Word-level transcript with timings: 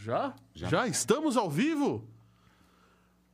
Já? 0.00 0.34
Já? 0.54 0.68
Já 0.68 0.86
estamos 0.86 1.36
ao 1.36 1.50
vivo? 1.50 2.08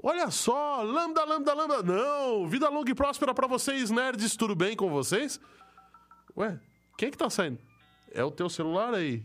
Olha 0.02 0.30
só, 0.30 0.82
lambda, 0.82 1.25
lambda, 1.25 1.54
lambda. 1.54 1.82
Não, 1.82 2.46
vida 2.48 2.68
longa 2.68 2.90
e 2.90 2.95
próspera 2.95 3.32
para 3.32 3.46
vocês, 3.46 3.90
nerds. 3.90 4.36
Tudo 4.36 4.54
bem 4.54 4.76
com 4.76 4.90
vocês? 4.90 5.40
Ué, 6.36 6.58
quem 6.96 7.08
é 7.08 7.11
que 7.11 7.16
tá 7.16 7.30
saindo? 7.30 7.58
É 8.12 8.22
o 8.22 8.30
teu 8.30 8.48
celular 8.48 8.94
aí. 8.94 9.25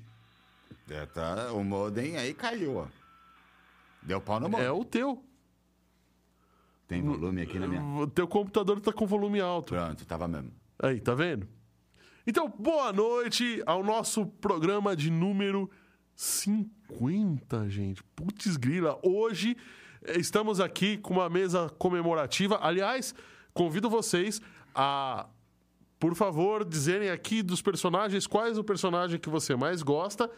É, 0.89 1.05
tá, 1.05 1.51
o 1.54 1.64
modem 1.64 2.18
aí 2.18 2.33
caiu, 2.33 2.77
ó. 2.77 2.88
Deu 4.01 4.21
pau 4.21 4.39
no 4.39 4.50
modem. 4.50 4.65
É 4.65 4.71
o 4.71 4.83
teu. 4.83 5.23
Tem 6.87 7.01
volume 7.01 7.42
aqui 7.42 7.57
na 7.57 7.68
minha... 7.68 7.82
O 7.82 8.07
teu 8.07 8.28
computador 8.28 8.79
tá 8.82 8.92
com 8.92 9.05
volume 9.05 9.39
alto. 9.39 9.73
Pronto, 9.73 10.05
tava 10.05 10.28
mesmo. 10.28 10.51
Aí, 10.78 11.00
tá 11.00 11.14
vendo? 11.14 11.47
Então, 12.28 12.50
boa 12.50 12.92
noite 12.92 13.64
ao 13.65 13.83
nosso 13.83 14.25
programa 14.25 14.96
de 14.96 15.10
número 15.10 15.69
50, 16.15 17.70
gente. 17.70 18.04
Putz 18.15 18.57
grila. 18.57 19.00
Hoje 19.04 19.57
eh, 20.04 20.19
estamos 20.19 20.60
aqui 20.60 20.97
com 20.97 21.14
uma 21.14 21.29
mesa 21.29 21.69
comemorativa. 21.78 22.60
Aliás, 22.61 23.14
convido 23.54 23.89
vocês 23.89 24.42
a, 24.74 25.28
por 26.00 26.16
favor, 26.16 26.64
dizerem 26.66 27.10
aqui 27.10 27.42
dos 27.42 27.61
personagens 27.61 28.28
quais 28.28 28.57
o 28.57 28.64
personagem 28.64 29.19
que 29.19 29.29
você 29.29 29.55
mais 29.55 29.82
gosta. 29.82 30.29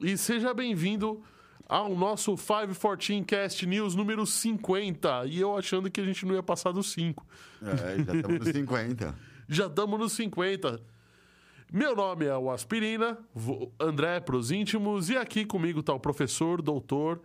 E 0.00 0.16
seja 0.16 0.52
bem-vindo 0.52 1.22
ao 1.68 1.94
nosso 1.94 2.36
514 2.36 3.22
Cast 3.24 3.66
News 3.66 3.94
número 3.94 4.26
50. 4.26 5.26
E 5.26 5.40
eu 5.40 5.56
achando 5.56 5.90
que 5.90 6.00
a 6.00 6.04
gente 6.04 6.26
não 6.26 6.34
ia 6.34 6.42
passar 6.42 6.72
dos 6.72 6.90
5. 6.92 7.24
É, 7.62 8.04
já 8.04 8.14
estamos 8.14 8.38
nos 8.40 8.48
50. 8.52 9.14
já 9.48 9.66
estamos 9.66 9.98
nos 10.00 10.12
50. 10.12 10.80
Meu 11.74 11.96
nome 11.96 12.26
é 12.26 12.36
o 12.36 12.50
Aspirina, 12.50 13.16
André 13.80 14.20
para 14.20 14.36
os 14.36 14.50
íntimos, 14.50 15.08
e 15.08 15.16
aqui 15.16 15.42
comigo 15.46 15.80
está 15.80 15.94
o 15.94 15.98
professor, 15.98 16.60
doutor, 16.60 17.22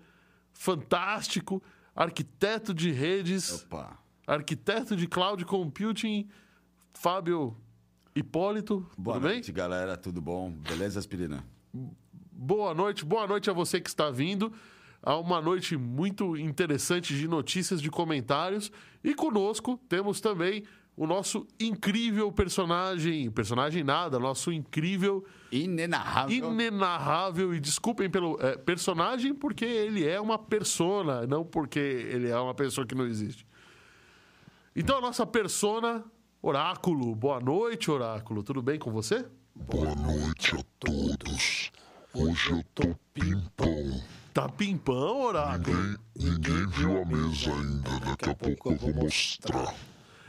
fantástico, 0.54 1.62
arquiteto 1.94 2.74
de 2.74 2.90
redes, 2.90 3.66
Opa. 3.66 4.00
arquiteto 4.26 4.96
de 4.96 5.06
cloud 5.06 5.44
computing, 5.44 6.30
Fábio 6.94 7.58
Hipólito. 8.16 8.90
Boa 8.98 9.18
tudo 9.18 9.28
noite, 9.28 9.52
bem? 9.52 9.56
galera, 9.56 9.98
tudo 9.98 10.22
bom? 10.22 10.50
Beleza, 10.50 10.98
Aspirina? 10.98 11.44
Boa 12.32 12.74
noite, 12.74 13.04
boa 13.04 13.28
noite 13.28 13.50
a 13.50 13.54
você 13.54 13.82
que 13.82 13.90
está 13.90 14.10
vindo. 14.10 14.54
A 15.04 15.18
uma 15.18 15.42
noite 15.42 15.76
muito 15.76 16.38
interessante 16.38 17.14
de 17.14 17.28
notícias, 17.28 17.82
de 17.82 17.92
comentários. 17.92 18.72
E 19.04 19.14
conosco 19.14 19.78
temos 19.90 20.22
também 20.22 20.64
o 20.98 21.06
nosso 21.06 21.46
incrível 21.60 22.32
personagem, 22.32 23.30
personagem 23.30 23.84
nada, 23.84 24.18
nosso 24.18 24.52
incrível, 24.52 25.24
inenarrável, 25.52 26.52
inenarrável 26.52 27.54
e 27.54 27.60
desculpem 27.60 28.10
pelo 28.10 28.36
é, 28.42 28.58
personagem 28.58 29.32
porque 29.32 29.64
ele 29.64 30.08
é 30.08 30.20
uma 30.20 30.40
persona, 30.40 31.28
não 31.28 31.46
porque 31.46 31.80
ele 31.80 32.30
é 32.30 32.40
uma 32.40 32.56
pessoa 32.56 32.86
que 32.86 32.96
não 32.96 33.06
existe. 33.06 33.46
Então 34.76 34.98
a 34.98 35.02
nossa 35.02 35.24
persona, 35.24 36.04
Oráculo, 36.42 37.14
boa 37.14 37.40
noite, 37.40 37.92
Oráculo, 37.92 38.42
tudo 38.42 38.64
bem 38.64 38.80
com 38.80 38.92
você? 38.92 39.24
Boa 39.56 39.94
noite 39.94 40.56
a 40.56 40.64
todos. 40.80 41.72
Hoje 42.12 42.52
eu 42.52 42.64
tô 42.74 42.96
pimpão. 43.14 44.02
Tá 44.34 44.50
pimpão, 44.50 45.22
Oráculo? 45.22 45.78
Ninguém, 45.78 45.98
ninguém 46.16 46.68
viu 46.70 47.02
a 47.04 47.06
mesa 47.06 47.54
ainda, 47.54 48.00
daqui 48.00 48.30
a 48.32 48.36
pouco 48.36 48.72
eu 48.72 48.78
vou 48.78 48.94
mostrar. 48.96 49.76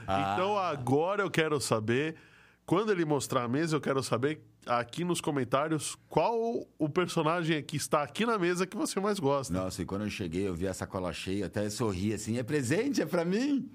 Ah. 0.09 0.33
Então 0.33 0.57
agora 0.57 1.23
eu 1.23 1.31
quero 1.31 1.61
saber, 1.61 2.17
quando 2.65 2.91
ele 2.91 3.05
mostrar 3.05 3.45
a 3.45 3.49
mesa, 3.49 3.77
eu 3.77 3.81
quero 3.81 4.03
saber 4.03 4.43
aqui 4.67 5.05
nos 5.05 5.21
comentários 5.21 5.97
qual 6.09 6.67
o 6.79 6.89
personagem 6.89 7.63
que 7.63 7.77
está 7.77 8.03
aqui 8.03 8.25
na 8.25 8.39
mesa 8.39 8.67
que 8.67 8.77
você 8.77 8.99
mais 8.99 9.19
gosta. 9.19 9.53
Nossa, 9.53 9.83
e 9.83 9.85
quando 9.85 10.05
eu 10.05 10.11
cheguei, 10.11 10.49
eu 10.49 10.55
vi 10.55 10.67
a 10.67 10.75
sacola 10.75 11.13
cheia, 11.13 11.47
até 11.47 11.69
sorri 11.69 12.15
assim, 12.15 12.39
é 12.39 12.43
presente, 12.43 13.03
é 13.03 13.07
para 13.07 13.25
mim? 13.25 13.71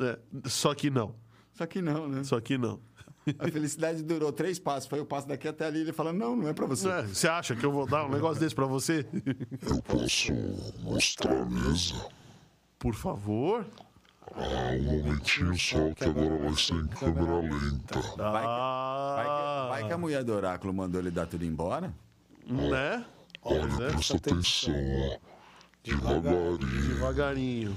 É, 0.00 0.18
só 0.46 0.74
que 0.74 0.88
não. 0.88 1.14
Só 1.52 1.66
que 1.66 1.82
não, 1.82 2.08
né? 2.08 2.22
Só 2.22 2.40
que 2.40 2.56
não. 2.56 2.80
A 3.38 3.48
felicidade 3.48 4.02
durou 4.02 4.32
três 4.32 4.58
passos. 4.58 4.88
Foi 4.88 5.00
o 5.00 5.04
passo 5.04 5.26
daqui 5.26 5.48
até 5.48 5.66
ali. 5.66 5.80
Ele 5.80 5.92
falando, 5.92 6.16
não, 6.16 6.36
não 6.36 6.48
é 6.48 6.52
para 6.52 6.66
você. 6.66 6.88
É, 6.88 7.02
você 7.02 7.28
acha 7.28 7.54
que 7.54 7.66
eu 7.66 7.72
vou 7.72 7.86
dar 7.86 8.06
um 8.06 8.08
negócio 8.08 8.40
desse 8.40 8.54
para 8.54 8.66
você? 8.66 9.04
Eu 9.68 9.82
posso 9.82 10.32
mostrar 10.82 11.42
a 11.42 11.44
mesa? 11.44 11.94
Por 12.78 12.94
favor. 12.94 13.66
Ah, 14.34 14.72
um 14.72 14.82
momentinho 14.82 15.58
só 15.58 15.92
que 15.94 16.04
agora 16.04 16.36
vai 16.38 16.54
ser 16.54 16.74
em 16.74 16.86
câmera 16.88 17.40
lenta. 17.40 18.00
Vai 18.00 18.42
que, 18.42 18.48
vai, 19.16 19.24
que, 19.24 19.68
vai 19.68 19.86
que 19.86 19.92
a 19.92 19.98
mulher 19.98 20.24
do 20.24 20.32
oráculo 20.32 20.72
mandou 20.74 21.00
ele 21.00 21.10
dar 21.10 21.26
tudo 21.26 21.44
embora? 21.44 21.92
Né? 22.46 23.04
Olha, 23.42 23.62
é. 23.62 23.90
presta 23.90 24.16
atenção, 24.16 24.74
ó. 24.74 25.18
Devagarinho. 25.82 26.88
Devagarinho. 26.88 27.76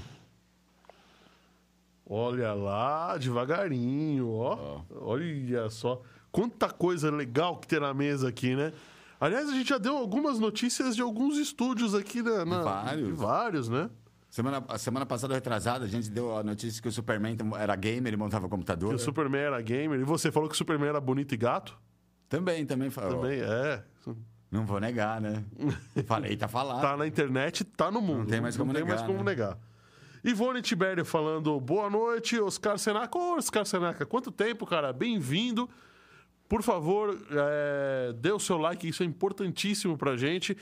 Olha 2.06 2.52
lá, 2.52 3.16
devagarinho, 3.16 4.30
ó. 4.30 4.82
Olha 5.00 5.70
só. 5.70 6.02
Quanta 6.30 6.68
coisa 6.68 7.10
legal 7.10 7.58
que 7.58 7.66
tem 7.66 7.80
na 7.80 7.94
mesa 7.94 8.28
aqui, 8.28 8.54
né? 8.54 8.72
Aliás, 9.20 9.48
a 9.48 9.52
gente 9.52 9.68
já 9.68 9.78
deu 9.78 9.96
algumas 9.96 10.38
notícias 10.38 10.96
de 10.96 11.02
alguns 11.02 11.38
estúdios 11.38 11.94
aqui, 11.94 12.22
né? 12.22 12.44
Na, 12.44 12.62
vários. 12.62 13.06
De 13.06 13.12
vários, 13.12 13.68
né? 13.68 13.88
Semana, 14.32 14.64
a 14.66 14.78
semana 14.78 15.04
passada, 15.04 15.34
retrasada, 15.34 15.84
a 15.84 15.88
gente 15.88 16.08
deu 16.08 16.34
a 16.34 16.42
notícia 16.42 16.80
que 16.80 16.88
o 16.88 16.90
Superman 16.90 17.36
era 17.58 17.76
gamer 17.76 18.14
e 18.14 18.16
montava 18.16 18.48
computador. 18.48 18.88
Que 18.88 18.94
o 18.94 18.98
Superman 18.98 19.42
era 19.42 19.60
gamer. 19.60 20.00
E 20.00 20.04
você 20.04 20.32
falou 20.32 20.48
que 20.48 20.54
o 20.54 20.56
Superman 20.56 20.88
era 20.88 21.02
bonito 21.02 21.34
e 21.34 21.36
gato? 21.36 21.78
Também, 22.30 22.64
também 22.64 22.88
falou. 22.88 23.20
Também, 23.20 23.40
é. 23.40 23.84
Não 24.50 24.64
vou 24.64 24.80
negar, 24.80 25.20
né? 25.20 25.44
Falei, 26.08 26.34
tá 26.34 26.48
falado. 26.48 26.80
Tá 26.80 26.96
na 26.96 27.06
internet, 27.06 27.62
tá 27.62 27.90
no 27.90 28.00
mundo. 28.00 28.20
Não 28.20 28.26
tem 28.26 28.40
mais 28.40 28.56
como 28.56 28.72
Não 28.72 28.80
negar. 28.80 28.86
tem 28.86 28.96
mais 28.96 29.06
como 29.06 29.22
né? 29.22 29.32
negar. 29.32 29.58
Ivone 30.24 30.62
Tibério 30.62 31.04
falando 31.04 31.60
boa 31.60 31.90
noite, 31.90 32.40
Oscar 32.40 32.78
Senaca. 32.78 33.18
Ô, 33.18 33.36
Oscar 33.36 33.66
Senaca, 33.66 34.06
quanto 34.06 34.32
tempo, 34.32 34.64
cara? 34.64 34.94
Bem-vindo. 34.94 35.68
Por 36.48 36.62
favor, 36.62 37.18
é, 37.30 38.14
dê 38.14 38.32
o 38.32 38.38
seu 38.38 38.56
like, 38.56 38.88
isso 38.88 39.02
é 39.02 39.06
importantíssimo 39.06 39.98
pra 39.98 40.16
gente. 40.16 40.56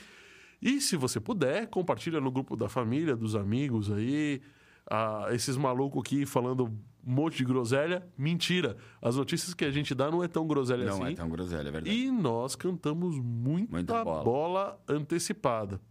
E 0.61 0.79
se 0.79 0.95
você 0.95 1.19
puder, 1.19 1.67
compartilha 1.67 2.21
no 2.21 2.31
grupo 2.31 2.55
da 2.55 2.69
família, 2.69 3.15
dos 3.15 3.35
amigos 3.35 3.91
aí. 3.91 4.41
Ah, 4.89 5.27
esses 5.31 5.57
malucos 5.57 6.01
aqui 6.01 6.25
falando 6.25 6.65
um 6.65 7.13
monte 7.13 7.37
de 7.37 7.45
groselha. 7.45 8.07
Mentira. 8.15 8.77
As 9.01 9.15
notícias 9.15 9.53
que 9.53 9.65
a 9.65 9.71
gente 9.71 9.95
dá 9.95 10.11
não 10.11 10.23
é 10.23 10.27
tão 10.27 10.45
groselha 10.45 10.85
não 10.85 10.93
assim. 10.93 11.01
Não 11.01 11.07
é 11.09 11.15
tão 11.15 11.29
groselha, 11.29 11.67
é 11.67 11.71
verdade. 11.71 11.95
E 11.95 12.11
nós 12.11 12.55
cantamos 12.55 13.17
muita, 13.17 13.71
muita 13.71 14.03
bola. 14.03 14.23
bola 14.23 14.81
antecipada. 14.87 15.81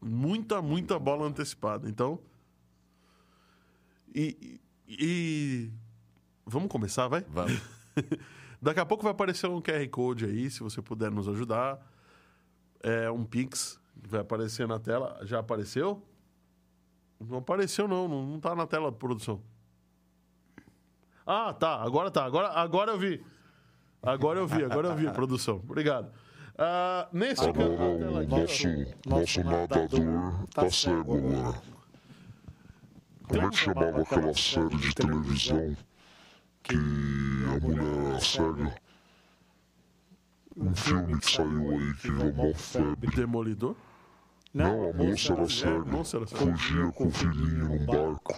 Muita, 0.00 0.62
muita 0.62 0.98
bola 0.98 1.26
antecipada. 1.26 1.88
Então. 1.88 2.20
E, 4.14 4.60
e, 4.88 5.70
Vamos 6.46 6.68
começar, 6.68 7.08
vai? 7.08 7.24
Vamos. 7.28 7.60
Daqui 8.62 8.80
a 8.80 8.86
pouco 8.86 9.02
vai 9.02 9.12
aparecer 9.12 9.48
um 9.48 9.60
QR 9.60 9.88
Code 9.88 10.26
aí, 10.26 10.50
se 10.50 10.60
você 10.60 10.82
puder 10.82 11.10
nos 11.10 11.28
ajudar. 11.28 11.80
É 12.82 13.10
um 13.10 13.24
Pix 13.24 13.79
vai 14.08 14.20
aparecer 14.20 14.66
na 14.66 14.78
tela. 14.78 15.18
Já 15.22 15.38
apareceu? 15.40 16.02
Não 17.20 17.38
apareceu, 17.38 17.86
não. 17.86 18.08
Não 18.08 18.36
está 18.36 18.54
na 18.54 18.66
tela 18.66 18.90
de 18.90 18.96
produção. 18.96 19.42
Ah, 21.26 21.52
tá. 21.52 21.82
Agora 21.82 22.10
tá. 22.10 22.24
Agora, 22.24 22.48
agora 22.48 22.92
eu 22.92 22.98
vi. 22.98 23.24
Agora 24.02 24.38
eu 24.38 24.46
vi, 24.46 24.64
agora 24.64 24.88
eu 24.88 24.96
vi, 24.96 25.10
produção. 25.10 25.56
Obrigado. 25.56 26.10
Uh, 26.54 27.06
nesse 27.12 27.46
agora, 27.46 27.68
o 27.68 28.26
nosso, 28.26 28.68
nosso 29.06 29.44
nadador 29.44 30.46
tá 30.54 30.70
cego 30.70 31.16
agora. 31.16 31.62
Como 33.28 33.42
é 33.42 33.50
que 33.50 33.56
chamava 33.56 34.02
aquela 34.02 34.34
série 34.34 34.76
de 34.76 34.94
televisão 34.94 35.76
que 36.62 36.74
a 36.74 37.60
mulher 37.60 38.06
era 38.10 38.20
cega? 38.20 38.74
Um 40.56 40.74
filme 40.74 41.18
que 41.20 41.30
saiu 41.30 41.70
aí 41.70 41.94
que 41.94 42.10
mó 42.10 42.54
febre. 42.54 43.10
Demolidor? 43.14 43.76
Não, 44.52 44.90
a 44.90 44.92
moça 44.92 45.32
era 45.32 46.26
cega. 46.26 46.26
Fugia 46.26 46.92
com 46.92 47.06
o 47.06 47.10
filhinho 47.10 47.68
num 47.68 47.86
barco. 47.86 48.34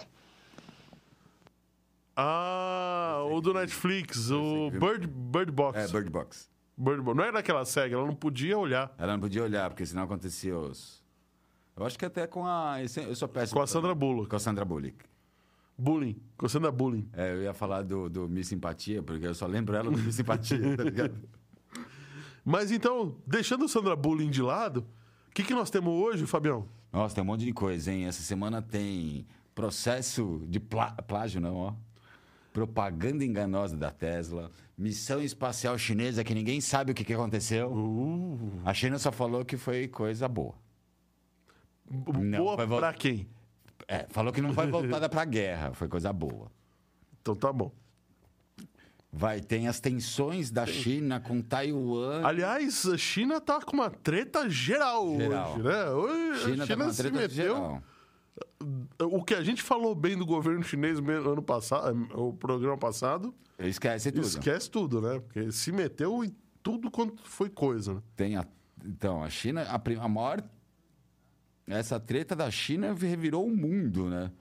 Ah, 2.15 3.25
o 3.31 3.41
do 3.41 3.53
Netflix, 3.53 4.29
o 4.29 4.69
Bird, 4.69 5.07
Bird 5.07 5.51
Box. 5.51 5.79
É, 5.79 5.87
Bird 5.87 6.09
Box. 6.11 6.49
Bird 6.77 7.01
Box. 7.01 7.17
Não 7.17 7.23
era 7.23 7.39
aquela 7.39 7.65
cega, 7.65 7.95
ela 7.95 8.05
não 8.05 8.13
podia 8.13 8.57
olhar. 8.57 8.93
Ela 8.97 9.13
não 9.13 9.19
podia 9.19 9.43
olhar, 9.43 9.69
porque 9.69 9.85
senão 9.85 10.03
acontecia 10.03 10.55
os... 10.55 11.01
Eu 11.75 11.85
acho 11.85 11.97
que 11.97 12.05
até 12.05 12.27
com 12.27 12.45
a... 12.45 12.77
Eu 12.83 13.15
sou 13.15 13.27
péssimo. 13.27 13.57
Com 13.57 13.63
a 13.63 13.67
Sandra 13.67 13.95
Bullock. 13.95 14.29
Com 14.29 14.35
a 14.35 14.39
Sandra 14.39 14.63
Bullock. 14.63 14.95
Bullying. 15.75 16.21
Com 16.37 16.45
a 16.45 16.49
Sandra 16.49 16.71
Bullying. 16.71 17.09
É, 17.13 17.33
eu 17.33 17.41
ia 17.41 17.53
falar 17.53 17.81
do, 17.81 18.07
do 18.07 18.29
Miss 18.29 18.47
Simpatia, 18.47 19.01
porque 19.01 19.25
eu 19.25 19.33
só 19.33 19.47
lembro 19.47 19.75
ela 19.75 19.89
do 19.89 19.97
Miss 19.97 20.15
Simpatia, 20.15 20.77
tá 20.77 20.83
ligado? 20.83 21.15
Mas 22.45 22.71
então, 22.71 23.17
deixando 23.25 23.67
Sandra 23.67 23.95
Bullying 23.95 24.29
de 24.29 24.41
lado, 24.43 24.85
o 25.33 25.35
que, 25.35 25.43
que 25.43 25.53
nós 25.53 25.69
temos 25.69 25.91
hoje, 25.91 26.25
Fabião? 26.27 26.65
Nossa, 26.91 27.15
tem 27.15 27.23
um 27.23 27.27
monte 27.27 27.43
de 27.43 27.51
coisa, 27.53 27.91
hein? 27.91 28.05
Essa 28.05 28.21
semana 28.21 28.61
tem 28.61 29.25
processo 29.55 30.43
de 30.47 30.59
plá... 30.59 30.91
plágio, 31.07 31.41
não, 31.41 31.55
ó. 31.55 31.73
propaganda 32.53 33.25
enganosa 33.25 33.75
da 33.75 33.89
Tesla, 33.89 34.51
missão 34.77 35.19
espacial 35.21 35.75
chinesa 35.77 36.23
que 36.23 36.35
ninguém 36.35 36.61
sabe 36.61 36.91
o 36.91 36.95
que, 36.95 37.03
que 37.03 37.13
aconteceu. 37.13 37.71
Uh, 37.73 38.61
A 38.63 38.73
China 38.75 38.99
só 38.99 39.11
falou 39.11 39.43
que 39.43 39.57
foi 39.57 39.87
coisa 39.87 40.27
boa. 40.27 40.53
Não, 41.89 42.37
boa 42.43 42.65
vol- 42.65 42.79
pra 42.79 42.93
quem? 42.93 43.27
É, 43.87 44.05
falou 44.09 44.31
que 44.31 44.41
não 44.41 44.53
foi 44.53 44.67
voltada 44.67 45.09
pra 45.09 45.25
guerra, 45.25 45.73
foi 45.73 45.87
coisa 45.87 46.13
boa. 46.13 46.49
Então 47.21 47.35
tá 47.35 47.51
bom. 47.51 47.71
Vai, 49.15 49.39
tem 49.41 49.67
as 49.67 49.79
tensões 49.79 50.49
da 50.49 50.65
China 50.65 51.19
com 51.19 51.39
Taiwan. 51.39 52.25
Aliás, 52.25 52.83
a 52.87 52.97
China 52.97 53.39
tá 53.39 53.61
com 53.61 53.73
uma 53.77 53.91
treta 53.91 54.49
geral, 54.49 55.15
Geral. 55.19 55.53
hoje, 55.53 55.61
né? 55.63 55.85
Hoje 55.91 56.31
a 56.31 56.49
China, 56.49 56.65
China 56.65 56.67
tá 56.67 56.75
com 56.75 56.81
uma 56.83 56.93
se 56.93 57.01
treta 57.03 57.17
meteu. 57.17 57.29
geral. 57.55 57.83
O 58.99 59.23
que 59.23 59.35
a 59.35 59.43
gente 59.43 59.61
falou 59.61 59.93
bem 59.93 60.17
do 60.17 60.25
governo 60.25 60.63
chinês 60.63 60.97
ano 60.97 61.43
passado, 61.43 61.95
o 62.15 62.33
programa 62.33 62.75
passado, 62.75 63.31
Esquece 63.59 64.11
tudo. 64.11 64.25
esquece 64.25 64.69
tudo, 64.71 64.99
né? 64.99 65.19
Porque 65.19 65.51
se 65.51 65.71
meteu 65.71 66.23
em 66.23 66.35
tudo 66.63 66.89
quanto 66.89 67.21
foi 67.23 67.49
coisa, 67.51 67.93
né? 67.93 68.01
Tem 68.15 68.35
a, 68.35 68.45
então, 68.83 69.23
a 69.23 69.29
China, 69.29 69.61
a, 69.61 69.75
a 70.03 70.07
maior. 70.07 70.43
Essa 71.67 71.99
treta 71.99 72.35
da 72.35 72.49
China 72.49 72.93
revirou 72.93 73.45
o 73.45 73.55
mundo, 73.55 74.09
né? 74.09 74.31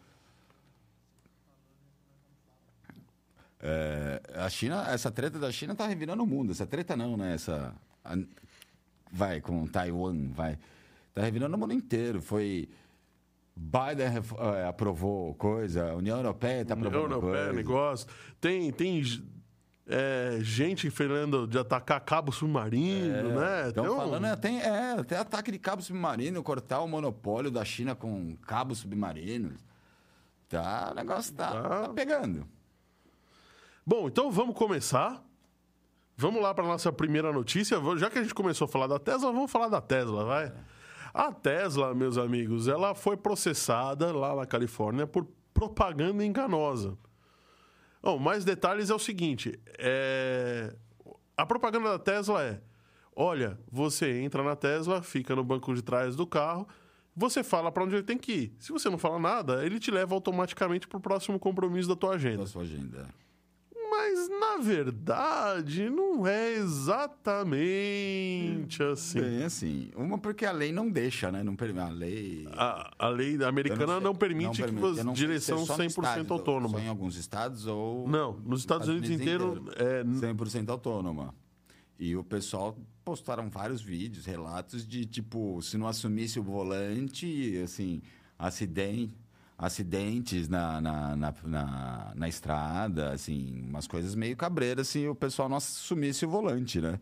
É, 3.62 4.20
a 4.34 4.50
China, 4.50 4.84
essa 4.90 5.10
treta 5.10 5.38
da 5.38 5.50
China 5.52 5.74
tá 5.74 5.86
revirando 5.86 6.22
o 6.22 6.26
mundo. 6.26 6.50
Essa 6.50 6.66
treta 6.66 6.96
não, 6.96 7.16
né? 7.16 7.34
Essa. 7.34 7.72
a- 8.04 8.16
vai, 9.10 9.40
com 9.40 9.66
Taiwan, 9.66 10.28
vai. 10.30 10.58
Tá 11.14 11.22
revirando 11.22 11.54
o 11.56 11.58
mundo 11.58 11.72
inteiro. 11.72 12.20
Foi. 12.20 12.68
Biden 13.54 14.06
eh, 14.06 14.66
aprovou 14.66 15.34
coisa, 15.34 15.90
a 15.90 15.94
União 15.94 16.16
Europeia 16.16 16.64
tá 16.64 16.74
União 16.74 16.88
aprovando 16.88 17.12
Europeia, 17.12 17.44
coisa. 17.44 17.52
negócio. 17.52 18.08
Tem, 18.40 18.72
tem 18.72 19.02
é, 19.86 20.38
gente 20.40 20.88
falando 20.88 21.46
de 21.46 21.58
atacar 21.58 22.00
cabo 22.00 22.32
submarino, 22.32 23.38
né? 23.38 23.68
Estão 23.68 23.84
um- 23.92 23.96
falando 23.98 24.24
até, 24.24 24.48
é, 24.54 24.92
até 24.98 25.18
ataque 25.18 25.52
de 25.52 25.58
cabo 25.58 25.82
submarino, 25.82 26.42
cortar 26.42 26.80
o 26.80 26.88
monopólio 26.88 27.50
da 27.50 27.62
China 27.62 27.94
com 27.94 28.34
cabos 28.46 28.78
submarinos. 28.78 29.60
Tá, 30.48 30.88
o 30.92 30.94
negócio 30.94 31.34
tá, 31.34 31.52
Tá. 31.52 31.68
tá 31.82 31.88
pegando. 31.90 32.46
Bom, 33.84 34.06
então 34.06 34.30
vamos 34.30 34.56
começar. 34.56 35.24
Vamos 36.16 36.40
lá 36.40 36.54
para 36.54 36.64
nossa 36.64 36.92
primeira 36.92 37.32
notícia. 37.32 37.78
Já 37.96 38.08
que 38.08 38.18
a 38.18 38.22
gente 38.22 38.34
começou 38.34 38.66
a 38.66 38.68
falar 38.68 38.86
da 38.86 38.98
Tesla, 38.98 39.32
vamos 39.32 39.50
falar 39.50 39.68
da 39.68 39.80
Tesla, 39.80 40.24
vai. 40.24 40.52
A 41.12 41.32
Tesla, 41.32 41.94
meus 41.94 42.16
amigos, 42.16 42.68
ela 42.68 42.94
foi 42.94 43.16
processada 43.16 44.12
lá 44.12 44.34
na 44.36 44.46
Califórnia 44.46 45.06
por 45.06 45.26
propaganda 45.52 46.24
enganosa. 46.24 46.96
Bom, 48.02 48.18
mais 48.18 48.44
detalhes 48.44 48.88
é 48.88 48.94
o 48.94 48.98
seguinte: 48.98 49.58
é, 49.78 50.74
a 51.36 51.44
propaganda 51.44 51.90
da 51.90 51.98
Tesla 51.98 52.42
é: 52.42 52.60
olha, 53.14 53.58
você 53.70 54.20
entra 54.20 54.42
na 54.42 54.56
Tesla, 54.56 55.02
fica 55.02 55.34
no 55.34 55.44
banco 55.44 55.74
de 55.74 55.82
trás 55.82 56.16
do 56.16 56.26
carro, 56.26 56.66
você 57.14 57.42
fala 57.42 57.70
para 57.70 57.84
onde 57.84 57.96
ele 57.96 58.02
tem 58.02 58.16
que 58.16 58.32
ir. 58.32 58.56
Se 58.58 58.72
você 58.72 58.88
não 58.88 58.98
fala 58.98 59.18
nada, 59.18 59.66
ele 59.66 59.78
te 59.78 59.90
leva 59.90 60.14
automaticamente 60.14 60.88
para 60.88 60.98
o 60.98 61.00
próximo 61.00 61.38
compromisso 61.38 61.88
da 61.88 61.96
tua 61.96 62.14
agenda. 62.14 62.38
Da 62.38 62.46
sua 62.46 62.62
agenda. 62.62 63.08
Mas, 64.14 64.28
na 64.28 64.56
verdade, 64.62 65.88
não 65.90 66.26
é 66.26 66.52
exatamente 67.72 68.82
assim. 68.82 69.20
Bem, 69.20 69.42
assim, 69.44 69.90
uma 69.96 70.18
porque 70.18 70.44
a 70.44 70.52
lei 70.52 70.72
não 70.72 70.90
deixa, 70.90 71.30
né? 71.32 71.42
Não 71.42 71.56
permite. 71.56 71.80
A 71.84 71.88
lei. 71.88 72.48
A, 72.52 72.90
a 72.98 73.08
lei 73.08 73.42
americana 73.42 74.00
não, 74.00 74.10
sei- 74.12 74.18
permite 74.18 74.56
que 74.56 74.62
permite. 74.62 74.80
você 74.82 75.02
não 75.04 75.14
sei 75.14 75.22
se 75.22 75.26
direção 75.26 75.62
é 75.62 75.66
só 75.66 75.76
no 75.76 75.84
100% 75.84 75.88
estado, 75.88 76.26
Só 76.28 76.34
autônoma. 76.34 76.80
em 76.80 76.88
alguns 76.88 77.16
estados 77.16 77.66
ou. 77.66 78.08
Não, 78.08 78.34
nos 78.44 78.60
Estados 78.60 78.88
Unidos 78.88 79.10
inteiro, 79.10 79.64
é, 79.76 80.04
100% 80.04 80.68
autônoma. 80.70 81.34
E 81.98 82.16
o 82.16 82.24
pessoal 82.24 82.76
postaram 83.04 83.48
vários 83.48 83.80
vídeos, 83.82 84.26
relatos 84.26 84.86
de 84.86 85.04
tipo, 85.06 85.60
se 85.62 85.76
não 85.78 85.86
assumisse 85.86 86.38
o 86.38 86.42
volante, 86.42 87.60
assim, 87.62 88.00
acidente, 88.38 89.14
acidentes 89.64 90.48
na, 90.48 90.80
na, 90.80 91.16
na, 91.16 91.34
na, 91.44 92.12
na 92.14 92.28
estrada, 92.28 93.12
assim, 93.12 93.64
umas 93.68 93.86
coisas 93.86 94.14
meio 94.14 94.36
cabreiras 94.36 94.88
se 94.88 95.06
o 95.08 95.14
pessoal 95.14 95.48
não 95.48 95.56
assumisse 95.56 96.26
o 96.26 96.28
volante, 96.28 96.80
né? 96.80 96.98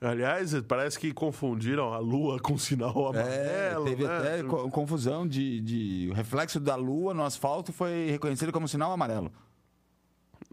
Aliás, 0.00 0.52
parece 0.62 0.98
que 0.98 1.12
confundiram 1.14 1.94
a 1.94 1.98
lua 1.98 2.38
com 2.38 2.54
o 2.54 2.58
sinal 2.58 3.14
É, 3.14 3.70
amarelo. 3.70 3.84
teve 3.84 4.06
né? 4.06 4.18
até 4.18 4.42
co- 4.42 4.68
confusão 4.70 5.26
de, 5.26 5.60
de. 5.60 6.08
O 6.10 6.14
reflexo 6.14 6.60
da 6.60 6.74
lua 6.76 7.14
no 7.14 7.22
asfalto 7.22 7.72
foi 7.72 8.10
reconhecido 8.10 8.52
como 8.52 8.68
sinal 8.68 8.92
amarelo. 8.92 9.32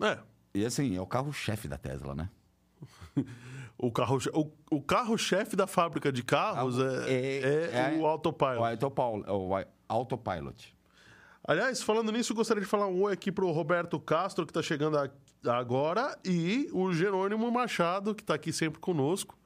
É, 0.01 0.17
E 0.53 0.65
assim, 0.65 0.95
é 0.95 1.01
o 1.01 1.05
carro-chefe 1.07 1.67
da 1.67 1.77
Tesla, 1.77 2.15
né? 2.15 2.29
o 3.77 3.91
carro 3.91 4.19
o, 4.33 4.51
o 4.77 4.81
carro-chefe 4.81 5.55
da 5.55 5.67
fábrica 5.67 6.11
de 6.13 6.23
carros 6.23 6.77
é, 6.79 7.69
é, 7.73 7.93
o 7.97 8.01
O 8.01 8.05
autopilot. 8.07 8.63
autopilot. 8.63 9.29
O 9.29 9.65
autopilot. 9.89 10.75
Aliás, 11.43 11.81
falando 11.81 12.11
nisso, 12.11 12.35
gostaria 12.35 12.61
de 12.61 12.69
falar 12.69 12.87
um 12.87 13.01
oi 13.01 13.13
aqui 13.13 13.31
pro 13.31 13.49
Roberto 13.51 13.99
Castro, 13.99 14.45
que 14.45 14.51
está 14.51 14.61
chegando 14.61 14.97
agora, 15.47 16.17
e 16.23 16.69
o 16.71 16.93
Jerônimo 16.93 17.49
Machado, 17.51 18.13
que 18.13 18.21
está 18.21 18.35
aqui 18.35 18.53
sempre 18.53 18.79
conosco. 18.79 19.37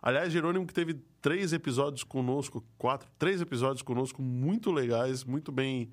Aliás, 0.00 0.32
Jerônimo 0.32 0.66
que 0.66 0.72
teve 0.72 0.94
três 1.20 1.52
episódios 1.52 2.02
conosco, 2.04 2.64
quatro, 2.78 3.08
três 3.18 3.40
episódios 3.40 3.82
conosco, 3.82 4.22
muito 4.22 4.72
legais, 4.72 5.24
muito 5.24 5.52
bem, 5.52 5.92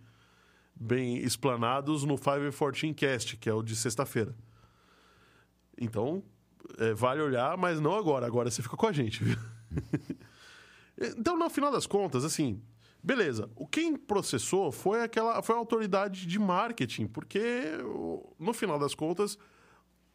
bem 0.74 1.18
explanados 1.18 2.04
no 2.06 2.18
514 2.18 2.94
Cast, 2.94 3.38
que 3.38 3.50
é 3.50 3.54
o 3.54 3.62
de 3.62 3.76
sexta-feira. 3.76 4.34
Então, 5.80 6.24
é, 6.78 6.94
vale 6.94 7.22
olhar, 7.22 7.58
mas 7.58 7.80
não 7.80 7.94
agora. 7.96 8.26
Agora 8.26 8.50
você 8.50 8.62
fica 8.62 8.78
com 8.78 8.88
a 8.88 8.92
gente, 8.92 9.24
viu? 9.24 9.38
Então, 11.18 11.38
no 11.38 11.50
final 11.50 11.72
das 11.72 11.88
contas, 11.88 12.26
assim, 12.26 12.62
beleza. 13.04 13.50
O 13.56 13.66
quem 13.68 13.96
processou 13.96 14.72
foi 14.72 15.02
aquela 15.02 15.42
foi 15.42 15.56
a 15.56 15.58
autoridade 15.60 16.26
de 16.26 16.40
marketing, 16.40 17.08
porque 17.08 17.42
no 18.40 18.54
final 18.54 18.78
das 18.80 18.94
contas 18.96 19.38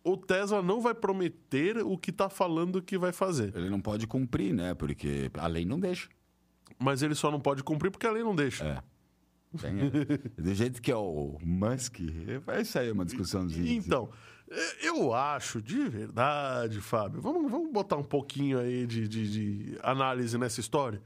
o 0.03 0.17
Tesla 0.17 0.63
não 0.63 0.81
vai 0.81 0.95
prometer 0.95 1.79
o 1.79 1.97
que 1.97 2.11
está 2.11 2.29
falando 2.29 2.83
que 2.83 2.99
vai 2.99 3.11
fazer, 3.13 3.57
Ele 3.57 3.71
não 3.71 3.81
pode 3.81 4.07
cumprir, 4.07 4.53
né? 4.53 4.75
Porque 4.75 5.31
a 5.39 5.47
lei 5.47 5.65
não 5.65 5.81
deixa. 5.81 6.09
mas 6.79 7.03
ele 7.03 7.15
só 7.15 7.31
não 7.31 7.41
pode 7.41 7.63
cumprir 7.63 7.91
porque 7.91 8.07
a 8.07 8.11
lei 8.13 8.23
não 8.23 8.35
deixa. 8.35 8.65
É. 8.65 8.95
É. 9.63 10.43
Do 10.43 10.53
jeito 10.53 10.83
que 10.83 10.91
é 10.91 10.97
o 10.97 11.39
Musk, 11.43 12.01
vai 12.45 12.65
sair 12.65 12.91
uma 12.91 13.05
discussãozinha. 13.05 13.73
Então, 13.73 14.11
é, 14.51 14.89
eu 14.89 15.15
acho, 15.15 15.63
de 15.63 15.89
verdade, 15.89 16.81
Fábio, 16.81 17.21
vamos, 17.23 17.49
vamos 17.51 17.71
botar 17.73 17.97
um 17.97 18.03
pouquinho 18.03 18.59
aí 18.59 18.85
de, 18.85 19.07
de- 19.07 19.31
de 19.31 19.79
análise 19.81 20.37
nessa 20.37 20.59
história. 20.61 21.01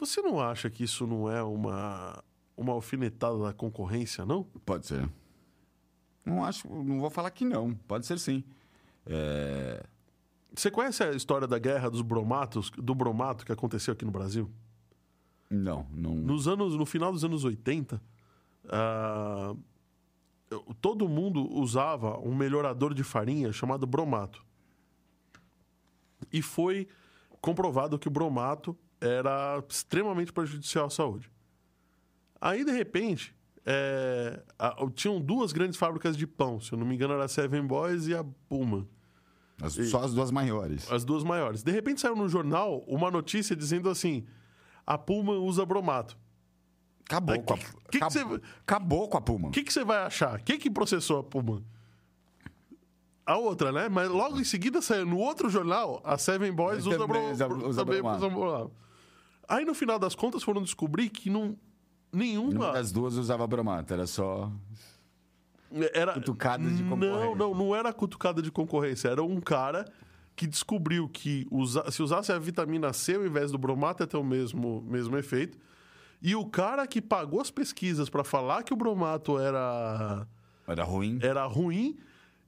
Você 0.00 0.20
não 0.22 0.40
acha 0.40 0.68
que 0.70 0.82
isso 0.84 1.06
não 1.06 1.30
é 1.30 1.42
uma, 1.42 2.24
uma 2.56 2.72
alfinetada 2.72 3.38
da 3.38 3.52
concorrência, 3.52 4.24
não? 4.24 4.44
Pode 4.64 4.86
ser. 4.86 5.08
Não 6.24 6.44
acho, 6.44 6.68
não 6.68 6.98
vou 7.00 7.10
falar 7.10 7.30
que 7.30 7.44
não. 7.44 7.74
Pode 7.74 8.06
ser 8.06 8.18
sim. 8.18 8.42
É, 9.06 9.84
Você 10.54 10.70
conhece 10.70 11.02
a 11.02 11.10
história 11.12 11.46
da 11.46 11.58
guerra 11.58 11.90
dos 11.90 12.02
bromatos, 12.02 12.70
do 12.70 12.94
bromato 12.94 13.44
que 13.44 13.52
aconteceu 13.52 13.92
aqui 13.92 14.04
no 14.04 14.10
Brasil? 14.10 14.50
Não, 15.50 15.86
não. 15.92 16.14
Nos 16.14 16.48
anos, 16.48 16.74
no 16.76 16.86
final 16.86 17.12
dos 17.12 17.24
anos 17.24 17.44
80, 17.44 18.00
ah, 18.68 19.54
eu- 20.50 20.64
todo 20.80 21.08
mundo 21.08 21.46
usava 21.52 22.18
um 22.20 22.34
melhorador 22.34 22.94
de 22.94 23.02
farinha 23.04 23.52
chamado 23.52 23.86
bromato. 23.86 24.44
E 26.32 26.40
foi 26.42 26.86
comprovado 27.40 27.98
que 27.98 28.06
o 28.08 28.10
bromato 28.10 28.76
era 29.00 29.62
extremamente 29.68 30.32
prejudicial 30.32 30.86
à 30.86 30.90
saúde. 30.90 31.30
Aí, 32.40 32.64
de 32.64 32.72
repente, 32.72 33.34
é, 33.66 34.42
a- 34.58 34.76
tinham 34.94 35.20
duas 35.20 35.52
grandes 35.52 35.78
fábricas 35.78 36.16
de 36.16 36.26
pão. 36.26 36.60
Se 36.60 36.72
eu 36.72 36.78
não 36.78 36.86
me 36.86 36.94
engano, 36.94 37.14
era 37.14 37.24
a 37.24 37.28
Seven 37.28 37.66
Boys 37.66 38.06
e 38.06 38.14
a 38.14 38.24
Puma. 38.48 38.86
As- 39.62 39.74
só 39.90 40.02
as 40.02 40.14
duas 40.14 40.30
maiores. 40.30 40.90
As 40.90 41.04
duas 41.04 41.22
maiores. 41.22 41.62
De 41.62 41.70
repente 41.70 42.00
saiu 42.00 42.16
no 42.16 42.28
jornal 42.28 42.82
uma 42.86 43.10
notícia 43.10 43.54
dizendo 43.54 43.90
assim: 43.90 44.26
a 44.86 44.96
Puma 44.96 45.32
usa 45.34 45.66
bromato. 45.66 46.16
Acabou 47.04 47.36
Mas 47.36 47.44
com 47.44 47.54
a, 47.54 47.58
que- 47.58 47.64
que 47.66 47.98
que 47.98 48.04
acabou, 48.04 48.28
você- 48.38 48.42
acabou 48.62 49.08
com 49.08 49.16
a 49.18 49.20
Puma. 49.20 49.48
O 49.48 49.50
que, 49.50 49.62
que 49.64 49.72
você 49.72 49.84
vai 49.84 49.98
achar? 49.98 50.40
Quem 50.40 50.58
que 50.58 50.70
processou 50.70 51.18
a 51.18 51.22
Puma? 51.24 51.62
A 53.26 53.36
outra, 53.36 53.70
né? 53.70 53.88
Mas 53.88 54.08
logo 54.08 54.40
em 54.40 54.44
seguida 54.44 54.80
saiu 54.80 55.04
no 55.06 55.18
outro 55.18 55.48
jornal, 55.50 56.00
a 56.04 56.16
Seven 56.18 56.52
Boys 56.52 56.84
usa, 56.86 57.06
bro, 57.06 57.30
usa- 57.32 57.46
usa 57.68 57.84
usa 58.16 58.28
bromato. 58.28 58.72
Aí 59.50 59.64
no 59.64 59.74
final 59.74 59.98
das 59.98 60.14
contas 60.14 60.42
foram 60.42 60.62
descobrir 60.62 61.08
que 61.10 61.28
não, 61.28 61.56
nenhuma 62.12 62.48
Nenhuma 62.50 62.72
das 62.72 62.92
duas 62.92 63.14
usava 63.16 63.46
bromato, 63.46 63.92
era 63.92 64.06
só. 64.06 64.50
era 65.94 66.14
Cutucadas 66.14 66.76
de 66.76 66.82
Não, 66.82 66.90
concorrência. 66.90 67.34
não, 67.36 67.54
não 67.54 67.74
era 67.76 67.92
cutucada 67.92 68.40
de 68.42 68.50
concorrência, 68.50 69.08
era 69.08 69.22
um 69.22 69.40
cara 69.40 69.90
que 70.36 70.46
descobriu 70.46 71.08
que 71.08 71.46
usa- 71.50 71.90
se 71.90 72.02
usasse 72.02 72.32
a 72.32 72.38
vitamina 72.38 72.92
C 72.92 73.14
ao 73.14 73.26
invés 73.26 73.52
do 73.52 73.58
bromato 73.58 74.02
ia 74.02 74.06
ter 74.06 74.16
o 74.16 74.24
mesmo, 74.24 74.82
mesmo 74.88 75.16
efeito. 75.18 75.58
E 76.22 76.34
o 76.34 76.44
cara 76.46 76.86
que 76.86 77.00
pagou 77.02 77.40
as 77.40 77.50
pesquisas 77.50 78.08
para 78.08 78.22
falar 78.24 78.62
que 78.62 78.72
o 78.72 78.76
bromato 78.76 79.38
era 79.38 80.26
Era 80.66 80.84
ruim. 80.84 81.18
era 81.22 81.44
ruim 81.46 81.98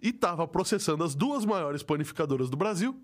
e 0.01 0.09
estava 0.09 0.47
processando 0.47 1.03
as 1.05 1.15
duas 1.15 1.45
maiores 1.45 1.83
panificadoras 1.83 2.49
do 2.51 2.57
Brasil 2.57 2.99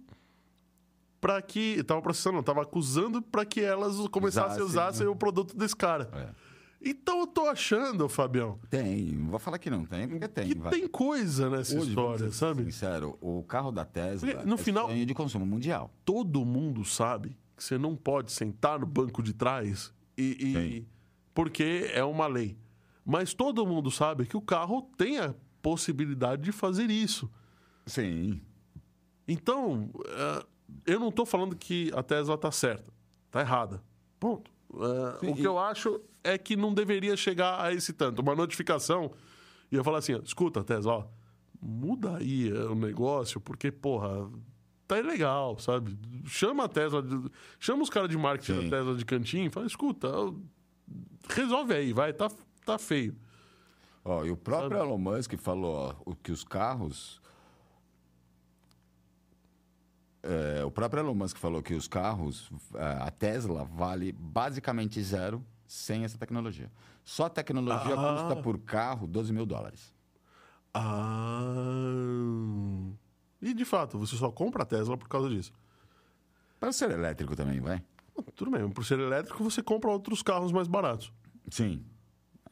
para 1.20 1.40
que 1.42 1.76
estava 1.80 2.00
processando, 2.00 2.34
não, 2.34 2.40
estava 2.40 2.62
acusando 2.62 3.20
para 3.20 3.44
que 3.44 3.60
elas 3.60 3.96
começassem 4.08 4.60
a 4.60 4.64
Usassem, 4.64 4.66
usassem 4.66 5.06
né? 5.06 5.12
o 5.12 5.16
produto 5.16 5.56
desse 5.56 5.75
cara. 5.76 6.08
É. 6.12 6.48
Então 6.80 7.18
eu 7.20 7.26
tô 7.26 7.46
achando, 7.46 8.08
Fabião, 8.08 8.56
Tem, 8.70 9.06
não 9.06 9.30
vou 9.30 9.38
falar 9.40 9.58
que 9.58 9.68
não 9.68 9.84
tem, 9.84 10.06
porque 10.08 10.28
tem. 10.28 10.48
que 10.50 10.54
vai. 10.58 10.70
tem 10.72 10.87
coisa 10.87 11.50
nessa 11.50 11.76
Hoje, 11.76 11.88
história, 11.88 12.30
ser 12.30 12.34
sabe? 12.37 12.64
Sincero, 12.64 13.18
o 13.20 13.42
carro 13.42 13.72
da 13.72 13.84
Tesla 13.84 14.30
Porque, 14.30 14.46
no 14.46 14.54
é 14.54 14.58
final- 14.58 14.88
de 14.94 15.12
consumo 15.14 15.44
mundial. 15.44 15.90
Todo 16.04 16.44
mundo 16.44 16.84
sabe 16.84 17.37
que 17.56 17.64
você 17.64 17.76
não 17.76 17.96
pode 17.96 18.30
sentar 18.30 18.78
no 18.78 18.87
banco 18.87 19.20
de 19.25 19.32
trás 19.32 19.92
e, 20.16 20.22
e- 20.40 20.87
porque 21.34 21.90
é 21.92 22.04
uma 22.04 22.28
lei. 22.28 22.56
Mas 23.04 23.34
todo 23.34 23.66
mundo 23.66 23.90
sabe 23.90 24.25
que 24.26 24.37
o 24.37 24.40
carro 24.40 24.82
tem 24.96 25.18
a 25.18 25.34
possibilidade 25.60 26.42
de 26.42 26.52
fazer 26.52 26.90
isso. 26.90 27.28
Sim. 27.87 28.40
Então, 29.26 29.90
eh, 30.06 30.46
eu 30.87 30.98
não 31.00 31.08
estou 31.08 31.25
falando 31.26 31.56
que 31.56 31.90
a 31.94 32.02
Tesla 32.02 32.34
está 32.34 32.50
certa. 32.50 32.92
Está 33.26 33.40
errada. 33.40 33.82
Ponto. 34.18 34.50
Eh, 34.75 35.16
Sim, 35.20 35.30
o 35.30 35.34
que 35.34 35.42
e- 35.42 35.44
eu 35.44 35.58
acho 35.58 36.00
é 36.25 36.37
que 36.37 36.56
não 36.56 36.72
deveria 36.75 37.16
chegar 37.16 37.60
a 37.62 37.72
esse 37.72 37.92
tanto. 37.92 38.20
Uma 38.20 38.34
notificação 38.34 39.10
e 39.70 39.76
eu 39.76 39.84
falar 39.84 39.98
assim: 39.98 40.14
ó, 40.14 40.18
escuta, 40.18 40.62
Tesla, 40.64 40.92
ó, 40.92 41.04
muda 41.60 42.16
aí 42.16 42.48
eh, 42.50 42.64
o 42.66 42.75
negócio, 42.75 43.40
porque, 43.40 43.70
porra, 43.70 44.30
tá 44.87 44.98
ilegal, 44.98 45.58
sabe? 45.58 45.98
Chama 46.26 46.64
a 46.64 46.68
Tesla, 46.68 47.02
de- 47.02 47.30
chama 47.58 47.82
os 47.82 47.90
caras 47.90 48.08
de 48.08 48.16
marketing 48.18 48.62
Sim. 48.62 48.68
da 48.70 48.76
Tesla 48.78 48.94
de 48.96 49.04
cantinho 49.04 49.46
e 49.46 49.50
fala: 49.50 49.66
escuta, 49.66 50.08
resolve 51.28 51.75
aí, 51.75 51.92
vai, 51.92 52.12
tá, 52.12 52.28
tá 52.64 52.78
feio. 52.78 53.14
Ó, 54.04 54.25
e 54.25 54.30
o 54.30 54.37
próprio 54.37 54.78
Sabe? 54.78 54.88
Elon 54.88 54.98
Musk 54.98 55.34
falou 55.37 55.75
ó, 55.75 55.94
o 56.10 56.14
que 56.16 56.32
os 56.32 56.44
carros. 56.44 57.20
É, 60.30 60.62
o 60.64 60.70
próprio 60.70 61.00
Elon 61.00 61.14
Musk 61.14 61.38
falou 61.38 61.62
que 61.62 61.73
os 61.73 61.88
carros, 61.88 62.50
é, 62.75 62.85
a 63.00 63.11
Tesla 63.11 63.64
vale 63.64 64.12
basicamente 64.12 65.00
zero 65.02 65.42
sem 65.66 66.04
essa 66.04 66.18
tecnologia. 66.18 66.70
Só 67.02 67.25
a 67.26 67.30
tecnologia 67.30 67.94
Ah. 67.94 68.26
custa 68.28 68.42
por 68.42 68.58
carro 68.58 69.06
12 69.06 69.32
mil 69.32 69.47
dólares. 69.47 69.90
Ah. 70.75 70.80
E 73.40 73.54
de 73.54 73.64
fato, 73.64 73.99
você 73.99 74.16
só 74.16 74.30
compra 74.30 74.62
a 74.64 74.66
Tesla 74.66 74.97
por 74.97 75.08
causa 75.08 75.28
disso. 75.28 75.52
Para 76.61 76.73
ser 76.73 76.90
elétrico 76.90 77.37
também, 77.37 77.61
vai? 77.61 77.82
Tudo 78.35 78.50
bem, 78.50 78.68
por 78.68 78.85
ser 78.85 78.99
elétrico, 78.99 79.42
você 79.44 79.62
compra 79.62 79.90
outros 79.90 80.23
carros 80.23 80.50
mais 80.52 80.66
baratos. 80.66 81.12
Sim. 81.50 81.85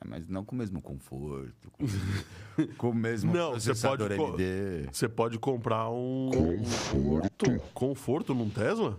É, 0.06 0.08
mas 0.08 0.28
não 0.28 0.44
com 0.44 0.54
o 0.54 0.58
mesmo 0.58 0.80
conforto, 0.80 1.70
com, 1.72 1.84
com 2.78 2.90
o 2.90 2.94
mesmo 2.94 3.32
Não, 3.32 3.50
você 3.52 3.66
processador 3.70 4.16
pode. 4.16 4.42
Você 4.92 5.08
pode 5.08 5.38
comprar 5.38 5.90
um 5.90 6.30
Conforto. 6.30 7.60
conforto 7.74 8.34
num 8.34 8.48
Tesla? 8.48 8.98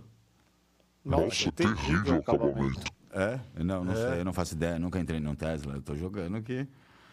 Nossa, 1.04 1.50
terrível 1.52 2.16
acabamento. 2.16 2.92
É? 3.10 3.40
Não, 3.64 3.82
não 3.84 3.92
É. 3.92 3.96
sei, 4.10 4.20
eu 4.20 4.24
não 4.24 4.32
faço 4.34 4.54
ideia, 4.54 4.78
nunca 4.78 5.00
entrei 5.00 5.18
num 5.18 5.34
Tesla, 5.34 5.74
eu 5.74 5.82
tô 5.82 5.96
jogando 5.96 6.36
aqui. 6.36 6.68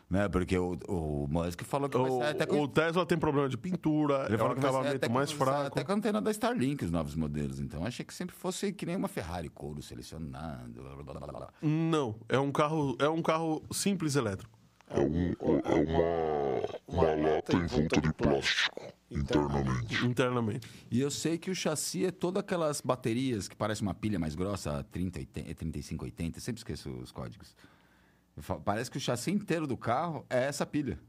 Né? 0.10 0.30
Porque 0.30 0.58
o, 0.58 0.78
o 0.88 1.28
Musk 1.28 1.64
falou 1.64 1.90
que 1.90 1.98
vai 1.98 2.10
O, 2.10 2.20
sair 2.20 2.30
até 2.30 2.46
com... 2.46 2.62
o 2.62 2.68
Tesla 2.68 3.06
tem 3.06 3.18
problema 3.18 3.50
de 3.50 3.58
pintura, 3.58 4.28
Ele 4.30 4.40
é 4.40 4.44
um 4.44 4.52
acabamento 4.52 5.12
mais 5.12 5.32
fraco. 5.32 5.68
Até 5.68 5.84
com 5.84 5.92
a 5.92 5.96
antena 5.96 6.22
da 6.22 6.32
Starlink, 6.32 6.86
os 6.86 6.92
novos 6.92 7.16
modelos. 7.16 7.60
Então, 7.60 7.86
achei 7.86 8.06
que 8.06 8.14
sempre 8.14 8.36
fosse 8.36 8.72
que 8.72 8.86
nem 8.86 8.96
uma 8.96 9.08
Ferrari, 9.08 9.50
couro 9.50 9.82
selecionado, 9.82 10.82
blá, 10.82 10.96
blá, 11.04 11.20
blá, 11.20 11.34
blá. 11.34 11.50
Não, 11.62 12.16
é 12.30 12.38
um 12.38 12.52
carro, 12.52 12.96
é 13.00 13.10
um 13.10 13.22
carro 13.22 13.64
simples 13.72 14.16
elétrico. 14.16 14.56
É, 14.88 15.00
um, 15.00 15.32
é 15.32 15.74
uma, 15.74 16.64
uma 16.88 17.16
lata 17.16 17.56
em 17.56 17.66
volta 17.66 18.00
de 18.00 18.14
plástico, 18.14 18.82
internamente. 19.10 20.06
Internamente. 20.06 20.70
E 20.92 21.02
eu 21.02 21.10
sei 21.10 21.40
que 21.40 21.50
o 21.50 21.56
chassi 21.56 22.06
é 22.06 22.12
todas 22.12 22.42
aquelas 22.42 22.82
baterias 22.82 23.48
que 23.48 23.56
parece 23.56 23.82
uma 23.82 23.96
pilha 23.96 24.20
mais 24.20 24.36
grossa, 24.36 24.78
a 24.78 24.84
30, 24.84 25.20
80, 25.20 25.56
35, 25.56 26.06
80, 26.06 26.40
sempre 26.40 26.60
esqueço 26.60 26.92
os 26.92 27.12
códigos. 27.12 27.56
Falo, 28.38 28.62
Parece 28.62 28.92
que 28.92 28.98
o 28.98 29.00
chassi 29.00 29.32
inteiro 29.32 29.66
do 29.68 29.78
carro 29.78 30.26
é 30.30 30.46
essa 30.46 30.66
pilha. 30.66 31.00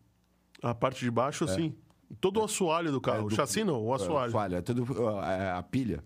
A 0.63 0.75
parte 0.75 1.05
de 1.05 1.11
baixo, 1.11 1.47
sim. 1.49 1.75
Todo 2.21 2.41
o 2.41 2.45
assoalho 2.45 2.93
do 2.93 3.01
carro. 3.01 3.19
É, 3.19 3.23
o 3.25 3.29
do- 3.29 3.35
chassi 3.35 3.65
não, 3.65 3.83
o 3.85 3.93
É, 3.93 3.97
assoalho. 3.97 4.33
falha, 4.33 4.57
é 4.57 4.61
tudo 4.63 4.85
é, 5.23 5.51
a 5.51 5.63
pilha. 5.63 6.03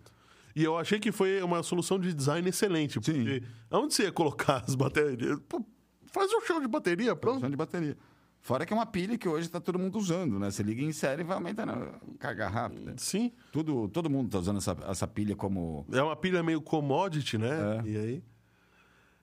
E 0.56 0.64
eu 0.64 0.76
achei 0.78 0.98
que 0.98 1.12
foi 1.12 1.40
uma 1.42 1.62
solução 1.62 1.98
de 1.98 2.12
design 2.12 2.48
excelente. 2.48 2.98
Porque 2.98 3.42
onde 3.70 3.94
você 3.94 4.04
ia 4.04 4.12
colocar 4.12 4.64
as 4.66 4.74
baterias? 4.74 5.38
Pô, 5.48 5.64
faz 6.06 6.32
um 6.32 6.40
show 6.40 6.60
de 6.60 6.66
bateria, 6.66 7.14
pronto. 7.14 7.20
Produção 7.40 7.50
de 7.50 7.56
bateria. 7.56 7.96
Fora 8.42 8.64
que 8.64 8.72
é 8.72 8.76
uma 8.76 8.86
pilha 8.86 9.18
que 9.18 9.28
hoje 9.28 9.46
está 9.46 9.60
todo 9.60 9.78
mundo 9.78 9.98
usando, 9.98 10.38
né? 10.38 10.50
Você 10.50 10.62
liga 10.62 10.82
em 10.82 10.92
série 10.92 11.20
e 11.20 11.24
vai 11.24 11.36
aumentando 11.36 11.72
a 11.72 11.92
carga 12.18 12.48
rápida. 12.48 12.94
Sim. 12.96 13.30
Tudo, 13.52 13.86
todo 13.88 14.08
mundo 14.08 14.26
está 14.28 14.38
usando 14.38 14.56
essa, 14.56 14.74
essa 14.88 15.06
pilha 15.06 15.36
como. 15.36 15.84
É 15.92 16.02
uma 16.02 16.16
pilha 16.16 16.42
meio 16.42 16.62
commodity, 16.62 17.36
né? 17.36 17.82
É. 17.84 17.88
E 17.88 17.96
aí. 17.98 18.22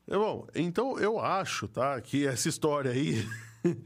É 0.09 0.15
bom, 0.17 0.47
então 0.55 0.97
eu 0.99 1.19
acho, 1.19 1.67
tá? 1.67 1.99
Que 1.99 2.25
essa 2.25 2.47
história 2.47 2.91
aí 2.91 3.27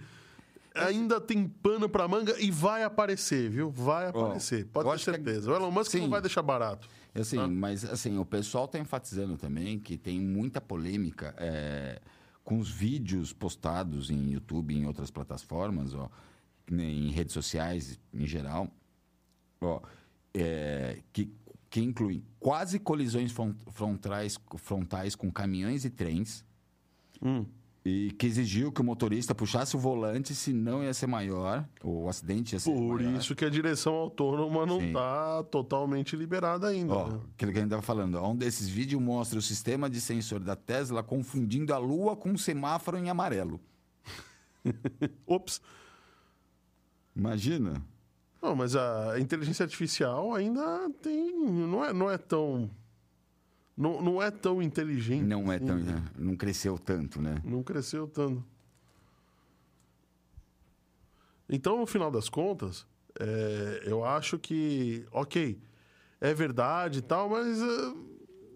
ainda 0.75 1.20
tem 1.20 1.48
pano 1.48 1.90
pra 1.90 2.08
manga 2.08 2.40
e 2.40 2.50
vai 2.51 2.84
aparecer, 2.84 3.50
viu? 3.50 3.70
Vai 3.72 4.08
aparecer, 4.08 4.66
pode 4.68 4.86
eu 4.88 4.92
ter 4.92 4.96
acho 4.96 5.04
que 5.06 5.10
é- 5.10 5.13
certeza. 5.13 5.51
O 5.51 5.56
Elon 5.56 5.72
Musk 5.72 5.94
não 5.96 6.04
Sim. 6.04 6.10
vai 6.10 6.22
deixar 6.22 6.42
barato. 6.42 6.88
Assim, 7.13 7.46
mas 7.48 7.84
assim, 7.84 8.18
o 8.18 8.24
pessoal 8.25 8.66
está 8.66 8.80
enfatizando 8.80 9.36
também 9.38 9.78
que 9.80 9.98
tem 9.98 10.20
muita 10.20 10.62
polêmica 10.62 11.36
é, 11.38 12.00
com 12.44 12.58
os 12.58 12.70
vídeos 12.70 13.34
postados 13.34 14.10
em 14.10 14.32
YouTube 14.32 14.74
e 14.74 14.78
em 14.78 14.86
outras 14.86 15.12
plataformas, 15.12 15.94
ó, 15.94 16.10
em 16.72 17.10
redes 17.12 17.34
sociais 17.34 18.00
em 18.13 18.25
geral, 18.25 18.70
ó, 19.60 19.82
é, 20.34 21.00
que, 21.12 21.30
que 21.72 21.80
incluem 21.82 22.22
quase 22.40 22.78
colisões 22.78 23.32
fron- 23.32 23.56
frontais, 23.72 24.38
frontais 24.58 25.16
com 25.16 25.32
caminhões 25.32 25.86
e 25.86 25.90
trens. 25.90 26.46
Hum. 27.20 27.46
E 27.84 28.12
que 28.12 28.28
exigiu 28.28 28.72
que 28.72 28.80
o 28.80 28.84
motorista 28.84 29.34
puxasse 29.34 29.75
o 29.75 29.80
volante, 29.80 30.36
senão 30.36 30.84
ia 30.84 30.94
ser 30.94 31.08
maior, 31.08 31.68
o 31.84 32.08
acidente 32.08 32.54
ia 32.54 32.60
ser 32.60 32.72
Por 32.72 33.01
maior. 33.01 33.16
isso 33.18 33.34
que 33.36 33.44
a 33.44 33.50
direção 33.50 33.94
autônoma 33.96 34.68
não 34.68 34.80
está 34.80 35.42
totalmente 35.46 36.16
liberada 36.16 36.68
ainda. 36.68 36.94
Ó, 36.94 37.08
né? 37.08 37.20
aquilo 37.34 37.51
que 37.51 37.58
a 37.58 37.62
gente 37.62 37.70
estava 37.70 37.82
falando. 37.82 38.16
ó, 38.16 38.30
Um 38.30 38.36
desses 38.36 38.68
vídeos 38.70 39.01
mostra 39.01 39.40
o 39.40 39.42
sistema 39.42 39.90
de 39.90 40.00
sensor 40.00 40.42
da 40.42 40.56
Tesla 40.56 41.01
confundindo 41.01 41.74
a 41.74 41.80
lua 41.80 42.16
com 42.16 42.30
um 42.30 42.38
semáforo 42.38 42.98
em 43.00 43.10
amarelo. 43.10 43.60
Ops. 45.25 45.60
Imagina. 47.16 47.82
Não, 48.41 48.55
mas 48.55 48.75
a 48.75 49.19
inteligência 49.19 49.63
artificial 49.63 50.33
ainda 50.33 50.89
tem. 51.01 51.31
Não 51.38 51.86
é, 51.86 51.93
não 51.93 52.10
é 52.10 52.17
tão. 52.17 52.69
Não, 53.77 54.01
não 54.01 54.21
é 54.21 54.31
tão 54.31 54.62
inteligente. 54.62 55.24
Não 55.24 55.51
é 55.51 55.55
assim, 55.57 55.65
tão. 55.65 55.77
né? 55.77 56.03
Não 56.17 56.36
cresceu 56.36 56.77
tanto, 56.77 57.21
né? 57.21 57.41
Não 57.43 57.62
cresceu 57.63 58.07
tanto. 58.07 58.43
Então, 61.48 61.77
no 61.77 61.86
final 61.86 62.10
das 62.10 62.29
contas, 62.29 62.86
é, 63.19 63.83
eu 63.86 64.05
acho 64.05 64.39
que, 64.39 65.05
ok, 65.12 65.60
é 66.19 66.33
verdade 66.33 67.00
e 67.00 67.01
tal, 67.01 67.29
mas 67.29 67.62
é, 67.62 67.93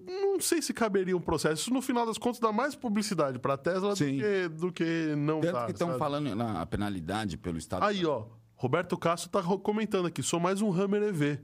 não 0.07 0.39
sei 0.39 0.61
se 0.61 0.73
caberia 0.73 1.15
um 1.15 1.21
processo. 1.21 1.63
Isso, 1.63 1.73
no 1.73 1.81
final 1.81 2.05
das 2.05 2.17
contas, 2.17 2.39
dá 2.39 2.51
mais 2.51 2.73
publicidade 2.73 3.37
para 3.37 3.55
a 3.55 3.57
Tesla 3.57 3.93
do 3.93 3.97
que, 3.97 4.47
do 4.49 4.71
que 4.71 5.15
não 5.17 5.41
Tanto 5.41 5.53
dá. 5.53 5.65
que 5.65 5.71
estão 5.73 5.97
falando 5.97 6.33
na 6.35 6.65
penalidade 6.65 7.37
pelo 7.37 7.57
Estado. 7.57 7.83
Aí, 7.83 8.05
ó, 8.05 8.25
Roberto 8.65 8.97
Castro 8.97 9.29
tá 9.29 9.43
comentando 9.59 10.07
aqui, 10.07 10.23
sou 10.23 10.39
mais 10.39 10.59
um 10.59 10.73
Hammer 10.73 11.03
EV. 11.03 11.39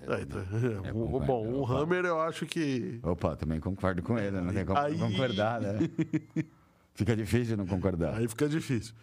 É, 0.00 0.24
tá- 0.24 0.38
é, 0.38 0.88
o- 0.90 0.94
concordo, 0.94 1.26
bom, 1.26 1.46
o 1.48 1.62
opa. 1.64 1.74
Hammer 1.74 2.06
eu 2.06 2.18
acho 2.18 2.46
que. 2.46 2.98
Opa, 3.02 3.36
também 3.36 3.60
concordo 3.60 4.02
com 4.02 4.18
ele, 4.18 4.40
não 4.40 4.50
tem 4.50 4.64
como 4.64 4.78
Aí- 4.78 4.96
concordar, 4.98 5.60
né? 5.60 5.74
Fica 6.94 7.14
difícil 7.14 7.58
não 7.58 7.66
concordar. 7.66 8.14
Aí 8.14 8.26
fica 8.26 8.48
difícil. 8.48 8.94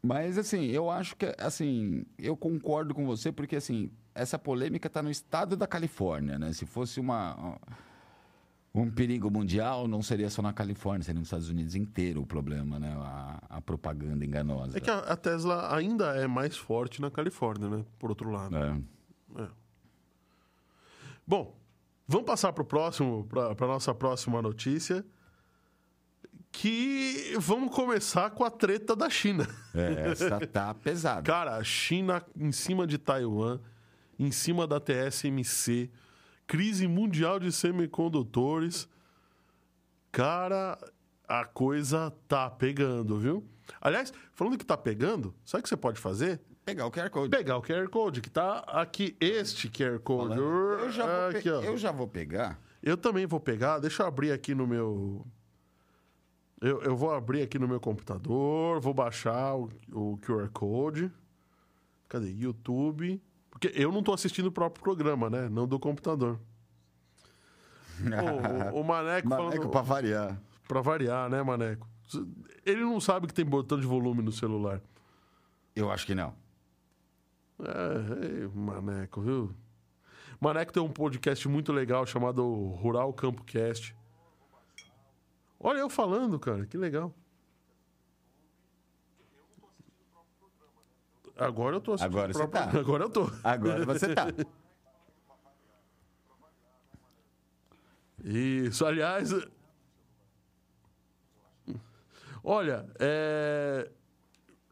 Mas, 0.00 0.38
assim, 0.38 0.66
eu 0.66 0.88
acho 0.88 1.16
que, 1.16 1.34
assim, 1.36 2.04
eu 2.16 2.36
concordo 2.36 2.94
com 2.94 3.04
você, 3.06 3.32
porque, 3.32 3.56
assim, 3.56 3.90
essa 4.14 4.38
polêmica 4.38 4.86
está 4.86 5.02
no 5.02 5.10
estado 5.10 5.56
da 5.56 5.66
Califórnia, 5.66 6.38
né? 6.38 6.52
Se 6.52 6.64
fosse 6.64 7.00
uma, 7.00 7.58
um 8.72 8.88
perigo 8.88 9.30
mundial, 9.30 9.88
não 9.88 10.00
seria 10.00 10.30
só 10.30 10.40
na 10.40 10.52
Califórnia, 10.52 11.02
seria 11.02 11.18
nos 11.18 11.26
Estados 11.26 11.48
Unidos 11.48 11.74
inteiro 11.74 12.22
o 12.22 12.26
problema, 12.26 12.78
né? 12.78 12.94
A, 12.98 13.42
a 13.50 13.60
propaganda 13.60 14.24
enganosa. 14.24 14.78
É 14.78 14.80
que 14.80 14.90
a, 14.90 14.98
a 14.98 15.16
Tesla 15.16 15.74
ainda 15.74 16.16
é 16.16 16.26
mais 16.28 16.56
forte 16.56 17.00
na 17.00 17.10
Califórnia, 17.10 17.68
né? 17.68 17.84
Por 17.98 18.10
outro 18.10 18.30
lado. 18.30 18.56
É. 18.56 19.48
Bom, 21.26 21.56
vamos 22.06 22.26
passar 22.26 22.52
para 22.52 22.62
o 22.62 22.66
próximo, 22.66 23.26
para 23.28 23.64
a 23.64 23.68
nossa 23.68 23.94
próxima 23.94 24.40
notícia. 24.40 25.04
Que 26.52 27.36
vamos 27.38 27.72
começar 27.72 28.30
com 28.30 28.42
a 28.44 28.50
treta 28.50 28.96
da 28.96 29.08
China. 29.08 29.48
É, 29.72 30.10
essa 30.10 30.44
tá 30.48 30.74
pesada. 30.82 31.22
Cara, 31.22 31.56
a 31.56 31.62
China 31.62 32.24
em 32.36 32.50
cima 32.50 32.88
de 32.88 32.98
Taiwan, 32.98 33.60
em 34.18 34.32
cima 34.32 34.66
da 34.66 34.80
TSMC, 34.80 35.88
crise 36.50 36.88
mundial 36.88 37.38
de 37.38 37.52
semicondutores. 37.52 38.88
Cara, 40.10 40.76
a 41.28 41.44
coisa 41.44 42.12
tá 42.26 42.50
pegando, 42.50 43.16
viu? 43.20 43.48
Aliás, 43.80 44.12
falando 44.32 44.58
que 44.58 44.66
tá 44.66 44.76
pegando, 44.76 45.32
sabe 45.44 45.60
o 45.60 45.62
que 45.62 45.68
você 45.68 45.76
pode 45.76 46.00
fazer? 46.00 46.40
Pegar 46.64 46.86
o 46.86 46.90
QR 46.90 47.08
Code. 47.08 47.30
Pegar 47.30 47.56
o 47.56 47.62
QR 47.62 47.88
Code, 47.88 48.20
que 48.20 48.28
tá 48.28 48.64
aqui, 48.66 49.16
este 49.20 49.68
QR 49.68 50.00
Code. 50.00 50.36
Eu 50.36 50.90
já, 50.90 51.06
vou 51.06 51.38
aqui, 51.38 51.48
eu 51.48 51.78
já 51.78 51.92
vou 51.92 52.08
pegar. 52.08 52.60
Eu 52.82 52.96
também 52.96 53.26
vou 53.26 53.38
pegar, 53.38 53.78
deixa 53.78 54.02
eu 54.02 54.08
abrir 54.08 54.32
aqui 54.32 54.52
no 54.52 54.66
meu. 54.66 55.24
Eu, 56.60 56.82
eu 56.82 56.96
vou 56.96 57.12
abrir 57.12 57.42
aqui 57.42 57.60
no 57.60 57.68
meu 57.68 57.78
computador, 57.78 58.80
vou 58.80 58.92
baixar 58.92 59.54
o, 59.54 59.70
o 59.92 60.18
QR 60.18 60.48
Code. 60.48 61.12
Cadê? 62.08 62.32
YouTube. 62.32 63.22
Porque 63.60 63.78
eu 63.78 63.92
não 63.92 64.02
tô 64.02 64.14
assistindo 64.14 64.46
o 64.46 64.52
próprio 64.52 64.82
programa, 64.82 65.28
né? 65.28 65.46
Não 65.50 65.68
do 65.68 65.78
computador. 65.78 66.40
O, 68.00 68.72
o, 68.74 68.80
o 68.80 68.84
Maneco, 68.84 69.28
Maneco 69.28 69.50
falando. 69.50 69.70
pra 69.70 69.82
variar. 69.82 70.40
Pra 70.66 70.80
variar, 70.80 71.28
né, 71.28 71.42
Maneco? 71.42 71.86
Ele 72.64 72.80
não 72.80 72.98
sabe 72.98 73.26
que 73.26 73.34
tem 73.34 73.44
botão 73.44 73.78
de 73.78 73.86
volume 73.86 74.22
no 74.22 74.32
celular. 74.32 74.80
Eu 75.76 75.90
acho 75.90 76.06
que 76.06 76.14
não. 76.14 76.34
É, 77.60 78.48
Maneco, 78.54 79.20
viu? 79.20 79.54
Maneco 80.40 80.72
tem 80.72 80.82
um 80.82 80.88
podcast 80.88 81.46
muito 81.46 81.70
legal 81.70 82.06
chamado 82.06 82.42
Rural 82.80 83.12
Campo 83.12 83.44
Cast. 83.44 83.94
Olha 85.58 85.80
eu 85.80 85.90
falando, 85.90 86.38
cara, 86.38 86.64
que 86.64 86.78
legal. 86.78 87.14
Agora 91.40 91.76
eu 91.76 91.80
tô 91.80 91.94
Agora 92.00 92.30
o 92.30 92.34
você 92.34 92.46
próprio- 92.46 92.72
tá. 92.72 92.78
Agora 92.80 93.04
eu 93.04 93.10
tô. 93.10 93.30
Agora 93.42 93.84
você 93.86 94.14
tá. 94.14 94.26
Isso, 98.22 98.84
aliás. 98.84 99.32
Olha, 102.42 102.86
é, 102.98 103.88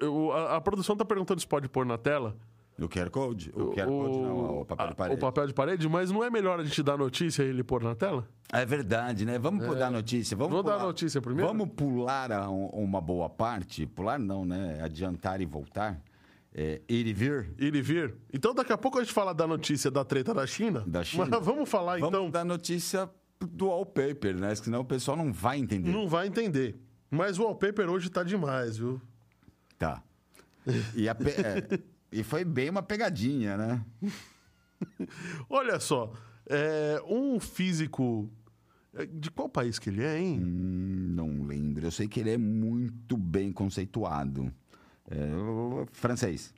eu- 0.00 0.32
a, 0.32 0.56
a 0.56 0.60
produção 0.60 0.96
tá 0.96 1.04
perguntando 1.04 1.40
se 1.40 1.46
pode 1.46 1.68
pôr 1.68 1.84
na 1.84 1.98
tela. 1.98 2.37
O 2.78 2.88
QR 2.88 3.10
Code? 3.10 3.50
O 3.54 3.72
QR 3.72 3.87
Code 3.87 4.18
não, 4.20 4.60
o 4.60 4.64
papel 4.64 4.87
de 4.87 4.92
a- 4.92 4.94
parede. 4.94 5.16
O 5.16 5.20
papel 5.20 5.46
de 5.48 5.52
parede, 5.54 5.88
mas 5.88 6.10
não 6.12 6.22
é 6.22 6.30
melhor 6.30 6.60
a 6.60 6.64
gente 6.64 6.80
dar 6.82 6.96
notícia 6.96 7.42
e 7.42 7.46
ele 7.48 7.64
pôr 7.64 7.82
na 7.82 7.94
tela? 7.94 8.26
É 8.52 8.64
verdade, 8.64 9.25
né? 9.25 9.37
Vamos 9.38 9.66
dar 9.76 9.90
notícia. 9.90 10.37
Vamos, 10.37 10.56
dar 10.58 10.62
pular- 10.62 10.80
a 10.80 10.87
notícia 10.87 11.20
primeiro? 11.20 11.48
Vamos 11.48 11.68
pular 11.75 12.30
a 12.30 12.48
um- 12.48 12.66
uma 12.68 13.00
boa 13.00 13.28
parte. 13.28 13.84
Pular 13.84 14.18
não, 14.18 14.44
né? 14.44 14.80
Adiantar 14.82 15.40
e 15.40 15.46
voltar. 15.46 16.00
É, 16.61 16.81
ir 16.88 17.07
e 17.07 17.12
vir. 17.12 17.55
Ir 17.57 17.73
e 17.77 17.81
vir. 17.81 18.17
Então 18.33 18.53
daqui 18.53 18.73
a 18.73 18.77
pouco 18.79 18.99
a 18.99 19.03
gente 19.05 19.12
fala 19.12 19.33
da 19.33 19.47
notícia 19.47 19.93
da 19.93 20.05
treta 20.05 20.35
da 20.35 20.45
China. 20.45 20.83
Da 20.87 21.05
China. 21.05 21.27
Mas 21.31 21.45
vamos 21.45 21.69
falar 21.69 22.00
Vamos 22.00 22.09
então. 22.19 22.31
dar 22.31 22.45
notícia 22.45 23.09
do 23.41 23.67
wallpaper, 23.69 24.35
né? 24.37 24.53
Senão 24.57 24.81
o 24.81 24.85
pessoal 24.85 25.17
não 25.17 25.33
vai 25.33 25.59
entender. 25.59 25.88
Não 25.93 26.09
vai 26.09 26.27
entender. 26.27 26.77
Mas 27.09 27.38
o 27.38 27.45
wallpaper 27.45 27.88
hoje 27.88 28.11
tá 28.11 28.25
demais, 28.25 28.77
viu? 28.77 29.00
Tá. 29.79 30.03
E, 30.97 31.09
a 31.09 31.15
pe- 31.15 31.31
é, 31.31 31.79
e 32.11 32.25
foi 32.25 32.45
bem 32.45 32.71
uma 32.71 32.83
pegadinha, 32.83 33.57
né? 33.57 33.85
Olha 35.49 35.79
só, 35.81 36.12
é, 36.47 37.00
um 37.09 37.38
físico. 37.41 38.29
é, 38.95 39.07
De 39.07 39.31
qual 39.31 39.49
país 39.49 39.79
que 39.79 39.91
ele 39.91 40.03
é, 40.03 40.19
hein? 40.19 40.41
Hum, 40.43 41.12
não 41.15 41.43
lembro. 41.47 41.87
Eu 41.87 41.91
sei 41.91 42.09
que 42.09 42.21
ele 42.21 42.31
é 42.31 42.37
muito 42.38 43.17
bem 43.17 43.53
conceituado. 43.53 44.53
É, 45.11 45.87
francês. 45.93 46.55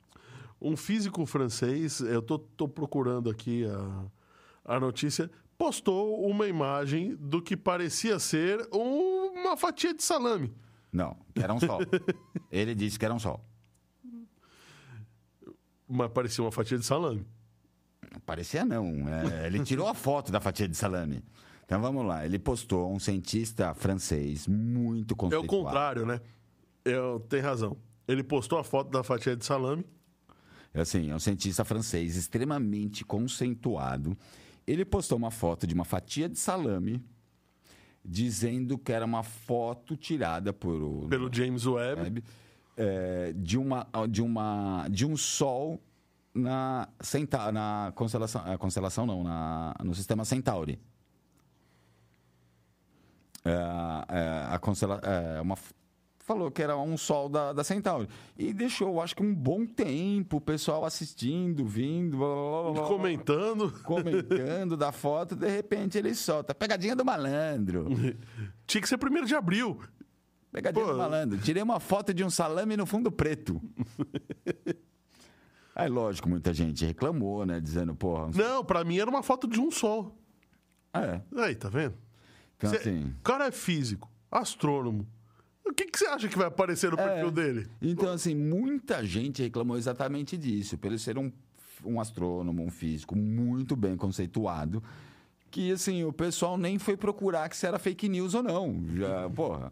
Um 0.61 0.75
físico 0.77 1.25
francês, 1.25 2.01
eu 2.01 2.21
tô, 2.21 2.37
tô 2.37 2.67
procurando 2.67 3.29
aqui 3.29 3.65
a, 3.65 4.75
a 4.75 4.79
notícia, 4.79 5.29
postou 5.57 6.23
uma 6.27 6.47
imagem 6.47 7.15
do 7.15 7.41
que 7.41 7.57
parecia 7.57 8.19
ser 8.19 8.67
uma 8.71 9.55
fatia 9.57 9.93
de 9.93 10.03
salame. 10.03 10.53
Não, 10.91 11.15
era 11.35 11.53
um 11.53 11.59
sol. 11.59 11.79
ele 12.51 12.75
disse 12.75 12.99
que 12.99 13.05
era 13.05 13.13
um 13.13 13.19
sol. 13.19 13.43
Mas 15.87 16.11
parecia 16.11 16.43
uma 16.43 16.51
fatia 16.51 16.77
de 16.77 16.85
salame. 16.85 17.25
Parecia 18.25 18.65
não. 18.65 18.85
é, 19.07 19.47
ele 19.47 19.63
tirou 19.63 19.87
a 19.87 19.93
foto 19.93 20.31
da 20.31 20.39
fatia 20.39 20.67
de 20.67 20.75
salame. 20.75 21.23
Então 21.65 21.81
vamos 21.81 22.05
lá. 22.05 22.25
Ele 22.25 22.37
postou 22.37 22.91
um 22.93 22.99
cientista 22.99 23.73
francês 23.73 24.47
muito 24.47 25.13
É 25.13 25.17
conceituado. 25.17 25.45
o 25.45 25.63
contrário, 25.63 26.05
né? 26.05 26.21
Eu, 26.83 27.19
tem 27.21 27.39
razão. 27.39 27.77
Ele 28.07 28.23
postou 28.23 28.59
a 28.59 28.63
foto 28.63 28.89
da 28.89 29.03
fatia 29.03 29.35
de 29.35 29.45
salame. 29.45 29.85
Assim, 30.73 31.09
é 31.09 31.15
um 31.15 31.19
cientista 31.19 31.65
francês 31.65 32.15
extremamente 32.15 33.03
conceituado. 33.03 34.17
Ele 34.65 34.85
postou 34.85 35.17
uma 35.17 35.31
foto 35.31 35.67
de 35.67 35.73
uma 35.73 35.83
fatia 35.83 36.29
de 36.29 36.39
salame, 36.39 37.03
dizendo 38.03 38.77
que 38.77 38.91
era 38.91 39.05
uma 39.05 39.23
foto 39.23 39.97
tirada 39.97 40.53
por 40.53 41.07
Pelo 41.09 41.33
James 41.33 41.65
Webb. 41.65 42.01
Webb, 42.01 42.23
é, 42.77 43.33
de 43.35 43.57
uma 43.57 43.87
de 44.09 44.21
uma 44.21 44.87
de 44.89 45.05
um 45.05 45.17
sol 45.17 45.81
na 46.33 46.87
Centa 47.01 47.51
na 47.51 47.91
constelação 47.93 48.41
a 48.45 48.57
constelação 48.57 49.05
não 49.05 49.23
na 49.23 49.75
no 49.83 49.93
sistema 49.93 50.23
Centauri 50.23 50.79
é, 53.43 53.49
é, 53.49 54.45
a 54.53 54.59
constela, 54.59 55.01
é, 55.03 55.41
uma 55.41 55.55
falou 56.31 56.49
que 56.51 56.61
era 56.61 56.77
um 56.77 56.97
sol 56.97 57.27
da, 57.27 57.51
da 57.51 57.63
Centauri 57.63 58.07
e 58.37 58.53
deixou 58.53 59.01
acho 59.01 59.15
que 59.15 59.21
um 59.23 59.33
bom 59.35 59.65
tempo 59.65 60.37
o 60.37 60.41
pessoal 60.41 60.85
assistindo 60.85 61.65
vindo 61.65 62.17
blá, 62.17 62.27
blá, 62.27 62.71
blá, 62.71 62.87
Comentando. 62.87 63.71
comentando 63.83 64.77
da 64.77 64.91
foto 64.91 65.35
de 65.35 65.49
repente 65.49 65.97
ele 65.97 66.15
solta 66.15 66.55
pegadinha 66.55 66.95
do 66.95 67.03
malandro 67.03 67.87
Tinha 68.65 68.81
que 68.81 68.87
ser 68.87 68.97
primeiro 68.97 69.27
de 69.27 69.35
abril. 69.35 69.79
Pegadinha 70.51 70.85
Pô. 70.85 70.91
do 70.91 70.97
malandro. 70.97 71.37
Tirei 71.39 71.61
uma 71.63 71.79
foto 71.79 72.13
de 72.13 72.23
um 72.23 72.29
salame 72.29 72.75
no 72.77 72.85
fundo 72.85 73.11
preto. 73.11 73.61
Aí, 75.75 75.89
lógico, 75.89 76.27
muita 76.29 76.53
gente 76.53 76.85
reclamou, 76.85 77.45
né? 77.45 77.59
Dizendo, 77.59 77.95
porra... 77.95 78.25
um- 78.27 78.31
Não, 78.31 78.63
pra 78.63 78.83
mim 78.83 78.97
era 78.97 79.09
uma 79.09 79.23
foto 79.23 79.47
de 79.47 79.59
um 79.59 79.71
sol. 79.71 80.17
É. 80.93 81.21
Aí, 81.41 81.55
tá 81.55 81.69
vendo? 81.69 81.95
Então, 82.57 82.69
Cê- 82.69 82.77
assim... 82.77 83.05
O 83.19 83.23
cara 83.23 83.47
é 83.47 83.51
físico, 83.51 84.09
astrônomo. 84.29 85.07
O 85.65 85.73
que, 85.73 85.85
que 85.85 85.97
você 85.97 86.05
acha 86.07 86.27
que 86.27 86.37
vai 86.37 86.47
aparecer 86.47 86.91
no 86.91 86.97
perfil 86.97 87.27
É. 87.27 87.31
dele? 87.31 87.67
Então, 87.81 88.11
assim, 88.11 88.35
muita 88.35 89.05
gente 89.05 89.41
reclamou 89.41 89.77
exatamente 89.77 90.37
disso. 90.37 90.77
Pelo 90.77 90.97
ser 90.97 91.17
um, 91.17 91.31
um 91.85 91.99
astrônomo, 91.99 92.63
um 92.63 92.69
físico 92.69 93.15
muito 93.15 93.75
bem 93.75 93.95
conceituado, 93.95 94.83
que, 95.49 95.71
assim, 95.71 96.03
o 96.03 96.11
pessoal 96.11 96.57
nem 96.57 96.79
foi 96.79 96.97
procurar 96.97 97.47
que 97.49 97.55
se 97.57 97.65
era 97.67 97.77
fake 97.79 98.09
news 98.09 98.33
ou 98.33 98.43
não. 98.43 98.83
Já, 98.95 99.29
porra... 99.29 99.71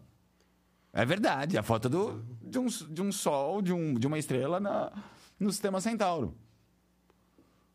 É 0.92 1.04
verdade, 1.04 1.56
a 1.56 1.62
foto 1.62 1.88
do, 1.88 2.20
de, 2.42 2.58
um, 2.58 2.66
de 2.66 3.00
um 3.00 3.12
sol, 3.12 3.62
de, 3.62 3.72
um, 3.72 3.94
de 3.94 4.08
uma 4.08 4.18
estrela 4.18 4.58
na, 4.58 4.90
no 5.38 5.52
sistema 5.52 5.80
Centauro. 5.80 6.34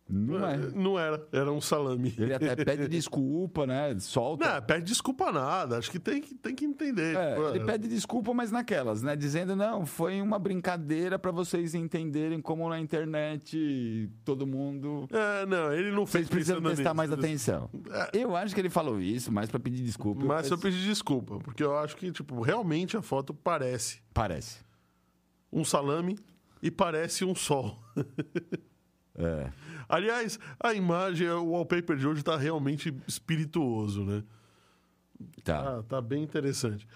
Não 0.08 0.48
é. 0.48 0.58
Não 0.58 1.00
era, 1.00 1.28
era 1.32 1.52
um 1.52 1.60
salame. 1.60 2.14
Ele 2.16 2.32
até 2.32 2.56
pede 2.64 2.88
desculpa, 2.88 3.66
né? 3.66 3.98
Solta. 4.00 4.54
Não, 4.54 4.62
pede 4.62 4.86
desculpa 4.86 5.32
nada. 5.32 5.80
Acho 5.80 5.90
que 5.90 5.98
tem 6.00 6.22
que, 6.22 6.36
tem 6.36 6.54
que 6.54 6.64
entender. 6.64 7.16
É, 7.16 7.36
Tipo, 7.36 7.48
ele 7.56 7.66
pede 7.66 7.88
desculpa, 7.88 8.32
mas 8.32 8.52
naquelas, 8.52 9.02
né? 9.02 9.16
Dizendo, 9.16 9.56
não, 9.56 9.84
foi 9.84 10.22
uma 10.22 10.38
brincadeira 10.38 11.18
pra 11.18 11.32
vocês 11.32 11.74
entenderem 11.74 12.40
como 12.40 12.70
na 12.70 12.80
internet 12.80 14.10
todo 14.24 14.46
mundo. 14.46 15.08
É, 15.12 15.46
não, 15.48 15.74
ele 15.74 15.90
não 15.90 16.06
fez 16.06 16.28
Vocês 16.28 16.30
precisam 16.30 16.62
prestar 16.62 16.94
mais 16.94 17.12
atenção. 17.12 17.68
É. 17.90 18.10
Eu 18.20 18.36
acho 18.36 18.54
que 18.54 18.62
ele 18.62 18.70
falou 18.70 19.02
isso 19.02 19.32
mais 19.32 19.50
pra 19.50 19.60
pedir 19.60 19.82
desculpa. 19.84 20.24
Mas 20.24 20.52
eu 20.52 20.58
pedi 20.60 20.84
desculpa, 20.86 21.40
porque 21.40 21.64
eu 21.64 21.76
acho 21.78 21.98
que, 21.98 22.12
tipo, 22.12 22.42
realmente 22.42 22.96
a 22.96 23.02
foto 23.02 23.34
parece 23.34 24.02
Parece. 24.14 24.60
um 25.52 25.66
salame 25.66 26.16
e 26.62 26.70
parece 26.70 27.26
um 27.26 27.34
sol. 27.34 27.80
É. 29.18 29.52
Aliás, 29.88 30.40
a 30.60 30.74
imagem, 30.74 31.30
o 31.30 31.52
wallpaper 31.52 31.96
de 31.96 32.08
hoje 32.08 32.24
tá 32.24 32.36
realmente 32.36 32.94
espirituoso, 33.08 34.04
né? 34.04 34.24
Tá. 35.44 35.78
Ah, 35.78 35.84
tá 35.84 36.02
bem 36.02 36.24
interessante. 36.24 36.88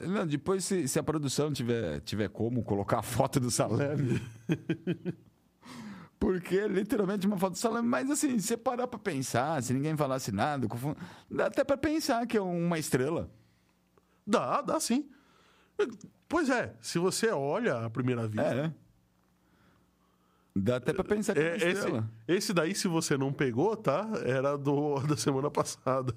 Não, 0.00 0.26
depois, 0.26 0.64
se, 0.64 0.86
se 0.86 0.98
a 0.98 1.02
produção 1.02 1.52
tiver, 1.52 2.00
tiver 2.00 2.28
como 2.28 2.62
colocar 2.62 3.00
a 3.00 3.02
foto 3.02 3.40
do 3.40 3.50
salame. 3.50 4.20
Porque 6.18 6.56
é 6.56 6.68
literalmente 6.68 7.26
uma 7.26 7.38
foto 7.38 7.52
do 7.52 7.58
salame. 7.58 7.86
Mas 7.86 8.10
assim, 8.10 8.38
se 8.38 8.48
você 8.48 8.56
parar 8.56 8.86
pra 8.86 8.98
pensar, 8.98 9.62
se 9.62 9.72
ninguém 9.72 9.96
falasse 9.96 10.32
nada, 10.32 10.66
dá 11.30 11.46
até 11.46 11.62
pra 11.64 11.76
pensar 11.76 12.26
que 12.26 12.36
é 12.36 12.40
uma 12.40 12.78
estrela. 12.78 13.30
Dá, 14.26 14.60
dá 14.62 14.80
sim. 14.80 15.08
Pois 16.28 16.50
é, 16.50 16.74
se 16.80 16.98
você 16.98 17.30
olha 17.30 17.84
à 17.84 17.90
primeira 17.90 18.26
vista. 18.26 18.42
É, 18.42 18.54
né? 18.54 18.74
Dá 20.60 20.76
até 20.76 20.92
pra 20.92 21.04
pensar 21.04 21.34
que 21.34 21.40
é, 21.40 21.44
É, 21.44 21.48
uma 21.48 21.56
esse, 21.56 21.66
estrela. 21.68 22.10
esse 22.26 22.52
daí, 22.52 22.74
se 22.74 22.88
você 22.88 23.16
não 23.16 23.32
pegou, 23.32 23.76
tá? 23.76 24.08
Era 24.24 24.56
do, 24.56 24.98
da 25.06 25.16
semana 25.16 25.50
passada. 25.50 26.14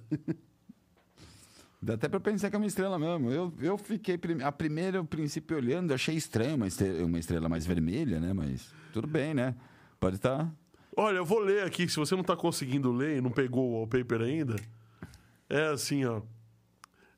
Dá 1.81 1.95
até 1.95 2.07
pra 2.07 2.19
pensar 2.19 2.49
que 2.49 2.55
é 2.55 2.59
uma 2.59 2.65
estrela 2.67 2.99
mesmo. 2.99 3.31
Eu, 3.31 3.53
eu 3.59 3.77
fiquei. 3.77 4.19
A 4.43 4.51
primeira, 4.51 5.01
o 5.01 5.05
princípio, 5.05 5.57
olhando, 5.57 5.93
achei 5.93 6.15
estranho 6.15 6.55
uma 6.55 6.67
estrela, 6.67 7.05
uma 7.05 7.19
estrela 7.19 7.49
mais 7.49 7.65
vermelha, 7.65 8.19
né? 8.19 8.33
Mas 8.33 8.71
tudo 8.93 9.07
bem, 9.07 9.33
né? 9.33 9.55
Pode 9.99 10.17
estar. 10.17 10.51
Olha, 10.95 11.17
eu 11.17 11.25
vou 11.25 11.39
ler 11.39 11.63
aqui, 11.63 11.87
se 11.87 11.95
você 11.95 12.15
não 12.15 12.23
tá 12.23 12.35
conseguindo 12.35 12.91
ler 12.91 13.17
e 13.17 13.21
não 13.21 13.31
pegou 13.31 13.69
o 13.69 13.73
wallpaper 13.75 14.21
ainda. 14.21 14.55
É 15.49 15.67
assim, 15.67 16.05
ó. 16.05 16.21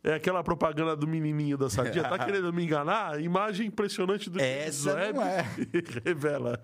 É 0.04 0.14
aquela 0.14 0.44
propaganda 0.44 0.96
do 0.96 1.08
menininho 1.08 1.58
da 1.58 1.70
Sadia. 1.70 2.04
Tá 2.04 2.20
querendo 2.24 2.52
me 2.54 2.64
enganar? 2.64 3.22
Imagem 3.22 3.68
impressionante 3.68 4.30
do 4.30 4.40
Essa 4.40 5.12
não 5.14 5.24
é. 5.24 5.46
revela. 6.06 6.62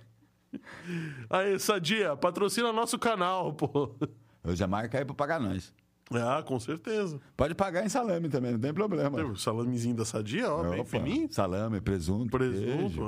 Aí, 1.30 1.60
Sadia, 1.60 2.16
patrocina 2.16 2.74
nosso 2.74 2.98
canal, 2.98 3.54
pô. 3.54 3.96
Eu 4.44 4.56
já 4.56 4.68
marco 4.68 4.96
aí 4.96 5.06
pra 5.06 5.14
pagar 5.14 5.40
nós. 5.40 5.74
Ah, 6.12 6.42
com 6.42 6.60
certeza. 6.60 7.20
Pode 7.38 7.54
pagar 7.54 7.86
em 7.86 7.90
salame 7.90 8.30
também, 8.30 8.54
não 8.54 8.60
tem 8.60 8.74
problema. 8.74 9.16
Tem 9.16 9.26
o 9.26 9.36
salamezinho 9.36 9.96
da 9.96 10.06
Sadia, 10.06 10.52
ó, 10.52 10.64
bem 10.64 10.80
Opa, 10.80 10.90
fininho. 10.90 11.32
Salame, 11.32 11.80
presunto, 11.82 12.32
Presunto, 12.32 13.02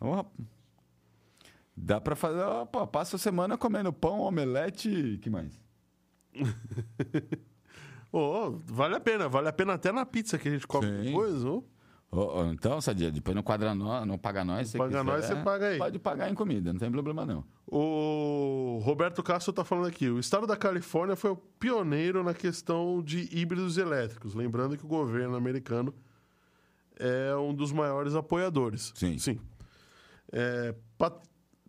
honra. 0.00 0.26
Dá 1.74 2.00
pra 2.00 2.14
fazer, 2.16 2.42
ó, 2.42 2.66
passa 2.86 3.16
a 3.16 3.18
semana 3.18 3.56
comendo 3.56 3.92
pão, 3.92 4.20
omelete 4.20 5.18
que 5.22 5.30
mais? 5.30 5.58
Ô, 8.12 8.58
vale 8.66 8.96
a 8.96 9.00
pena, 9.00 9.28
vale 9.28 9.48
a 9.48 9.52
pena 9.52 9.74
até 9.74 9.92
na 9.92 10.04
pizza 10.04 10.38
que 10.38 10.48
a 10.48 10.50
gente 10.50 10.66
come 10.66 10.86
Sim. 10.86 11.02
depois, 11.04 11.44
ó. 11.44 11.62
Ó, 12.10 12.40
ó, 12.40 12.46
então, 12.46 12.80
Sadia, 12.80 13.10
depois 13.12 13.34
não 13.36 13.42
quadra 13.42 13.74
nós, 13.74 14.06
não 14.06 14.16
paga 14.16 14.42
nós. 14.44 14.68
se 14.70 14.78
paga 14.78 14.90
quiser, 14.90 15.04
nós, 15.04 15.24
você 15.26 15.36
paga 15.36 15.66
aí. 15.68 15.78
Pode 15.78 15.98
pagar 15.98 16.30
em 16.30 16.34
comida, 16.34 16.72
não 16.72 16.80
tem 16.80 16.90
problema 16.90 17.26
não. 17.26 17.44
O 17.66 18.80
Roberto 18.82 19.22
Castro 19.22 19.50
está 19.50 19.62
falando 19.62 19.86
aqui. 19.88 20.08
O 20.08 20.18
estado 20.18 20.46
da 20.46 20.56
Califórnia 20.56 21.14
foi 21.16 21.30
o 21.32 21.36
pioneiro 21.36 22.24
na 22.24 22.32
questão 22.32 23.02
de 23.02 23.28
híbridos 23.30 23.76
elétricos. 23.76 24.32
Lembrando 24.34 24.76
que 24.78 24.84
o 24.86 24.88
governo 24.88 25.36
americano 25.36 25.92
é 26.98 27.36
um 27.36 27.52
dos 27.54 27.72
maiores 27.72 28.14
apoiadores. 28.14 28.90
Sim. 28.96 29.18
Sim. 29.18 29.38
É, 30.32 30.74
pat- 30.96 31.22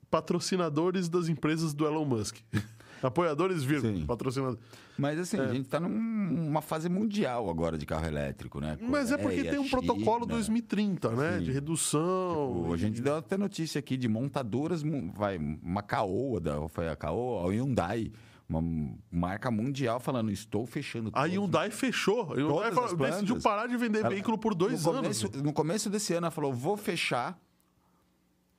patrocinadores 0.09 1.09
das 1.09 1.27
empresas 1.27 1.73
do 1.73 1.85
Elon 1.85 2.05
Musk. 2.05 2.37
Apoiadores, 3.01 3.63
vírgula. 3.63 4.05
Patrocinadores. 4.05 4.59
Mas 4.97 5.17
assim, 5.19 5.39
a 5.39 5.47
gente 5.47 5.69
tá 5.69 5.79
numa 5.79 6.61
fase 6.61 6.89
mundial 6.89 7.49
agora 7.49 7.77
de 7.77 7.85
carro 7.85 8.05
elétrico, 8.05 8.59
né? 8.59 8.77
Mas 8.81 9.11
é 9.11 9.17
porque 9.17 9.37
Coreia, 9.37 9.51
tem 9.51 9.59
um 9.59 9.69
protocolo 9.69 10.23
China. 10.23 10.33
2030, 10.35 11.09
né? 11.11 11.37
Sim. 11.39 11.45
De 11.45 11.51
redução. 11.51 12.55
Tipo, 12.61 12.73
a 12.73 12.77
gente 12.77 13.01
deu 13.01 13.15
até 13.17 13.37
notícia 13.37 13.79
aqui 13.79 13.95
de 13.95 14.07
montadoras, 14.07 14.83
vai, 15.15 15.37
uma 15.37 15.81
Caoa, 15.81 16.39
da, 16.39 16.67
foi 16.67 16.89
a 16.89 16.95
Caoa, 16.95 17.47
a 17.49 17.53
Hyundai, 17.53 18.11
uma 18.47 18.61
marca 19.11 19.49
mundial 19.51 19.99
falando, 19.99 20.31
estou 20.31 20.65
fechando 20.65 21.11
A 21.13 21.25
Hyundai 21.25 21.69
fechou. 21.71 22.33
A 22.33 22.35
Hyundai 22.35 22.71
falou- 22.71 22.95
decidiu 22.97 23.39
parar 23.39 23.67
de 23.67 23.77
vender 23.77 23.99
Ela- 23.99 24.09
veículo 24.09 24.37
por 24.37 24.53
dois 24.55 24.83
no 24.83 24.91
anos. 24.91 25.21
Começo, 25.21 25.43
no 25.43 25.53
começo 25.53 25.89
desse 25.89 26.13
ano, 26.13 26.25
ela 26.25 26.31
falou: 26.31 26.51
vou 26.51 26.75
fechar 26.75 27.39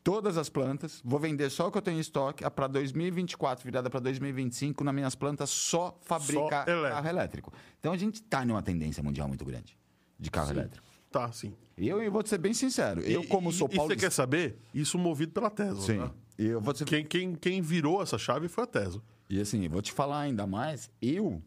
todas 0.02 0.36
as 0.38 0.48
plantas, 0.48 1.00
vou 1.04 1.18
vender 1.20 1.50
só 1.50 1.68
o 1.68 1.70
que 1.72 1.78
eu 1.78 1.82
tenho 1.82 1.96
em 1.98 2.00
estoque, 2.00 2.48
para 2.50 2.66
2024, 2.66 3.64
virada 3.64 3.90
para 3.90 4.00
2025, 4.00 4.82
nas 4.84 4.94
minhas 4.94 5.14
plantas 5.14 5.50
só 5.50 5.98
fabricar 6.02 6.64
carro 6.66 7.08
elétrico. 7.08 7.52
Então 7.78 7.92
a 7.92 7.96
gente 7.96 8.16
está 8.16 8.44
numa 8.44 8.62
tendência 8.62 9.02
mundial 9.02 9.28
muito 9.28 9.44
grande 9.44 9.76
de 10.18 10.30
carro 10.30 10.50
elétrico. 10.52 10.86
Tá, 11.10 11.30
sim. 11.32 11.54
E 11.76 11.88
eu, 11.88 12.02
eu 12.02 12.10
vou 12.12 12.24
ser 12.24 12.38
bem 12.38 12.54
sincero, 12.54 13.00
eu, 13.02 13.24
como 13.26 13.50
e- 13.50 13.52
sou 13.52 13.66
E 13.68 13.70
você 13.72 13.76
paulista. 13.76 14.00
quer 14.06 14.10
saber? 14.12 14.58
Isso 14.72 14.96
movido 14.98 15.32
pela 15.32 15.50
Tesla. 15.50 15.80
Sim. 15.80 16.10
E 16.38 16.46
eu 16.46 16.60
vou 16.60 16.74
ser 16.74 16.84
Quem, 16.84 17.04
quem, 17.04 17.34
quem 17.34 17.60
virou 17.60 18.02
essa 18.02 18.16
chave 18.16 18.48
foi 18.48 18.64
a 18.64 18.66
Tesla. 18.66 19.02
E 19.28 19.40
assim, 19.40 19.68
vou 19.68 19.80
te 19.82 19.92
falar 19.92 20.20
ainda 20.20 20.46
mais, 20.46 20.90
eu 21.00 21.42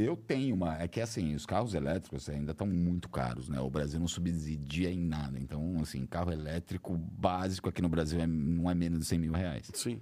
eu 0.00 0.16
tenho 0.16 0.54
uma, 0.54 0.76
é 0.80 0.86
que 0.86 1.00
assim, 1.00 1.34
os 1.34 1.44
carros 1.44 1.74
elétricos 1.74 2.28
ainda 2.28 2.52
estão 2.52 2.66
muito 2.66 3.08
caros, 3.08 3.48
né? 3.48 3.60
O 3.60 3.68
Brasil 3.68 3.98
não 3.98 4.08
subsidia 4.08 4.90
em 4.90 5.00
nada, 5.00 5.38
então 5.38 5.76
assim, 5.80 6.06
carro 6.06 6.32
elétrico 6.32 6.96
básico 6.96 7.68
aqui 7.68 7.82
no 7.82 7.88
Brasil 7.88 8.20
é- 8.20 8.26
não 8.26 8.70
é 8.70 8.74
menos 8.74 9.00
de 9.00 9.04
100 9.06 9.18
mil 9.18 9.32
reais. 9.32 9.70
Sim. 9.74 10.00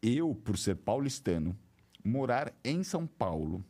Eu, 0.00 0.34
por 0.34 0.56
ser 0.56 0.76
paulistano, 0.76 1.56
morar 2.04 2.52
em 2.64 2.82
São 2.82 3.06
Paulo, 3.06 3.64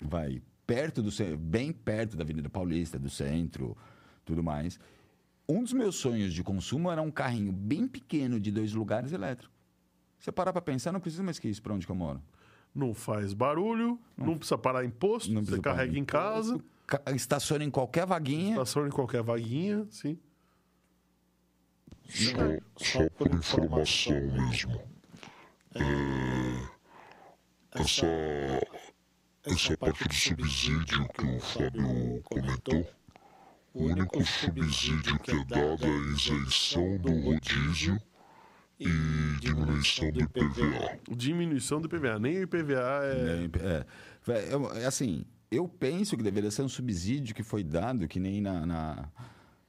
vai 0.00 0.42
perto 0.66 1.02
do 1.02 1.10
bem 1.38 1.72
perto 1.72 2.16
da 2.16 2.24
Avenida 2.24 2.48
Paulista, 2.48 2.98
do 2.98 3.08
centro, 3.08 3.76
tudo 4.24 4.42
mais. 4.42 4.78
Um 5.48 5.62
dos 5.62 5.72
meus 5.72 5.96
sonhos 5.96 6.34
de 6.34 6.42
consumo 6.42 6.90
era 6.90 7.00
um 7.00 7.10
carrinho 7.10 7.52
bem 7.52 7.86
pequeno 7.86 8.40
de 8.40 8.50
dois 8.50 8.72
lugares 8.72 9.12
elétrico. 9.12 9.52
Você 10.18 10.32
parar 10.32 10.52
para 10.52 10.62
pensar, 10.62 10.92
não 10.92 11.00
precisa 11.00 11.22
mais 11.22 11.38
que 11.38 11.48
isso 11.48 11.62
para 11.62 11.72
onde 11.72 11.86
que 11.86 11.92
eu 11.92 11.96
moro. 11.96 12.20
Não 12.76 12.92
faz 12.92 13.32
barulho, 13.32 13.98
não, 14.18 14.36
precisa 14.36 14.58
parar 14.58 14.84
imposto, 14.84 15.32
Não 15.32 15.42
você 15.42 15.58
carrega 15.60 15.98
em 15.98 16.04
casa, 16.04 16.60
Ca- 16.86 17.02
Estaciona 17.14 17.64
em 17.64 17.70
qualquer 17.70 18.04
vaguinha. 18.06 18.50
estaciona 18.50 18.88
em 18.88 18.92
qualquer 18.92 19.22
vaguinha, 19.22 19.86
sim. 19.90 20.18
Só, 22.08 23.00
só 23.00 23.10
por 23.10 23.32
informação 23.34 24.14
mesmo. 24.30 24.80
É, 25.74 27.80
essa, 27.80 28.06
essa 29.44 29.76
parte 29.76 30.06
do 30.06 30.14
subsídio 30.14 31.08
que 31.08 31.24
o 31.26 31.40
Fábio 31.40 32.22
comentou, 32.24 32.86
o 33.74 33.84
único 33.84 34.24
subsídio 34.24 35.18
que 35.20 35.32
é 35.32 35.44
dado 35.44 35.84
é 35.84 35.88
a 35.88 36.12
isenção 36.14 36.96
do 36.98 37.10
rodízio 37.22 38.00
e 38.78 38.86
diminuição 39.40 40.10
do 40.10 40.20
IPVA. 40.20 40.98
Diminuição 41.16 41.80
do 41.80 41.86
IPVA. 41.86 42.18
Nem 42.18 42.38
o 42.38 42.42
IPVA 42.42 43.00
é. 43.04 43.48
É, 44.28 44.32
é, 44.32 44.52
eu- 44.54 44.72
é 44.72 44.86
assim, 44.86 45.24
eu 45.50 45.66
penso 45.68 46.16
que 46.16 46.22
deveria 46.22 46.50
ser 46.50 46.62
um 46.62 46.68
subsídio 46.68 47.34
que 47.34 47.42
foi 47.42 47.62
dado, 47.64 48.06
que 48.08 48.18
nem 48.20 48.40
na, 48.40 48.66
na, 48.66 49.08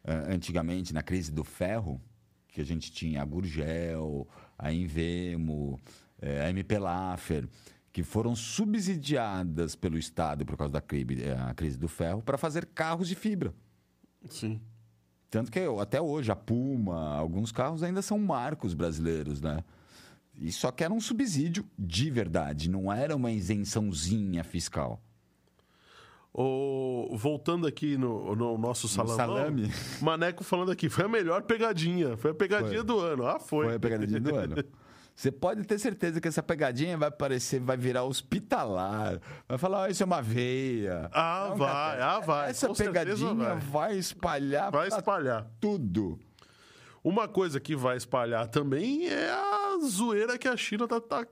eh, 0.03 0.25
antigamente, 0.33 0.93
na 0.93 1.01
crise 1.03 1.31
do 1.31 1.43
ferro, 1.43 2.01
que 2.47 2.59
a 2.61 2.65
gente 2.65 2.91
tinha 2.91 3.21
a 3.21 3.25
Gurgel, 3.25 4.27
a 4.57 4.71
Invemo, 4.73 5.79
eh, 6.21 6.41
a 6.45 6.49
MP 6.49 6.77
Laffer, 6.79 7.47
que 7.93 8.03
foram 8.03 8.35
subsidiadas 8.35 9.75
pelo 9.75 9.97
Estado 9.97 10.45
por 10.45 10.57
causa 10.57 10.73
da 10.73 10.81
crise, 10.81 11.29
a 11.31 11.53
crise 11.53 11.77
do 11.77 11.87
ferro 11.87 12.21
para 12.21 12.37
fazer 12.37 12.65
carros 12.67 13.07
de 13.07 13.15
fibra. 13.15 13.53
Sim. 14.29 14.59
Tanto 15.29 15.51
que 15.51 15.59
eu- 15.59 15.79
até 15.79 16.01
hoje 16.01 16.31
a 16.31 16.35
Puma, 16.35 17.15
alguns 17.15 17.51
carros 17.51 17.83
ainda 17.83 18.01
são 18.01 18.17
marcos 18.17 18.73
brasileiros, 18.73 19.41
né? 19.41 19.63
E 20.39 20.51
só 20.51 20.71
que 20.71 20.83
era 20.83 20.93
um 20.93 21.01
subsídio 21.01 21.65
de 21.77 22.09
verdade, 22.11 22.69
não 22.69 22.91
era 22.93 23.15
uma 23.15 23.31
isençãozinha 23.31 24.43
fiscal. 24.43 25.01
O, 26.33 27.15
voltando 27.17 27.65
aqui 27.65 27.97
no, 27.97 28.35
no 28.35 28.57
nosso 28.59 28.87
salão. 28.87 29.15
salame. 29.15 29.71
Maneco 30.01 30.43
falando 30.43 30.71
aqui, 30.71 30.87
foi 30.87 31.05
a 31.05 31.07
melhor 31.07 31.41
pegadinha. 31.41 32.15
Foi 32.15 32.29
a 32.29 32.33
pegadinha 32.33 32.75
Foi. 32.77 32.83
do 32.83 32.99
ano. 32.99 33.25
Ah, 33.25 33.39
foi. 33.39 33.65
Foi 33.65 33.75
a 33.75 33.79
pegadinha 33.79 34.19
do 34.19 34.35
ano. 34.35 34.55
Você 35.17 35.31
pode 35.31 35.63
ter 35.63 35.79
certeza 35.79 36.21
que 36.21 36.27
essa 36.27 36.43
pegadinha 36.43 36.95
vai 36.95 37.09
parecer, 37.09 37.59
vai 37.59 37.75
virar 37.75 38.03
hospitalar. 38.03 39.19
Vai 39.49 39.57
falar, 39.57 39.79
ó, 39.79 39.87
isso 39.87 40.03
é 40.03 40.05
uma 40.05 40.21
veia. 40.21 41.09
Ah, 41.11 41.47
Não, 41.49 41.57
vai, 41.57 42.01
ah, 42.01 42.19
vai. 42.19 42.49
Essa 42.51 42.67
com 42.67 42.75
pegadinha 42.75 43.33
vai. 43.33 43.57
vai. 43.57 43.97
espalhar 43.97 44.71
Vai 44.71 44.87
espalhar. 44.89 45.47
tudo. 45.59 46.19
Uma 47.03 47.27
coisa 47.27 47.59
que 47.59 47.75
vai 47.75 47.97
espalhar 47.97 48.47
também 48.47 49.07
é 49.09 49.31
a 49.31 49.77
zoeira 49.87 50.37
que 50.37 50.47
a 50.47 50.55
China 50.55 50.87
tá. 50.87 51.01
tá- 51.01 51.25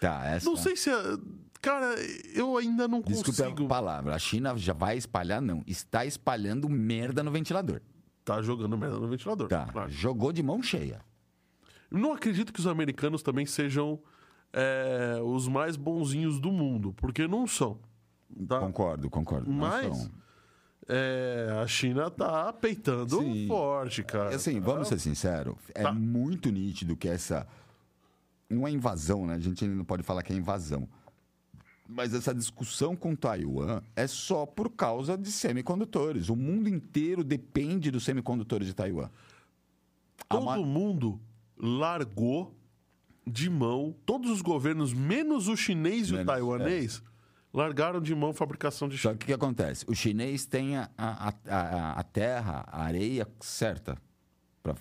Tá, 0.00 0.26
essa. 0.26 0.44
Não 0.44 0.56
sei 0.56 0.74
se. 0.74 0.90
é- 0.90 1.16
Cara, 1.60 1.94
eu 2.34 2.56
ainda 2.56 2.88
não 2.88 3.00
Desculpe 3.02 3.40
consigo. 3.40 3.66
a 3.66 3.68
palavra. 3.68 4.16
A 4.16 4.18
China 4.18 4.56
já 4.56 4.72
vai 4.72 4.96
espalhar, 4.96 5.40
não. 5.40 5.62
Está 5.64 6.04
espalhando 6.04 6.68
merda 6.68 7.22
no 7.22 7.30
ventilador. 7.30 7.80
Tá 8.24 8.42
jogando 8.42 8.76
merda 8.76 8.98
no 8.98 9.06
ventilador. 9.06 9.46
Tá. 9.46 9.68
claro. 9.70 9.88
Jogou 9.92 10.32
de 10.32 10.42
mão 10.42 10.60
cheia. 10.60 11.00
Não 11.92 12.12
acredito 12.12 12.52
que 12.52 12.60
os 12.60 12.66
americanos 12.66 13.22
também 13.22 13.46
sejam 13.46 13.98
é, 14.52 15.20
os 15.22 15.46
mais 15.48 15.76
bonzinhos 15.76 16.38
do 16.40 16.50
mundo, 16.52 16.92
porque 16.96 17.26
não 17.28 17.46
são. 17.46 17.78
Tá? 18.48 18.58
Concordo, 18.60 19.10
concordo. 19.10 19.50
Mas 19.50 20.10
é, 20.88 21.48
a 21.62 21.66
China 21.66 22.10
tá 22.10 22.52
peitando 22.52 23.18
Sim. 23.20 23.46
forte, 23.46 24.02
cara. 24.02 24.34
Assim, 24.34 24.58
vamos 24.60 24.88
ser 24.88 24.98
sinceros, 24.98 25.56
é 25.74 25.82
Tá. 25.82 25.92
muito 25.92 26.50
nítido 26.50 26.96
que 26.96 27.08
essa. 27.08 27.46
Não 28.48 28.66
é 28.66 28.70
invasão, 28.70 29.26
né? 29.26 29.34
A 29.34 29.38
gente 29.38 29.64
ainda 29.64 29.76
não 29.76 29.84
pode 29.84 30.02
falar 30.02 30.22
que 30.22 30.32
é 30.32 30.36
invasão. 30.36 30.86
Mas 31.88 32.14
essa 32.14 32.34
discussão 32.34 32.94
com 32.96 33.14
Taiwan 33.14 33.82
é 33.96 34.06
só 34.06 34.46
por 34.46 34.70
causa 34.70 35.16
de 35.16 35.30
semicondutores. 35.32 36.28
O 36.28 36.36
mundo 36.36 36.68
inteiro 36.68 37.22
depende 37.24 37.90
dos 37.90 38.04
semicondutores 38.04 38.66
de 38.66 38.74
Taiwan. 38.74 39.10
Todo 40.28 40.42
uma- 40.42 40.56
mundo 40.58 41.20
largou 41.62 42.58
de 43.24 43.48
mão, 43.48 43.94
todos 44.04 44.28
os 44.30 44.42
governos, 44.42 44.92
menos 44.92 45.46
o 45.46 45.56
chinês 45.56 46.08
e 46.08 46.14
o 46.16 46.24
taiwanês, 46.24 47.00
largaram 47.54 48.00
de 48.00 48.12
mão 48.14 48.30
a 48.30 48.34
fabricação 48.34 48.88
de 48.88 48.98
Só 48.98 49.10
que 49.10 49.24
o 49.24 49.26
que 49.28 49.32
acontece? 49.32 49.84
O 49.88 49.94
chinês 49.94 50.44
tem 50.44 50.76
a, 50.76 50.90
a, 50.98 51.32
a, 51.46 51.92
a 52.00 52.02
terra, 52.02 52.64
a 52.66 52.82
areia 52.82 53.28
certa 53.38 53.96
para 54.62 54.74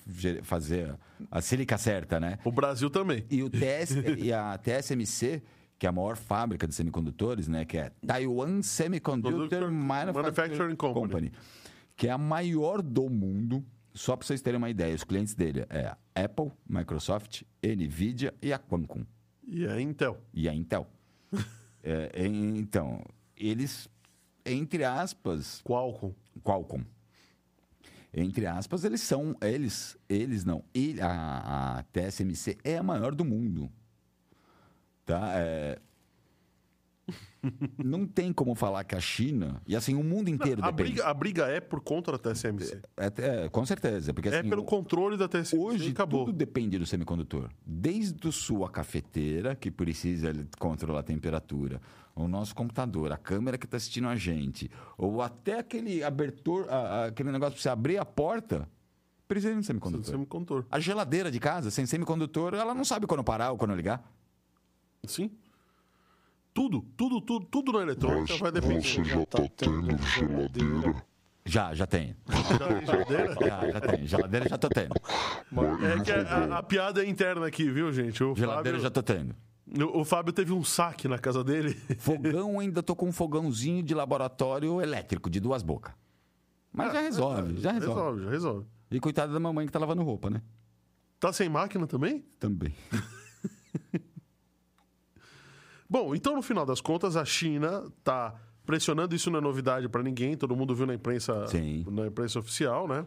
fazer 0.44 0.96
a 1.30 1.42
sílica 1.42 1.78
certa, 1.78 2.20
né? 2.20 2.38
O 2.46 2.52
Brasil 2.52 2.90
também. 2.90 3.26
E, 3.30 3.42
o 3.42 3.50
TS, 3.50 3.92
e 4.20 4.32
a 4.32 4.58
TSMC, 4.58 5.42
que 5.78 5.88
é 5.88 5.90
a 5.90 5.92
maior 5.92 6.16
fábrica 6.16 6.68
de 6.68 6.76
semicondutores, 6.76 7.48
né? 7.48 7.66
Que 7.66 7.78
é 7.80 7.92
Taiwan 8.06 8.62
Semiconductor 8.62 9.50
Conductor 9.50 9.72
Manufacturing, 9.72 10.24
Manufacturing 10.24 10.76
Company. 10.76 11.08
Company. 11.08 11.32
Que 11.96 12.08
é 12.08 12.12
a 12.12 12.18
maior 12.18 12.82
do 12.82 13.10
mundo. 13.10 13.66
Só 13.94 14.16
para 14.16 14.26
vocês 14.26 14.42
terem 14.42 14.58
uma 14.58 14.70
ideia, 14.70 14.96
os 14.96 15.04
clientes 15.04 15.34
dele 15.36 15.66
é 15.70 15.88
a 15.88 15.98
Apple, 16.16 16.52
Microsoft, 16.68 17.44
Nvidia 17.64 18.34
e 18.42 18.54
a 18.54 18.60
Qualcomm 18.60 19.06
E 19.46 19.68
a 19.68 19.80
Intel. 19.82 20.18
e 20.34 20.48
a 20.50 20.54
Intel. 20.54 20.88
É, 21.84 22.28
então, 22.28 23.04
eles 23.36 23.90
entre 24.46 24.84
aspas, 24.84 25.62
Qualcomm. 25.64 26.14
Qualcomm. 26.44 26.84
Entre 28.14 28.46
aspas, 28.46 28.84
eles 28.84 29.02
são, 29.02 29.36
eles, 29.42 29.98
eles 30.10 30.44
não, 30.44 30.64
ele, 30.74 31.02
a, 31.02 31.80
a 31.80 31.84
TSMC 31.84 32.58
é 32.64 32.78
a 32.78 32.84
maior 32.84 33.16
do 33.16 33.24
mundo. 33.24 33.72
Tá? 35.06 35.34
É, 35.36 35.80
não 37.84 38.06
tem 38.06 38.32
como 38.32 38.54
falar 38.56 38.84
que 38.84 38.96
a 38.96 39.00
China, 39.00 39.62
e 39.66 39.76
assim, 39.76 39.96
o 39.96 40.04
mundo 40.04 40.30
inteiro 40.30 40.64
A 40.64 40.70
depende. 40.70 40.90
briga, 40.92 41.08
a 41.08 41.14
briga 41.14 41.46
é 41.48 41.60
por 41.60 41.82
conta 41.82 42.12
da 42.12 42.18
TSMC. 42.20 42.82
É, 42.98 43.46
é, 43.46 43.50
com 43.50 43.66
certeza, 43.66 44.14
porque 44.14 44.30
É 44.30 44.40
assim, 44.40 44.50
pelo 44.50 44.62
o- 44.62 44.66
controle 44.66 45.18
da 45.18 45.28
TSMC 45.28 45.58
Hoje 45.58 45.90
acabou. 45.92 46.26
tudo 46.26 46.38
depende 46.38 46.78
do 46.78 46.86
semicondutor. 46.86 47.50
Desde 47.66 48.28
a 48.28 48.32
sua 48.32 48.70
cafeteira, 48.70 49.56
que 49.56 49.72
precisa 49.72 50.32
controlar 50.60 51.00
a 51.00 51.04
temperatura, 51.04 51.82
o 52.16 52.28
nosso 52.28 52.54
computador, 52.54 53.12
a 53.12 53.18
câmera 53.18 53.58
que 53.58 53.66
está 53.66 53.78
assistindo 53.78 54.08
a 54.08 54.16
gente, 54.16 54.70
ou 54.98 55.22
até 55.22 55.58
aquele 55.60 56.04
abertor, 56.04 56.68
a- 56.70 56.76
a- 56.76 57.06
aquele 57.06 57.32
negócio 57.32 57.54
para 57.56 57.62
você 57.62 57.70
abrir 57.70 57.98
a 57.98 58.06
porta, 58.06 58.70
precisa 59.28 59.54
de 59.54 59.60
um 59.60 59.64
semicondutor. 59.64 60.12
Semicondutor. 60.12 60.66
A 60.70 60.80
geladeira 60.80 61.32
de 61.32 61.40
casa, 61.40 61.72
sem 61.72 61.86
semicondutor, 61.86 62.54
ela 62.54 62.76
não 62.76 62.84
sabe 62.86 63.08
quando 63.08 63.24
parar 63.24 63.52
ou 63.52 63.58
quando 63.58 63.74
ligar. 63.74 64.04
Sim. 65.08 65.32
Tudo, 66.54 66.82
tudo, 66.98 67.22
tudo, 67.22 67.46
tudo 67.46 67.72
na 67.72 67.82
eletrônica 67.82 68.28
Mas 68.34 68.40
vai 68.40 68.52
depender. 68.52 68.82
você 68.82 69.04
já 69.04 69.26
tá 69.26 69.40
tendo 69.56 69.98
geladeira. 70.04 71.04
Já, 71.46 71.74
já 71.74 71.88
tem. 71.88 72.16
Já 72.28 72.68
tem 72.68 72.86
geladeira? 72.86 73.34
Já, 73.34 73.72
já 73.72 73.82
tem. 73.82 74.08
Geladeira 74.08 74.50
já 74.50 74.58
tô 74.58 74.70
tendo. 74.70 74.94
É 76.00 76.04
que 76.04 76.12
a, 76.12 76.58
a 76.58 76.64
piada 76.64 77.04
é 77.04 77.10
interna 77.10 77.48
aqui, 77.48 77.70
viu, 77.70 77.92
gente? 77.92 78.24
O 78.24 78.36
Geladeira 78.36 78.78
Fábio, 78.78 78.82
já 78.82 78.90
tô 78.92 79.02
tendo. 79.02 79.36
o, 79.68 80.02
o 80.02 80.06
Fábio 80.06 80.34
teve 80.34 80.54
um 80.54 80.64
saque 80.64 81.08
na 81.08 81.18
casa 81.18 81.44
dele. 81.44 81.74
Fogão 81.98 82.60
ainda 82.60 82.84
tô 82.84 82.96
com 82.96 83.08
um 83.08 83.12
fogãozinho 83.12 83.82
de 83.82 83.94
laboratório 83.94 84.82
elétrico, 84.82 85.30
de 85.30 85.40
duas 85.40 85.64
bocas. 85.64 85.94
Mas 86.72 86.94
já 86.94 87.02
resolve, 87.02 87.58
já 87.60 87.72
resolve. 87.72 87.96
Resolve, 88.00 88.24
já 88.24 88.30
resolve. 88.30 88.66
E 88.92 89.00
coitada 89.00 89.34
da 89.34 89.40
mamãe 89.40 89.66
que 89.66 89.72
tá 89.72 89.80
lavando 89.80 90.04
roupa, 90.04 90.30
né? 90.30 90.42
Tá 91.20 91.32
sem 91.32 91.48
máquina 91.50 91.88
também? 91.88 92.26
Também. 92.40 92.74
Bom, 95.92 96.16
então 96.16 96.34
no 96.38 96.42
final 96.42 96.66
das 96.66 96.80
contas, 96.80 97.18
a 97.18 97.26
China 97.26 97.84
tá 98.02 98.34
pressionando, 98.66 99.14
isso 99.14 99.30
não 99.30 99.40
é 99.40 99.42
novidade 99.42 99.90
para 99.90 100.02
ninguém, 100.02 100.38
todo 100.38 100.56
mundo 100.56 100.74
viu 100.74 100.86
na 100.86 100.94
imprensa, 100.94 101.46
Sim. 101.48 101.84
na 101.92 102.08
imprensa 102.08 102.40
oficial, 102.40 102.88
né? 102.88 103.06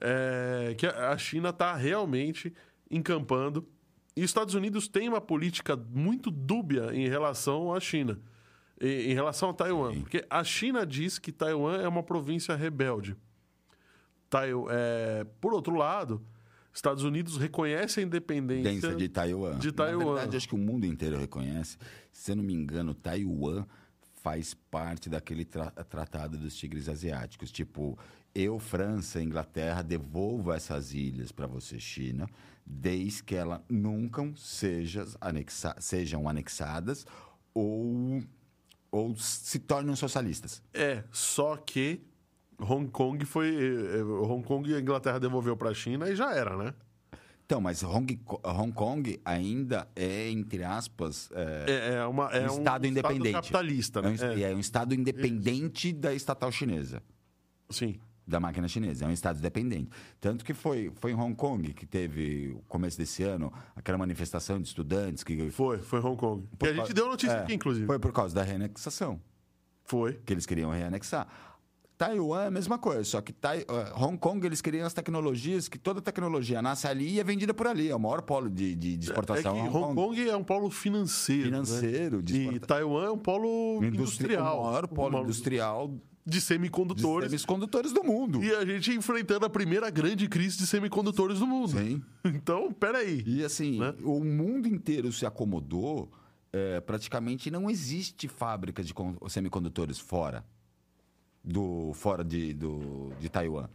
É, 0.00 0.74
que 0.78 0.86
a 0.86 1.14
China 1.18 1.52
tá 1.52 1.74
realmente 1.74 2.54
encampando. 2.90 3.68
E 4.16 4.20
os 4.20 4.30
Estados 4.30 4.54
Unidos 4.54 4.88
têm 4.88 5.10
uma 5.10 5.20
política 5.20 5.76
muito 5.76 6.30
dúbia 6.30 6.88
em 6.94 7.06
relação 7.06 7.74
à 7.74 7.78
China, 7.78 8.18
em, 8.80 9.10
em 9.10 9.12
relação 9.12 9.50
a 9.50 9.52
Taiwan. 9.52 10.00
Porque 10.00 10.24
a 10.30 10.42
China 10.42 10.86
diz 10.86 11.18
que 11.18 11.30
Taiwan 11.30 11.82
é 11.82 11.86
uma 11.86 12.02
província 12.02 12.56
rebelde. 12.56 13.14
Taiwan, 14.30 14.68
é, 14.70 15.26
por 15.38 15.52
outro 15.52 15.76
lado, 15.76 16.24
Estados 16.74 17.04
Unidos 17.04 17.36
reconhece 17.36 18.00
a 18.00 18.02
independência 18.02 18.94
de 18.96 19.08
Taiwan. 19.08 19.58
de 19.58 19.70
Taiwan. 19.72 20.04
Na 20.04 20.12
verdade, 20.14 20.36
acho 20.36 20.48
que 20.48 20.54
o 20.54 20.58
mundo 20.58 20.84
inteiro 20.84 21.16
reconhece. 21.16 21.78
Se 22.10 22.32
eu 22.32 22.36
não 22.36 22.42
me 22.42 22.52
engano, 22.52 22.92
Taiwan 22.94 23.64
faz 24.22 24.54
parte 24.54 25.08
daquele 25.08 25.44
tra- 25.44 25.70
tratado 25.70 26.36
dos 26.36 26.56
tigres 26.56 26.88
asiáticos. 26.88 27.52
Tipo, 27.52 27.96
eu, 28.34 28.58
França, 28.58 29.22
Inglaterra, 29.22 29.82
devolvo 29.82 30.52
essas 30.52 30.92
ilhas 30.92 31.30
para 31.30 31.46
você, 31.46 31.78
China, 31.78 32.28
desde 32.66 33.22
que 33.22 33.34
elas 33.36 33.60
nunca 33.68 34.28
seja 34.36 35.06
anexa- 35.20 35.76
sejam 35.78 36.28
anexadas 36.28 37.06
ou, 37.52 38.22
ou 38.90 39.14
se 39.16 39.58
tornem 39.60 39.94
socialistas. 39.94 40.60
É, 40.72 41.04
só 41.12 41.56
que 41.56 42.00
Hong 42.58 42.88
Kong 42.90 43.24
foi. 43.24 43.48
eh, 43.54 43.98
eh, 43.98 44.02
Hong 44.02 44.42
Kong 44.44 44.72
a 44.74 44.80
Inglaterra 44.80 45.18
devolveu 45.18 45.56
para 45.56 45.70
a 45.70 45.74
China 45.74 46.08
e 46.08 46.14
já 46.16 46.32
era, 46.34 46.56
né? 46.56 46.74
Então, 47.46 47.60
mas 47.60 47.82
Hong, 47.82 48.18
Hong 48.42 48.72
Kong 48.72 49.20
ainda 49.22 49.86
é, 49.94 50.30
entre 50.30 50.64
aspas, 50.64 51.30
é, 51.34 51.64
É, 51.68 51.94
é 51.96 52.06
uma, 52.06 52.30
é 52.30 52.48
um 52.50 52.54
um 52.54 52.58
estado 52.58 52.86
independente. 52.86 53.32
capitalista, 53.32 53.98
É 53.98 54.02
né? 54.02 54.08
um, 54.10 54.24
É, 54.24 54.42
é 54.52 54.54
um 54.54 54.60
estado 54.60 54.94
independente 54.94 55.92
da 55.92 56.14
estatal 56.14 56.50
chinesa, 56.50 57.02
sim. 57.68 57.98
da 58.26 58.40
máquina 58.40 58.66
chinesa. 58.66 59.04
É 59.04 59.08
um 59.08 59.12
estado 59.12 59.38
independente. 59.40 59.90
Tanto 60.18 60.42
que 60.42 60.54
foi, 60.54 60.90
foi 60.94 61.10
em 61.10 61.14
Hong 61.14 61.34
Kong 61.34 61.74
que 61.74 61.84
teve, 61.84 62.48
no 62.54 62.62
começo 62.62 62.96
desse 62.96 63.22
ano, 63.22 63.52
aquela 63.76 63.98
manifestação 63.98 64.58
de 64.58 64.66
estudantes 64.68 65.22
que. 65.22 65.50
Foi, 65.50 65.76
foi 65.80 66.00
Hong 66.00 66.16
Kong. 66.16 66.48
Que 66.58 66.68
a 66.68 66.72
gente 66.72 66.94
deu 66.94 67.06
notícia 67.08 67.34
é, 67.36 67.42
aqui, 67.42 67.52
inclusive. 67.52 67.84
Foi 67.86 67.98
por 67.98 68.12
causa 68.14 68.34
da 68.34 68.42
reanexação, 68.42 69.20
Foi. 69.84 70.14
que 70.24 70.32
eles 70.32 70.46
queriam 70.46 70.70
reanexar. 70.70 71.28
Taiwan 71.96 72.42
é 72.42 72.46
a 72.48 72.50
mesma 72.50 72.76
coisa, 72.78 73.04
só 73.04 73.20
que 73.20 73.32
Tai, 73.32 73.60
eh, 73.60 73.92
Hong 73.96 74.18
Kong 74.18 74.44
eles 74.44 74.60
queriam 74.60 74.86
as 74.86 74.92
tecnologias, 74.92 75.68
que 75.68 75.78
toda 75.78 76.00
tecnologia 76.02 76.60
nasce 76.60 76.86
ali 76.88 77.14
e 77.14 77.20
é 77.20 77.24
vendida 77.24 77.54
por 77.54 77.66
ali. 77.68 77.88
É 77.88 77.94
o 77.94 78.00
maior 78.00 78.22
polo 78.22 78.50
de, 78.50 78.74
de, 78.74 78.96
de 78.96 78.96
É 78.96 78.98
que 78.98 79.04
exportação. 79.04 79.56
Hong 79.58 79.76
Hong 79.76 79.94
Kong 79.94 80.28
é 80.28 80.36
um 80.36 80.42
polo 80.44 80.70
financeiro. 80.70 81.44
Financeiro, 81.44 82.16
né? 82.16 82.22
de 82.22 82.42
E 82.56 82.58
Taiwan 82.60 83.04
é 83.06 83.10
um 83.10 83.18
polo 83.18 83.76
Industri- 83.84 84.24
industrial. 84.26 84.60
O 84.60 84.66
maior 84.66 84.88
polo 84.88 85.22
industrial 85.22 85.88
De 85.88 86.00
de 86.26 86.40
semicondutores. 86.40 87.30
semicondutores 87.30 87.92
do 87.92 88.02
mundo. 88.02 88.42
E 88.42 88.50
a 88.54 88.64
gente 88.64 88.90
enfrentando 88.92 89.44
a 89.46 89.50
primeira 89.50 89.88
grande 89.90 90.26
crise 90.28 90.56
de 90.58 90.66
semicondutores 90.66 91.38
do 91.38 91.46
mundo. 91.46 91.72
Sim. 91.78 92.02
Então, 92.24 92.72
peraí. 92.72 93.22
E 93.26 93.44
assim, 93.44 93.78
Né? 93.78 93.94
o 94.02 94.24
mundo 94.24 94.66
inteiro 94.66 95.12
se 95.12 95.24
acomodou. 95.26 96.10
é, 96.52 96.80
praticamente 96.80 97.50
não 97.50 97.68
existe 97.68 98.26
fábrica 98.28 98.82
de 98.82 98.94
con- 98.94 99.16
semicondutores 99.28 99.98
fora 99.98 100.44
do 101.44 101.92
fora 101.94 102.24
de, 102.24 102.54
do, 102.54 103.12
de 103.20 103.28
Taiwan. 103.28 103.68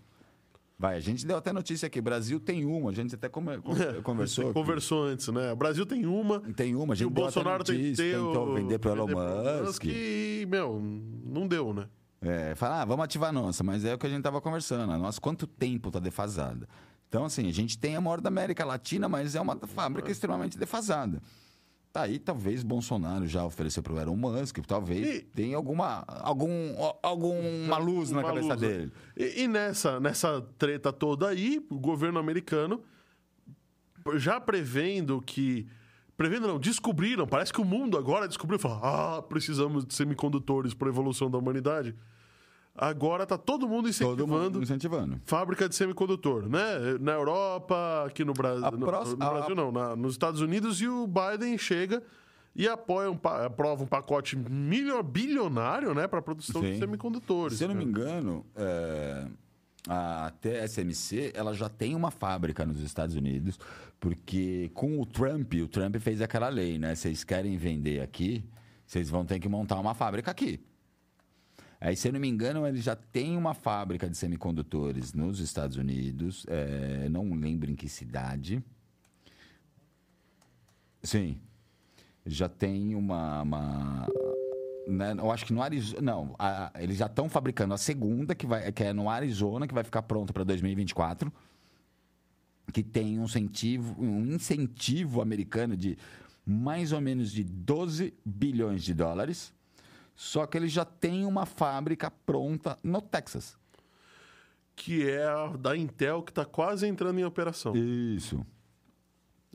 Vai, 0.78 0.96
a 0.96 1.00
gente 1.02 1.26
deu 1.26 1.36
até 1.36 1.52
notícia 1.52 1.88
aqui. 1.88 2.00
Brasil 2.00 2.40
tem 2.40 2.66
uma, 2.66 2.90
a 2.90 2.94
gente 2.94 3.14
até 3.14 3.28
come- 3.28 3.58
con- 3.58 3.76
conversou. 4.02 4.44
Você 4.46 4.50
aqui. 4.50 4.54
conversou 4.54 5.04
antes, 5.04 5.28
né? 5.28 5.52
O 5.52 5.56
Brasil 5.56 5.86
tem 5.86 6.06
uma. 6.06 6.40
Tem 6.54 6.74
uma, 6.74 6.94
a 6.94 6.96
E 6.96 7.00
gente 7.00 7.08
o 7.08 7.10
deu 7.12 7.26
até 7.26 7.34
Bolsonaro 7.36 7.64
tem 7.66 7.76
que 7.76 7.82
notícia, 7.84 8.06
ter 8.06 8.12
tentou 8.16 8.54
vender 8.54 8.80
para 8.80 8.92
o 8.92 9.10
Elon 9.10 9.64
Musk. 9.66 9.84
E, 9.86 10.48
meu, 10.50 10.82
não 11.26 11.48
deu, 11.48 11.74
né? 11.74 11.88
É, 12.22 12.56
falar, 12.56 12.82
ah, 12.82 12.86
vamos 12.86 13.04
ativar 13.04 13.30
a 13.30 13.34
nossa, 13.34 13.62
mas 13.64 13.84
é 13.86 13.94
o 13.94 13.98
que 13.98 14.06
a 14.06 14.10
gente 14.10 14.20
estava 14.20 14.40
conversando. 14.42 14.92
A 14.92 14.98
nossa, 14.98 15.20
quanto 15.20 15.46
tempo 15.46 15.90
está 15.90 16.00
defasada? 16.00 16.68
Então, 17.10 17.26
assim, 17.26 17.48
a 17.50 17.54
gente 17.54 17.78
tem 17.78 17.96
a 17.98 18.02
maior 18.02 18.22
da 18.22 18.28
América 18.30 18.64
Latina, 18.64 19.10
mas 19.10 19.36
é 19.36 19.42
uma 19.42 19.58
fábrica 19.58 20.10
extremamente 20.12 20.58
defasada. 20.58 21.22
Tá 21.92 22.04
aí, 22.04 22.20
talvez 22.20 22.62
Bolsonaro 22.62 23.26
já 23.28 23.44
ofereceu 23.44 23.82
para 23.82 23.94
o 23.94 24.00
Elon 24.00 24.16
Musk, 24.16 24.60
talvez 24.68 25.08
E- 25.08 25.22
tenha 25.22 25.58
alguma, 25.58 26.04
algum, 26.08 26.52
alguma 27.02 27.78
luz 27.82 28.12
na 28.12 28.20
Uma 28.20 28.28
cabeça 28.28 28.48
luz, 28.54 28.62
né? 28.62 28.68
dele. 28.68 28.92
E, 29.18 29.42
e 29.44 29.48
nessa, 29.48 30.00
nessa 30.00 30.40
treta 30.58 30.94
toda 30.94 31.28
aí, 31.28 31.66
o 31.70 31.80
governo 31.80 32.20
americano 32.20 32.82
já 34.16 34.40
prevendo 34.40 35.22
que. 35.22 35.68
Prevendo 36.16 36.48
não, 36.50 36.60
descobriram, 36.60 37.26
parece 37.26 37.54
que 37.54 37.62
o 37.62 37.66
mundo 37.66 37.98
agora 37.98 38.28
descobriu, 38.28 38.60
falou, 38.60 38.80
ah, 38.84 39.22
precisamos 39.22 39.86
de 39.86 39.94
semicondutores 39.94 40.74
para 40.74 40.90
a 40.90 40.92
evolução 40.92 41.32
da 41.32 41.38
humanidade. 41.38 41.96
Agora 42.82 43.26
tá 43.26 43.38
todo 43.38 43.68
mundo 43.68 43.82
Todo 43.84 43.90
incentivando 43.90 44.28
mundo 44.28 44.64
incentivando. 44.64 45.22
fábrica 45.26 45.68
de 45.68 45.76
semicondutor, 45.76 46.48
né? 46.48 46.98
Na 47.02 47.12
Europa, 47.12 48.06
aqui 48.08 48.24
no, 48.24 48.32
Bra 48.34 48.52
A 48.54 48.72
no- 48.72 48.86
próxima- 48.86 49.26
no 49.26 49.32
Brasil, 49.34 49.52
a- 49.54 49.56
não, 49.56 49.72
na- 49.72 49.96
nos 49.98 50.14
Estados 50.14 50.40
Unidos, 50.40 50.80
e 50.80 50.88
o 50.88 51.06
Biden 51.06 51.58
chega 51.58 52.02
e 52.56 52.68
apoia 52.70 53.12
um, 53.12 53.20
aprova 53.46 53.84
um 53.84 53.88
pacote 53.88 54.38
milho, 54.38 55.04
bilionário, 55.04 55.94
né, 55.94 56.08
para 56.08 56.22
produção 56.22 56.62
de 56.62 56.74
Sim. 56.76 56.80
semicondutores. 56.80 57.58
Se 57.58 57.66
eu 57.66 57.68
não 57.68 57.76
me 57.76 57.84
né? 57.84 57.92
engano, 57.92 58.46
é, 58.56 59.28
a 59.88 60.32
TSMC 60.42 61.32
ela 61.36 61.54
já 61.54 61.68
tem 61.68 61.96
uma 61.96 62.12
fábrica 62.12 62.66
nos 62.66 62.80
Estados 62.82 63.14
Unidos, 63.16 63.60
porque 64.00 64.72
com 64.74 65.02
o 65.02 65.06
Trump, 65.06 65.54
o 65.56 65.68
Trump 65.68 65.98
fez 65.98 66.22
aquela 66.22 66.48
lei, 66.48 66.78
né? 66.80 66.96
Vocês 66.96 67.26
querem 67.26 67.58
vender 67.58 68.02
aqui, 68.02 68.44
vocês 68.86 69.10
vão 69.10 69.26
ter 69.26 69.38
que 69.40 69.50
montar 69.50 69.78
uma 69.80 69.94
fábrica 69.94 70.32
aqui. 70.32 70.60
Aí, 71.82 71.96
se 71.96 72.08
eu 72.10 72.14
não 72.14 72.20
me 72.20 72.28
engano, 72.28 72.68
ele 72.68 72.82
já 72.82 72.96
tem 72.96 73.38
uma 73.38 73.54
fábrica 73.54 74.10
de 74.10 74.18
semicondutores 74.18 75.14
nos 75.14 75.40
Estados 75.40 75.78
Unidos, 75.78 76.46
é, 76.50 77.08
não 77.10 77.32
lembro 77.34 77.72
em 77.72 77.76
que 77.76 77.88
cidade. 77.88 78.62
Sim. 81.02 81.38
Já 82.26 82.50
tem 82.50 82.96
uma. 82.96 83.42
uma 83.42 84.08
né, 84.88 85.14
eu 85.18 85.32
acho 85.32 85.46
que 85.46 85.54
no 85.54 85.62
Arizona. 85.62 86.02
Não, 86.02 86.36
a- 86.38 86.72
eles 86.80 86.98
já 86.98 87.06
estão 87.06 87.30
fabricando 87.30 87.74
a 87.74 87.78
segunda, 87.78 88.36
que, 88.36 88.46
vai, 88.46 88.72
que 88.72 88.84
é 88.84 88.92
no 88.94 89.10
Arizona, 89.10 89.68
que 89.68 89.74
vai 89.74 89.84
ficar 89.84 90.02
pronta 90.02 90.34
para 90.34 90.44
2024. 90.44 91.32
Que 92.74 92.84
tem 92.84 93.18
um 93.20 93.24
incentivo, 93.24 93.96
um 94.00 94.26
incentivo 94.34 95.22
americano 95.22 95.76
de 95.78 95.98
mais 96.46 96.92
ou 96.92 97.00
menos 97.02 97.32
de 97.32 97.44
12 97.44 98.14
bilhões 98.26 98.84
de 98.84 98.94
dólares. 98.94 99.54
Só 100.22 100.46
que 100.46 100.58
eles 100.58 100.74
já 100.74 100.84
têm 100.84 101.26
uma 101.26 101.46
fábrica 101.46 102.12
pronta 102.12 102.78
no 102.84 103.02
Texas. 103.02 103.58
Que 104.76 105.10
é 105.10 105.26
a 105.26 105.48
da 105.56 105.78
Intel 105.78 106.22
que 106.22 106.32
está 106.32 106.44
quase 106.44 106.86
entrando 106.86 107.18
em 107.22 107.24
operação. 107.24 107.74
Isso. 107.74 108.46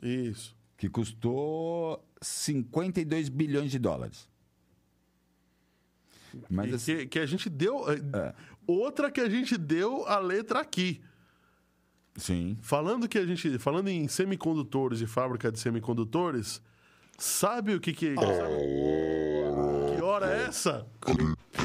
Isso. 0.01 0.57
Que 0.75 0.89
custou 0.89 2.03
52 2.19 3.29
bilhões 3.29 3.69
de 3.69 3.77
dólares. 3.77 4.27
Mas 6.49 6.73
assim, 6.73 6.97
que, 6.97 7.05
que 7.05 7.19
a 7.19 7.27
gente 7.27 7.47
deu. 7.47 7.87
eh, 7.87 8.01
É. 8.11 8.33
Outra 8.65 9.11
que 9.11 9.21
a 9.21 9.29
gente 9.29 9.59
deu 9.59 10.03
a 10.07 10.17
letra 10.17 10.61
aqui. 10.61 10.99
sim. 12.17 12.57
Falando 12.63 13.07
que 13.07 13.19
a 13.19 13.25
gente. 13.27 13.59
Falando 13.59 13.87
em 13.87 14.07
semicondutores 14.07 14.99
e 14.99 15.05
fábrica 15.05 15.51
de 15.51 15.59
semicondutores, 15.59 16.59
sabe 17.19 17.75
o 17.75 17.79
que 17.79 17.93
que. 17.93 18.07
é 18.07 19.14
essa? 20.45 20.87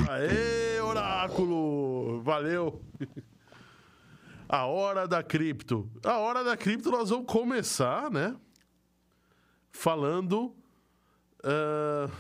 Aê, 0.08 0.80
oráculo! 0.80 2.22
Valeu! 2.22 2.80
A 4.48 4.66
hora 4.66 5.06
da 5.06 5.22
cripto. 5.22 5.88
A 6.04 6.18
hora 6.18 6.42
da 6.42 6.56
cripto 6.56 6.90
nós 6.90 7.10
vamos 7.10 7.26
começar, 7.26 8.10
né? 8.10 8.34
Falando. 9.70 10.52
ah, 11.44 12.10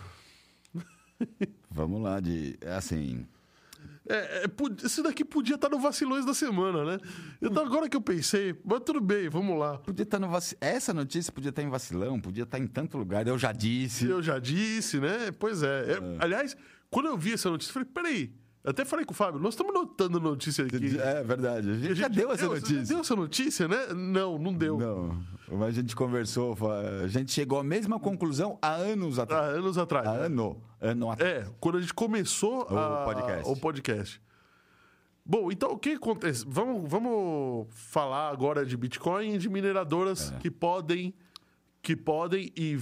Vamos 1.68 2.00
lá, 2.00 2.20
de. 2.20 2.56
é 2.60 2.72
Assim. 2.72 3.26
É, 4.10 4.44
é, 4.44 4.86
isso 4.86 5.02
daqui 5.04 5.24
podia 5.24 5.54
estar 5.54 5.68
no 5.68 5.78
vacilões 5.78 6.26
da 6.26 6.34
semana, 6.34 6.84
né? 6.84 6.98
Então, 7.40 7.64
agora 7.64 7.88
que 7.88 7.96
eu 7.96 8.00
pensei, 8.00 8.54
mas 8.64 8.80
tudo 8.84 9.00
bem, 9.00 9.28
vamos 9.28 9.56
lá. 9.56 9.78
Podia 9.78 10.02
estar 10.02 10.18
no 10.18 10.28
vaci... 10.28 10.56
Essa 10.60 10.92
notícia 10.92 11.32
podia 11.32 11.50
estar 11.50 11.62
em 11.62 11.68
vacilão, 11.70 12.20
podia 12.20 12.42
estar 12.42 12.58
em 12.58 12.66
tanto 12.66 12.98
lugar. 12.98 13.24
Eu 13.26 13.38
já 13.38 13.52
disse. 13.52 14.06
Eu 14.06 14.20
já 14.20 14.40
disse, 14.40 14.98
né? 14.98 15.30
Pois 15.38 15.62
é. 15.62 15.92
É, 15.92 15.98
Aliás, 16.18 16.56
quando 16.90 17.06
eu 17.06 17.16
vi 17.16 17.34
essa 17.34 17.48
notícia, 17.48 17.70
eu 17.70 17.74
falei, 17.74 17.88
peraí. 17.92 18.39
Até 18.62 18.84
falei 18.84 19.06
com 19.06 19.12
o 19.12 19.16
Fábio, 19.16 19.40
nós 19.40 19.54
estamos 19.54 19.72
notando 19.72 20.20
notícia 20.20 20.64
aqui. 20.66 20.98
É 20.98 21.22
verdade. 21.22 21.70
A 21.70 21.72
gente, 21.74 21.92
A 21.92 21.94
já 21.94 22.06
gente 22.08 22.16
deu 22.16 22.30
essa 22.30 22.46
notícia. 22.46 22.82
Deu 22.84 22.98
essa 23.00 23.16
notícia, 23.16 23.68
né? 23.68 23.86
Não, 23.94 24.38
não 24.38 24.52
deu. 24.52 24.76
Não, 24.78 25.18
mas 25.50 25.68
a 25.68 25.80
gente 25.80 25.96
conversou, 25.96 26.54
a 27.02 27.08
gente 27.08 27.32
chegou 27.32 27.58
à 27.58 27.64
mesma 27.64 27.98
conclusão 27.98 28.58
há 28.60 28.72
anos 28.74 29.18
Há 29.18 29.22
atrás. 29.22 29.56
anos 29.56 29.78
atrás. 29.78 30.06
Há 30.06 30.10
ano, 30.12 30.62
ano 30.78 31.10
atrás. 31.10 31.46
É, 31.46 31.50
quando 31.58 31.78
a 31.78 31.80
gente 31.80 31.94
começou 31.94 32.66
O 32.70 32.78
a- 32.78 33.04
podcast. 33.04 33.50
o 33.50 33.56
podcast. 33.56 34.22
Bom, 35.24 35.50
então 35.50 35.70
o 35.72 35.78
que 35.78 35.92
acontece? 35.92 36.44
Vamos, 36.46 36.90
vamos 36.90 37.66
falar 37.70 38.28
agora 38.30 38.66
de 38.66 38.76
Bitcoin 38.76 39.34
e 39.34 39.38
de 39.38 39.48
mineradoras 39.48 40.32
É. 40.32 40.38
que 40.38 40.50
podem, 40.50 41.14
que 41.80 41.96
podem 41.96 42.52
e, 42.54 42.78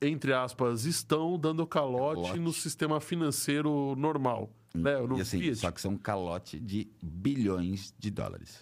entre 0.00 0.32
aspas, 0.32 0.86
estão 0.86 1.38
dando 1.38 1.66
calote, 1.66 2.22
Calote. 2.22 2.38
no 2.40 2.52
sistema 2.52 2.98
financeiro 2.98 3.94
normal. 3.96 4.50
Né? 4.74 4.98
No 5.00 5.18
E 5.18 5.20
assim, 5.20 5.38
Fiat. 5.40 5.56
só 5.56 5.70
que 5.70 5.80
são 5.80 5.96
calote 5.96 6.58
de 6.58 6.88
bilhões 7.02 7.94
de 7.98 8.10
dólares. 8.10 8.56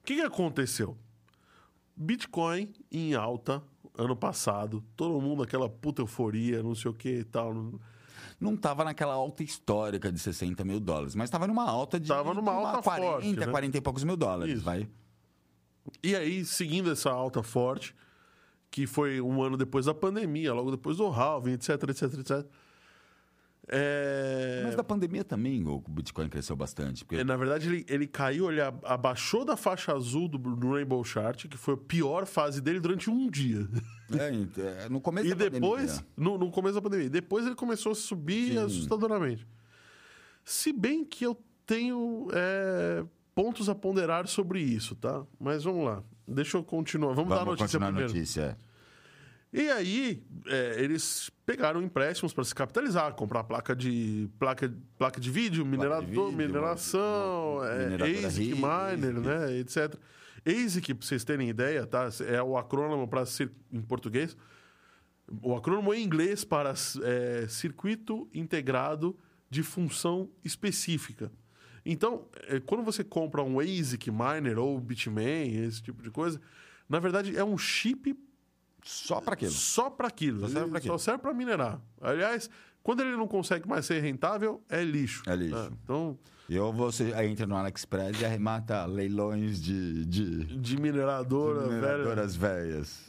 O 0.00 0.04
que, 0.04 0.16
que 0.16 0.22
aconteceu? 0.22 0.96
Bitcoin 1.96 2.72
em 2.92 3.14
alta 3.14 3.62
ano 3.96 4.14
passado, 4.14 4.84
todo 4.96 5.20
mundo 5.20 5.42
aquela 5.42 5.68
puta 5.68 6.02
euforia, 6.02 6.62
não 6.62 6.74
sei 6.74 6.90
o 6.90 6.94
que 6.94 7.20
e 7.20 7.24
tal. 7.24 7.52
não- 7.52 7.80
Não 8.40 8.54
estava 8.54 8.84
naquela 8.84 9.14
alta 9.14 9.42
histórica 9.42 10.12
de 10.12 10.18
60 10.20 10.62
mil 10.64 10.78
dólares, 10.78 11.16
mas 11.16 11.24
estava 11.28 11.44
numa 11.48 11.64
alta 11.68 11.98
de 11.98 12.06
Tava 12.06 12.32
numa 12.32 12.52
de 12.52 12.58
alta 12.58 12.82
40, 12.82 13.06
forte, 13.10 13.32
né? 13.36 13.46
40 13.48 13.78
e 13.78 13.80
poucos 13.80 14.04
mil 14.04 14.16
dólares, 14.16 14.54
Isso. 14.58 14.64
vai. 14.64 14.88
E 16.04 16.14
aí, 16.14 16.44
seguindo 16.44 16.92
essa 16.92 17.10
alta 17.10 17.42
forte, 17.42 17.96
que 18.70 18.86
foi 18.86 19.20
um 19.20 19.42
ano 19.42 19.56
depois 19.56 19.86
da 19.86 19.94
pandemia, 19.94 20.52
logo 20.54 20.70
depois 20.70 20.98
do 20.98 21.06
halving, 21.08 21.52
etc, 21.54 21.70
etc, 21.88 22.02
etc. 22.20 22.46
É... 23.70 24.62
Mas 24.64 24.74
da 24.74 24.82
pandemia 24.82 25.22
também 25.22 25.66
o 25.66 25.82
Bitcoin 25.88 26.28
cresceu 26.28 26.56
bastante. 26.56 27.04
Porque 27.04 27.20
é, 27.20 27.24
Na 27.24 27.36
verdade, 27.36 27.68
ele, 27.68 27.86
ele 27.88 28.06
caiu, 28.06 28.50
ele 28.50 28.60
abaixou 28.84 29.44
da 29.44 29.56
faixa 29.56 29.92
azul 29.92 30.26
do, 30.28 30.38
do 30.38 30.72
Rainbow 30.72 31.04
Chart, 31.04 31.46
que 31.46 31.56
foi 31.56 31.74
a 31.74 31.76
pior 31.76 32.26
fase 32.26 32.60
dele 32.60 32.80
durante 32.80 33.10
um 33.10 33.28
dia. 33.30 33.68
é, 34.18 34.32
ent- 34.34 34.58
é, 34.58 34.88
no 34.88 35.00
começo 35.00 35.26
E 35.28 35.34
da 35.34 35.48
depois, 35.48 35.92
pandemia. 36.00 36.06
no, 36.16 36.38
no 36.38 36.50
começo 36.50 36.74
da 36.76 36.82
pandemia, 36.82 37.10
depois 37.10 37.44
ele 37.46 37.54
começou 37.54 37.92
a 37.92 37.94
subir 37.94 38.52
Sim. 38.52 38.58
assustadoramente. 38.58 39.46
Se 40.44 40.72
bem 40.72 41.04
que 41.04 41.24
eu 41.26 41.38
tenho 41.66 42.28
é, 42.32 43.04
pontos 43.34 43.68
a 43.68 43.74
ponderar 43.74 44.26
sobre 44.26 44.60
isso, 44.62 44.94
tá? 44.96 45.22
Mas 45.38 45.62
vamos 45.64 45.84
lá. 45.84 46.02
Deixa 46.26 46.56
eu 46.56 46.64
continuar. 46.64 47.12
Vamos, 47.14 47.28
dar 47.30 47.36
a 47.36 47.38
Vamos 47.44 47.60
notícia 47.60 47.78
continuar 47.78 47.88
a 47.88 47.92
primeiro. 47.92 48.14
notícia. 48.14 48.58
E 49.52 49.70
aí, 49.70 50.22
é, 50.46 50.76
eles 50.82 51.30
pegaram 51.46 51.82
empréstimos 51.82 52.34
para 52.34 52.44
se 52.44 52.54
capitalizar, 52.54 53.14
comprar 53.14 53.44
placa 53.44 53.74
de 53.74 54.28
placa, 54.38 54.72
placa 54.98 55.18
de 55.18 55.30
vídeo, 55.30 55.64
minerador, 55.64 56.04
vídeo, 56.06 56.32
mineração, 56.32 57.56
uma- 57.56 57.66
é, 57.66 58.26
ASIC 58.26 58.54
miner, 58.54 59.14
né, 59.20 59.56
etc. 59.58 59.94
ASIC, 60.46 60.92
para 60.94 61.06
vocês 61.06 61.24
terem 61.24 61.48
ideia, 61.48 61.86
tá? 61.86 62.08
É 62.26 62.42
o 62.42 62.58
acrônimo 62.58 63.08
para 63.08 63.24
em 63.72 63.80
português. 63.80 64.36
O 65.42 65.54
acrônimo 65.56 65.94
em 65.94 66.02
inglês 66.04 66.44
para 66.44 66.74
é, 67.02 67.46
circuito 67.48 68.28
integrado 68.34 69.18
de 69.50 69.62
função 69.62 70.28
específica. 70.44 71.32
Então, 71.86 72.28
é, 72.48 72.60
quando 72.60 72.82
você 72.82 73.02
compra 73.02 73.42
um 73.42 73.58
ASIC 73.60 74.10
miner 74.10 74.58
ou 74.58 74.78
Bitmain, 74.78 75.64
esse 75.64 75.82
tipo 75.82 76.02
de 76.02 76.10
coisa, 76.10 76.38
na 76.86 76.98
verdade 76.98 77.34
é 77.34 77.42
um 77.42 77.56
chip 77.56 78.14
Só 78.82 79.20
para 79.20 79.34
aquilo. 79.34 79.50
só 79.52 79.90
para 79.90 80.08
aquilo. 80.08 80.40
Só 80.40 80.48
serve 80.48 80.68
pra 80.70 80.78
aquilo. 80.78 80.98
Só 80.98 81.04
serve 81.04 81.22
para 81.22 81.34
minerar. 81.34 81.80
Aliás, 82.00 82.48
quando 82.82 83.00
ele 83.00 83.16
não 83.16 83.26
consegue 83.28 83.68
mais 83.68 83.84
ser 83.86 84.00
rentável, 84.00 84.62
é 84.68 84.82
lixo. 84.82 85.22
É 85.26 85.34
lixo. 85.36 85.54
né? 85.56 85.70
Então, 85.84 86.18
E 86.48 86.58
ou 86.58 86.72
você 86.72 87.12
entra 87.24 87.46
no 87.46 87.56
AliExpress 87.56 88.20
e 88.20 88.24
arremata 88.24 88.86
leilões 88.86 89.60
de, 89.60 90.04
de, 90.06 90.44
de 90.58 90.80
mineradora, 90.80 91.60
velha. 91.68 91.72
mineradoras 91.74 92.34
velhas. 92.36 93.08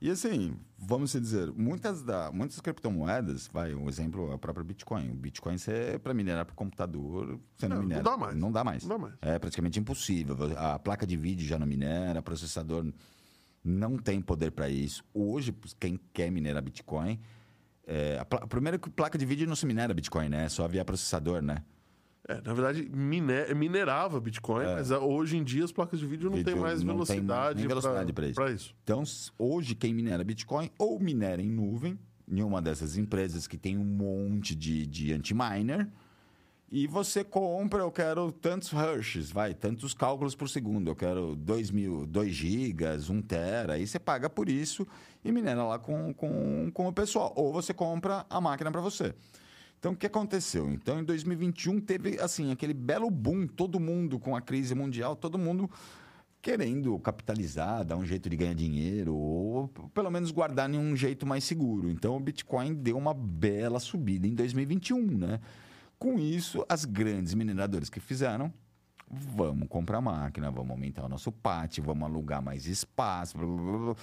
E 0.00 0.10
assim, 0.10 0.56
vamos 0.76 1.12
dizer, 1.12 1.52
muitas, 1.52 2.02
da, 2.02 2.32
muitas 2.32 2.60
criptomoedas, 2.60 3.48
vai, 3.52 3.72
um 3.72 3.88
exemplo 3.88 4.32
é 4.32 4.34
o 4.34 4.38
próprio 4.38 4.64
Bitcoin. 4.64 5.10
O 5.10 5.14
Bitcoin, 5.14 5.56
você, 5.58 5.96
para 6.02 6.12
minerar 6.12 6.44
para 6.44 6.56
computador, 6.56 7.38
você 7.56 7.68
não, 7.68 7.76
Não, 7.76 7.82
não 7.82 7.88
minera. 7.88 8.02
dá 8.02 8.16
mais. 8.16 8.36
Não 8.36 8.50
dá 8.50 8.64
mais. 8.64 8.82
Não 8.82 8.88
dá 8.88 8.98
mais. 8.98 9.14
É 9.22 9.38
praticamente 9.38 9.78
impossível. 9.78 10.36
A 10.56 10.76
placa 10.78 11.06
de 11.06 11.16
vídeo 11.16 11.46
já 11.46 11.56
não 11.56 11.66
minera, 11.68 12.20
processador 12.20 12.84
não 13.64 13.96
tem 13.96 14.20
poder 14.20 14.50
para 14.50 14.68
isso. 14.68 15.04
Hoje, 15.14 15.54
quem 15.78 15.98
quer 16.12 16.30
minerar 16.30 16.62
Bitcoin. 16.62 17.18
É, 17.86 18.18
a 18.18 18.24
primeiro 18.24 18.78
que 18.78 18.88
placa 18.88 19.18
de 19.18 19.26
vídeo 19.26 19.46
não 19.46 19.56
se 19.56 19.66
minera 19.66 19.92
Bitcoin, 19.92 20.28
né? 20.28 20.44
É 20.44 20.48
só 20.48 20.66
via 20.68 20.84
processador, 20.84 21.42
né? 21.42 21.64
É, 22.28 22.40
na 22.40 22.54
verdade, 22.54 22.88
mine- 22.94 23.52
minerava 23.56 24.20
Bitcoin, 24.20 24.64
mas 24.64 24.92
ah, 24.92 25.00
hoje 25.00 25.36
em 25.36 25.42
dia 25.42 25.64
as 25.64 25.72
placas 25.72 25.98
de 25.98 26.06
vídeo 26.06 26.30
não 26.30 26.34
É. 26.34 26.38
Vídeo 26.38 26.52
têm 26.52 26.62
mais 26.62 26.82
não 26.84 26.94
tem 27.04 27.16
velocidade, 27.16 27.58
nem 27.58 27.66
velocidade 27.66 28.12
pra 28.12 28.28
isso. 28.28 28.42
isso. 28.48 28.74
Então, 28.84 29.02
hoje, 29.36 29.74
quem 29.74 29.92
minera 29.92 30.22
Bitcoin 30.22 30.70
ou 30.78 31.00
minera 31.00 31.42
em 31.42 31.50
nuvem, 31.50 31.98
em 32.28 32.40
uma 32.42 32.62
dessas 32.62 32.96
empresas 32.96 33.48
que 33.48 33.58
tem 33.58 33.76
um 33.76 33.84
monte 33.84 34.54
de, 34.54 34.86
de 34.86 35.12
anti-miner, 35.12 35.88
e 36.72 36.86
você 36.86 37.22
compra, 37.22 37.80
eu 37.80 37.90
quero 37.92 38.32
tantos 38.32 38.70
hashes, 38.70 39.30
vai, 39.30 39.52
tantos 39.52 39.92
cálculos 39.92 40.34
por 40.34 40.48
segundo, 40.48 40.90
eu 40.90 40.96
quero 40.96 41.36
2 41.36 41.70
mil, 41.70 42.06
2 42.06 42.34
gigas, 42.34 43.10
1 43.10 43.20
tera, 43.20 43.74
aí 43.74 43.86
você 43.86 43.98
paga 43.98 44.30
por 44.30 44.48
isso 44.48 44.86
e 45.22 45.30
minera 45.30 45.62
lá 45.64 45.78
com, 45.78 46.14
com, 46.14 46.70
com 46.72 46.88
o 46.88 46.92
pessoal. 46.92 47.30
Ou 47.36 47.52
você 47.52 47.74
compra 47.74 48.24
a 48.30 48.40
máquina 48.40 48.72
para 48.72 48.80
você. 48.80 49.14
Então, 49.78 49.92
o 49.92 49.96
que 49.96 50.06
aconteceu? 50.06 50.70
Então, 50.70 50.98
em 50.98 51.04
2021 51.04 51.78
teve, 51.78 52.18
assim, 52.18 52.50
aquele 52.50 52.72
belo 52.72 53.10
boom, 53.10 53.46
todo 53.46 53.78
mundo 53.78 54.18
com 54.18 54.34
a 54.34 54.40
crise 54.40 54.74
mundial, 54.74 55.14
todo 55.14 55.36
mundo 55.36 55.68
querendo 56.40 56.98
capitalizar, 57.00 57.84
dar 57.84 57.98
um 57.98 58.06
jeito 58.06 58.30
de 58.30 58.36
ganhar 58.36 58.54
dinheiro, 58.54 59.14
ou 59.14 59.68
pelo 59.92 60.10
menos 60.10 60.30
guardar 60.30 60.72
em 60.72 60.78
um 60.78 60.96
jeito 60.96 61.26
mais 61.26 61.44
seguro. 61.44 61.90
Então, 61.90 62.16
o 62.16 62.20
Bitcoin 62.20 62.72
deu 62.72 62.96
uma 62.96 63.12
bela 63.12 63.78
subida 63.78 64.26
em 64.26 64.34
2021, 64.34 65.18
né? 65.18 65.38
Com 66.02 66.18
isso, 66.18 66.66
as 66.68 66.84
grandes 66.84 67.32
mineradoras 67.32 67.88
que 67.88 68.00
fizeram, 68.00 68.52
vamos 69.08 69.68
comprar 69.68 70.00
máquina, 70.00 70.50
vamos 70.50 70.72
aumentar 70.72 71.04
o 71.04 71.08
nosso 71.08 71.30
pátio, 71.30 71.80
vamos 71.80 72.02
alugar 72.02 72.42
mais 72.42 72.66
espaço, 72.66 73.38
blá, 73.38 73.46
blá, 73.46 73.78
blá. 73.78 73.96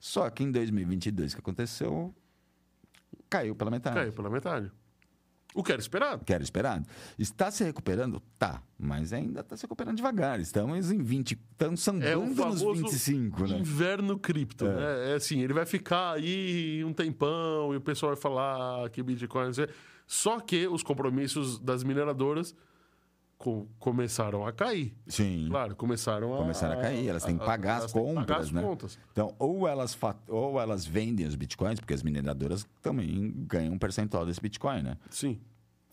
Só 0.00 0.28
que 0.28 0.42
em 0.42 0.50
2022, 0.50 1.30
o 1.30 1.36
que 1.36 1.40
aconteceu? 1.40 2.12
Caiu 3.30 3.54
pela 3.54 3.70
metade. 3.70 3.94
Caiu 3.94 4.12
pela 4.12 4.28
metade. 4.28 4.72
O 5.54 5.62
que 5.62 5.70
era 5.70 5.80
esperado. 5.80 6.24
que 6.24 6.32
era 6.34 6.42
esperado. 6.42 6.84
Está 7.16 7.48
se 7.48 7.62
recuperando? 7.62 8.20
Tá, 8.36 8.60
mas 8.76 9.12
ainda 9.12 9.38
está 9.38 9.56
se 9.56 9.62
recuperando 9.62 9.96
devagar. 9.98 10.40
Estamos 10.40 10.90
em 10.90 11.00
20, 11.00 11.38
estamos 11.52 11.80
sambando 11.80 12.06
É 12.06 12.16
nos 12.16 12.36
famoso 12.36 12.74
25, 12.74 13.46
né? 13.46 13.58
inverno 13.60 14.18
cripto. 14.18 14.66
É. 14.66 14.74
né? 14.74 15.12
É 15.12 15.14
assim, 15.14 15.40
ele 15.42 15.54
vai 15.54 15.64
ficar 15.64 16.14
aí 16.14 16.84
um 16.84 16.92
tempão 16.92 17.72
e 17.72 17.76
o 17.76 17.80
pessoal 17.80 18.12
vai 18.12 18.20
falar 18.20 18.90
que 18.90 19.00
Bitcoin... 19.00 19.46
não 19.46 19.54
sei. 19.54 19.68
Só 20.06 20.38
que 20.40 20.66
os 20.68 20.82
compromissos 20.82 21.58
das 21.58 21.82
mineradoras 21.82 22.54
co- 23.36 23.66
começaram 23.78 24.46
a 24.46 24.52
cair. 24.52 24.94
Sim. 25.08 25.48
Claro, 25.50 25.74
começaram 25.74 26.34
a... 26.34 26.38
Começaram 26.38 26.78
a 26.78 26.82
cair, 26.82 27.08
elas 27.08 27.24
têm 27.24 27.36
que 27.36 27.44
pagar 27.44 27.78
as 27.82 27.92
que 27.92 27.98
pagar 27.98 28.14
compras, 28.14 28.40
as 28.46 28.52
né? 28.52 28.62
contas. 28.62 28.98
Então, 29.12 29.34
ou 29.38 29.66
elas, 29.66 29.98
ou 30.28 30.60
elas 30.60 30.84
vendem 30.86 31.26
os 31.26 31.34
bitcoins, 31.34 31.80
porque 31.80 31.92
as 31.94 32.02
mineradoras 32.02 32.66
também 32.80 33.32
ganham 33.48 33.74
um 33.74 33.78
percentual 33.78 34.24
desse 34.24 34.40
bitcoin, 34.40 34.82
né? 34.82 34.96
Sim. 35.10 35.40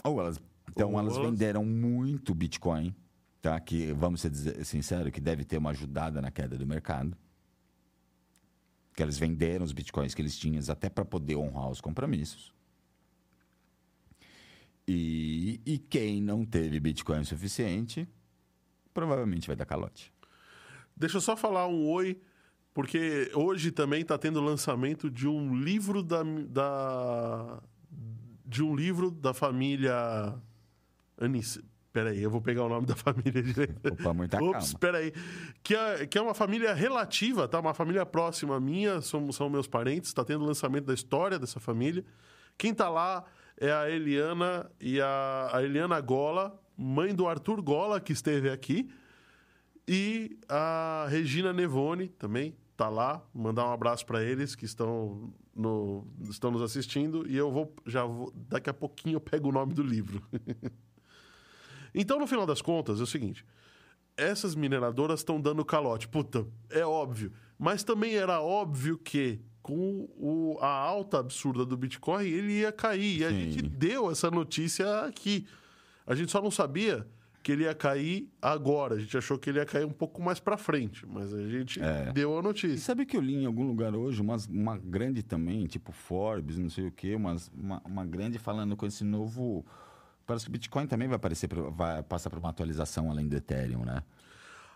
Ou 0.03 0.19
elas. 0.19 0.39
Então, 0.69 0.91
Ou 0.93 0.99
elas 0.99 1.15
elas- 1.17 1.29
venderam 1.29 1.65
muito 1.65 2.33
bitcoin, 2.35 2.95
tá? 3.41 3.59
Que, 3.59 3.91
vamos 3.93 4.21
ser 4.21 4.29
dizer 4.29 4.63
sincero, 4.63 5.11
que 5.11 5.19
deve 5.19 5.43
ter 5.43 5.57
uma 5.57 5.71
ajudada 5.71 6.21
na 6.21 6.29
queda 6.31 6.57
do 6.57 6.65
mercado. 6.67 7.17
Que 8.95 9.01
eles 9.01 9.17
venderam 9.17 9.65
os 9.65 9.71
bitcoins 9.73 10.13
que 10.13 10.21
eles 10.21 10.37
tinham 10.37 10.61
até 10.69 10.87
para 10.87 11.03
poder 11.03 11.35
honrar 11.35 11.69
os 11.69 11.81
compromissos. 11.81 12.52
E, 14.87 15.61
e 15.65 15.77
quem 15.77 16.21
não 16.21 16.45
teve 16.45 16.79
Bitcoin 16.79 17.23
suficiente, 17.23 18.07
provavelmente 18.93 19.47
vai 19.47 19.55
dar 19.55 19.65
calote. 19.65 20.13
Deixa 20.95 21.17
eu 21.17 21.21
só 21.21 21.35
falar 21.35 21.67
um 21.67 21.87
oi, 21.87 22.19
porque 22.73 23.31
hoje 23.33 23.71
também 23.71 24.01
está 24.01 24.17
tendo 24.17 24.41
lançamento 24.41 25.09
de 25.09 25.27
um 25.27 25.55
livro 25.55 26.03
da, 26.03 26.23
da 26.49 27.61
de 28.45 28.61
um 28.61 28.75
livro 28.75 29.09
da 29.09 29.33
família 29.33 30.35
Anice. 31.17 31.63
Peraí, 31.91 32.23
eu 32.23 32.29
vou 32.29 32.41
pegar 32.41 32.63
o 32.63 32.69
nome 32.69 32.87
da 32.87 32.95
família 32.95 33.41
direito. 33.41 33.79
Opa, 33.93 34.13
muita 34.13 34.43
Ops, 34.43 34.73
calma. 34.73 34.79
peraí. 34.79 35.13
Que 35.61 35.75
é, 35.75 36.07
que 36.07 36.17
é 36.17 36.21
uma 36.21 36.33
família 36.33 36.73
relativa, 36.73 37.47
tá? 37.47 37.59
Uma 37.59 37.73
família 37.73 38.03
próxima 38.03 38.59
minha, 38.59 38.99
são, 38.99 39.31
são 39.31 39.47
meus 39.47 39.67
parentes. 39.67 40.09
Está 40.09 40.25
tendo 40.25 40.43
lançamento 40.43 40.85
da 40.85 40.93
história 40.93 41.37
dessa 41.37 41.59
família. 41.59 42.03
Quem 42.57 42.73
tá 42.73 42.89
lá 42.89 43.23
é 43.57 43.71
a 43.71 43.89
Eliana 43.89 44.69
e 44.79 44.99
a, 44.99 45.49
a 45.53 45.63
Eliana 45.63 45.99
Gola, 46.01 46.59
mãe 46.77 47.13
do 47.13 47.27
Arthur 47.27 47.61
Gola, 47.61 47.99
que 47.99 48.13
esteve 48.13 48.49
aqui. 48.49 48.89
E 49.87 50.37
a 50.47 51.07
Regina 51.09 51.51
Nevone 51.51 52.07
também 52.07 52.55
tá 52.75 52.89
lá. 52.89 53.21
Mandar 53.33 53.67
um 53.67 53.73
abraço 53.73 54.05
para 54.05 54.23
eles 54.23 54.55
que 54.55 54.65
estão, 54.65 55.33
no, 55.55 56.07
estão 56.29 56.51
nos 56.51 56.61
assistindo. 56.61 57.29
E 57.29 57.35
eu 57.35 57.51
vou, 57.51 57.75
já 57.85 58.05
vou, 58.05 58.31
daqui 58.35 58.69
a 58.69 58.73
pouquinho 58.73 59.17
eu 59.17 59.21
pego 59.21 59.49
o 59.49 59.51
nome 59.51 59.73
do 59.73 59.83
livro. 59.83 60.21
então, 61.93 62.19
no 62.19 62.27
final 62.27 62.45
das 62.45 62.61
contas, 62.61 62.99
é 62.99 63.03
o 63.03 63.07
seguinte: 63.07 63.45
essas 64.15 64.55
mineradoras 64.55 65.19
estão 65.19 65.39
dando 65.39 65.65
calote. 65.65 66.07
Puta, 66.07 66.47
é 66.69 66.85
óbvio. 66.85 67.31
Mas 67.57 67.83
também 67.83 68.15
era 68.15 68.41
óbvio 68.41 68.97
que 68.97 69.41
com 69.63 70.07
o, 70.19 70.57
a 70.61 70.67
alta 70.67 71.17
absurda 71.19 71.65
do 71.65 71.75
Bitcoin, 71.77 72.25
ele 72.25 72.59
ia 72.59 72.71
cair. 72.71 73.19
E 73.21 73.25
a 73.25 73.29
Sim. 73.29 73.39
gente 73.51 73.61
deu 73.63 74.11
essa 74.11 74.29
notícia 74.29 75.01
aqui. 75.05 75.47
A 76.05 76.13
gente 76.13 76.31
só 76.31 76.41
não 76.41 76.51
sabia 76.51 77.07
que 77.41 77.51
ele 77.51 77.63
ia 77.63 77.73
cair 77.73 78.29
agora. 78.41 78.95
A 78.95 78.99
gente 78.99 79.17
achou 79.17 79.37
que 79.39 79.49
ele 79.49 79.59
ia 79.59 79.65
cair 79.65 79.85
um 79.85 79.91
pouco 79.91 80.21
mais 80.21 80.39
para 80.39 80.57
frente, 80.57 81.05
mas 81.05 81.33
a 81.33 81.47
gente 81.47 81.81
É. 81.81 82.11
deu 82.11 82.35
a 82.37 82.39
E 82.39 82.43
notícia. 82.43 82.77
sabe 82.77 83.05
que 83.05 83.15
eu 83.17 83.21
li 83.21 83.35
em 83.35 83.45
algum 83.45 83.65
lugar 83.65 83.95
hoje, 83.95 84.21
umas, 84.21 84.45
uma 84.47 84.77
grande 84.77 85.23
também, 85.23 85.65
tipo 85.65 85.91
Forbes, 85.91 86.57
não 86.57 86.69
sei 86.69 86.87
o 86.87 86.91
quê, 86.91 87.15
umas, 87.15 87.49
uma, 87.57 87.81
uma 87.85 88.05
grande 88.05 88.37
falando 88.37 88.75
com 88.77 88.85
esse 88.85 89.03
novo. 89.03 89.65
Parece 90.25 90.45
que 90.45 90.49
o 90.49 90.53
Bitcoin 90.53 90.87
também 90.87 91.07
vai, 91.07 91.15
aparecer, 91.17 91.49
vai 91.71 92.01
passar 92.03 92.29
por 92.29 92.39
uma 92.39 92.49
atualização 92.49 93.09
além 93.11 93.27
do 93.27 93.35
Ethereum, 93.35 93.83
né? 93.83 94.03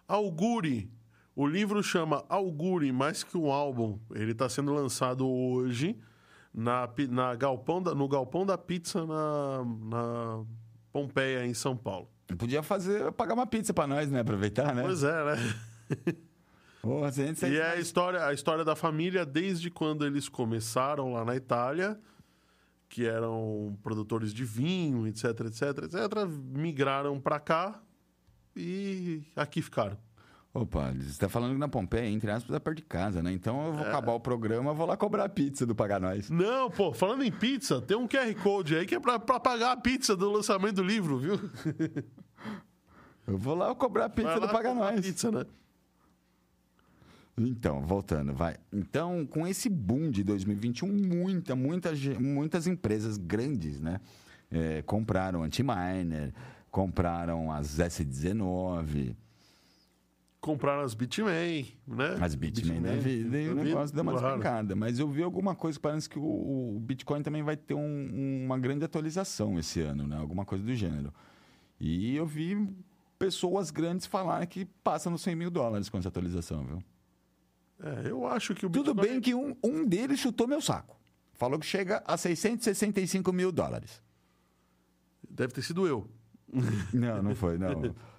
Augure. 0.07 0.89
O 1.37 1.45
livro 1.45 1.83
chama 1.83 2.25
Augure, 2.27 2.91
mais 2.91 3.23
que 3.23 3.37
um 3.37 3.51
álbum. 3.51 3.99
Ele 4.15 4.31
está 4.31 4.49
sendo 4.49 4.73
lançado 4.73 5.27
hoje 5.29 5.95
na, 6.51 6.89
na 7.11 7.35
galpão 7.35 7.79
da- 7.79 7.93
no 7.93 8.07
Galpão 8.07 8.43
da 8.43 8.57
Pizza 8.57 9.05
na, 9.05 9.63
na 9.87 10.43
Pompeia, 10.91 11.45
em 11.45 11.53
São 11.53 11.77
Paulo. 11.77 12.09
Podia 12.39 12.63
fazer, 12.63 13.11
pagar 13.11 13.35
uma 13.35 13.45
pizza 13.45 13.71
pra 13.71 13.85
nós, 13.85 14.09
né? 14.09 14.21
Aproveitar, 14.21 14.73
né? 14.73 14.81
Pois 14.81 15.03
é, 15.03 15.25
né? 15.25 15.35
Porra, 16.81 17.11
E 17.47 17.55
é 17.57 17.71
a 17.73 17.75
história, 17.79 18.25
a 18.25 18.33
história 18.33 18.65
da 18.65 18.75
família 18.75 19.23
desde 19.23 19.69
quando 19.69 20.05
eles 20.07 20.27
começaram 20.27 21.13
lá 21.13 21.23
na 21.23 21.35
Itália, 21.35 21.99
que 22.89 23.05
eram 23.05 23.77
produtores 23.83 24.33
de 24.33 24.43
vinho, 24.43 25.05
etc, 25.05 25.25
etc, 25.41 25.61
etc, 25.83 26.27
migraram 26.27 27.19
para 27.19 27.39
cá 27.39 27.79
e 28.55 29.21
aqui 29.35 29.61
ficaram. 29.61 29.97
Opa, 30.53 30.91
você 30.91 31.09
está 31.09 31.29
falando 31.29 31.53
que 31.53 31.59
na 31.59 31.67
Pompeia, 31.67 32.09
entre 32.09 32.31
aspas, 32.31 32.55
é 32.55 32.59
perto 32.59 32.77
de 32.77 32.83
casa, 32.83 33.21
né? 33.21 33.31
Então 33.31 33.67
eu 33.67 33.73
vou 33.73 33.85
acabar 33.85 34.13
o 34.13 34.19
programa, 34.19 34.73
vou 34.73 34.87
lá 34.87 34.97
cobrar 34.97 35.25
a 35.25 35.29
pizza 35.29 35.65
do 35.65 35.75
Pagar 35.75 35.99
Nós. 35.99 36.29
Não, 36.29 36.71
pô, 36.71 36.91
falando 36.93 37.23
em 37.23 37.31
pizza, 37.31 37.79
tem 37.81 37.95
um 37.95 38.07
QR 38.07 38.33
Code 38.41 38.75
aí 38.75 38.85
que 38.85 38.95
é 38.95 38.99
pra 38.99 39.19
pagar 39.19 39.73
a 39.73 39.77
pizza 39.77 40.15
do 40.15 40.31
lançamento 40.31 40.77
do 40.77 40.83
livro, 40.83 41.19
viu? 41.19 41.39
Eu 43.27 43.37
vou 43.37 43.55
lá 43.55 43.75
cobrar 43.75 44.05
a 44.05 44.09
pizza 44.09 44.39
do 44.39 44.47
Pagar 44.47 44.73
Nós. 44.73 45.01
Pizza, 45.01 45.29
né? 45.29 45.45
Então, 47.37 47.81
voltando, 47.81 48.33
vai. 48.33 48.55
Então, 48.73 49.25
com 49.25 49.45
esse 49.45 49.69
boom 49.69 50.09
de 50.09 50.23
2021, 50.23 50.87
muita, 50.87 51.55
muita, 51.55 51.91
muitas 52.19 52.65
empresas 52.65 53.17
grandes, 53.17 53.79
né? 53.79 53.99
é, 54.51 54.81
compraram 54.83 55.43
Antiminer, 55.43 56.33
compraram 56.71 57.51
as 57.51 57.77
S19, 57.77 59.15
Compraram 60.39 60.81
as 60.83 60.93
Bitmain, 60.93 61.67
né? 61.87 62.15
as 62.21 62.35
Bitmain 62.35 62.81
da 62.81 62.93
vida, 62.93 63.41
e 63.41 63.49
o 63.49 63.55
da 63.55 63.61
vida, 63.61 63.63
negócio 63.63 63.95
deu 63.95 64.03
uma 64.03 64.11
claro. 64.13 64.27
despencada. 64.27 64.75
Mas 64.75 64.99
eu 64.99 65.09
vi 65.09 65.23
alguma 65.23 65.55
coisa 65.55 65.77
que 65.77 65.81
parece 65.81 66.07
que 66.09 66.19
o, 66.19 66.75
o 66.75 66.79
Bitcoin 66.79 67.23
também 67.23 67.41
vai 67.41 67.57
ter 67.57 67.73
um- 67.73 68.43
uma 68.45 68.57
grande 68.57 68.85
atualização 68.85 69.57
esse 69.57 69.81
ano, 69.81 70.05
né? 70.07 70.15
Alguma 70.15 70.45
coisa 70.45 70.63
do 70.63 70.73
gênero. 70.75 71.11
E 71.79 72.15
eu 72.15 72.25
vi 72.25 72.69
pessoas 73.17 73.71
grandes 73.71 74.05
falarem 74.05 74.47
que 74.47 74.65
passa 74.83 75.09
nos 75.09 75.21
100 75.21 75.35
mil 75.35 75.49
dólares 75.49 75.89
com 75.89 75.97
essa 75.97 76.07
atualização, 76.07 76.63
viu? 76.63 76.83
É, 77.83 78.09
eu 78.09 78.25
acho 78.27 78.53
que 78.53 78.65
o 78.65 78.69
Tudo 78.69 78.93
Bitcoin... 78.93 79.11
bem 79.13 79.21
que 79.21 79.33
um, 79.33 79.55
um 79.63 79.85
deles 79.85 80.19
chutou 80.19 80.47
meu 80.47 80.61
saco. 80.61 80.95
Falou 81.33 81.59
que 81.59 81.65
chega 81.65 82.01
a 82.05 82.15
665 82.15 83.33
mil 83.33 83.51
dólares. 83.51 84.01
Deve 85.29 85.53
ter 85.53 85.61
sido 85.61 85.85
eu. 85.87 86.07
Não, 86.93 87.21
não 87.21 87.35
foi, 87.35 87.57
não. 87.57 87.69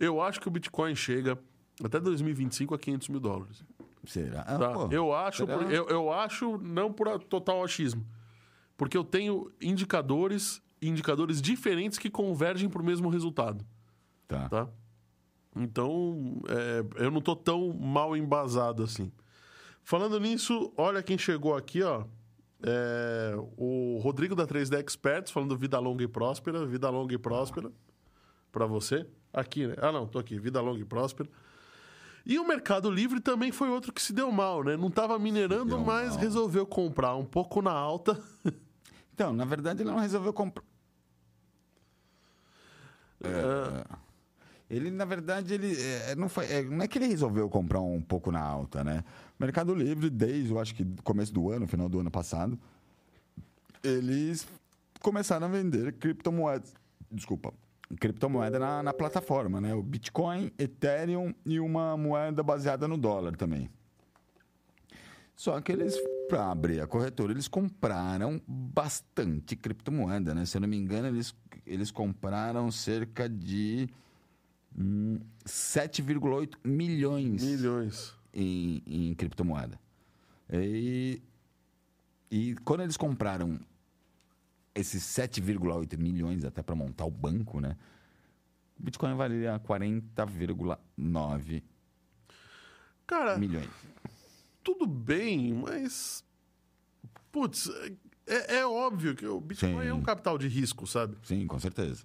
Eu 0.00 0.20
acho 0.20 0.40
que 0.40 0.48
o 0.48 0.50
Bitcoin 0.50 0.94
chega 0.94 1.38
até 1.84 2.00
2025 2.00 2.74
a 2.74 2.78
500 2.78 3.08
mil 3.10 3.20
dólares. 3.20 3.62
Será? 4.04 4.42
Tá? 4.42 4.72
pô, 4.72 4.88
eu, 4.90 5.12
acho, 5.12 5.44
será? 5.44 5.58
por- 5.58 5.70
eu, 5.70 5.86
eu 5.88 6.10
acho 6.10 6.56
não 6.58 6.90
por 6.92 7.18
total 7.24 7.62
achismo. 7.62 8.04
Porque 8.76 8.96
eu 8.96 9.04
tenho 9.04 9.52
indicadores, 9.60 10.62
indicadores 10.80 11.42
diferentes 11.42 11.98
que 11.98 12.08
convergem 12.08 12.68
para 12.68 12.80
o 12.80 12.84
mesmo 12.84 13.10
resultado. 13.10 13.64
Tá. 14.26 14.48
Tá? 14.48 14.68
Então, 15.54 16.40
é, 16.48 17.04
eu 17.04 17.10
não 17.10 17.20
tô 17.20 17.36
tão 17.36 17.72
mal 17.74 18.16
embasado 18.16 18.82
assim. 18.82 19.12
Falando 19.82 20.18
nisso, 20.18 20.72
olha 20.76 21.02
quem 21.02 21.18
chegou 21.18 21.54
aqui, 21.54 21.82
ó. 21.82 22.04
É, 22.62 23.34
o 23.56 23.98
Rodrigo 24.02 24.34
da 24.34 24.46
3D 24.46 24.78
Experts, 24.78 25.32
falando 25.32 25.56
vida 25.56 25.78
longa 25.78 26.04
e 26.04 26.08
próspera. 26.08 26.64
Vida 26.66 26.88
longa 26.88 27.14
e 27.14 27.18
próspera. 27.18 27.70
Para 28.52 28.66
você. 28.66 29.06
Aqui, 29.32 29.66
né? 29.66 29.74
Ah, 29.78 29.92
não, 29.92 30.06
tô 30.06 30.18
aqui. 30.18 30.38
Vida 30.38 30.60
longa 30.60 30.80
e 30.80 30.84
próspera. 30.84 31.28
E 32.24 32.38
o 32.38 32.46
Mercado 32.46 32.90
Livre 32.90 33.20
também 33.20 33.50
foi 33.50 33.68
outro 33.68 33.92
que 33.92 34.02
se 34.02 34.12
deu 34.12 34.30
mal, 34.30 34.62
né? 34.62 34.76
Não 34.76 34.90
tava 34.90 35.18
minerando, 35.18 35.78
mas 35.80 36.10
mal. 36.10 36.18
resolveu 36.18 36.66
comprar 36.66 37.16
um 37.16 37.24
pouco 37.24 37.62
na 37.62 37.72
alta. 37.72 38.20
Então, 39.12 39.34
na 39.34 39.44
verdade, 39.44 39.82
ele 39.82 39.90
não 39.90 39.98
resolveu 39.98 40.32
comprar. 40.32 40.64
É, 43.22 43.84
Ele, 44.70 44.90
na 44.90 45.04
verdade, 45.04 45.52
ele 45.52 45.76
é, 45.78 46.14
não, 46.14 46.26
foi, 46.26 46.46
é, 46.46 46.62
não 46.62 46.82
é 46.82 46.88
que 46.88 46.96
ele 46.96 47.06
resolveu 47.08 47.46
comprar 47.50 47.80
um 47.80 48.00
pouco 48.00 48.32
na 48.32 48.40
alta, 48.40 48.82
né? 48.82 49.04
Mercado 49.38 49.74
Livre, 49.74 50.08
desde, 50.08 50.50
eu 50.50 50.58
acho 50.58 50.74
que 50.74 50.86
começo 51.04 51.34
do 51.34 51.50
ano, 51.50 51.66
final 51.66 51.86
do 51.86 52.00
ano 52.00 52.10
passado, 52.10 52.58
eles 53.82 54.46
começaram 55.00 55.46
a 55.48 55.50
vender 55.50 55.92
criptomoedas. 55.98 56.72
Desculpa. 57.10 57.52
Criptomoeda 57.98 58.58
na, 58.58 58.82
na 58.82 58.92
plataforma, 58.92 59.60
né? 59.60 59.74
O 59.74 59.82
Bitcoin, 59.82 60.52
Ethereum 60.58 61.34
e 61.44 61.58
uma 61.58 61.96
moeda 61.96 62.42
baseada 62.42 62.86
no 62.86 62.96
dólar 62.96 63.36
também. 63.36 63.68
Só 65.34 65.58
que 65.60 65.72
eles, 65.72 65.98
para 66.28 66.50
abrir 66.50 66.80
a 66.80 66.86
corretora, 66.86 67.32
eles 67.32 67.48
compraram 67.48 68.40
bastante 68.46 69.56
criptomoeda, 69.56 70.34
né? 70.34 70.44
Se 70.44 70.56
eu 70.56 70.60
não 70.60 70.68
me 70.68 70.76
engano, 70.76 71.08
eles, 71.08 71.34
eles 71.66 71.90
compraram 71.90 72.70
cerca 72.70 73.28
de 73.28 73.88
hum, 74.78 75.18
7,8 75.46 76.56
milhões 76.62 77.42
Milhões. 77.42 78.14
em, 78.34 78.82
em 78.86 79.14
criptomoeda. 79.14 79.80
E, 80.52 81.22
e 82.30 82.54
quando 82.64 82.82
eles 82.82 82.98
compraram 82.98 83.58
esses 84.74 85.02
7,8 85.02 85.98
milhões 85.98 86.44
até 86.44 86.62
para 86.62 86.74
montar 86.74 87.04
o 87.04 87.10
banco, 87.10 87.60
né? 87.60 87.76
O 88.78 88.82
Bitcoin 88.82 89.14
valia 89.14 89.60
40,9 89.60 91.62
Cara, 93.06 93.38
milhões. 93.38 93.68
tudo 94.62 94.86
bem, 94.86 95.52
mas. 95.52 96.24
Putz, 97.32 97.68
é, 98.26 98.58
é 98.58 98.66
óbvio 98.66 99.14
que 99.14 99.26
o 99.26 99.40
Bitcoin 99.40 99.82
Sim. 99.82 99.88
é 99.88 99.94
um 99.94 100.02
capital 100.02 100.38
de 100.38 100.48
risco, 100.48 100.86
sabe? 100.86 101.16
Sim, 101.24 101.46
com 101.46 101.58
certeza. 101.58 102.04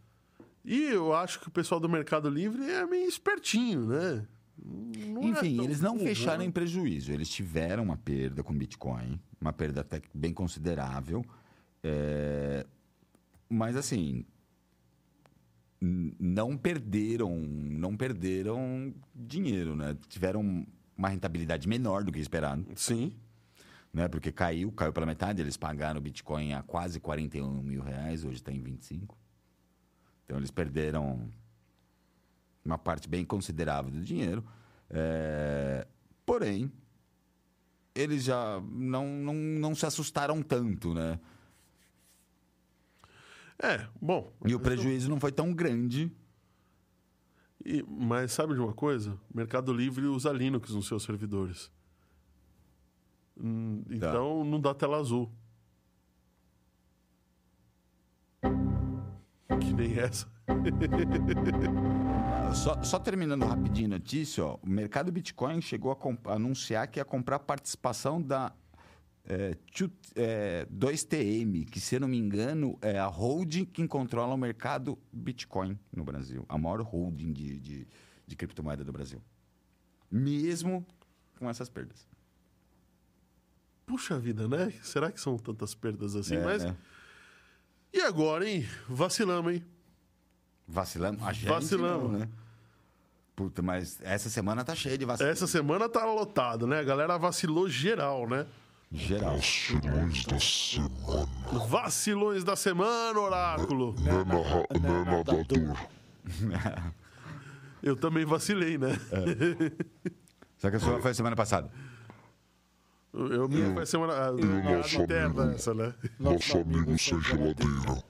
E 0.63 0.81
eu 0.83 1.13
acho 1.13 1.39
que 1.39 1.47
o 1.47 1.51
pessoal 1.51 1.79
do 1.79 1.87
Mercado 1.87 2.27
Livre 2.27 2.67
é 2.67 2.85
meio 2.87 3.07
espertinho, 3.07 3.85
né? 3.85 4.25
Não 4.57 5.21
é 5.21 5.27
Enfim, 5.27 5.57
tão 5.57 5.65
eles 5.65 5.79
não 5.79 5.93
burro, 5.93 6.07
fecharam 6.07 6.39
né? 6.39 6.45
em 6.45 6.51
prejuízo. 6.51 7.11
Eles 7.11 7.29
tiveram 7.29 7.83
uma 7.83 7.97
perda 7.97 8.43
com 8.43 8.51
Bitcoin, 8.51 9.19
uma 9.39 9.53
perda 9.53 9.81
até 9.81 10.01
bem 10.13 10.33
considerável. 10.33 11.23
É, 11.87 12.65
Mas 13.47 13.75
assim, 13.75 14.25
não 15.79 16.57
perderam, 16.57 17.37
não 17.37 17.95
perderam 17.95 18.93
dinheiro, 19.13 19.75
né? 19.75 19.95
Tiveram 20.07 20.65
uma 20.97 21.09
rentabilidade 21.09 21.67
menor 21.67 22.03
do 22.03 22.11
que 22.11 22.19
esperado. 22.19 22.65
Sim. 22.75 23.15
né? 23.93 24.07
Porque 24.07 24.31
caiu, 24.31 24.71
caiu 24.71 24.91
pela 24.91 25.05
metade. 25.05 25.41
Eles 25.41 25.57
pagaram 25.57 25.99
o 25.99 26.03
Bitcoin 26.03 26.53
a 26.53 26.63
quase 26.63 26.99
41 26.99 27.61
mil 27.61 27.81
reais, 27.83 28.23
hoje 28.25 28.37
está 28.37 28.51
em 28.51 28.61
25. 28.61 29.15
Então 30.23 30.37
eles 30.37 30.49
perderam 30.49 31.29
uma 32.63 32.79
parte 32.79 33.07
bem 33.07 33.23
considerável 33.23 33.91
do 33.91 34.01
dinheiro. 34.01 34.43
É, 34.89 35.85
Porém, 36.25 36.71
eles 37.93 38.23
já 38.23 38.59
não, 38.71 39.05
não, 39.07 39.33
não 39.35 39.75
se 39.75 39.85
assustaram 39.85 40.41
tanto, 40.41 40.93
né? 40.93 41.19
É, 43.61 43.87
bom. 44.01 44.31
E 44.45 44.53
o 44.53 44.59
prejuízo 44.59 45.09
não 45.09 45.19
foi 45.19 45.31
tão 45.31 45.53
grande. 45.53 46.11
E- 47.65 47.83
mas 47.87 48.33
sabe 48.33 48.53
de 48.53 48.59
uma 48.59 48.73
coisa? 48.73 49.17
Mercado 49.33 49.73
Livre 49.73 50.05
usa 50.05 50.31
Linux 50.31 50.71
nos 50.71 50.87
seus 50.87 51.03
servidores. 51.03 51.71
Hum, 53.39 53.81
Tá. 53.87 53.95
Então 53.95 54.43
não 54.43 54.59
dá 54.59 54.73
tela 54.73 54.97
azul. 54.97 55.31
Que 59.61 59.73
nem 59.73 59.97
essa. 59.97 60.27
Só, 62.53 62.81
só 62.83 62.99
terminando 62.99 63.43
rapidinho 63.45 63.87
a 63.87 63.97
notícia, 63.97 64.45
ó, 64.45 64.57
o 64.63 64.69
mercado 64.69 65.11
Bitcoin 65.11 65.59
chegou 65.59 65.91
a 65.91 66.33
anunciar 66.33 66.87
que 66.87 66.99
ia 66.99 67.05
comprar 67.05 67.39
participação 67.39 68.21
da 68.21 68.53
é, 69.27 69.57
é, 70.15 70.67
2TM, 70.67 71.65
que 71.69 71.79
se 71.79 71.95
eu 71.95 72.01
não 72.01 72.07
me 72.07 72.17
engano 72.17 72.77
é 72.81 72.99
a 72.99 73.07
holding 73.07 73.65
que 73.65 73.87
controla 73.87 74.33
o 74.33 74.37
mercado 74.37 74.97
Bitcoin 75.11 75.77
no 75.95 76.03
Brasil. 76.03 76.45
A 76.47 76.57
maior 76.57 76.81
holding 76.81 77.33
de, 77.33 77.59
de, 77.59 77.87
de 78.27 78.35
criptomoeda 78.35 78.83
do 78.83 78.91
Brasil. 78.91 79.21
Mesmo 80.11 80.85
com 81.39 81.49
essas 81.49 81.69
perdas. 81.69 82.07
Puxa 83.85 84.17
vida, 84.17 84.47
né? 84.47 84.71
Será 84.81 85.11
que 85.11 85.19
são 85.19 85.37
tantas 85.37 85.75
perdas 85.75 86.15
assim? 86.15 86.35
É, 86.35 86.43
Mas. 86.43 86.63
né? 86.63 86.75
E 87.93 88.01
agora, 88.01 88.47
hein? 88.47 88.67
Vacilamos, 88.89 89.53
hein? 89.53 89.63
Vacilamos? 90.67 91.23
A 91.23 91.31
gente 91.31 91.47
Vacilamos. 91.47 92.11
não, 92.11 92.19
né? 92.19 92.29
Puta, 93.35 93.61
mas 93.61 93.99
essa 94.01 94.29
semana 94.29 94.63
tá 94.63 94.73
cheia 94.73 94.97
de 94.97 95.05
vacilo. 95.05 95.29
Essa 95.29 95.45
semana 95.45 95.89
tá 95.89 96.05
lotado, 96.05 96.65
né? 96.65 96.79
A 96.79 96.83
galera 96.83 97.17
vacilou 97.17 97.67
geral, 97.67 98.27
né? 98.27 98.47
Geral. 98.91 99.35
Vacilões 99.35 100.25
da 100.25 100.39
semana. 100.39 101.67
Vacilões 101.67 102.43
da 102.43 102.55
semana, 102.55 103.19
oráculo. 103.19 103.95
Não 103.99 104.21
é, 104.21 104.25
narra- 104.25 104.65
não 104.81 104.95
é 104.95 105.05
nadador. 105.05 105.77
Eu 107.83 107.95
também 107.95 108.25
vacilei, 108.25 108.77
né? 108.77 108.89
Só 110.57 110.69
que 110.69 110.77
a 110.77 110.79
sua 110.79 111.01
foi 111.01 111.13
semana 111.13 111.35
passada. 111.35 111.69
Eu 113.13 113.47
minha 113.47 113.73
vai 113.73 113.85
ser 113.85 113.97
uma 113.97 114.11
a, 114.11 114.31
nosso 114.31 114.99
a 114.99 115.03
interna 115.03 115.53
essa, 115.53 115.73
né? 115.73 115.93
Nosso 116.19 116.57
amigo 116.57 116.97
sem 116.97 117.21
geladeira. 117.21 118.03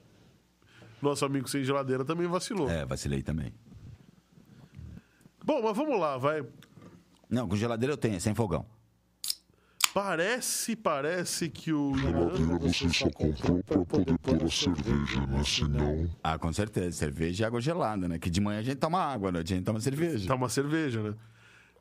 Nosso 1.02 1.26
amigo 1.26 1.48
sem 1.48 1.64
geladeira 1.64 2.04
também 2.06 2.28
vacilou. 2.28 2.70
É, 2.70 2.86
vacilei 2.86 3.22
também. 3.22 3.54
Bom, 5.44 5.62
mas 5.62 5.78
vamos 5.78 6.00
lá, 6.00 6.18
vai. 6.18 6.44
Não, 7.30 7.48
com 7.48 7.56
geladeira 7.56 7.94
eu 7.94 7.98
tenho, 7.98 8.16
é 8.16 8.20
sem 8.20 8.34
fogão. 8.34 8.66
Parece, 10.00 10.76
parece 10.76 11.48
que 11.50 11.72
o 11.72 11.96
Geladeira 11.98 12.60
você 12.60 12.90
só 12.90 13.10
comprou 13.10 13.64
pra 13.64 13.86
poder 13.86 14.18
pôr 14.20 14.44
a 14.44 14.50
cerveja, 14.52 15.26
né? 15.26 15.42
Senão, 15.46 16.10
Ah, 16.22 16.38
com 16.38 16.52
certeza. 16.52 16.92
Cerveja 16.98 17.44
e 17.44 17.48
água 17.48 17.62
gelada, 17.62 18.06
né? 18.06 18.20
Que 18.20 18.30
de 18.30 18.42
manhã 18.42 18.60
a 18.60 18.62
gente 18.62 18.76
toma 18.76 19.00
água, 19.00 19.32
noite 19.32 19.54
a 19.54 19.56
gente 19.56 19.66
toma 19.66 19.80
cerveja. 19.80 20.36
uma 20.36 20.50
cerveja, 20.50 21.02
né? 21.02 21.16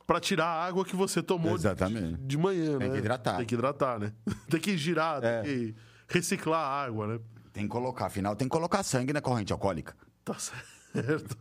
Pra 0.06 0.20
tirar 0.20 0.46
a 0.46 0.64
água 0.64 0.84
que 0.84 0.94
você 0.94 1.20
tomou 1.20 1.54
de- 1.58 1.62
Exatamente. 1.66 2.20
de 2.22 2.38
manhã, 2.38 2.78
Tem 2.78 2.86
né? 2.88 2.94
que 2.94 2.98
hidratar. 3.00 3.36
Tem 3.38 3.46
que 3.46 3.54
hidratar, 3.56 3.98
né? 3.98 4.12
tem 4.48 4.60
que 4.60 4.76
girar, 4.78 5.24
É. 5.24 5.42
tem 5.42 5.72
que 5.72 5.74
reciclar 6.08 6.60
a 6.60 6.84
água, 6.84 7.06
né? 7.08 7.20
Tem 7.52 7.64
que 7.64 7.68
colocar, 7.70 8.06
afinal, 8.06 8.36
tem 8.36 8.46
que 8.46 8.52
colocar 8.52 8.84
sangue 8.84 9.12
na 9.12 9.20
corrente 9.20 9.52
alcoólica. 9.52 9.96
Tá 10.24 10.36
certo. 10.38 11.36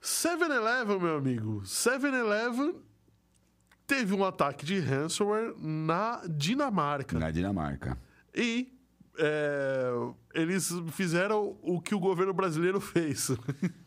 7-Eleven, 0.00 0.98
meu 0.98 1.16
amigo. 1.18 1.60
7-Eleven 1.62 2.74
teve 3.86 4.14
um 4.14 4.24
ataque 4.24 4.64
de 4.66 4.78
ransomware 4.78 5.54
na 5.58 6.22
Dinamarca. 6.28 7.18
Na 7.18 7.30
Dinamarca. 7.30 7.96
E 8.34 8.72
é, 9.18 9.90
eles 10.34 10.70
fizeram 10.92 11.56
o 11.62 11.80
que 11.80 11.94
o 11.94 11.98
governo 12.00 12.32
brasileiro 12.34 12.80
fez. 12.80 13.30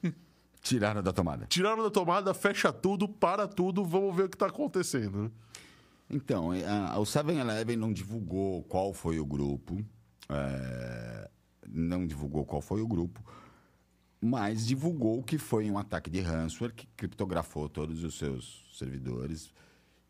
Tiraram 0.61 1.01
da 1.01 1.13
tomada. 1.13 1.45
Tiraram 1.47 1.83
da 1.83 1.89
tomada, 1.89 2.33
fecha 2.33 2.71
tudo, 2.73 3.07
para 3.07 3.47
tudo, 3.47 3.83
vamos 3.85 4.15
ver 4.15 4.23
o 4.23 4.29
que 4.29 4.35
está 4.35 4.47
acontecendo. 4.47 5.23
né? 5.23 5.31
Então, 6.09 6.49
a- 6.51 6.99
o 6.99 7.03
7-Eleven 7.03 7.77
não 7.77 7.93
divulgou 7.93 8.63
qual 8.63 8.93
foi 8.93 9.19
o 9.19 9.25
grupo. 9.25 9.83
é, 10.27 11.29
não 11.67 12.05
divulgou 12.05 12.45
qual 12.45 12.61
foi 12.61 12.81
o 12.81 12.87
grupo. 12.87 13.23
Mas 14.21 14.65
divulgou 14.67 15.23
que 15.23 15.37
foi 15.37 15.69
um 15.71 15.77
ataque 15.77 16.09
de 16.09 16.19
ransomware 16.19 16.73
que 16.75 16.85
criptografou 16.97 17.69
todos 17.69 18.03
os 18.03 18.17
seus 18.17 18.65
servidores. 18.73 19.53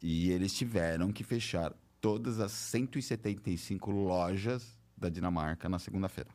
E 0.02 0.32
eles 0.32 0.54
tiveram 0.54 1.12
que 1.12 1.24
fechar 1.24 1.74
todas 2.00 2.40
as 2.40 2.52
175 2.52 3.92
lojas 3.92 4.78
da 4.98 5.10
Dinamarca 5.10 5.68
na 5.68 5.80
segunda-feira. 5.80 6.30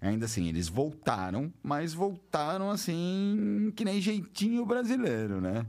Ainda 0.00 0.24
assim, 0.24 0.48
eles 0.48 0.66
voltaram, 0.68 1.52
mas 1.62 1.94
voltaram 1.94 2.70
assim, 2.70 3.72
que 3.76 3.84
nem 3.84 4.00
jeitinho 4.00 4.66
brasileiro, 4.66 5.40
né? 5.40 5.64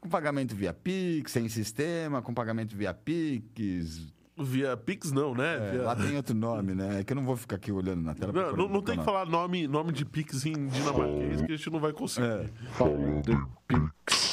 Com 0.00 0.08
pagamento 0.08 0.54
via 0.54 0.72
Pix, 0.72 1.32
sem 1.32 1.48
sistema, 1.48 2.22
com 2.22 2.32
pagamento 2.32 2.74
via 2.74 2.94
Pix. 2.94 4.06
Via 4.38 4.76
Pix, 4.76 5.12
não, 5.12 5.34
né? 5.34 5.56
É, 5.56 5.70
Via- 5.72 5.82
Lá 5.82 5.96
tem 5.96 6.16
outro 6.16 6.34
nome, 6.34 6.74
né? 6.74 7.00
É 7.00 7.04
que 7.04 7.12
eu 7.12 7.16
não 7.16 7.24
vou 7.24 7.36
ficar 7.36 7.56
aqui 7.56 7.70
olhando 7.70 8.02
na 8.02 8.14
tela. 8.14 8.32
Não, 8.32 8.56
não, 8.56 8.68
não 8.68 8.82
tem 8.82 8.96
que 8.98 9.04
falar 9.04 9.26
nome, 9.26 9.66
nome 9.66 9.92
de 9.92 10.04
Pix 10.06 10.46
em 10.46 10.68
dinamarquês 10.68 11.42
que 11.42 11.52
a 11.52 11.56
gente 11.56 11.70
não 11.70 11.80
vai 11.80 11.92
conseguir. 11.92 12.26
É. 12.26 12.46
falando 12.72 13.50
Pix. 13.66 14.25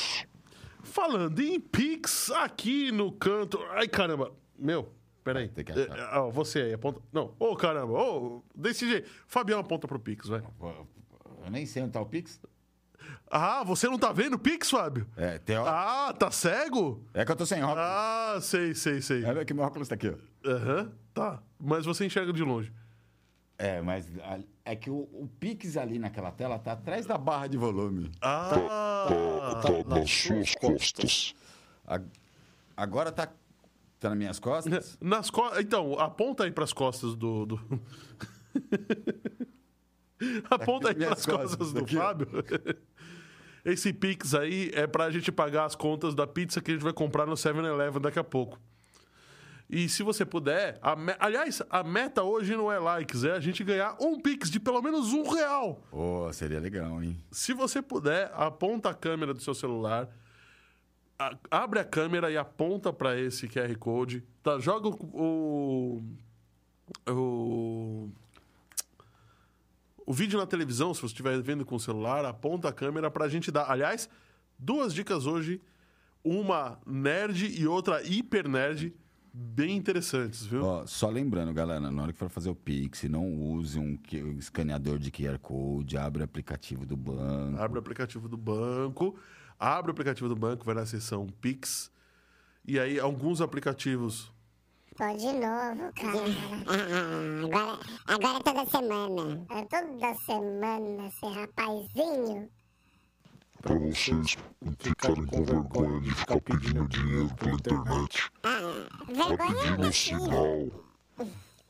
Falando 0.93 1.39
em 1.41 1.59
Pix, 1.59 2.29
aqui 2.29 2.91
no 2.91 3.11
canto. 3.11 3.59
Ai, 3.71 3.87
caramba. 3.87 4.31
Meu, 4.55 4.93
peraí. 5.23 5.49
Tem 5.49 5.65
que 5.65 5.71
É, 5.71 5.75
achar. 5.91 5.97
é, 5.97 6.17
ó, 6.19 6.29
você 6.29 6.59
aí, 6.61 6.73
aponta. 6.73 7.01
Não, 7.11 7.33
ô 7.39 7.55
caramba, 7.55 7.93
ô, 7.93 8.43
desse 8.53 8.87
jeito. 8.87 9.09
Fabião 9.27 9.59
aponta 9.59 9.87
pro 9.87 9.97
Pix, 9.99 10.27
vai. 10.27 10.43
Eu 11.43 11.49
nem 11.49 11.65
sei 11.65 11.81
onde 11.81 11.93
tá 11.93 11.99
o 11.99 12.05
Pix. 12.05 12.39
Ah, 13.27 13.63
você 13.63 13.87
não 13.89 13.97
tá 13.97 14.11
vendo 14.11 14.35
o 14.35 14.39
Pix, 14.39 14.69
Fábio? 14.69 15.07
É, 15.17 15.39
tem, 15.39 15.57
ó- 15.57 15.65
Ah, 15.67 16.13
tá 16.13 16.29
cego? 16.29 17.03
é 17.11 17.25
que 17.25 17.31
eu 17.31 17.35
tô 17.35 17.45
sem 17.47 17.63
óculos. 17.63 17.81
Ah, 17.83 18.37
sei, 18.39 18.75
sei, 18.75 19.01
sei. 19.01 19.25
É 19.25 19.43
que 19.43 19.53
meu 19.55 19.63
óculos 19.63 19.87
tá 19.87 19.95
aqui, 19.95 20.09
ó. 20.09 20.47
Aham, 20.47 20.91
tá. 21.11 21.41
Mas 21.59 21.85
você 21.87 22.05
enxerga 22.05 22.31
de 22.31 22.43
longe. 22.43 22.71
É, 23.57 23.81
mas 23.81 24.07
a- 24.19 24.39
é 24.65 24.75
que 24.75 24.89
o, 24.89 24.95
o 25.13 25.29
Pix 25.39 25.75
ali 25.77 25.99
naquela 25.99 26.31
tela 26.31 26.57
tá 26.59 26.71
atrás 26.73 27.05
da 27.05 27.17
barra 27.17 27.47
de 27.47 27.57
volume. 27.57 28.11
Ah, 28.21 29.07
Tá, 29.61 29.61
tá 29.61 29.83
nas 29.95 30.09
suas 30.09 30.55
costas. 30.55 31.33
A- 31.85 31.99
agora 32.77 33.11
tá, 33.11 33.27
tá 33.99 34.09
nas 34.09 34.17
minhas 34.17 34.39
costas. 34.39 34.97
nas 35.01 35.29
costas. 35.29 35.59
Então, 35.63 35.99
aponta 35.99 36.45
aí 36.45 36.51
pras 36.51 36.71
costas 36.73 37.15
do. 37.15 37.45
do... 37.45 37.59
aponta 40.49 40.89
aí 40.89 40.95
pras 40.95 41.25
costas, 41.25 41.55
costas, 41.55 41.73
do 41.73 41.79
aqui, 41.81 41.97
ó. 41.97 42.01
Fábio. 42.01 42.27
Esse 43.65 43.93
Pix 43.93 44.33
aí 44.33 44.71
é 44.73 44.85
pra 44.87 45.09
gente 45.09 45.31
pagar 45.31 45.65
as 45.65 45.75
contas 45.75 46.13
da 46.13 46.27
pizza 46.27 46.61
que 46.61 46.71
a 46.71 46.73
gente 46.73 46.83
vai 46.83 46.93
comprar 46.93 47.25
no 47.25 47.33
7-Eleven 47.33 48.01
daqui 48.01 48.19
a 48.19 48.23
pouco. 48.23 48.59
E 49.75 49.89
se 49.89 50.03
você 50.03 50.23
puder, 50.23 50.77
a 50.83 50.95
me- 50.95 51.15
aliás, 51.19 51.61
a 51.67 51.83
meta 51.83 52.21
hoje 52.21 52.55
não 52.55 52.71
é 52.71 52.77
likes, 52.77 53.23
é 53.23 53.31
a 53.31 53.39
gente 53.39 53.63
ganhar 53.63 53.95
um 53.99 54.19
Pix 54.21 54.51
de 54.51 54.59
pelo 54.59 54.79
menos 54.83 55.11
um 55.13 55.27
real. 55.27 55.81
Ô, 55.91 56.31
seria 56.31 56.59
legal, 56.59 57.01
hein? 57.01 57.19
Se 57.31 57.53
você 57.55 57.81
puder, 57.81 58.31
aponta 58.35 58.91
a 58.91 58.93
câmera 58.93 59.33
do 59.33 59.41
seu 59.41 59.55
celular, 59.55 60.07
a- 61.17 61.35
abre 61.49 61.79
a 61.79 61.83
câmera 61.83 62.29
e 62.31 62.37
aponta 62.37 62.93
para 62.93 63.19
esse 63.19 63.47
QR 63.47 63.75
Code, 63.79 64.23
tá? 64.43 64.59
Joga 64.59 64.89
o, 64.89 66.03
o, 67.07 67.11
o 67.11 68.09
o 70.05 70.13
vídeo 70.13 70.37
na 70.37 70.45
televisão, 70.45 70.93
se 70.93 70.99
você 71.01 71.07
estiver 71.07 71.41
vendo 71.41 71.65
com 71.65 71.75
o 71.75 71.79
celular, 71.79 72.25
aponta 72.25 72.67
a 72.69 72.73
câmera 72.73 73.09
pra 73.09 73.27
gente 73.29 73.49
dar. 73.49 73.71
Aliás, 73.71 74.09
duas 74.59 74.93
dicas 74.93 75.25
hoje, 75.25 75.61
uma 76.23 76.77
nerd 76.85 77.47
e 77.59 77.65
outra 77.65 78.03
hiper 78.03 78.47
nerd, 78.49 78.93
bem 79.33 79.75
interessantes, 79.75 80.45
viu? 80.45 80.63
Ó, 80.63 80.85
só 80.85 81.09
lembrando, 81.09 81.51
galera, 81.53 81.89
na 81.89 82.01
hora 82.03 82.13
que 82.13 82.19
for 82.19 82.29
fazer 82.29 82.49
o 82.49 82.55
Pix, 82.55 83.03
não 83.03 83.33
use 83.33 83.79
um 83.79 83.97
escaneador 84.37 84.99
de 84.99 85.11
QR 85.11 85.39
Code, 85.39 85.97
abre 85.97 86.21
o 86.21 86.25
aplicativo 86.25 86.85
do 86.85 86.95
banco. 86.95 87.59
Abre 87.59 87.79
o 87.79 87.81
aplicativo 87.81 88.29
do 88.29 88.37
banco, 88.37 89.17
abre 89.59 89.89
o 89.89 89.93
aplicativo 89.93 90.29
do 90.29 90.35
banco, 90.35 90.63
vai 90.63 90.75
na 90.75 90.85
seção 90.85 91.27
Pix. 91.41 91.91
E 92.65 92.79
aí, 92.79 92.99
alguns 92.99 93.41
aplicativos. 93.41 94.31
Pô, 94.95 95.07
de 95.17 95.25
novo, 95.25 95.91
cara. 95.95 96.23
Ah, 96.67 97.43
agora, 97.43 97.79
agora 98.05 98.37
é 98.37 98.43
toda 98.43 98.65
semana. 98.69 99.45
É 99.49 99.65
toda 99.65 100.15
semana, 100.15 101.07
esse 101.07 101.25
rapazinho. 101.25 102.49
Pra 103.63 103.75
vocês 103.79 104.37
ficarem 104.79 105.25
com 105.25 105.43
vergonha 105.45 106.01
de 106.01 106.13
ficar 106.13 106.39
pedindo 106.41 106.87
dinheiro 106.89 107.33
pela 107.35 107.53
internet. 107.55 108.29
Vai 108.43 109.27
Vergonha 109.27 109.55
pedindo 109.55 109.87
é 109.87 109.91
sinal. 109.91 110.71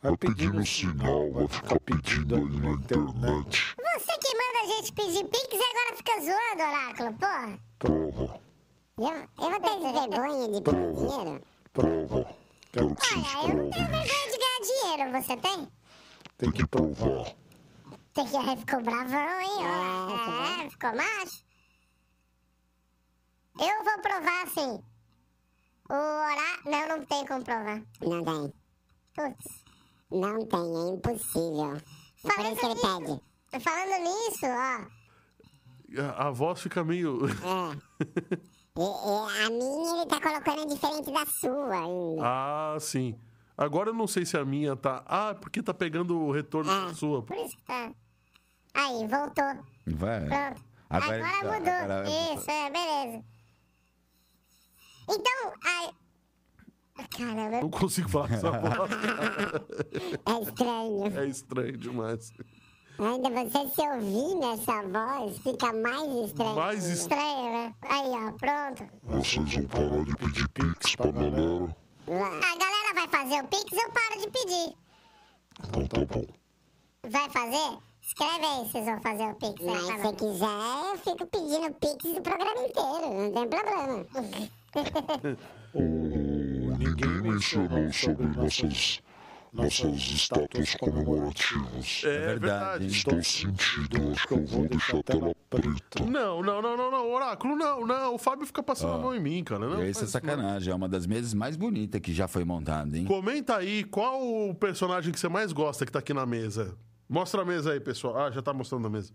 Vai 0.02 0.18
pedindo 0.18 0.66
sinal, 0.66 1.32
vai 1.32 1.48
ficar 1.48 1.80
pedindo 1.82 2.36
aí 2.36 2.60
na 2.60 2.72
internet. 2.72 3.76
Você 3.78 4.18
que 4.18 4.36
manda 4.36 4.60
a 4.64 4.76
gente 4.76 4.92
pedir 4.94 5.24
pix 5.26 5.48
e 5.54 5.56
agora 5.56 5.96
fica 5.96 6.20
zoando, 6.20 6.64
Oráculo, 6.64 7.14
porra. 7.14 7.60
Prova, 7.80 8.42
Eu, 8.98 9.30
eu 9.46 9.50
vou 9.52 9.60
ter 9.62 9.80
vergonha 9.94 10.48
de 10.52 10.62
pedir 10.62 10.94
dinheiro? 10.94 11.42
prova. 11.74 12.36
Quero 12.72 12.96
que 12.96 13.06
vocês 13.06 13.36
Olha, 13.36 13.52
eu 13.52 13.58
não 13.64 13.70
tenho 13.70 13.88
provem 13.88 14.08
vergonha 14.08 14.32
de 14.32 14.38
ganhar 14.40 14.62
dinheiro, 14.64 15.24
você 15.24 15.38
tem? 15.38 15.68
Tem 16.40 16.52
que 16.52 16.68
provar. 16.68 17.32
Tem 18.14 18.26
que... 18.26 18.58
Ficou 18.58 18.82
bravão, 18.82 19.42
hein? 19.42 20.64
É, 20.66 20.70
ficou 20.70 20.96
macho? 20.96 21.44
Eu 23.60 23.84
vou 23.84 24.02
provar, 24.02 24.48
sim. 24.48 24.84
O 25.90 25.94
oráculo... 25.94 26.72
Não, 26.72 26.88
não 26.98 27.06
tem 27.06 27.26
como 27.26 27.44
provar. 27.44 27.82
Não 28.02 28.24
tem. 28.24 28.54
Putz. 29.16 29.64
Não 30.12 30.46
tem, 30.46 30.60
é 30.60 30.94
impossível. 30.96 31.76
É 31.76 32.34
por 32.36 32.46
isso 32.46 32.56
que 32.56 32.66
ele 32.66 32.76
Falando 32.80 33.22
pede. 33.52 33.64
Falando 33.64 34.04
nisso, 34.04 34.46
ó... 34.46 35.04
A, 36.02 36.28
a 36.28 36.32
voz 36.32 36.62
fica 36.62 36.84
meio. 36.84 37.20
É. 37.28 38.44
E, 38.76 38.82
e 38.82 39.46
a 39.46 39.50
minha 39.52 39.98
ele 40.02 40.06
tá 40.08 40.20
colocando 40.20 40.66
diferente 40.74 41.12
da 41.12 41.24
sua 41.28 41.76
ainda. 41.76 42.22
ah, 42.24 42.76
sim. 42.80 43.16
Agora 43.56 43.92
eu 43.92 43.94
não 43.94 44.08
sei 44.08 44.26
se 44.26 44.36
a 44.36 44.44
minha 44.44 44.76
tá. 44.76 45.04
Ah, 45.06 45.30
é 45.30 45.34
porque 45.36 45.62
tá 45.62 45.72
pegando 45.76 46.20
o 46.20 46.32
retorno 46.32 46.72
Ah. 46.72 46.86
da 46.88 46.94
sua. 46.96 47.22
Por 47.22 47.38
isso 47.38 47.56
que 47.56 47.62
tá... 47.66 47.92
Aí, 48.74 49.08
voltou. 49.08 49.64
Vai. 49.86 50.26
Pronto. 50.26 50.64
Agora 50.90 51.28
Agora, 51.28 51.32
tá- 51.32 51.60
mudou. 51.60 51.74
agora- 51.74 52.10
Isso, 52.34 52.50
é, 52.50 52.70
beleza. 52.72 53.26
Então, 55.10 55.54
aí... 55.66 55.90
Caramba, 57.18 57.62
Não 57.62 57.70
consigo 57.70 58.08
falar 58.08 58.28
com 58.28 58.34
essa 58.36 58.52
voz. 58.60 58.92
É 60.26 60.42
estranho. 60.42 61.20
É 61.20 61.28
estranho 61.28 61.78
demais. 61.78 62.32
Ainda 63.00 63.30
você 63.32 63.68
se 63.70 63.82
ouvir 63.82 64.36
nessa 64.36 64.84
voz, 64.84 65.38
fica 65.40 65.74
mais 65.74 66.12
estranho. 66.30 66.56
Mais 66.56 66.86
estranho. 66.86 67.52
né? 67.52 67.76
Aí, 67.82 68.10
ó, 68.10 68.32
pronto. 68.34 68.88
Vocês 69.04 69.54
vão 69.56 69.66
parar 69.68 70.04
de 70.06 70.16
pedir 70.16 70.48
pix 70.50 70.96
pra 70.96 71.12
galera. 71.12 71.76
A 72.06 72.58
galera 72.58 72.94
vai 72.94 73.08
fazer 73.08 73.42
o 73.44 73.48
Pix, 73.48 73.72
eu 73.72 73.90
paro 73.92 74.20
de 74.22 74.30
pedir. 74.30 74.76
Então 75.66 75.88
tá 75.88 76.06
bom. 76.06 76.26
Vai 77.10 77.30
fazer? 77.30 77.78
Escreve 78.02 78.46
aí 78.46 78.66
se 78.66 78.72
vocês 78.74 78.86
vão 78.86 79.02
fazer 79.02 79.24
o 79.24 79.36
Pix. 79.36 79.62
Mas 79.66 79.88
né? 79.88 80.10
se 80.10 80.16
quiser, 80.16 80.92
eu 80.92 80.98
fico 80.98 81.26
pedindo 81.28 81.74
pix 81.76 82.14
do 82.14 82.22
programa 82.22 82.62
inteiro, 82.68 83.14
não 83.14 83.32
tem 83.32 83.48
problema. 83.50 84.06
O- 85.74 86.76
Ninguém 86.78 87.22
mencionou 87.22 87.92
sobre 87.94 88.26
nossas, 88.28 89.02
nossas 89.52 89.96
estátuas 90.02 90.76
comemorativas. 90.76 92.02
É, 92.04 92.28
verdade, 92.28 92.40
verdade. 92.40 92.86
Estou 92.88 93.24
sentindo, 93.24 94.12
acho 94.12 94.28
que 94.28 94.34
eu 94.34 94.46
vou 94.46 94.68
deixar 94.68 94.98
a 94.98 95.04
tela 95.04 95.36
preta. 95.50 96.06
Não, 96.06 96.42
não, 96.44 96.62
não, 96.62 96.76
não, 96.78 96.92
não. 96.92 97.12
Oráculo, 97.12 97.56
não, 97.56 97.86
não. 97.86 98.16
O 98.16 98.18
Fábio 98.18 98.46
fica 98.46 98.62
passando 98.62 98.94
a 98.94 98.98
mão 99.00 99.16
em 99.16 99.20
mim, 99.20 99.44
cara. 99.44 99.68
Não, 99.68 99.84
E 99.84 99.90
isso 99.90 100.04
é 100.04 100.08
sacanagem. 100.08 100.72
É 100.72 100.76
uma 100.76 100.90
das 100.90 101.06
mesas 101.06 101.34
mais 101.34 101.56
bonitas 101.56 102.02
que 102.02 102.14
já 102.14 102.28
foi 102.28 102.44
montada, 102.44 102.98
hein? 102.98 103.06
Comenta 103.06 103.56
aí 103.58 103.84
qual 103.84 104.22
o 104.22 104.54
personagem 104.56 105.12
que 105.12 105.20
você 105.20 105.30
mais 105.30 105.52
gosta 105.54 105.86
que 105.86 105.92
tá 105.92 106.00
aqui 106.00 106.14
na 106.14 106.26
mesa. 106.26 106.76
Mostra 107.10 107.42
a 107.42 107.46
mesa 107.46 107.72
aí, 107.74 107.80
pessoal. 107.80 108.18
Ah, 108.18 108.32
já 108.32 108.42
tá 108.42 108.54
mostrando 108.54 108.88
a 108.88 108.90
mesa. 108.90 109.12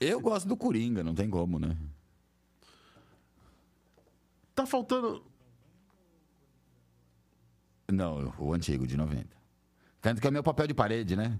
Eu 0.00 0.20
gosto 0.20 0.46
do 0.48 0.56
Coringa, 0.56 1.02
não 1.02 1.14
tem 1.14 1.28
como, 1.30 1.58
né? 1.58 1.76
Tá 4.54 4.66
faltando. 4.66 5.22
Não, 7.90 8.32
o 8.38 8.52
antigo, 8.52 8.86
de 8.86 8.96
90. 8.96 9.26
Tanto 10.00 10.20
que 10.20 10.26
é 10.26 10.30
o 10.30 10.32
meu 10.32 10.42
papel 10.42 10.66
de 10.66 10.74
parede, 10.74 11.14
né? 11.16 11.38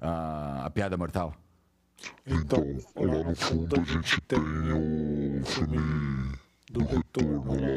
A, 0.00 0.66
a 0.66 0.70
piada 0.70 0.96
mortal. 0.96 1.34
Então, 2.26 2.60
lá 2.96 3.24
no 3.24 3.36
fundo 3.36 3.80
a 3.80 3.84
gente 3.84 4.20
tem 4.22 4.38
o 4.38 5.44
filme 5.44 5.78
do 6.70 6.84
Retorno, 6.84 7.54
lá 7.60 7.68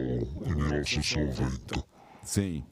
em 0.50 0.56
1990. 0.56 1.84
Sim. 2.24 2.64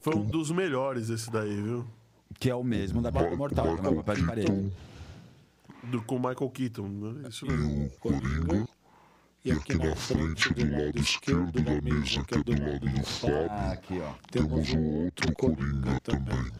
Foi 0.00 0.14
um 0.16 0.24
dos 0.24 0.50
melhores 0.50 1.10
esse 1.10 1.30
daí, 1.30 1.60
viu? 1.60 1.86
Que 2.38 2.48
é 2.48 2.54
o 2.54 2.64
mesmo 2.64 3.02
da 3.02 3.12
piada 3.12 3.36
mortal, 3.36 3.64
que 3.76 3.86
é 3.86 3.88
o 3.88 3.92
meu 3.92 3.96
papel 4.02 4.14
de 4.16 4.26
parede. 4.26 4.72
Do, 5.84 6.00
com 6.02 6.16
o 6.16 6.18
Michael 6.18 6.50
Keaton. 6.50 6.88
né? 6.88 7.28
Isso 7.28 7.44
mesmo. 7.46 7.82
e 7.82 7.86
o 7.86 7.90
Coringa. 7.98 8.68
E 9.44 9.50
aqui 9.50 9.74
na 9.74 9.96
frente, 9.96 10.54
do 10.54 10.70
lado 10.70 10.98
esquerdo 11.00 11.60
da 11.62 11.80
mesa, 11.82 12.22
que 12.24 12.34
é 12.34 12.42
do 12.44 12.52
lado 12.52 12.78
do 12.78 13.00
Ah, 13.00 13.02
Fábio, 13.02 13.72
aqui, 13.72 13.98
ó. 14.00 14.12
temos 14.30 14.68
o 14.72 14.78
outro 14.80 15.32
Coringa 15.34 15.98
também. 16.00 16.52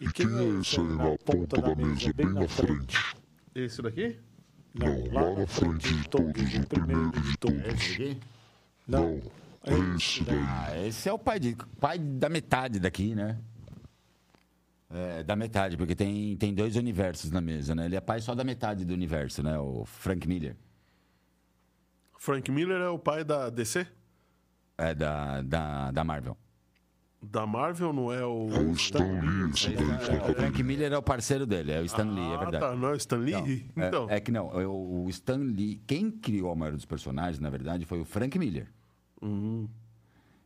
E 0.00 0.08
quem 0.12 0.26
é 0.26 0.60
esse 0.60 0.78
aí 0.78 0.86
na 0.86 1.16
ponta 1.18 1.60
da 1.60 1.74
mesa, 1.74 2.12
bem 2.12 2.26
na 2.32 2.46
frente? 2.46 3.16
Esse 3.52 3.82
daqui? 3.82 4.16
Não, 4.72 5.12
lá 5.12 5.40
na 5.40 5.46
frente 5.46 5.92
de 5.92 6.08
todos, 6.08 6.54
o 6.54 6.66
primeiro 6.68 7.10
de 7.20 7.36
todos. 7.36 7.98
Não, 8.86 9.20
é 9.64 9.96
esse 9.96 10.22
daí. 10.22 10.38
Ah, 10.38 10.86
esse 10.86 11.08
é 11.08 11.12
o 11.12 11.18
pai, 11.18 11.40
de, 11.40 11.56
pai 11.80 11.98
da 11.98 12.28
metade 12.28 12.78
daqui, 12.78 13.12
né? 13.14 13.38
É, 14.96 15.24
da 15.24 15.34
metade, 15.34 15.76
porque 15.76 15.96
tem, 15.96 16.36
tem 16.36 16.54
dois 16.54 16.76
universos 16.76 17.32
na 17.32 17.40
mesa, 17.40 17.74
né? 17.74 17.86
Ele 17.86 17.96
é 17.96 18.00
pai 18.00 18.20
só 18.20 18.32
da 18.32 18.44
metade 18.44 18.84
do 18.84 18.94
universo, 18.94 19.42
né? 19.42 19.58
O 19.58 19.84
Frank 19.84 20.28
Miller. 20.28 20.56
Frank 22.16 22.48
Miller 22.52 22.80
é 22.80 22.88
o 22.88 22.98
pai 22.98 23.24
da 23.24 23.50
DC? 23.50 23.84
É 24.78 24.94
da, 24.94 25.42
da, 25.42 25.90
da 25.90 26.04
Marvel. 26.04 26.36
Da 27.20 27.44
Marvel, 27.44 27.92
não 27.92 28.12
é 28.12 28.24
o. 28.24 28.48
É 28.50 28.58
o 28.60 28.72
Stan 28.72 29.20
Lee, 29.20 29.50
daí 29.50 29.98
que 29.98 30.06
tá 30.06 30.12
O 30.12 30.16
acabando. 30.16 30.34
Frank 30.36 30.62
Miller 30.62 30.92
é 30.92 30.98
o 30.98 31.02
parceiro 31.02 31.44
dele, 31.44 31.72
é 31.72 31.80
o 31.80 31.84
Stan 31.84 32.04
Lee, 32.04 32.30
é 32.30 32.34
ah, 32.34 32.38
verdade. 32.38 32.64
tá. 32.64 32.76
Não 32.76 32.88
é 32.88 32.92
o 32.92 32.96
Stan 32.96 33.16
Lee? 33.16 33.34
É- 33.76 33.88
então. 33.88 34.06
É, 34.08 34.20
que 34.20 34.30
não, 34.30 34.60
é 34.60 34.64
o 34.64 35.04
o 35.04 35.10
Stan 35.10 35.38
Lee, 35.38 35.82
quem 35.86 36.08
criou 36.08 36.52
a 36.52 36.54
maioria 36.54 36.76
dos 36.76 36.86
personagens, 36.86 37.40
na 37.40 37.50
verdade, 37.50 37.84
foi 37.84 38.00
o 38.00 38.04
Frank 38.04 38.38
Miller. 38.38 38.68
Uhum. 39.20 39.68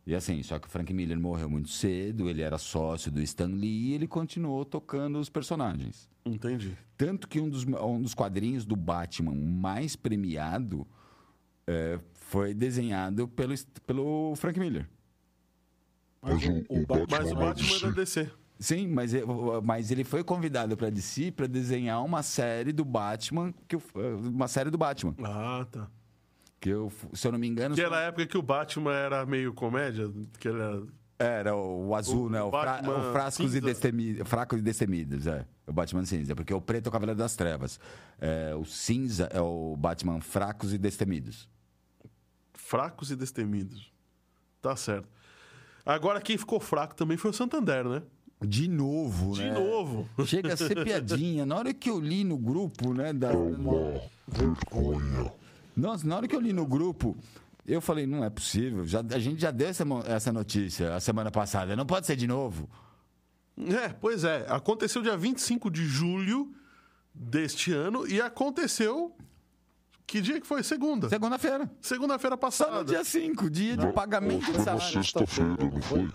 E 0.09 0.15
assim, 0.15 0.41
só 0.41 0.57
que 0.57 0.67
o 0.67 0.71
Frank 0.71 0.91
Miller 0.91 1.19
morreu 1.19 1.47
muito 1.47 1.69
cedo, 1.69 2.27
ele 2.27 2.41
era 2.41 2.57
sócio 2.57 3.11
do 3.11 3.21
Stan 3.21 3.45
Lee 3.45 3.89
e 3.89 3.93
ele 3.93 4.07
continuou 4.07 4.65
tocando 4.65 5.19
os 5.19 5.29
personagens. 5.29 6.09
Entendi. 6.25 6.75
Tanto 6.97 7.27
que 7.27 7.39
um 7.39 7.47
dos, 7.47 7.63
um 7.63 8.01
dos 8.01 8.15
quadrinhos 8.15 8.65
do 8.65 8.75
Batman 8.75 9.35
mais 9.35 9.95
premiado 9.95 10.87
é, 11.67 11.99
foi 12.13 12.55
desenhado 12.55 13.27
pelo, 13.27 13.53
pelo 13.85 14.33
Frank 14.35 14.59
Miller. 14.59 14.89
Mas 16.23 16.43
o, 16.43 16.53
o 16.69 16.85
Mas 16.87 16.87
Batman 16.87 17.19
o 17.19 17.33
lá 17.35 17.45
Batman 17.45 17.77
é 17.77 17.81
da 17.81 17.91
DC. 17.91 18.31
Sim, 18.59 18.87
mas, 18.87 19.13
ele- 19.13 19.25
mas 19.63 19.91
ele 19.91 20.03
foi 20.03 20.23
convidado 20.23 20.75
para 20.75 20.89
DC 20.89 21.31
para 21.31 21.45
desenhar 21.45 22.03
uma 22.03 22.23
série 22.23 22.73
do 22.73 22.83
Batman, 22.83 23.53
que 23.67 23.77
uma 23.95 24.47
série 24.47 24.71
do 24.71 24.77
Batman. 24.77 25.13
Ah, 25.23 25.67
tá. 25.71 25.87
Que 26.59 26.69
eu, 26.69 26.91
se 27.13 27.25
eu 27.27 27.31
não 27.31 27.39
me 27.39 27.47
engano. 27.47 27.73
Que 27.75 27.81
era 27.81 27.97
a 27.97 28.01
época 28.01 28.25
que 28.25 28.37
o 28.37 28.41
Batman 28.41 28.93
era 28.93 29.25
meio 29.25 29.53
comédia, 29.53 30.11
que 30.39 30.47
ele 30.47 30.59
era... 30.59 30.83
Era 31.21 31.55
o 31.55 31.93
azul, 31.95 32.27
O 32.27 32.29
né? 32.29 32.41
O, 32.41 32.49
fra- 32.49 32.81
o 32.81 33.11
frascos 33.11 33.53
e 33.53 33.59
destemidos. 33.59 34.27
Fracos 34.27 34.59
e 34.59 34.61
destemidos, 34.61 35.27
é. 35.27 35.45
O 35.67 35.73
Batman 35.73 36.05
cinza. 36.05 36.33
Porque 36.35 36.53
o 36.53 36.61
preto 36.61 36.85
é 36.85 36.89
o 36.89 36.91
Cavaleiro 36.91 37.17
das 37.19 37.35
Trevas. 37.35 37.77
É, 38.21 38.55
o 38.55 38.63
cinza 38.63 39.25
é 39.33 39.41
o 39.41 39.75
Batman 39.77 40.21
fracos 40.21 40.73
e 40.73 40.77
destemidos. 40.77 41.49
fracos 42.53 43.11
e 43.11 43.15
destemidos. 43.17 43.91
Tá 44.61 44.75
certo. 44.77 45.07
Agora 45.85 46.21
quem 46.21 46.37
ficou 46.37 46.59
fraco 46.59 46.95
também 46.95 47.17
foi 47.17 47.31
o 47.31 47.33
Santander, 47.33 47.83
né? 47.87 48.01
De 48.41 48.69
novo, 48.69 49.33
De 49.33 49.43
né? 49.43 49.53
novo. 49.53 50.07
Chega 50.25 50.53
a 50.53 50.57
ser 50.57 50.81
piadinha. 50.85 51.45
Na 51.45 51.57
hora 51.57 51.73
que 51.73 51.89
eu 51.89 51.99
li 51.99 52.23
no 52.23 52.37
grupo, 52.37 52.93
né? 52.93 53.11
Da... 53.11 53.31
uma 53.31 54.01
vergonha. 54.25 55.33
Nossa, 55.79 56.07
na 56.07 56.17
hora 56.17 56.27
que 56.27 56.35
eu 56.35 56.39
li 56.39 56.53
no 56.53 56.65
grupo, 56.65 57.15
eu 57.65 57.79
falei, 57.81 58.05
não 58.05 58.23
é 58.23 58.29
possível. 58.29 58.85
Já, 58.85 58.99
a 58.99 59.19
gente 59.19 59.41
já 59.41 59.51
deu 59.51 59.67
essa, 59.67 59.83
essa 60.05 60.31
notícia 60.31 60.95
a 60.95 60.99
semana 60.99 61.31
passada. 61.31 61.75
Não 61.75 61.85
pode 61.85 62.05
ser 62.07 62.15
de 62.15 62.27
novo. 62.27 62.69
É, 63.57 63.89
pois 63.89 64.23
é. 64.23 64.45
Aconteceu 64.49 65.01
dia 65.01 65.17
25 65.17 65.69
de 65.69 65.85
julho 65.85 66.53
deste 67.13 67.71
ano 67.73 68.07
e 68.07 68.21
aconteceu. 68.21 69.15
Que 70.07 70.21
dia 70.21 70.41
que 70.41 70.47
foi? 70.47 70.63
Segunda. 70.63 71.07
Segunda-feira. 71.07 71.69
Segunda-feira 71.81 72.35
Só 72.35 72.39
passada. 72.39 72.79
no 72.79 72.85
dia 72.85 73.03
5, 73.03 73.49
dia 73.49 73.77
de 73.77 73.91
pagamento 73.93 74.45
de 74.45 74.53
na 74.57 74.63
salário. 74.63 74.91
sexta-feira, 74.93 75.55
não 75.71 75.81
foi? 75.81 76.09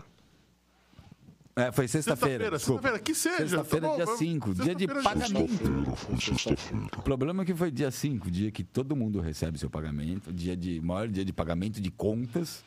É, 1.57 1.70
foi 1.70 1.86
sexta-feira. 1.86 2.44
Sexta-feira, 2.44 2.59
sexta-feira, 2.59 2.98
que 2.98 3.14
seja. 3.14 3.36
Sexta-feira, 3.38 3.86
tá 3.86 3.90
bom, 3.92 3.96
dia 3.96 4.05
vamos- 4.07 4.18
5, 4.18 4.55
dia 4.55 4.74
de 4.74 4.86
sexta-feira, 4.86 5.02
pagamento. 5.02 5.52
Sexta-feira, 5.52 6.20
sexta-feira. 6.20 6.86
O 6.98 7.02
problema 7.02 7.42
é 7.42 7.46
que 7.46 7.55
foi 7.55 7.70
dia 7.70 7.90
5, 7.92 8.30
dia 8.30 8.50
que 8.50 8.64
todo 8.64 8.96
mundo 8.96 9.20
recebe 9.20 9.57
seu 9.59 9.70
pagamento, 9.70 10.32
dia 10.32 10.57
de 10.57 10.80
maior 10.80 11.07
dia 11.09 11.24
de 11.24 11.32
pagamento 11.32 11.80
de 11.80 11.90
contas. 11.92 12.64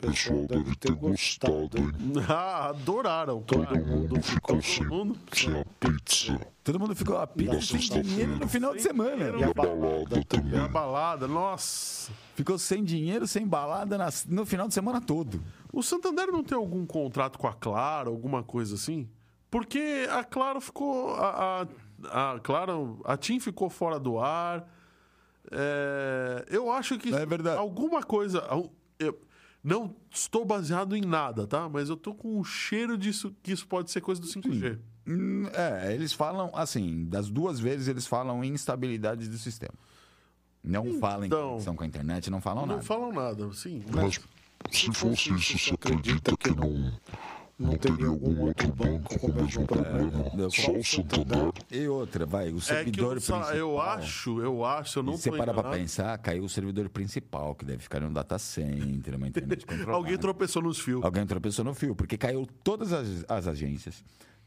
Pessoal 0.00 0.46
deve 0.46 0.76
ter 0.76 0.92
gostado, 0.94 1.76
hein? 1.76 1.90
Ah, 2.28 2.68
adoraram, 2.68 3.42
Todo 3.42 3.66
cara. 3.66 3.80
mundo 3.84 4.22
ficou 4.22 4.62
sem, 4.62 4.84
Todo 4.88 4.94
mundo 5.04 5.18
sem 5.32 5.60
a 5.60 5.64
pizza. 5.80 6.40
Todo 6.62 6.78
mundo 6.78 6.94
ficou 6.94 7.16
a 7.18 7.26
pizza 7.26 7.60
sem 7.80 8.02
dinheiro 8.02 8.36
no 8.36 8.46
final 8.48 8.74
de 8.76 8.80
semana. 8.82 9.36
E 9.36 9.42
a 9.42 9.52
balada 9.52 10.16
E 10.16 10.20
a 10.20 10.24
também. 10.24 10.68
balada, 10.68 11.26
nossa. 11.26 12.12
Ficou 12.36 12.56
sem 12.58 12.84
dinheiro, 12.84 13.26
sem 13.26 13.44
balada 13.44 13.98
no 14.28 14.46
final 14.46 14.68
de 14.68 14.74
semana 14.74 15.00
todo. 15.00 15.42
O 15.72 15.82
Santander 15.82 16.28
não 16.28 16.44
tem 16.44 16.56
algum 16.56 16.86
contrato 16.86 17.36
com 17.36 17.48
a 17.48 17.52
Claro, 17.52 18.10
alguma 18.12 18.44
coisa 18.44 18.76
assim? 18.76 19.08
Porque 19.50 20.06
a 20.12 20.22
Claro 20.22 20.60
ficou. 20.60 21.14
A, 21.16 21.66
a, 22.04 22.34
a 22.34 22.38
Claro, 22.38 23.00
a 23.04 23.16
TIM 23.16 23.40
ficou 23.40 23.68
fora 23.68 23.98
do 23.98 24.20
ar. 24.20 24.64
É, 25.50 26.44
eu 26.50 26.70
acho 26.70 26.96
que. 26.98 27.12
É 27.12 27.26
verdade. 27.26 27.58
Alguma 27.58 28.00
coisa. 28.00 28.46
Eu 29.00 29.18
não 29.62 29.94
estou 30.10 30.44
baseado 30.44 30.96
em 30.96 31.00
nada, 31.02 31.46
tá? 31.46 31.68
Mas 31.68 31.88
eu 31.88 31.96
tô 31.96 32.14
com 32.14 32.38
um 32.38 32.44
cheiro 32.44 32.96
disso 32.96 33.34
que 33.42 33.52
isso 33.52 33.66
pode 33.66 33.90
ser 33.90 34.00
coisa 34.00 34.20
do 34.20 34.26
5G. 34.26 34.78
Hum, 35.06 35.46
É, 35.54 35.94
eles 35.94 36.12
falam, 36.12 36.50
assim, 36.54 37.04
das 37.06 37.30
duas 37.30 37.58
vezes 37.58 37.88
eles 37.88 38.06
falam 38.06 38.44
em 38.44 38.48
instabilidade 38.52 39.28
do 39.28 39.38
sistema. 39.38 39.74
Não 40.62 40.98
falam 41.00 41.24
em 41.24 41.26
Então. 41.26 41.48
conexão 41.50 41.76
com 41.76 41.84
a 41.84 41.86
internet, 41.86 42.30
não 42.30 42.40
falam 42.40 42.66
Não 42.66 42.74
nada. 42.74 42.82
falam 42.86 43.12
nada, 43.12 43.52
sim. 43.52 43.82
Mas 43.94 44.20
se 44.70 44.92
fosse 44.92 45.32
isso, 45.34 45.58
você 45.58 45.74
acredita 45.74 46.36
que 46.36 46.50
não, 46.50 46.92
não 47.58 47.76
teria 47.76 48.06
algum 48.06 48.40
outro 48.42 48.72
banco 48.72 49.18
com 49.18 49.26
o 49.26 49.34
mesmo 49.34 49.66
problema? 49.66 50.24
Só 50.50 50.72
o 50.72 50.84
Santander? 50.84 51.52
E 51.70 51.88
outra, 51.88 52.24
vai, 52.24 52.50
o 52.52 52.56
É 52.56 52.60
que 52.60 52.60
servidor 52.60 53.16
eu, 53.16 53.20
sa- 53.20 53.34
principal. 53.38 53.56
eu 53.58 53.80
acho, 53.80 54.40
eu 54.40 54.64
acho, 54.64 54.98
eu 55.00 55.02
não 55.02 55.16
você 55.16 55.30
para 55.32 55.52
pra 55.52 55.70
pensar, 55.70 56.16
caiu 56.18 56.44
o 56.44 56.48
servidor 56.48 56.88
principal, 56.88 57.54
que 57.54 57.64
deve 57.64 57.82
ficar 57.82 58.00
em 58.02 58.06
um 58.06 58.12
data 58.12 58.38
center, 58.38 59.16
uma 59.16 59.26
internet 59.28 59.64
controlada. 59.66 59.92
Alguém 59.92 60.16
tropeçou 60.16 60.62
nos 60.62 60.78
fios. 60.78 61.02
Alguém 61.04 61.26
tropeçou 61.26 61.64
no 61.64 61.74
fio, 61.74 61.94
porque 61.96 62.16
caiu 62.16 62.46
todas 62.62 62.92
as, 62.92 63.24
as 63.28 63.46
agências, 63.48 64.04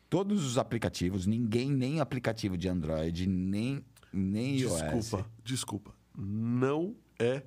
todos 0.09 0.45
os 0.45 0.57
aplicativos, 0.57 1.27
ninguém, 1.27 1.69
nem 1.69 1.99
aplicativo 1.99 2.55
de 2.57 2.69
Android, 2.69 3.27
nem, 3.27 3.83
nem 4.13 4.57
iOS. 4.57 4.81
Desculpa, 4.81 5.25
desculpa. 5.43 5.91
Não 6.17 6.95
é 7.19 7.43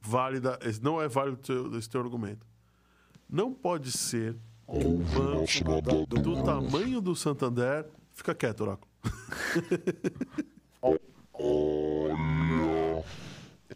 válida, 0.00 0.58
não 0.82 1.00
é 1.00 1.06
válido 1.08 1.76
esse 1.78 1.88
teu 1.88 2.00
argumento. 2.00 2.44
Não 3.28 3.52
pode 3.52 3.92
ser 3.92 4.36
um 4.68 4.98
banco 4.98 5.64
do 6.18 6.30
nadador. 6.36 6.44
tamanho 6.44 7.00
do 7.00 7.16
Santander. 7.16 7.86
Fica 8.12 8.34
quieto, 8.34 8.60
Oráculo. 8.62 8.88
Olha, 10.80 11.00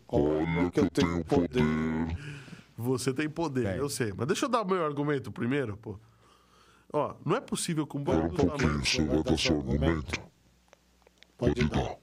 olha 0.08 0.70
que 0.70 0.80
eu 0.80 0.90
tenho 0.90 1.24
poder. 1.24 1.62
Você 2.76 3.12
tem 3.14 3.28
poder, 3.30 3.66
É. 3.66 3.78
eu 3.78 3.88
sei. 3.88 4.12
Mas 4.16 4.26
deixa 4.26 4.44
eu 4.46 4.48
dar 4.48 4.62
o 4.62 4.66
meu 4.66 4.84
argumento 4.84 5.30
primeiro, 5.32 5.76
pô. 5.76 5.98
Ó, 6.92 7.14
não 7.24 7.36
é 7.36 7.40
possível 7.40 7.86
que 7.86 7.96
um 7.96 8.00
um 8.00 8.04
banco 8.04 8.28
do 8.30 8.36
tamanho. 8.36 8.58
pouquinho, 8.58 8.84
você 8.84 9.04
vai 9.04 9.22
dar 9.22 9.38
seu 9.38 9.56
argumento? 9.58 10.20
Pode 11.38 11.64
dar. 11.68 11.96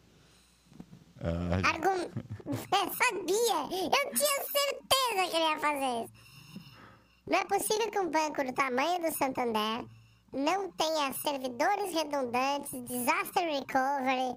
Argum... 1.63 1.99
Eu 2.49 2.93
sabia! 2.93 3.59
Eu 3.83 4.13
tinha 4.15 4.43
certeza 4.45 5.29
que 5.29 5.35
ele 5.35 5.45
ia 5.45 5.59
fazer 5.59 6.03
isso. 6.05 6.28
Não 7.29 7.37
é 7.39 7.45
possível 7.45 7.91
que 7.91 7.99
um 7.99 8.09
banco 8.09 8.43
do 8.43 8.53
tamanho 8.53 9.01
do 9.01 9.15
Santander 9.15 9.85
não 10.33 10.71
tenha 10.71 11.13
servidores 11.13 11.93
redundantes, 11.93 12.71
disaster 12.85 13.43
recovery, 13.43 14.35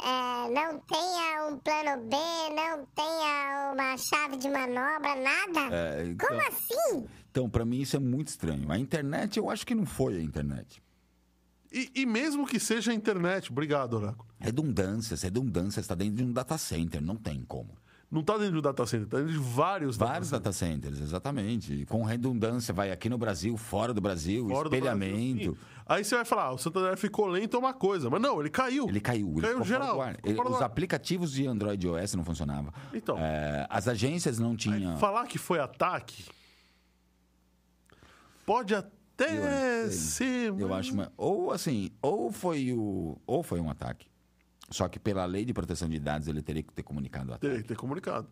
é, 0.00 0.50
não 0.52 0.78
tenha 0.80 1.48
um 1.48 1.58
plano 1.58 2.02
B, 2.06 2.16
não 2.54 2.86
tenha 2.94 3.72
uma 3.72 3.96
chave 3.96 4.36
de 4.36 4.48
manobra, 4.48 5.14
nada. 5.16 5.74
É, 5.74 6.06
então- 6.06 6.28
Como 6.28 6.40
assim? 6.48 7.06
Então, 7.30 7.48
pra 7.48 7.64
mim, 7.64 7.80
isso 7.80 7.96
é 7.96 8.00
muito 8.00 8.28
estranho. 8.28 8.70
A 8.70 8.78
internet, 8.78 9.38
eu 9.38 9.50
acho 9.50 9.66
que 9.66 9.74
não 9.74 9.86
foi 9.86 10.16
a 10.16 10.20
internet. 10.22 10.82
E, 11.70 11.90
e 11.94 12.06
mesmo 12.06 12.46
que 12.46 12.58
seja 12.58 12.90
a 12.90 12.94
internet, 12.94 13.50
obrigado, 13.50 13.94
Oráculo. 13.94 14.26
Redundâncias, 14.38 15.22
redundâncias, 15.22 15.84
está 15.84 15.94
dentro 15.94 16.16
de 16.16 16.24
um 16.24 16.32
data 16.32 16.56
center, 16.56 17.00
não 17.02 17.16
tem 17.16 17.42
como. 17.44 17.76
Não 18.10 18.22
tá 18.22 18.38
dentro 18.38 18.54
do 18.54 18.62
data 18.62 18.86
center, 18.86 19.06
tá 19.06 19.18
dentro 19.18 19.32
de 19.34 19.38
vários, 19.38 19.98
Vários 19.98 20.30
data 20.30 20.44
data 20.44 20.52
centers, 20.52 20.98
exatamente. 20.98 21.84
Com 21.86 22.02
redundância, 22.04 22.72
vai 22.72 22.90
aqui 22.90 23.06
no 23.10 23.18
Brasil, 23.18 23.54
fora 23.58 23.92
do 23.92 24.00
Brasil, 24.00 24.48
Fora 24.48 24.66
do 24.70 24.74
espelhamento. 24.74 25.34
Brasil, 25.36 25.52
sim. 25.54 25.82
Aí 25.86 26.02
você 26.04 26.14
vai 26.16 26.24
falar, 26.24 26.44
ah, 26.44 26.52
o 26.52 26.58
Santander 26.58 26.96
ficou 26.96 27.26
lento 27.26 27.54
é 27.56 27.60
uma 27.60 27.74
coisa. 27.74 28.08
Mas 28.08 28.20
não, 28.22 28.40
ele 28.40 28.48
caiu. 28.48 28.88
Ele 28.88 29.00
caiu, 29.00 29.30
ele 29.32 29.40
Caiu 29.42 29.62
geral. 29.64 29.96
do 29.98 30.28
Ele- 30.28 30.34
do 30.42 30.50
os 30.50 30.62
aplicativos 30.62 31.32
de 31.32 31.46
Android 31.46 31.86
e 31.86 31.90
iOS 31.90 32.14
não 32.14 32.24
funcionavam. 32.24 32.72
Então. 32.94 33.18
É, 33.18 33.66
as 33.68 33.86
agências 33.86 34.38
não 34.38 34.56
tinham. 34.56 34.96
Falar 34.96 35.26
que 35.26 35.36
foi 35.36 35.58
ataque 35.60 36.24
pode 38.46 38.74
até 38.74 39.84
Eu 39.86 39.90
ser. 39.92 40.46
Eu 40.48 40.68
mas- 40.68 40.78
acho, 40.78 40.94
uma- 40.94 41.12
ou 41.16 41.52
assim, 41.52 41.90
ou 42.00 42.32
foi 42.32 42.72
o, 42.72 43.18
ou 43.26 43.42
foi 43.42 43.60
um 43.60 43.68
ataque. 43.68 44.07
Só 44.70 44.88
que 44.88 44.98
pela 44.98 45.24
lei 45.24 45.44
de 45.44 45.52
proteção 45.52 45.88
de 45.88 45.98
dados 45.98 46.28
ele 46.28 46.42
teria 46.42 46.62
que 46.62 46.72
ter 46.72 46.82
comunicado 46.82 47.32
ataque. 47.32 47.46
Teria 47.46 47.62
que 47.62 47.68
ter 47.68 47.76
comunicado. 47.76 48.28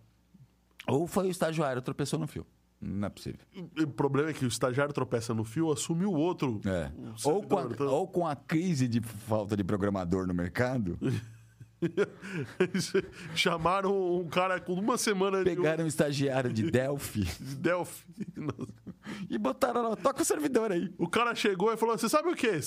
Ou 0.87 1.07
foi 1.07 1.29
o 1.29 1.31
estagiário 1.31 1.81
tropeçou 1.83 2.19
no 2.19 2.27
fio. 2.27 2.47
Não 2.81 3.07
é 3.07 3.11
possível. 3.11 3.41
O 3.81 3.87
problema 3.87 4.31
é 4.31 4.33
que 4.35 4.45
o 4.45 4.49
estagiário 4.49 4.93
tropeça 4.93 5.33
no 5.33 5.45
fio, 5.45 5.73
assume 5.73 6.05
o 6.05 6.13
outro. 6.13 6.61
É. 6.65 6.93
o 7.25 7.31
Ou, 7.31 7.43
com 7.43 7.59
a. 7.59 7.63
Então, 7.63 7.87
ou 7.89 8.07
com 8.07 8.27
a 8.27 8.37
crise 8.37 8.87
de 8.87 9.01
falta 9.01 9.57
de 9.57 9.65
programador 9.65 10.27
no 10.27 10.35
mercado, 10.35 10.99
Chamaram 13.35 14.19
um 14.21 14.29
cara 14.29 14.61
com 14.61 14.73
uma 14.75 14.97
semana 14.99 15.39
de- 15.39 15.45
pegaram 15.45 15.85
um 15.85 15.87
estagiário 15.87 16.53
de 16.53 16.71
Delphi 16.71 17.25
de 17.25 17.55
Delphi. 17.57 18.05
e 19.29 19.39
botaram 19.39 19.91
lá, 19.91 19.97
toca 19.97 20.23
o 20.23 20.25
servidor 20.25 20.73
aí. 20.73 20.93
O 20.99 21.09
cara 21.09 21.35
chegou 21.35 21.73
e 21.73 21.77
falou: 21.77 21.97
Você 21.97 22.09
sabe 22.09 22.29
o 22.31 22.35
quê? 22.35 22.61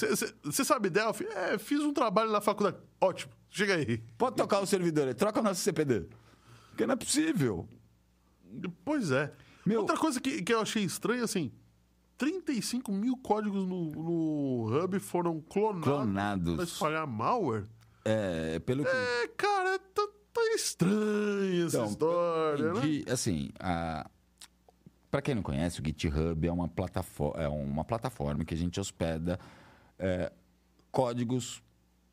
Você 0.43 0.63
sabe 0.63 0.89
Delphi? 0.89 1.25
É, 1.25 1.57
fiz 1.57 1.79
um 1.81 1.93
trabalho 1.93 2.31
na 2.31 2.41
faculdade. 2.41 2.77
Ótimo, 3.01 3.31
chega 3.49 3.75
aí. 3.75 3.97
Pode 4.17 4.35
tocar 4.35 4.59
o 4.59 4.65
servidor 4.65 5.07
aí, 5.07 5.13
troca 5.13 5.39
o 5.39 5.43
nosso 5.43 5.61
CPD. 5.61 6.07
Porque 6.69 6.85
não 6.85 6.93
é 6.93 6.97
possível. 6.97 7.67
Pois 8.85 9.11
é. 9.11 9.31
Meu- 9.65 9.81
Outra 9.81 9.97
coisa 9.97 10.19
que, 10.19 10.41
que 10.41 10.53
eu 10.53 10.61
achei 10.61 10.83
estranha, 10.83 11.23
assim, 11.23 11.51
35 12.17 12.91
mil 12.91 13.15
códigos 13.17 13.65
no, 13.67 13.91
no 13.91 14.83
Hub 14.83 14.99
foram 14.99 15.41
clonados, 15.41 15.83
Clonados. 15.83 16.55
pra 16.55 16.63
espalhar 16.63 17.05
malware. 17.07 17.65
É, 18.05 18.59
pelo 18.59 18.83
que 18.83 18.89
É, 18.89 19.27
cara, 19.35 19.79
tá, 19.79 20.07
tá 20.33 20.41
estranha 20.55 21.65
essa 21.65 21.77
Então, 21.77 21.89
história, 21.89 22.73
né? 22.73 22.79
entendi, 22.79 23.05
assim, 23.11 23.49
a... 23.59 24.09
para 25.11 25.21
quem 25.21 25.35
não 25.35 25.43
conhece, 25.43 25.81
o 25.81 25.85
GitHub 25.85 26.47
é 26.47 26.51
uma, 26.51 26.67
plataforma, 26.67 27.43
é 27.43 27.47
uma 27.47 27.83
plataforma 27.83 28.45
que 28.45 28.53
a 28.53 28.57
gente 28.57 28.79
hospeda 28.79 29.39
é, 29.97 30.31
códigos 30.91 31.61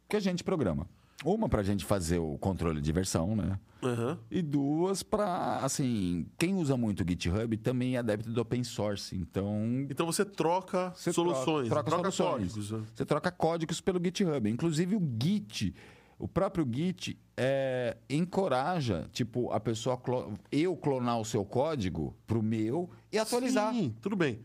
que 0.09 0.16
a 0.16 0.20
gente 0.20 0.43
programa. 0.45 0.89
Uma 1.25 1.49
para 1.49 1.61
a 1.61 1.64
gente 1.64 1.85
fazer 1.85 2.19
o 2.19 2.37
controle 2.39 2.81
de 2.81 2.93
versão, 2.93 3.35
né? 3.35 3.59
Aham. 3.83 4.19
E 4.31 4.43
duas 4.43 5.03
para, 5.03 5.57
assim, 5.59 6.27
quem 6.39 6.55
usa 6.55 6.77
muito 6.77 7.03
o 7.03 7.09
GitHub 7.09 7.57
também 7.59 7.95
é 7.97 7.99
adepto 7.99 8.31
do 8.31 8.41
open 8.41 8.62
source. 8.64 9.17
Então, 9.17 9.87
Então 9.89 10.07
você 10.07 10.25
troca 10.25 10.91
você 10.95 11.12
soluções, 11.12 11.69
troca, 11.69 11.91
troca 11.91 12.11
soluções. 12.11 12.53
códigos. 12.53 12.71
né? 12.71 12.83
Você 12.95 13.05
troca 13.05 13.31
códigos 13.31 13.81
pelo 13.81 14.01
GitHub. 14.03 14.49
Inclusive 14.51 14.97
o 14.97 15.03
Git, 15.23 15.75
o 16.19 16.27
próprio 16.29 16.67
Git 16.71 17.19
é, 17.37 17.97
encoraja, 18.11 19.09
tipo, 19.12 19.51
a 19.53 19.61
pessoa 19.61 19.97
clo- 19.97 20.35
eu 20.53 20.77
clonar 20.77 21.19
o 21.21 21.25
seu 21.25 21.45
código 21.45 22.14
pro 22.27 22.43
meu 22.43 22.91
e 23.12 23.19
atualizar. 23.19 23.73
Sim, 23.73 23.95
tudo 24.01 24.17
bem. 24.17 24.41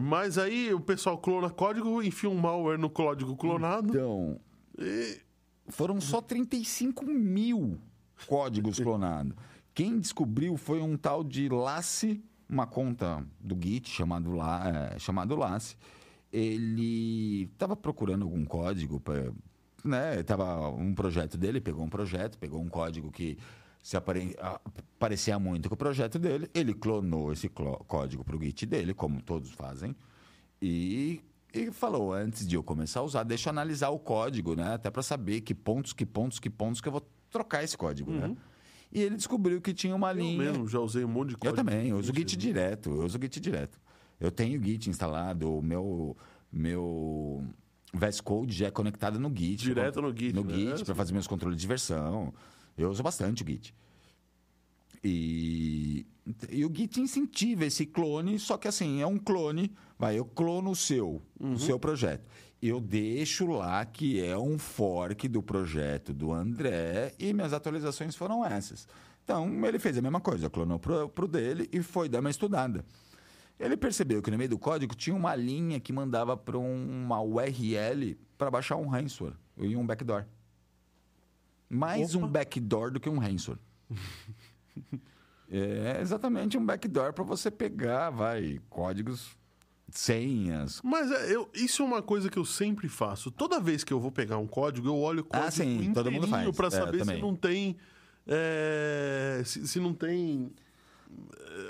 Mas 0.00 0.38
aí 0.38 0.72
o 0.72 0.80
pessoal 0.80 1.18
clona 1.18 1.50
código, 1.50 2.02
enfia 2.02 2.28
um 2.30 2.34
malware 2.38 2.78
no 2.78 2.88
código 2.90 3.36
clonado. 3.36 3.90
Então, 3.90 4.40
e- 4.78 5.18
foram 5.68 6.00
só 6.00 6.20
35 6.20 7.04
mil 7.04 7.78
códigos 8.26 8.78
clonados. 8.78 9.34
Quem 9.74 9.98
descobriu 9.98 10.56
foi 10.56 10.80
um 10.80 10.96
tal 10.96 11.24
de 11.24 11.48
Lassi, 11.48 12.22
uma 12.48 12.66
conta 12.66 13.24
do 13.40 13.56
Git 13.60 13.88
chamado, 13.88 14.32
La, 14.32 14.92
é, 14.94 14.98
chamado. 14.98 15.36
Ele 16.32 17.44
estava 17.52 17.74
procurando 17.76 18.22
algum 18.22 18.44
código 18.44 19.00
para. 19.00 19.32
Né, 19.84 20.22
tava 20.22 20.68
um 20.68 20.94
projeto 20.94 21.36
dele, 21.36 21.60
pegou 21.60 21.84
um 21.84 21.88
projeto, 21.88 22.38
pegou 22.38 22.60
um 22.60 22.68
código 22.68 23.10
que 23.10 23.36
se 23.82 23.96
apare- 23.96 24.36
parecia 24.96 25.38
muito 25.40 25.68
com 25.68 25.74
o 25.74 25.78
projeto 25.78 26.20
dele, 26.20 26.48
ele 26.54 26.72
clonou 26.72 27.32
esse 27.32 27.48
código 27.48 28.22
para 28.22 28.36
o 28.36 28.40
Git 28.40 28.64
dele, 28.64 28.94
como 28.94 29.20
todos 29.20 29.50
fazem, 29.50 29.96
e, 30.60 31.20
e 31.52 31.70
falou, 31.70 32.12
antes 32.12 32.46
de 32.46 32.54
eu 32.56 32.62
começar 32.62 33.00
a 33.00 33.02
usar, 33.02 33.22
deixa 33.24 33.48
eu 33.48 33.52
analisar 33.52 33.90
o 33.90 33.98
código, 33.98 34.54
né? 34.54 34.74
Até 34.74 34.90
para 34.90 35.02
saber 35.02 35.40
que 35.42 35.54
pontos, 35.54 35.92
que 35.92 36.06
pontos, 36.06 36.38
que 36.38 36.48
pontos 36.50 36.80
que 36.80 36.88
eu 36.88 36.92
vou 36.92 37.06
trocar 37.30 37.62
esse 37.62 37.76
código, 37.76 38.10
né? 38.10 38.34
E 38.90 39.00
ele 39.00 39.16
descobriu 39.16 39.60
que 39.60 39.72
tinha 39.72 39.94
uma 39.94 40.10
Eu 40.12 40.16
linha... 40.16 40.38
mesmo 40.38 40.68
já 40.68 40.78
usei 40.78 41.04
um 41.04 41.08
monte 41.08 41.28
de 41.30 41.34
Eu 41.34 41.38
código. 41.38 41.56
também, 41.56 41.88
eu 41.88 41.96
uso 41.98 42.12
o 42.12 42.14
Git 42.14 42.36
direto, 42.36 42.90
eu 42.90 43.04
uso 43.04 43.18
o 43.18 43.20
Git 43.22 43.40
direto. 43.40 43.80
Eu 44.20 44.30
tenho 44.30 44.60
o 44.60 44.62
Git 44.64 44.88
instalado, 44.90 45.58
o 45.58 45.62
meu, 45.62 46.16
meu 46.52 47.42
VS 47.94 48.20
Code 48.20 48.54
já 48.54 48.66
é 48.66 48.70
conectado 48.70 49.18
no 49.18 49.28
Git. 49.34 49.62
Direto 49.64 50.00
no 50.02 50.14
Git, 50.16 50.34
No 50.34 50.44
né? 50.44 50.54
Git, 50.54 50.84
para 50.84 50.94
fazer 50.94 51.12
meus 51.12 51.26
controles 51.26 51.58
de 51.60 51.66
versão. 51.66 52.32
Eu 52.76 52.90
uso 52.90 53.02
bastante 53.02 53.42
o 53.42 53.46
Git. 53.46 53.74
E, 55.02 56.06
e 56.50 56.64
o 56.64 56.72
Git 56.72 57.00
incentiva 57.00 57.64
esse 57.64 57.84
clone, 57.84 58.38
só 58.38 58.56
que 58.56 58.68
assim, 58.68 59.00
é 59.00 59.06
um 59.06 59.18
clone, 59.18 59.74
vai, 59.98 60.18
eu 60.18 60.24
clono 60.24 60.70
o 60.70 60.76
seu, 60.76 61.20
o 61.38 61.58
seu 61.58 61.78
projeto. 61.78 62.24
Eu 62.60 62.80
deixo 62.80 63.46
lá 63.46 63.84
que 63.84 64.24
é 64.24 64.38
um 64.38 64.56
fork 64.56 65.26
do 65.26 65.42
projeto 65.42 66.12
do 66.12 66.32
André 66.32 67.12
e 67.18 67.32
minhas 67.32 67.52
atualizações 67.52 68.14
foram 68.14 68.44
essas. 68.44 68.86
Então, 69.24 69.48
ele 69.66 69.80
fez 69.80 69.98
a 69.98 70.02
mesma 70.02 70.20
coisa, 70.20 70.48
clonou 70.48 70.78
pro, 70.78 71.08
pro 71.08 71.26
dele 71.26 71.68
e 71.72 71.82
foi 71.82 72.08
dar 72.08 72.20
uma 72.20 72.30
estudada. 72.30 72.84
Ele 73.58 73.76
percebeu 73.76 74.22
que 74.22 74.30
no 74.30 74.38
meio 74.38 74.50
do 74.50 74.58
código 74.58 74.94
tinha 74.94 75.14
uma 75.14 75.34
linha 75.34 75.80
que 75.80 75.92
mandava 75.92 76.36
para 76.36 76.58
uma 76.58 77.20
URL 77.20 78.16
para 78.38 78.50
baixar 78.50 78.76
um 78.76 78.86
ransomware 78.86 79.36
e 79.58 79.76
um 79.76 79.84
backdoor. 79.84 80.24
Mais 81.68 82.14
Opa. 82.14 82.26
um 82.26 82.28
backdoor 82.28 82.92
do 82.92 83.00
que 83.00 83.08
um 83.08 83.18
ransomware. 83.18 83.60
é 85.58 85.98
exatamente 86.00 86.56
um 86.56 86.64
backdoor 86.64 87.12
para 87.12 87.24
você 87.24 87.50
pegar, 87.50 88.10
vai, 88.10 88.58
códigos, 88.70 89.36
senhas. 89.90 90.80
Mas 90.82 91.10
é, 91.10 91.34
eu, 91.34 91.48
isso 91.54 91.82
é 91.82 91.86
uma 91.86 92.02
coisa 92.02 92.30
que 92.30 92.38
eu 92.38 92.44
sempre 92.44 92.88
faço. 92.88 93.30
Toda 93.30 93.60
vez 93.60 93.84
que 93.84 93.92
eu 93.92 94.00
vou 94.00 94.10
pegar 94.10 94.38
um 94.38 94.46
código, 94.46 94.88
eu 94.88 94.96
olho 94.98 95.20
o 95.20 95.24
código 95.24 95.46
Ah, 95.46 95.50
sim, 95.50 95.92
todo 95.92 96.10
mundo 96.10 96.26
faz. 96.28 96.56
para 96.56 96.66
É, 96.68 96.70
saber 96.70 96.98
se 97.00 97.04
também. 97.04 97.20
não 97.22 97.34
tem. 97.36 97.76
é, 98.26 99.42
se, 99.44 99.66
se 99.68 99.80
não 99.80 99.92
tem 99.92 100.52
é, 100.56 100.61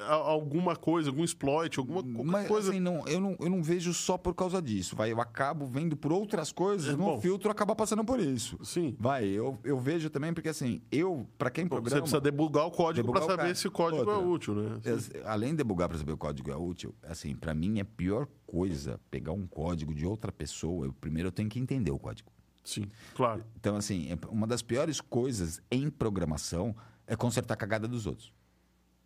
alguma 0.08 0.76
coisa, 0.76 1.10
algum 1.10 1.24
exploit, 1.24 1.78
alguma 1.78 2.02
Mas 2.24 2.48
coisa. 2.48 2.70
assim, 2.70 2.80
não, 2.80 3.06
eu, 3.06 3.20
não, 3.20 3.36
eu 3.40 3.48
não 3.50 3.62
vejo 3.62 3.92
só 3.92 4.16
por 4.18 4.34
causa 4.34 4.60
disso. 4.60 4.96
Vai, 4.96 5.12
eu 5.12 5.20
acabo 5.20 5.66
vendo 5.66 5.96
por 5.96 6.12
outras 6.12 6.52
coisas, 6.52 6.88
É, 6.88 6.92
no 6.92 7.04
bom. 7.04 7.20
filtro 7.20 7.50
acaba 7.50 7.74
passando 7.74 8.04
por 8.04 8.18
isso. 8.20 8.58
Sim. 8.64 8.96
Vai, 8.98 9.26
eu, 9.26 9.58
eu 9.64 9.78
vejo 9.78 10.10
também, 10.10 10.32
porque 10.32 10.48
assim, 10.48 10.80
eu, 10.90 11.26
para 11.38 11.50
quem 11.50 11.64
Você 11.64 11.68
programa. 11.70 12.00
precisa 12.02 12.20
debugar 12.20 12.66
o 12.66 12.70
código 12.70 13.12
para 13.12 13.22
saber 13.22 13.36
cara. 13.36 13.54
se 13.54 13.68
o 13.68 13.70
código 13.70 14.10
é 14.10 14.14
Outra. 14.14 14.28
útil, 14.28 14.54
né? 14.54 14.80
Eu- 14.84 15.28
além 15.28 15.50
de 15.50 15.56
debugar 15.58 15.88
para 15.88 15.98
saber 15.98 16.12
o 16.12 16.16
código 16.18 16.50
é 16.50 16.56
útil, 16.56 16.94
assim, 17.02 17.34
para 17.34 17.54
mim 17.54 17.78
é 17.78 17.82
a 17.82 17.84
pior 17.84 18.26
coisa 18.46 19.00
pegar 19.10 19.32
um 19.32 19.46
código 19.46 19.94
de 19.94 20.06
outra 20.06 20.30
pessoa. 20.32 20.86
Eu, 20.86 20.92
primeiro 20.92 21.28
eu 21.28 21.32
tenho 21.32 21.48
que 21.48 21.58
entender 21.58 21.90
o 21.90 21.98
código. 21.98 22.30
Sim, 22.64 22.84
claro. 23.14 23.42
Então, 23.56 23.74
assim, 23.76 24.08
é- 24.12 24.18
uma 24.28 24.46
das 24.46 24.62
piores 24.62 25.00
coisas 25.00 25.60
em 25.70 25.90
programação 25.90 26.74
é 27.06 27.16
consertar 27.16 27.54
a 27.54 27.56
cagada 27.56 27.88
dos 27.88 28.06
outros. 28.06 28.32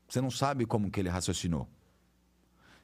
Você 0.09 0.21
não 0.21 0.31
sabe 0.31 0.67
como 0.67 0.91
que 0.91 1.01
ele 1.01 1.09
raciocinou. 1.09 1.69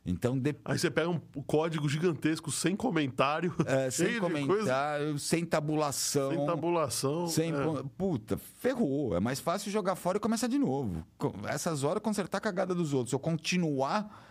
Então, 0.05 0.37
de, 0.37 0.55
Aí 0.65 0.77
você 0.77 0.91
pega 0.91 1.09
um 1.09 1.21
código 1.47 1.89
gigantesco 1.89 2.51
sem 2.51 2.75
comentário, 2.75 3.55
é, 3.65 3.89
sem 3.91 4.15
de 4.15 4.21
coisa, 4.21 4.37
comentário, 4.37 5.19
sem 5.19 5.45
tabulação. 5.45 6.31
sem 6.31 6.47
tabulação. 6.47 7.29
Sem, 7.29 7.53
é. 7.53 7.83
Puta, 7.97 8.37
ferrou. 8.37 9.17
É 9.17 9.21
mais 9.21 9.39
fácil 9.39 9.71
jogar 9.71 9.95
fora 9.95 10.19
e 10.19 10.21
começar 10.21 10.49
de 10.49 10.59
novo. 10.59 11.07
Essas 11.47 11.85
horas, 11.85 12.03
consertar 12.03 12.39
a 12.39 12.41
cagada 12.41 12.75
dos 12.75 12.93
outros. 12.93 13.11
Se 13.11 13.15
eu 13.15 13.21
continuar, 13.21 14.27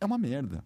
é 0.00 0.06
uma 0.06 0.16
merda. 0.16 0.64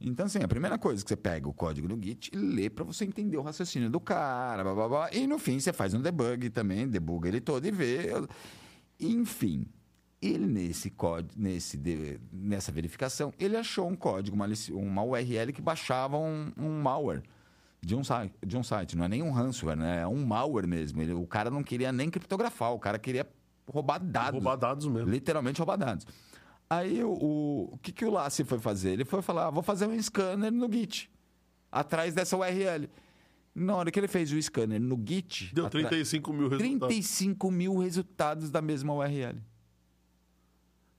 Então, 0.00 0.26
assim, 0.26 0.40
a 0.42 0.48
primeira 0.48 0.78
coisa 0.78 1.02
que 1.02 1.08
você 1.08 1.16
pega 1.16 1.48
o 1.48 1.52
código 1.52 1.88
do 1.88 2.00
Git 2.00 2.30
e 2.32 2.36
lê 2.36 2.70
para 2.70 2.84
você 2.84 3.04
entender 3.04 3.36
o 3.36 3.42
raciocínio 3.42 3.90
do 3.90 3.98
cara, 3.98 4.62
blá, 4.62 4.74
blá, 4.74 4.88
blá. 4.88 5.10
e 5.12 5.26
no 5.26 5.38
fim 5.38 5.58
você 5.58 5.72
faz 5.72 5.92
um 5.92 6.00
debug 6.00 6.50
também, 6.50 6.86
debuga 6.86 7.26
ele 7.26 7.40
todo 7.40 7.66
e 7.66 7.70
vê. 7.72 8.12
Enfim, 9.00 9.66
ele 10.20 10.46
nesse 10.46 10.90
código, 10.90 11.32
nesse 11.36 11.76
de- 11.76 12.18
nessa 12.32 12.72
verificação, 12.72 13.32
ele 13.38 13.56
achou 13.56 13.88
um 13.88 13.94
código, 13.94 14.34
uma, 14.36 14.46
uma 14.72 15.02
URL 15.04 15.52
que 15.52 15.62
baixava 15.62 16.16
um, 16.18 16.52
um 16.56 16.80
malware 16.80 17.22
de 17.80 17.94
um, 17.94 18.02
site, 18.02 18.34
de 18.44 18.56
um 18.56 18.62
site. 18.62 18.96
Não 18.96 19.04
é 19.04 19.08
nem 19.08 19.22
um 19.22 19.30
ransomware, 19.30 19.76
né? 19.78 20.00
É 20.02 20.06
um 20.06 20.24
malware 20.26 20.66
mesmo. 20.66 21.00
Ele- 21.00 21.12
o 21.12 21.26
cara 21.26 21.50
não 21.50 21.62
queria 21.62 21.92
nem 21.92 22.10
criptografar, 22.10 22.72
o 22.72 22.78
cara 22.78 22.98
queria 22.98 23.26
roubar 23.70 23.98
dados. 23.98 24.32
Roubar 24.32 24.56
dados 24.56 24.86
mesmo. 24.86 25.08
Literalmente 25.10 25.58
roubar 25.58 25.76
dados. 25.76 26.04
Aí 26.68 27.02
o, 27.04 27.12
o, 27.12 27.74
o 27.74 27.78
que, 27.78 27.92
que 27.92 28.04
o 28.04 28.10
Lassi 28.10 28.42
foi 28.44 28.58
fazer? 28.58 28.90
Ele 28.90 29.04
foi 29.04 29.22
falar: 29.22 29.46
ah, 29.46 29.50
vou 29.50 29.62
fazer 29.62 29.86
um 29.86 30.02
scanner 30.02 30.52
no 30.52 30.70
Git, 30.70 31.10
atrás 31.70 32.12
dessa 32.14 32.36
URL. 32.36 32.88
Na 33.54 33.74
hora 33.76 33.90
que 33.90 33.98
ele 33.98 34.06
fez 34.08 34.30
o 34.32 34.40
scanner 34.42 34.80
no 34.80 35.00
Git, 35.04 35.52
Deu 35.54 35.66
atra- 35.66 35.80
35 35.88 36.32
mil 36.32 36.48
resultados. 36.48 36.78
35 36.96 37.50
mil 37.50 37.78
resultados 37.78 38.50
da 38.50 38.60
mesma 38.60 38.92
URL. 38.92 39.40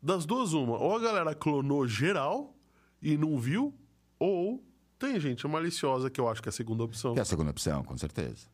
Das 0.02 0.26
duas, 0.26 0.54
uma. 0.54 0.78
Ou 0.78 0.96
a 0.96 1.00
galera 1.00 1.36
clonou 1.36 1.88
geral 1.88 2.56
e 3.02 3.18
não 3.18 3.38
viu, 3.38 3.74
ou 4.18 4.64
tem 4.98 5.20
gente 5.20 5.48
maliciosa, 5.48 6.10
que 6.10 6.20
eu 6.20 6.28
acho 6.28 6.42
que 6.42 6.50
é 6.50 6.52
a 6.52 6.54
segunda 6.54 6.84
opção. 6.84 7.14
Que 7.14 7.20
é 7.20 7.22
a 7.22 7.26
segunda 7.26 7.52
opção, 7.52 7.84
com 7.84 7.98
certeza. 7.98 8.48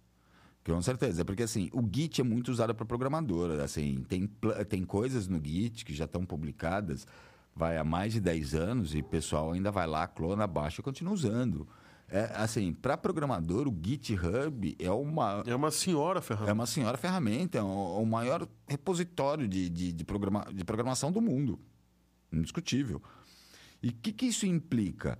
Com 0.63 0.81
certeza, 0.81 1.23
porque 1.23 1.43
assim, 1.43 1.69
o 1.71 1.87
Git 1.91 2.21
é 2.21 2.23
muito 2.23 2.49
usado 2.49 2.73
para 2.73 2.85
programador, 2.87 3.59
assim, 3.61 4.03
tem, 4.09 4.27
tem 4.67 4.83
coisas 4.83 5.27
no 5.27 5.39
Git 5.43 5.85
que 5.85 5.93
já 5.93 6.05
estão 6.05 6.25
publicadas 6.25 7.05
vai 7.55 7.77
há 7.77 7.83
mais 7.83 8.13
de 8.13 8.19
10 8.19 8.53
anos 8.53 8.93
e 8.93 8.99
o 8.99 9.03
pessoal 9.03 9.53
ainda 9.53 9.71
vai 9.71 9.87
lá, 9.87 10.05
clona, 10.07 10.45
baixa 10.45 10.81
e 10.81 10.83
continua 10.83 11.13
usando. 11.13 11.65
É, 12.07 12.31
assim, 12.35 12.71
para 12.71 12.95
programador, 12.95 13.67
o 13.67 13.75
GitHub 13.83 14.75
é 14.77 14.91
uma, 14.91 15.43
É 15.45 15.55
uma 15.55 15.71
senhora 15.71 16.19
é 16.19 16.21
ferramenta. 16.21 16.53
uma 16.53 16.65
senhora 16.65 16.97
ferramenta, 16.97 17.57
é 17.57 17.61
o, 17.63 18.01
o 18.01 18.05
maior 18.05 18.47
repositório 18.67 19.47
de, 19.47 19.69
de, 19.69 19.91
de, 19.91 20.05
programa, 20.05 20.45
de 20.53 20.63
programação 20.63 21.11
do 21.11 21.19
mundo. 21.19 21.59
Indiscutível. 22.31 23.01
E 23.81 23.89
o 23.89 23.93
que, 23.93 24.11
que 24.11 24.27
isso 24.27 24.45
implica? 24.45 25.17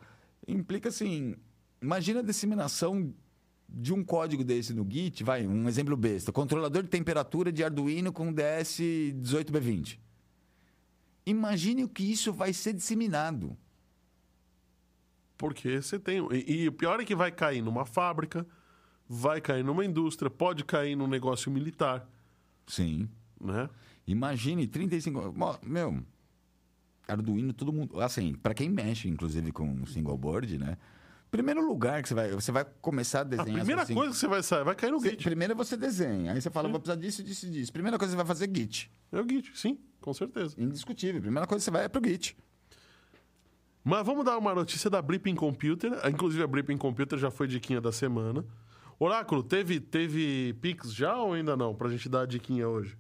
Implica 0.48 0.90
assim: 0.90 1.36
imagina 1.82 2.20
a 2.20 2.24
disseminação 2.24 3.14
de 3.68 3.94
um 3.94 4.04
código 4.04 4.44
desse 4.44 4.74
no 4.74 4.88
Git, 4.90 5.24
vai, 5.24 5.46
um 5.46 5.68
exemplo 5.68 5.98
besta: 5.98 6.32
controlador 6.32 6.84
de 6.84 6.90
temperatura 6.90 7.52
de 7.52 7.64
Arduino 7.64 8.14
com 8.14 8.34
DS18B20. 8.34 10.00
Imagine 11.26 11.84
o 11.84 11.90
que 11.90 12.04
isso 12.04 12.32
vai 12.32 12.54
ser 12.54 12.74
disseminado. 12.74 13.58
Porque 15.38 15.82
você 15.82 16.00
tem. 16.00 16.26
E, 16.32 16.64
e 16.64 16.68
o 16.68 16.72
pior 16.72 17.00
é 17.00 17.06
que 17.06 17.16
vai 17.16 17.32
cair 17.32 17.62
numa 17.62 17.86
fábrica, 17.86 18.46
vai 19.08 19.42
cair 19.42 19.64
numa 19.64 19.84
indústria, 19.86 20.30
pode 20.30 20.64
cair 20.64 20.96
num 20.96 21.08
negócio 21.08 21.52
militar, 21.52 22.08
Sim. 22.68 23.10
né? 23.40 23.70
Imagine 24.08 24.66
35. 24.68 25.34
Mo- 25.34 25.60
Meu, 25.64 26.04
Arduino, 27.08 27.54
todo 27.54 27.72
mundo. 27.72 28.00
Assim, 28.02 28.34
para 28.34 28.54
quem 28.54 28.70
mexe, 28.70 29.08
inclusive, 29.08 29.52
com 29.52 29.86
single 29.86 30.18
board, 30.18 30.58
né? 30.58 30.78
Primeiro 31.30 31.66
lugar 31.68 32.02
que 32.02 32.08
você 32.08 32.14
vai. 32.16 32.32
Você 32.32 32.52
vai 32.52 32.66
começar 32.82 33.20
a 33.20 33.22
A 33.22 33.26
desenhar. 33.26 33.58
primeira 33.58 33.86
seu 33.86 33.96
coisa 33.96 34.12
que 34.14 34.18
você 34.18 34.28
vai 34.28 34.42
sair, 34.42 34.64
vai 34.64 34.76
cair 34.76 34.92
no 34.92 35.00
Você- 35.00 35.10
Git. 35.12 35.24
primeiro 35.24 35.56
você 35.56 35.76
desenha, 35.76 36.32
aí 36.32 36.42
você 36.42 36.50
fala, 36.50 36.70
vou 36.70 36.80
precisar 36.80 37.00
disso, 37.00 37.22
disso, 37.24 37.50
disso. 37.50 37.74
Primeira 37.74 37.98
coisa 37.98 38.12
que 38.14 38.18
você 38.18 38.24
vai 38.24 38.26
fazer 38.26 38.46
é 38.50 38.56
Git. 38.56 38.92
É 39.12 39.20
o 39.20 39.28
Git, 39.28 39.52
sim, 39.58 39.78
com 40.00 40.14
certeza. 40.14 40.56
Indiscutível. 40.58 41.22
Primeira 41.22 41.46
coisa 41.46 41.60
que 41.62 41.66
você 41.66 41.72
vai 41.72 41.84
é 41.86 41.90
pro 41.90 42.02
Git. 42.08 42.38
Mas 43.88 44.04
vamos 44.04 44.26
dar 44.26 44.36
uma 44.40 44.56
notícia 44.56 44.90
da 44.90 45.00
Blipping 45.00 45.36
Computer. 45.36 46.00
Ah, 46.02 46.10
Inclusive, 46.10 46.42
a 46.42 46.48
Blipping 46.48 46.76
Computer 46.78 47.20
já 47.20 47.30
foi 47.30 47.48
diquinha 47.48 47.80
da 47.80 47.92
semana. 47.92 48.44
Oráculo, 49.00 49.44
teve, 49.44 49.80
teve 49.80 50.54
Pix 50.60 50.92
já 50.92 51.16
ou 51.18 51.34
ainda 51.34 51.56
não? 51.56 51.76
Pra 51.76 51.88
gente 51.90 52.10
dar 52.10 52.22
a 52.22 52.26
diquinha 52.26 52.68
hoje. 52.68 52.98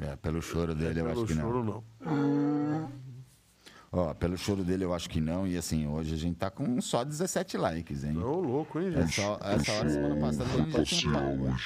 É, 0.00 0.16
pelo 0.16 0.40
choro 0.42 0.74
dele, 0.74 1.00
eu 1.00 1.06
Pelo 1.06 1.22
acho 1.22 1.26
que 1.26 1.34
não. 1.34 1.42
choro, 1.42 1.64
não. 1.64 2.90
Ó, 3.92 4.12
pelo 4.14 4.36
choro 4.36 4.64
dele, 4.64 4.84
eu 4.84 4.92
acho 4.92 5.08
que 5.08 5.20
não. 5.20 5.46
E 5.46 5.56
assim, 5.56 5.86
hoje 5.86 6.14
a 6.14 6.16
gente 6.18 6.36
tá 6.36 6.50
com 6.50 6.80
só 6.80 7.04
17 7.04 7.56
likes, 7.56 8.04
hein? 8.04 8.18
Ô, 8.18 8.40
louco, 8.40 8.80
hein, 8.80 8.90
gente? 8.90 9.20
Essa, 9.20 9.38
essa 9.42 9.72
hora, 9.72 9.88
semana 9.90 10.20
passada, 10.20 10.50
a 10.52 10.56
gente 10.56 10.72
já 10.72 10.84
tinha. 10.84 11.56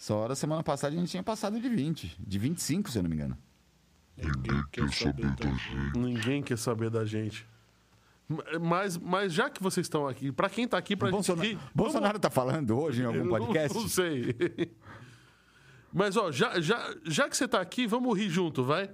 Essa 0.00 0.14
hora, 0.14 0.34
semana 0.34 0.62
passada, 0.62 0.96
a 0.96 0.98
gente 0.98 1.10
tinha 1.10 1.22
passado 1.22 1.60
de 1.60 1.68
20. 1.68 2.16
De 2.18 2.38
25, 2.38 2.90
se 2.90 2.98
eu 2.98 3.02
não 3.02 3.10
me 3.10 3.16
engano. 3.16 3.36
Ninguém 4.16 4.64
quer 4.72 4.88
saber 4.90 5.30
da 5.36 5.50
gente. 5.50 5.98
Ninguém 5.98 6.42
quer 6.42 6.56
saber 6.56 6.88
da 6.88 7.04
gente. 7.04 7.46
Mas, 8.62 8.96
mas 8.96 9.30
já 9.30 9.50
que 9.50 9.62
vocês 9.62 9.84
estão 9.84 10.08
aqui, 10.08 10.32
pra 10.32 10.48
quem 10.48 10.66
tá 10.66 10.78
aqui, 10.78 10.96
pra 10.96 11.08
gente 11.08 11.16
Bolsonaro, 11.16 11.48
aqui... 11.50 11.58
Bolsonaro 11.74 12.18
tá 12.18 12.30
falando 12.30 12.78
hoje 12.78 13.02
em 13.02 13.04
algum 13.04 13.18
Eu 13.18 13.24
não- 13.26 13.30
podcast? 13.30 13.76
Não, 13.78 13.88
sei. 13.88 14.34
Mas, 15.92 16.16
ó, 16.16 16.32
já, 16.32 16.58
já, 16.62 16.96
já 17.04 17.28
que 17.28 17.36
você 17.36 17.46
tá 17.46 17.60
aqui, 17.60 17.86
vamos 17.86 18.16
rir 18.18 18.30
junto, 18.30 18.64
vai? 18.64 18.90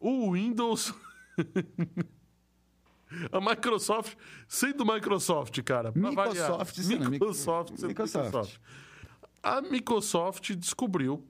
O 0.00 0.32
Windows. 0.32 0.92
A 3.30 3.40
Microsoft, 3.40 4.16
sendo 4.48 4.84
Microsoft, 4.84 5.62
cara. 5.62 5.92
Microsoft, 5.94 6.34
variar. 6.34 6.66
sim, 6.74 6.98
né? 6.98 7.08
Microsoft, 7.10 7.76
sendo 7.76 7.88
Microsoft. 7.90 8.24
Microsoft. 8.26 8.60
A 9.48 9.62
Microsoft 9.62 10.56
descobriu 10.56 11.24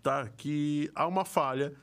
tá, 0.00 0.28
que 0.28 0.88
há 0.94 1.08
uma 1.08 1.24
falha 1.24 1.74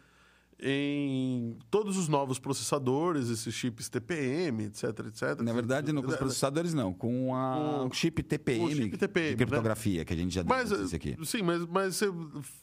em 0.60 1.58
todos 1.70 1.98
os 1.98 2.08
novos 2.08 2.40
processadores, 2.40 3.30
esses 3.30 3.54
chips 3.54 3.90
TPM, 3.90 4.66
etc, 4.66 4.84
etc. 5.08 5.42
Na 5.42 5.54
verdade, 5.54 5.92
não 5.92 6.02
com 6.02 6.10
os 6.10 6.16
processadores, 6.16 6.74
não. 6.74 6.94
Com 6.94 7.36
a, 7.36 7.84
Com- 7.84 7.94
chip 7.94 8.24
TPM, 8.24 8.74
chip 8.76 8.98
TPM, 8.98 9.30
de 9.30 9.36
criptografia, 9.36 10.04
que 10.04 10.14
a 10.14 10.18
gente 10.18 10.34
já 10.34 10.44
Mas, 10.44 10.72
notícia 10.72 10.96
aqui. 10.96 11.16
sim, 11.24 11.42
mas, 11.44 11.66
mas 11.68 11.96
você 11.96 12.08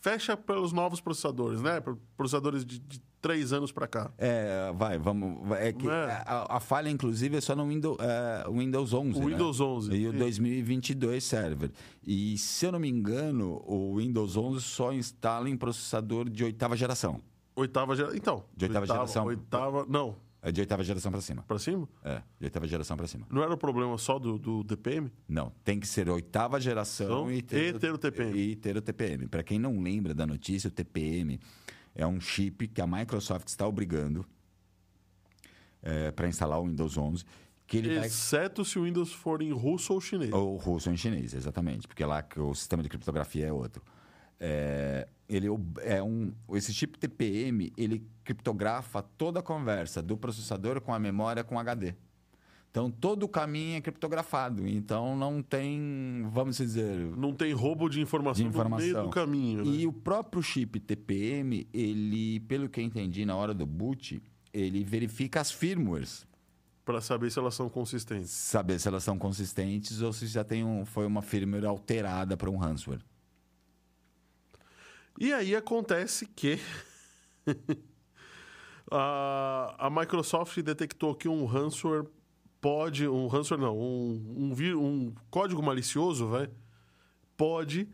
fecha 0.01 0.37
pelos 0.37 0.73
novos 0.73 1.01
processadores, 1.01 1.61
né? 1.63 1.81
Processadores 2.17 2.65
de, 2.65 2.81
de 2.81 3.01
três 3.21 3.53
anos 3.53 3.71
para 3.73 3.87
cá. 3.87 4.11
É, 4.19 4.73
vai, 4.75 4.99
vamos. 4.99 5.51
É 5.53 5.73
que 5.73 5.89
É. 5.89 6.23
A, 6.27 6.57
a 6.57 6.61
falha, 6.61 6.91
inclusive, 6.91 7.37
é 7.37 7.41
só 7.41 7.55
no 7.57 7.67
Windows, 7.69 7.97
é, 8.01 8.45
Windows 8.51 8.93
11. 8.93 9.19
O 9.19 9.21
né? 9.23 9.27
Windows 9.31 9.61
11. 9.61 9.95
E 9.95 10.09
o 10.09 10.13
Sim. 10.13 10.19
2022 10.19 11.25
server. 11.25 11.71
E, 12.07 12.37
se 12.37 12.67
eu 12.67 12.73
não 12.73 12.79
me 12.81 12.89
engano, 12.89 13.63
o 13.67 13.97
Windows 13.97 14.37
11 14.37 14.61
só 14.61 14.93
instala 14.93 15.49
em 15.49 15.57
processador 15.57 16.29
de 16.29 16.45
oitava 16.45 16.77
geração. 16.77 17.21
Oitava 17.57 17.95
geração. 17.95 18.17
Então. 18.17 18.45
De 18.57 18.65
oitava 18.67 18.87
geração? 18.87 19.27
Oitava. 19.27 19.87
Não. 19.89 20.17
É 20.43 20.53
de 20.53 20.61
oitava 20.61 20.85
geração 20.85 21.11
para 21.11 21.21
cima. 21.23 21.43
Para 21.43 21.59
cima? 21.59 21.89
É, 22.03 22.23
de 22.39 22.47
oitava 22.47 22.67
geração 22.67 22.97
para 22.97 23.07
cima. 23.07 23.27
Não 23.31 23.43
era 23.43 23.55
o 23.55 23.57
problema 23.57 23.97
só 23.97 24.19
do, 24.19 24.39
do 24.39 24.63
DPM? 24.63 25.11
Não, 25.27 25.51
tem 25.65 25.81
que 25.81 25.87
ser 25.87 26.09
oitava 26.11 26.61
geração 26.61 27.31
Então, 27.31 27.33
e 27.33 27.41
ter, 27.41 27.75
e 27.75 27.79
ter 27.79 27.93
o 27.93 27.97
TPM. 27.99 28.39
E 28.39 28.57
ter 28.57 28.77
o 28.77 28.83
TPM. 28.83 29.27
Para 29.27 29.43
quem 29.43 29.59
não 29.59 29.81
lembra 29.81 30.15
da 30.15 30.27
notícia, 30.27 30.69
o 30.69 30.71
TPM 30.71 31.41
é 31.95 32.07
um 32.07 32.21
chip 32.21 32.69
que 32.69 32.81
a 32.83 32.87
Microsoft 32.87 33.49
está 33.49 33.67
obrigando 33.67 34.27
para 36.15 36.29
instalar 36.29 36.61
o 36.61 36.67
Windows 36.67 36.97
11, 36.97 37.25
que 37.67 37.79
ele 37.79 37.99
vai 37.99 38.07
Exceto 38.07 38.65
se 38.65 38.79
o 38.79 38.85
Windows 38.85 39.13
for 39.13 39.43
em 39.43 39.53
russo 39.53 39.93
ou 39.93 40.01
chinês. 40.01 40.33
Ou 40.33 40.57
russo 40.57 40.89
ou 40.89 40.95
em 40.95 40.97
chinês, 40.97 41.35
exatamente. 41.35 41.87
Porque 41.87 42.05
lá 42.05 42.23
que 42.23 42.41
o 42.41 42.55
sistema 42.55 42.83
de 42.83 42.89
criptografia 42.89 43.47
é 43.47 43.53
outro. 43.53 43.83
É, 44.39 45.09
ele 45.37 45.49
é 45.83 46.03
um, 46.03 46.33
esse 46.53 46.73
chip 46.73 46.99
TPM, 46.99 47.73
ele 47.77 48.07
criptografa 48.25 49.03
toda 49.03 49.41
a 49.41 49.43
conversa 49.43 50.03
do 50.03 50.17
processador 50.17 50.81
com 50.81 50.93
a 50.93 50.99
memória 50.99 51.43
com 51.43 51.59
HD. 51.59 51.95
Então, 52.71 52.91
todo 52.91 53.23
o 53.23 53.29
caminho 53.29 53.77
é 53.77 53.81
criptografado. 53.81 54.67
Então, 54.67 55.17
não 55.17 55.41
tem, 55.41 56.27
vamos 56.33 56.57
dizer... 56.57 56.97
Não 57.17 57.33
tem 57.33 57.53
roubo 57.53 57.89
de 57.89 58.01
informação, 58.01 58.43
De 58.43 58.49
informação. 58.49 58.89
no 58.89 58.93
meio 58.95 59.07
do 59.07 59.11
caminho. 59.11 59.65
Né? 59.65 59.71
E 59.71 59.87
o 59.87 59.93
próprio 59.93 60.43
chip 60.43 60.81
TPM, 60.81 61.69
ele, 61.73 62.41
pelo 62.41 62.69
que 62.69 62.81
eu 62.81 62.85
entendi 62.85 63.25
na 63.25 63.37
hora 63.37 63.55
do 63.55 63.65
boot, 63.65 64.21
ele 64.53 64.83
verifica 64.83 65.41
as 65.41 65.53
firmwares. 65.53 66.27
Para 66.85 67.01
saber 67.01 67.31
se 67.31 67.39
elas 67.39 67.55
são 67.55 67.69
consistentes. 67.69 68.31
Saber 68.31 68.81
se 68.81 68.89
elas 68.89 69.05
são 69.05 69.17
consistentes 69.17 70.03
ou 70.03 70.13
se 70.13 70.27
já 70.27 70.43
tem 70.43 70.65
um, 70.65 70.85
foi 70.85 71.07
uma 71.07 71.23
firmware 71.23 71.67
alterada 71.67 72.37
para 72.37 72.51
um 72.51 72.57
ransomware. 72.57 73.01
E 75.19 75.33
aí 75.33 75.55
acontece 75.55 76.27
que 76.27 76.59
a, 78.91 79.75
a 79.87 79.91
Microsoft 79.91 80.59
detectou 80.61 81.15
que 81.15 81.29
um 81.29 81.45
ransomware 81.45 82.05
pode, 82.61 83.07
um 83.07 83.27
ransomware 83.27 83.67
não, 83.71 83.79
um, 83.79 84.53
um, 84.59 84.79
um 84.81 85.15
código 85.31 85.63
malicioso, 85.63 86.27
vai, 86.29 86.51
pode 87.37 87.89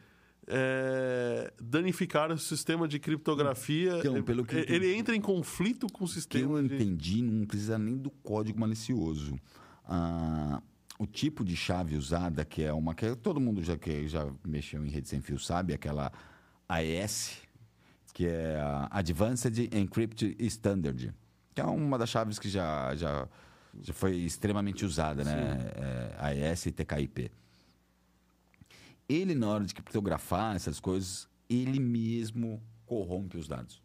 é, 0.46 1.52
danificar 1.60 2.30
o 2.32 2.38
sistema 2.38 2.88
de 2.88 2.98
criptografia. 2.98 3.98
Então, 3.98 4.22
pelo 4.22 4.44
que 4.44 4.54
eu 4.56 4.64
ele, 4.68 4.94
entra 4.94 5.14
em 5.14 5.20
conflito 5.20 5.86
com 5.88 5.96
o 5.96 5.98
que 5.98 6.02
eu 6.04 6.08
sistema. 6.08 6.62
de- 6.62 6.74
entendi, 6.74 7.22
não 7.22 7.46
precisa 7.46 7.78
nem 7.78 7.96
do 7.96 8.10
código 8.10 8.58
malicioso. 8.58 9.38
Ah, 9.84 10.62
o 10.98 11.06
tipo 11.06 11.44
de 11.44 11.56
chave 11.56 11.96
usada, 11.96 12.44
que 12.44 12.62
é 12.62 12.72
uma 12.72 12.94
que 12.94 13.14
todo 13.16 13.40
mundo 13.40 13.62
já, 13.62 13.76
que 13.76 14.06
já 14.06 14.30
mexeu 14.46 14.84
em 14.84 14.90
rede 14.90 15.08
sem 15.08 15.20
fio 15.20 15.38
sabe, 15.38 15.72
aquela 15.72 16.12
AES, 16.78 17.36
que 18.12 18.26
é 18.26 18.56
a 18.60 18.88
Advanced 18.90 19.58
Encrypt 19.74 20.36
Standard, 20.40 21.12
que 21.54 21.60
é 21.60 21.64
uma 21.64 21.98
das 21.98 22.08
chaves 22.08 22.38
que 22.38 22.48
já, 22.48 22.94
já, 22.94 23.28
já 23.80 23.92
foi 23.92 24.16
extremamente 24.16 24.84
usada, 24.84 25.24
né? 25.24 25.58
É, 25.76 26.16
AES 26.18 26.66
e 26.66 26.72
TKIP. 26.72 27.30
Ele, 29.08 29.34
na 29.34 29.48
hora 29.48 29.64
de 29.64 29.74
criptografar 29.74 30.54
essas 30.54 30.78
coisas, 30.78 31.28
ele 31.48 31.80
mesmo 31.80 32.62
corrompe 32.86 33.36
os 33.36 33.48
dados. 33.48 33.82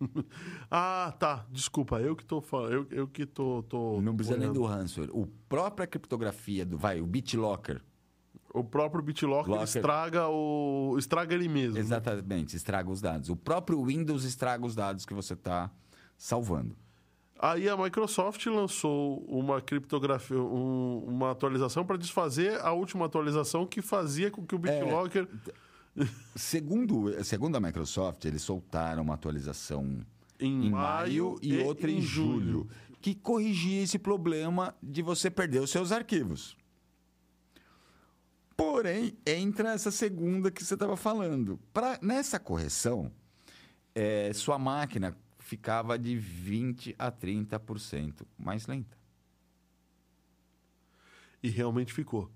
Ah, 0.68 1.14
tá. 1.16 1.46
Desculpa, 1.48 2.00
eu 2.00 2.16
que 2.16 2.24
tô 2.24 2.40
falando. 2.40 2.72
Eu, 2.72 2.86
eu 2.90 3.06
que 3.06 3.24
tô. 3.24 3.62
tô 3.62 4.00
Não 4.00 4.16
precisa 4.16 4.36
nem 4.36 4.48
olhando. 4.48 4.60
do 4.60 4.66
ransomware. 4.66 5.10
O 5.16 5.26
própria 5.48 5.86
criptografia 5.86 6.66
do, 6.66 6.76
vai, 6.76 7.00
o 7.00 7.06
BitLocker. 7.06 7.80
O 8.54 8.62
próprio 8.62 9.02
BitLocker 9.02 9.50
Locker. 9.50 9.64
estraga 9.64 10.28
o. 10.28 10.96
estraga 10.98 11.34
ele 11.34 11.48
mesmo. 11.48 11.78
Exatamente, 11.78 12.54
estraga 12.54 12.90
os 12.90 13.00
dados. 13.00 13.30
O 13.30 13.36
próprio 13.36 13.82
Windows 13.84 14.24
estraga 14.24 14.64
os 14.66 14.74
dados 14.74 15.06
que 15.06 15.14
você 15.14 15.32
está 15.32 15.70
salvando. 16.18 16.76
Aí 17.38 17.68
a 17.68 17.76
Microsoft 17.76 18.44
lançou 18.46 19.24
uma 19.26 19.60
criptografia, 19.60 20.36
um- 20.40 21.02
uma 21.08 21.30
atualização 21.32 21.84
para 21.84 21.96
desfazer 21.96 22.60
a 22.60 22.72
última 22.72 23.06
atualização 23.06 23.66
que 23.66 23.80
fazia 23.82 24.30
com 24.30 24.44
que 24.46 24.54
o 24.54 24.58
BitLocker. 24.58 25.26
Segundo, 26.34 27.22
segundo 27.24 27.56
a 27.56 27.60
Microsoft, 27.60 28.24
eles 28.24 28.42
soltaram 28.42 29.02
uma 29.02 29.14
atualização 29.14 30.00
Em 30.40 30.66
em 30.66 30.70
maio 30.70 31.32
maio 31.32 31.38
e, 31.42 31.54
e 31.54 31.62
outra 31.62 31.90
em 31.90 31.98
em 31.98 32.00
julho, 32.00 32.40
julho. 32.52 32.68
que 33.00 33.14
corrigia 33.14 33.82
esse 33.82 33.98
problema 33.98 34.74
de 34.82 35.02
você 35.02 35.30
perder 35.30 35.60
os 35.60 35.70
seus 35.70 35.92
arquivos. 35.92 36.56
Porém, 38.62 39.18
entra 39.26 39.72
essa 39.72 39.90
segunda 39.90 40.50
que 40.50 40.64
você 40.64 40.74
estava 40.74 40.96
falando. 40.96 41.58
Pra, 41.72 41.98
nessa 42.00 42.38
correção, 42.38 43.10
eh, 43.92 44.32
sua 44.32 44.58
máquina 44.58 45.16
ficava 45.40 45.98
de 45.98 46.16
20 46.16 46.94
a 46.96 47.10
30% 47.10 48.22
mais 48.38 48.66
lenta. 48.68 48.96
E 51.42 51.48
realmente 51.48 51.92
ficou. 51.92 52.30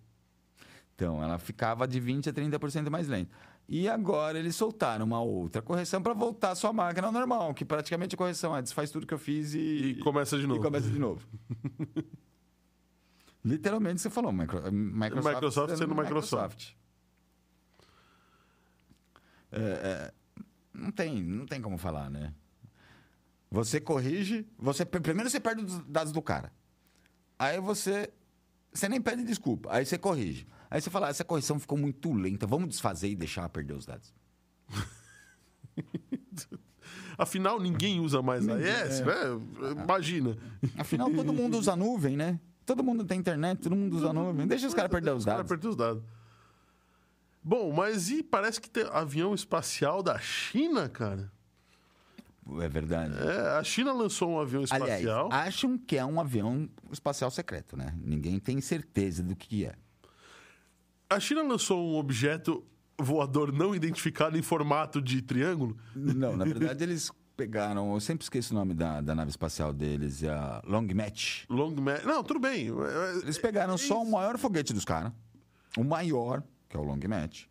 Então, 0.97 1.23
ela 1.23 1.39
ficava 1.39 1.87
de 1.87 2.01
20 2.01 2.29
a 2.31 2.33
30% 2.33 2.91
mais 2.91 3.07
lenta. 3.07 3.31
E 3.69 3.89
agora 3.89 4.39
eles 4.39 4.57
soltaram 4.57 5.05
uma 5.05 5.21
outra 5.21 5.63
correção 5.63 6.03
para 6.03 6.13
voltar 6.13 6.51
a 6.51 6.55
sua 6.57 6.73
máquina 6.73 7.07
ao 7.07 7.13
normal, 7.13 7.55
que 7.55 7.65
praticamente 7.65 8.15
a 8.15 8.19
correção 8.19 8.57
é 8.57 8.63
desfaz 8.63 8.91
tudo 8.91 9.07
que 9.07 9.15
eu 9.15 9.19
fiz 9.19 9.55
e, 9.55 9.59
E 9.59 9.99
começa 10.01 10.37
de 10.37 10.47
novo. 10.47 10.61
E 10.61 10.63
começa 10.63 10.91
de 10.91 10.99
novo. 10.99 11.25
Literalmente 13.47 14.01
você 14.01 14.11
falou, 14.11 14.33
micro, 14.33 14.61
Microsoft, 14.73 15.35
Microsoft 15.35 15.77
sendo 15.77 15.95
Microsoft. 15.95 16.73
É, 19.53 19.61
é, 19.61 20.13
não, 20.75 20.91
tem, 20.91 21.23
não 21.23 21.47
tem 21.47 21.63
como 21.63 21.79
falar, 21.79 22.11
né? 22.11 22.35
Você 23.49 23.81
corrige, 23.81 24.45
você 24.59 24.85
primeiro 24.85 25.31
você 25.31 25.39
perde 25.39 25.65
os 25.65 25.79
dados 25.85 26.13
do 26.13 26.21
cara. 26.21 26.53
Aí 27.39 27.61
você 27.61 28.13
você 28.73 28.89
nem 28.89 29.01
pede 29.01 29.23
desculpa, 29.23 29.73
aí 29.73 29.87
você 29.87 29.97
corrige. 29.97 30.45
Aí 30.69 30.81
você 30.81 30.91
fala, 30.91 31.07
"Ah, 31.07 31.11
essa 31.11 31.25
correção 31.25 31.61
ficou 31.61 31.79
muito 31.79 32.13
lenta, 32.13 32.49
vamos 32.49 32.69
desfazer 32.69 33.11
e 33.11 33.15
deixar 33.15 33.49
perder 33.49 33.75
os 33.75 33.87
dados. 33.87 34.13
Afinal, 37.17 37.61
ninguém 37.61 38.01
usa 38.01 38.21
mais 38.21 38.47
a 38.49 38.61
é. 38.61 38.83
AES, 38.83 39.01
né? 39.03 39.15
Imagina. 39.85 40.37
Afinal, 40.77 41.09
todo 41.13 41.33
mundo 41.33 41.57
usa 41.57 41.77
nuvem, 41.77 42.17
né? 42.17 42.41
Todo 42.67 42.83
mundo 42.83 43.05
tem 43.05 43.19
internet, 43.21 43.61
todo 43.63 43.77
mundo 43.77 43.97
usa 43.97 44.13
nuvem. 44.13 44.47
Deixa 44.47 44.67
os 44.67 44.75
caras 44.75 44.91
perder 44.91 45.13
os 45.13 45.19
Os 45.19 45.25
caras 45.25 45.39
dados. 45.39 45.49
perdem 45.49 45.71
os 45.71 45.77
dados. 45.77 46.03
Bom, 47.43 47.73
mas 47.73 48.11
e 48.11 48.25
parece 48.25 48.61
que 48.61 48.69
tem 48.69 48.85
avião 48.93 49.33
espacial 49.33 50.03
da 50.03 50.19
China, 50.19 50.89
cara? 50.89 51.31
É 52.61 52.69
verdade. 52.69 53.15
É, 53.19 53.57
a 53.59 53.63
China 53.65 53.93
lançou 53.93 54.31
um 54.31 54.41
avião 54.41 54.65
Aliás, 54.71 55.01
espacial. 55.01 55.29
acham 55.33 55.79
que 55.79 55.97
é 55.97 56.05
um 56.05 56.21
avião 56.21 56.69
espacial 56.91 57.31
secreto, 57.31 57.77
né? 57.77 57.95
Ninguém 58.03 58.39
tem 58.41 58.61
certeza 58.61 59.23
do 59.23 59.35
que 59.37 59.65
é. 59.65 59.75
A 61.09 61.21
China 61.21 61.43
lançou 61.43 61.85
um 61.89 61.97
objeto 61.97 62.65
voador 63.01 63.53
não 63.53 63.75
identificado 63.75 64.37
em 64.37 64.43
formato 64.43 65.01
de 65.01 65.23
triângulo. 65.23 65.77
Não, 65.95 66.37
na 66.37 66.45
verdade 66.45 66.83
eles 66.85 67.13
pegaram, 67.37 67.93
eu 67.93 68.01
sempre 68.01 68.23
esqueço 68.25 68.55
o 68.55 68.57
nome 68.57 68.73
da, 68.75 69.01
da 69.01 69.15
nave 69.15 69.31
espacial 69.31 69.73
deles, 69.73 70.23
é 70.23 70.31
a 70.31 70.63
Long 70.67 70.87
Match. 70.95 71.45
Long 71.49 71.75
Ma- 71.77 71.99
Não, 72.05 72.25
tudo 72.25 72.41
bem. 72.41 72.69
Eles 73.23 73.39
pegaram 73.39 73.77
só 73.77 74.03
o 74.03 74.11
maior 74.11 74.39
foguete 74.39 74.73
dos 74.73 74.85
caras, 74.85 75.13
o 75.77 75.85
maior, 75.85 76.43
que 76.69 76.77
é 76.77 76.81
o 76.81 76.83
Long 76.83 76.99
Match, 77.09 77.45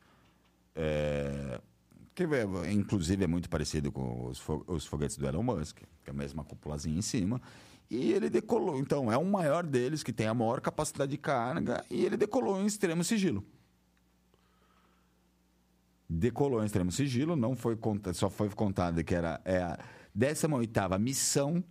é, 0.76 1.60
que 2.14 2.24
é, 2.24 2.72
inclusive 2.72 3.24
é 3.24 3.28
muito 3.28 3.50
parecido 3.50 3.92
com 3.92 4.28
os, 4.28 4.40
fo- 4.40 4.64
os 4.68 4.86
foguetes 4.86 5.18
do 5.18 5.28
Elon 5.28 5.44
Musk, 5.44 5.78
que 6.04 6.10
é 6.10 6.12
a 6.12 6.14
mesma 6.14 6.44
cúpulazinha 6.44 6.98
em 6.98 7.02
cima. 7.02 7.42
E 7.90 8.12
ele 8.12 8.30
decolou, 8.32 8.80
então 8.80 9.12
é 9.12 9.18
o 9.18 9.24
maior 9.26 9.64
deles, 9.64 10.02
que 10.02 10.12
tem 10.12 10.26
a 10.28 10.34
maior 10.34 10.60
capacidade 10.60 11.12
de 11.12 11.18
carga, 11.18 11.86
e 11.90 12.04
ele 12.04 12.18
decolou 12.18 12.60
em 12.60 12.66
extremo 12.66 13.04
sigilo. 13.04 13.46
Decolou 16.08 16.62
em 16.62 16.66
extremo 16.66 16.92
sigilo, 16.92 17.36
não 17.36 17.56
foi 17.56 17.76
conta, 17.76 18.14
só 18.14 18.30
foi 18.30 18.50
contado 18.50 19.04
que 19.04 19.16
era 19.16 19.42
é 19.44 19.58
a 19.58 19.80
18ª 20.16 21.00
missão 21.00 21.64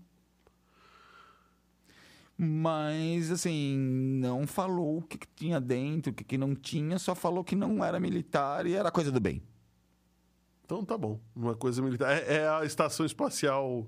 mas, 2.37 3.31
assim, 3.31 3.77
não 4.21 4.47
falou 4.47 4.99
o 4.99 5.03
que, 5.03 5.17
que 5.17 5.29
tinha 5.37 5.61
dentro, 5.61 6.11
o 6.11 6.15
que, 6.15 6.25
que 6.25 6.37
não 6.37 6.55
tinha, 6.55 6.99
só 6.99 7.15
falou 7.15 7.45
que 7.45 7.55
não 7.55 7.85
era 7.85 8.01
militar 8.01 8.67
e 8.67 8.75
era 8.75 8.91
coisa 8.91 9.13
do 9.13 9.21
bem. 9.21 9.41
Então 10.65 10.85
tá 10.85 10.99
bom. 10.99 11.21
Uma 11.35 11.55
coisa 11.55 11.81
militar. 11.81 12.11
É, 12.11 12.39
é 12.39 12.49
a 12.49 12.65
estação 12.65 13.07
espacial 13.07 13.87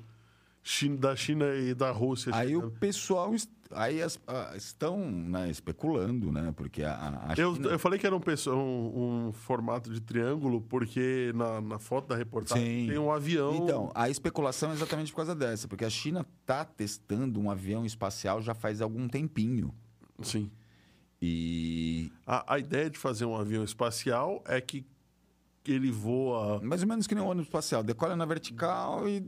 China- 0.68 0.96
da 0.96 1.14
China 1.14 1.44
e 1.54 1.72
da 1.74 1.92
Rússia. 1.92 2.34
Aí 2.34 2.56
o 2.56 2.70
pessoal 2.72 3.32
aí 3.70 4.02
as- 4.02 4.18
ah, 4.26 4.52
estão 4.56 4.98
né, 5.10 5.48
especulando, 5.48 6.32
né? 6.32 6.52
Porque 6.56 6.82
a, 6.82 6.92
a- 6.92 7.32
a 7.32 7.34
Eu, 7.36 7.54
China- 7.54 7.68
eu 7.70 7.78
falei 7.78 7.98
que 8.00 8.06
era 8.06 8.16
um, 8.16 8.20
um- 8.48 9.26
um 9.28 9.32
formato 9.32 9.92
de 9.92 10.00
triângulo, 10.00 10.60
porque 10.60 11.30
na, 11.36 11.60
na 11.60 11.78
foto 11.78 12.08
da 12.08 12.16
reportagem 12.16 12.82
Sim. 12.82 12.88
tem 12.88 12.98
um 12.98 13.12
avião. 13.12 13.54
Então, 13.54 13.92
a 13.94 14.10
especulação 14.10 14.70
é 14.70 14.74
exatamente 14.74 15.12
por 15.12 15.18
causa 15.18 15.34
dessa, 15.36 15.68
porque 15.68 15.84
a 15.84 15.90
China 15.90 16.26
está 16.40 16.64
testando 16.64 17.38
um 17.40 17.48
avião 17.48 17.84
espacial 17.86 18.42
já 18.42 18.54
faz 18.54 18.80
algum 18.80 19.06
tempinho. 19.08 19.72
Sim. 20.20 20.50
E 21.22 22.10
A, 22.26 22.54
a 22.54 22.58
ideia 22.58 22.90
de 22.90 22.98
fazer 22.98 23.24
um 23.24 23.36
avião 23.36 23.62
espacial 23.64 24.42
é 24.46 24.60
que 24.60 24.84
ele 25.64 25.90
voa. 25.90 26.60
mais 26.62 26.82
ou 26.82 26.88
menos 26.88 27.06
que 27.06 27.14
nem 27.14 27.22
um 27.24 27.26
ônibus 27.28 27.48
espacial, 27.48 27.82
decola 27.82 28.14
na 28.14 28.24
vertical 28.24 29.08
e, 29.08 29.24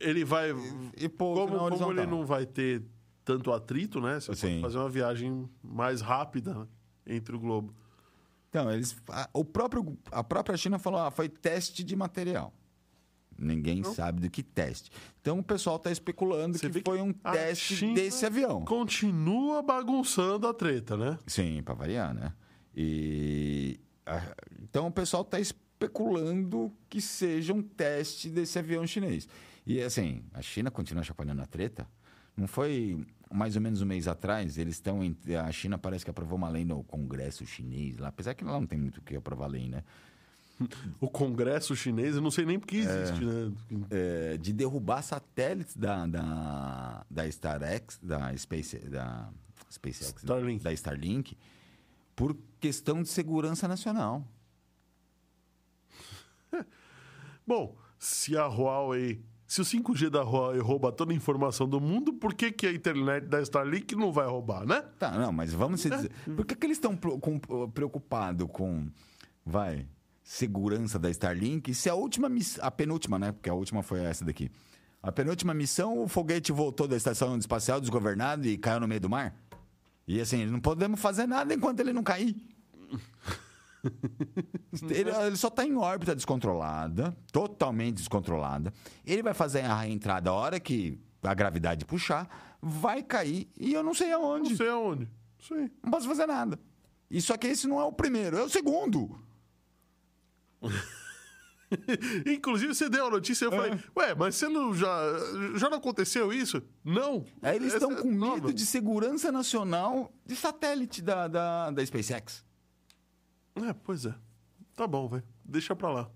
Ele 0.00 0.24
vai. 0.24 0.50
e 0.96 1.08
Como, 1.08 1.34
na 1.40 1.46
como 1.52 1.64
horizontal. 1.64 1.90
ele 1.92 2.06
não 2.06 2.24
vai 2.24 2.46
ter 2.46 2.82
tanto 3.24 3.52
atrito, 3.52 4.00
né? 4.00 4.20
Você 4.20 4.34
Sim. 4.34 4.48
pode 4.48 4.60
fazer 4.62 4.78
uma 4.78 4.88
viagem 4.90 5.48
mais 5.62 6.00
rápida 6.00 6.68
entre 7.06 7.34
o 7.36 7.38
globo. 7.38 7.74
Então, 8.48 8.70
eles, 8.72 8.96
a, 9.10 9.28
o 9.34 9.44
próprio, 9.44 9.98
a 10.10 10.24
própria 10.24 10.56
China 10.56 10.78
falou, 10.78 11.00
ah, 11.00 11.10
foi 11.10 11.28
teste 11.28 11.84
de 11.84 11.94
material. 11.94 12.52
Ninguém 13.40 13.84
sabe 13.84 14.20
do 14.20 14.28
que 14.30 14.42
teste. 14.42 14.90
Então 15.20 15.38
o 15.38 15.42
pessoal 15.44 15.76
está 15.76 15.92
especulando 15.92 16.58
Você 16.58 16.68
que 16.70 16.80
foi 16.82 17.00
um 17.00 17.12
teste 17.12 17.76
China 17.76 17.94
desse 17.94 18.26
avião. 18.26 18.64
Continua 18.64 19.62
bagunçando 19.62 20.48
a 20.48 20.52
treta, 20.54 20.96
né? 20.96 21.16
Sim, 21.24 21.62
para 21.62 21.74
variar, 21.74 22.12
né? 22.12 22.32
E 22.74 23.78
a- 24.04 24.34
então 24.60 24.88
o 24.88 24.90
pessoal 24.90 25.22
está 25.22 25.38
especulando 25.38 26.72
que 26.88 27.00
seja 27.00 27.52
um 27.52 27.62
teste 27.62 28.28
desse 28.28 28.58
avião 28.58 28.84
chinês. 28.86 29.28
E 29.68 29.82
assim, 29.82 30.22
a 30.32 30.40
China 30.40 30.70
continua 30.70 31.04
chacoalhando 31.04 31.42
a 31.42 31.46
treta. 31.46 31.86
Não 32.34 32.48
foi 32.48 33.06
mais 33.30 33.54
ou 33.54 33.60
menos 33.60 33.82
um 33.82 33.86
mês 33.86 34.08
atrás, 34.08 34.56
eles 34.56 34.76
estão 34.76 35.00
a 35.44 35.52
China 35.52 35.76
parece 35.76 36.02
que 36.02 36.10
aprovou 36.10 36.38
uma 36.38 36.48
lei 36.48 36.64
no 36.64 36.82
Congresso 36.84 37.44
chinês 37.44 37.98
lá, 37.98 38.08
apesar 38.08 38.32
que 38.32 38.42
lá 38.42 38.52
não 38.52 38.66
tem 38.66 38.78
muito 38.78 38.96
o 38.98 39.02
que 39.02 39.14
aprovar 39.14 39.46
lei, 39.46 39.68
né? 39.68 39.84
O 40.98 41.08
Congresso 41.10 41.76
chinês, 41.76 42.16
eu 42.16 42.22
não 42.22 42.30
sei 42.30 42.46
nem 42.46 42.58
porque 42.58 42.78
existe, 42.78 43.22
né? 43.22 43.52
É, 43.90 44.38
de 44.38 44.54
derrubar 44.54 45.02
satélites 45.02 45.76
da 45.76 46.06
da, 46.06 47.06
da 47.10 47.28
StarX, 47.28 47.98
da 48.02 48.34
Space 48.36 48.78
da 48.88 49.30
SpaceX, 49.70 50.22
Starlink. 50.22 50.64
da 50.64 50.72
Starlink, 50.72 51.36
por 52.16 52.34
questão 52.58 53.02
de 53.02 53.08
segurança 53.10 53.68
nacional. 53.68 54.26
Bom, 57.46 57.76
se 57.98 58.34
a 58.36 58.46
Huawei. 58.46 59.22
Se 59.48 59.62
o 59.62 59.64
5G 59.64 60.10
da 60.10 60.22
Huawei 60.22 60.60
rouba 60.60 60.92
toda 60.92 61.10
a 61.10 61.16
informação 61.16 61.66
do 61.66 61.80
mundo, 61.80 62.12
por 62.12 62.34
que, 62.34 62.52
que 62.52 62.66
a 62.66 62.72
internet 62.72 63.24
da 63.26 63.40
Starlink 63.40 63.96
não 63.96 64.12
vai 64.12 64.26
roubar, 64.28 64.66
né? 64.66 64.82
Tá, 64.98 65.10
não, 65.18 65.32
mas 65.32 65.54
vamos 65.54 65.80
se 65.80 65.88
dizer. 65.88 66.10
Por 66.36 66.44
que, 66.44 66.54
que 66.54 66.66
eles 66.66 66.76
estão 66.76 66.94
com- 66.94 67.40
preocupados 67.70 68.46
com, 68.52 68.86
vai, 69.46 69.86
segurança 70.22 70.98
da 70.98 71.08
Starlink? 71.10 71.72
Se 71.74 71.88
a 71.88 71.94
última 71.94 72.28
missão, 72.28 72.62
a 72.62 72.70
penúltima, 72.70 73.18
né? 73.18 73.32
Porque 73.32 73.48
a 73.48 73.54
última 73.54 73.82
foi 73.82 74.00
essa 74.04 74.22
daqui. 74.22 74.50
A 75.02 75.10
penúltima 75.10 75.54
missão, 75.54 75.98
o 76.02 76.06
foguete 76.08 76.52
voltou 76.52 76.86
da 76.86 76.96
estação 76.96 77.34
espacial 77.38 77.80
desgovernado 77.80 78.46
e 78.46 78.58
caiu 78.58 78.80
no 78.80 78.86
meio 78.86 79.00
do 79.00 79.08
mar. 79.08 79.34
E 80.06 80.20
assim, 80.20 80.44
não 80.44 80.60
podemos 80.60 81.00
fazer 81.00 81.26
nada 81.26 81.54
enquanto 81.54 81.80
ele 81.80 81.94
não 81.94 82.02
cair. 82.02 82.36
Ele, 84.90 85.10
ele 85.10 85.36
só 85.36 85.48
está 85.48 85.64
em 85.64 85.76
órbita 85.76 86.14
descontrolada, 86.14 87.16
totalmente 87.32 87.96
descontrolada. 87.96 88.72
Ele 89.04 89.22
vai 89.22 89.34
fazer 89.34 89.60
a 89.60 89.80
reentrada 89.80 90.30
a 90.30 90.32
hora 90.32 90.60
que 90.60 91.00
a 91.22 91.34
gravidade 91.34 91.84
puxar, 91.84 92.56
vai 92.60 93.02
cair 93.02 93.48
e 93.58 93.72
eu 93.72 93.82
não 93.82 93.94
sei 93.94 94.12
aonde. 94.12 94.50
Não 94.50 94.56
sei 94.56 94.68
aonde. 94.68 95.08
Sim. 95.40 95.70
Não 95.82 95.90
posso 95.90 96.08
fazer 96.08 96.26
nada. 96.26 96.58
E 97.10 97.20
só 97.20 97.36
que 97.36 97.46
esse 97.46 97.66
não 97.66 97.80
é 97.80 97.84
o 97.84 97.92
primeiro, 97.92 98.36
é 98.36 98.42
o 98.42 98.48
segundo. 98.48 99.18
Inclusive, 102.26 102.74
você 102.74 102.88
deu 102.88 103.06
a 103.06 103.10
notícia 103.10 103.44
e 103.44 103.46
eu 103.46 103.52
falei, 103.52 103.78
ué, 103.96 104.14
mas 104.14 104.36
você 104.36 104.48
não 104.48 104.74
já, 104.74 104.90
já 105.56 105.68
não 105.68 105.78
aconteceu 105.78 106.32
isso? 106.32 106.62
Não. 106.84 107.24
Aí 107.42 107.56
eles 107.56 107.74
estão 107.74 107.92
é 107.92 107.96
com 107.96 108.10
nova. 108.10 108.34
medo 108.36 108.52
de 108.52 108.64
segurança 108.64 109.30
nacional 109.30 110.12
de 110.24 110.34
satélite 110.34 111.02
da, 111.02 111.28
da, 111.28 111.70
da 111.70 111.84
SpaceX. 111.84 112.44
É, 113.64 113.72
pois 113.72 114.06
é. 114.06 114.14
Tá 114.74 114.86
bom, 114.86 115.08
velho. 115.08 115.24
Deixa 115.44 115.74
pra 115.74 115.90
lá. 115.90 116.10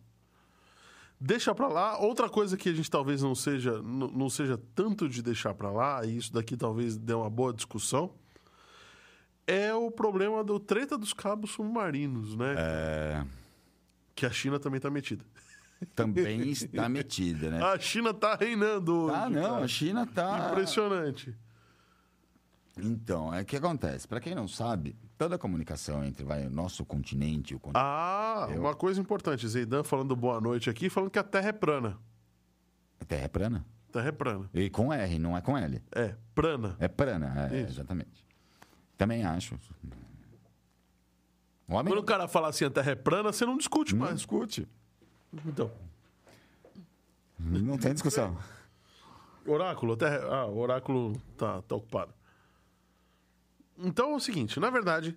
Deixa 1.21 1.55
pra 1.55 1.69
lá. 1.69 1.99
Outra 1.99 2.29
coisa 2.29 2.57
que 2.57 2.69
a 2.69 2.73
gente 2.73 2.91
talvez 2.91 3.23
não 3.23 3.35
seja, 3.35 3.81
não 3.83 4.29
seja 4.29 4.59
tanto 4.75 5.09
de 5.09 5.23
deixar 5.23 5.55
pra 5.55 5.71
lá, 5.71 6.05
e 6.05 6.17
isso 6.17 6.33
daqui 6.33 6.57
talvez 6.57 6.97
dê 6.97 7.15
uma 7.15 7.31
boa 7.31 7.53
discussão, 7.53 8.13
é 9.47 9.73
o 9.75 9.91
problema 9.91 10.43
do 10.43 10.59
treta 10.59 10.97
dos 10.99 11.13
cabos 11.13 11.53
submarinos, 11.53 12.37
né? 12.37 12.55
É, 12.59 13.25
Que 14.15 14.27
a 14.27 14.31
China 14.31 14.59
também 14.59 14.81
tá 14.81 14.91
metida. 14.91 15.25
também 15.95 16.49
está 16.51 16.89
metida, 16.89 17.51
né? 17.51 17.63
A 17.67 17.79
China 17.79 18.13
tá 18.15 18.35
reinando 18.37 18.93
hoje. 19.05 19.15
Ah, 19.17 19.31
não, 19.31 19.43
cara. 19.43 19.65
a 19.65 19.69
China 19.69 20.07
tá. 20.07 20.49
Impressionante. 20.51 21.37
Então, 22.79 23.33
é 23.35 23.43
o 23.43 23.45
que 23.45 23.57
acontece. 23.57 24.09
Para 24.09 24.19
quem 24.21 24.35
não 24.35 24.49
sabe, 24.49 24.97
toda 25.19 25.35
a 25.37 25.39
comunicação 25.39 26.03
entre 26.05 26.25
vai, 26.25 26.47
o 26.47 26.51
nosso 26.51 26.85
continente 26.87 27.53
e 27.53 27.57
o 27.57 27.61
continente. 27.61 27.85
Ah, 27.87 28.49
Eu- 28.51 28.61
uma 28.61 28.75
coisa 28.75 29.01
importante. 29.01 29.47
Zeidan 29.47 29.85
falando 29.85 30.17
boa 30.17 30.41
noite 30.41 30.71
aqui, 30.71 30.89
falando 30.89 31.11
que 31.11 31.19
a 31.19 31.23
Terra 31.23 31.49
é 31.49 31.53
plana. 31.53 31.99
A 33.01 33.05
Terra 33.05 33.25
é 33.25 33.29
plana. 33.29 33.67
Terra 33.93 34.09
é 34.09 34.13
plana. 34.13 34.49
E 34.55 34.71
com 34.71 34.91
R, 34.91 35.19
não 35.19 35.37
é 35.37 35.43
com 35.43 35.57
L. 35.59 35.83
É, 35.95 36.15
plana. 36.35 36.75
É 36.81 36.89
plana, 36.89 37.51
é, 37.53 37.61
exatamente. 37.61 38.25
Também 38.97 39.23
acho. 39.23 39.55
O 41.69 41.75
homem 41.75 41.93
Quando 41.93 42.01
o 42.03 42.05
cara 42.07 42.27
fala 42.27 42.49
assim, 42.49 42.65
a 42.65 42.71
Terra 42.71 42.93
é 42.93 42.95
plana, 42.95 43.33
você 43.33 43.45
não 43.45 43.59
discute 43.59 43.95
não 43.95 44.01
mais. 44.07 44.17
discute. 44.17 44.67
Então, 45.47 45.71
Não 47.39 47.77
tem 47.77 47.93
discussão. 47.93 48.37
oráculo, 49.47 49.93
a 49.95 49.97
Terra... 49.97 50.21
Ah, 50.31 50.47
o 50.47 50.59
oráculo 50.59 51.13
tá, 51.37 51.61
tá 51.63 51.75
ocupado. 51.75 52.15
Então 53.79 54.13
é 54.13 54.17
o 54.17 54.21
seguinte, 54.21 54.61
na 54.61 54.71
verdade, 54.71 55.17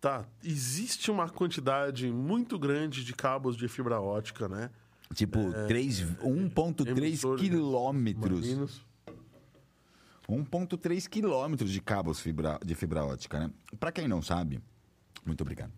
tá, 0.00 0.26
existe 0.42 1.10
uma 1.10 1.28
quantidade 1.28 2.10
muito 2.10 2.58
grande 2.58 3.04
de 3.04 3.12
cabos 3.12 3.56
de 3.56 3.68
fibra 3.68 4.00
ótica, 4.00 4.48
né? 4.48 4.70
Tipo, 5.14 5.38
três- 5.68 6.00
1,3 6.00 6.88
emissores 6.98 7.40
quilômetros. 7.42 8.40
Marinos. 8.40 8.86
1,3 10.28 11.06
quilômetros 11.08 11.70
de 11.70 11.80
cabos 11.80 12.18
fibra, 12.20 12.58
de 12.64 12.74
fibra 12.74 13.04
ótica, 13.04 13.38
né? 13.38 13.50
Para 13.78 13.92
quem 13.92 14.08
não 14.08 14.20
sabe, 14.20 14.60
muito 15.24 15.40
obrigado. 15.42 15.72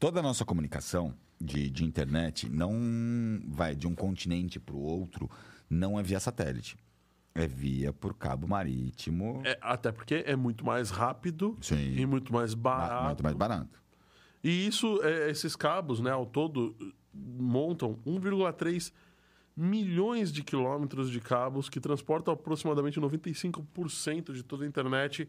Toda 0.00 0.18
a 0.18 0.22
nossa 0.22 0.44
comunicação 0.44 1.14
de, 1.40 1.70
de 1.70 1.84
internet 1.84 2.48
não 2.48 3.40
vai 3.46 3.76
de 3.76 3.86
um 3.86 3.94
continente 3.94 4.58
para 4.58 4.74
o 4.74 4.80
outro, 4.80 5.30
não 5.70 5.98
é 5.98 6.02
via 6.02 6.18
satélite. 6.18 6.76
É 7.34 7.46
via 7.46 7.92
por 7.92 8.14
cabo 8.14 8.46
marítimo, 8.46 9.40
É, 9.44 9.58
até 9.62 9.90
porque 9.90 10.22
é 10.26 10.36
muito 10.36 10.64
mais 10.66 10.90
rápido 10.90 11.56
Sim. 11.62 11.96
e 11.96 12.04
muito 12.04 12.32
mais 12.32 12.52
ba- 12.54 12.76
barato. 12.76 13.04
muito 13.06 13.22
mais 13.22 13.34
barato. 13.36 13.82
E 14.44 14.66
isso, 14.66 15.00
é, 15.02 15.30
esses 15.30 15.56
cabos, 15.56 16.00
né, 16.00 16.10
ao 16.10 16.26
todo, 16.26 16.76
montam 17.14 17.98
1,3 18.04 18.92
milhões 19.56 20.32
de 20.32 20.42
quilômetros 20.42 21.10
de 21.10 21.20
cabos 21.20 21.68
que 21.68 21.78
transportam 21.80 22.34
aproximadamente 22.34 22.98
95% 23.00 24.32
de 24.32 24.42
toda 24.42 24.64
a 24.64 24.66
internet 24.66 25.28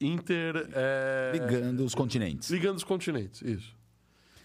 inter... 0.00 0.68
é, 0.72 1.32
Ligando 1.34 1.80
os 1.84 1.94
continentes. 1.94 2.50
ligando 2.50 2.76
os 2.76 2.84
continentes, 2.84 3.42
isso. 3.42 3.76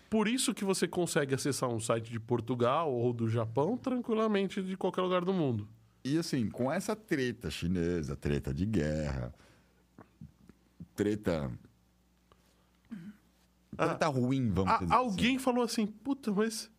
Por 0.09 0.27
isso 0.27 0.53
que 0.53 0.63
você 0.63 0.87
consegue 0.87 1.33
acessar 1.33 1.69
um 1.69 1.79
site 1.79 2.11
de 2.11 2.19
Portugal 2.19 2.91
ou 2.93 3.11
do 3.11 3.27
Japão 3.27 3.77
tranquilamente 3.77 4.61
de 4.61 4.77
qualquer 4.77 5.01
lugar 5.01 5.25
do 5.25 5.33
mundo. 5.33 5.67
E 6.03 6.17
assim, 6.17 6.49
com 6.49 6.71
essa 6.71 6.95
treta 6.95 7.49
chinesa, 7.49 8.15
treta 8.15 8.53
de 8.53 8.65
guerra, 8.65 9.33
treta. 10.95 11.51
Treta 13.75 14.07
ruim, 14.07 14.51
vamos 14.51 14.73
A- 14.73 14.77
dizer 14.77 14.93
alguém 14.93 15.39
falou 15.39 15.63
assim, 15.63 15.87
puta, 15.87 16.31
mas 16.31 16.69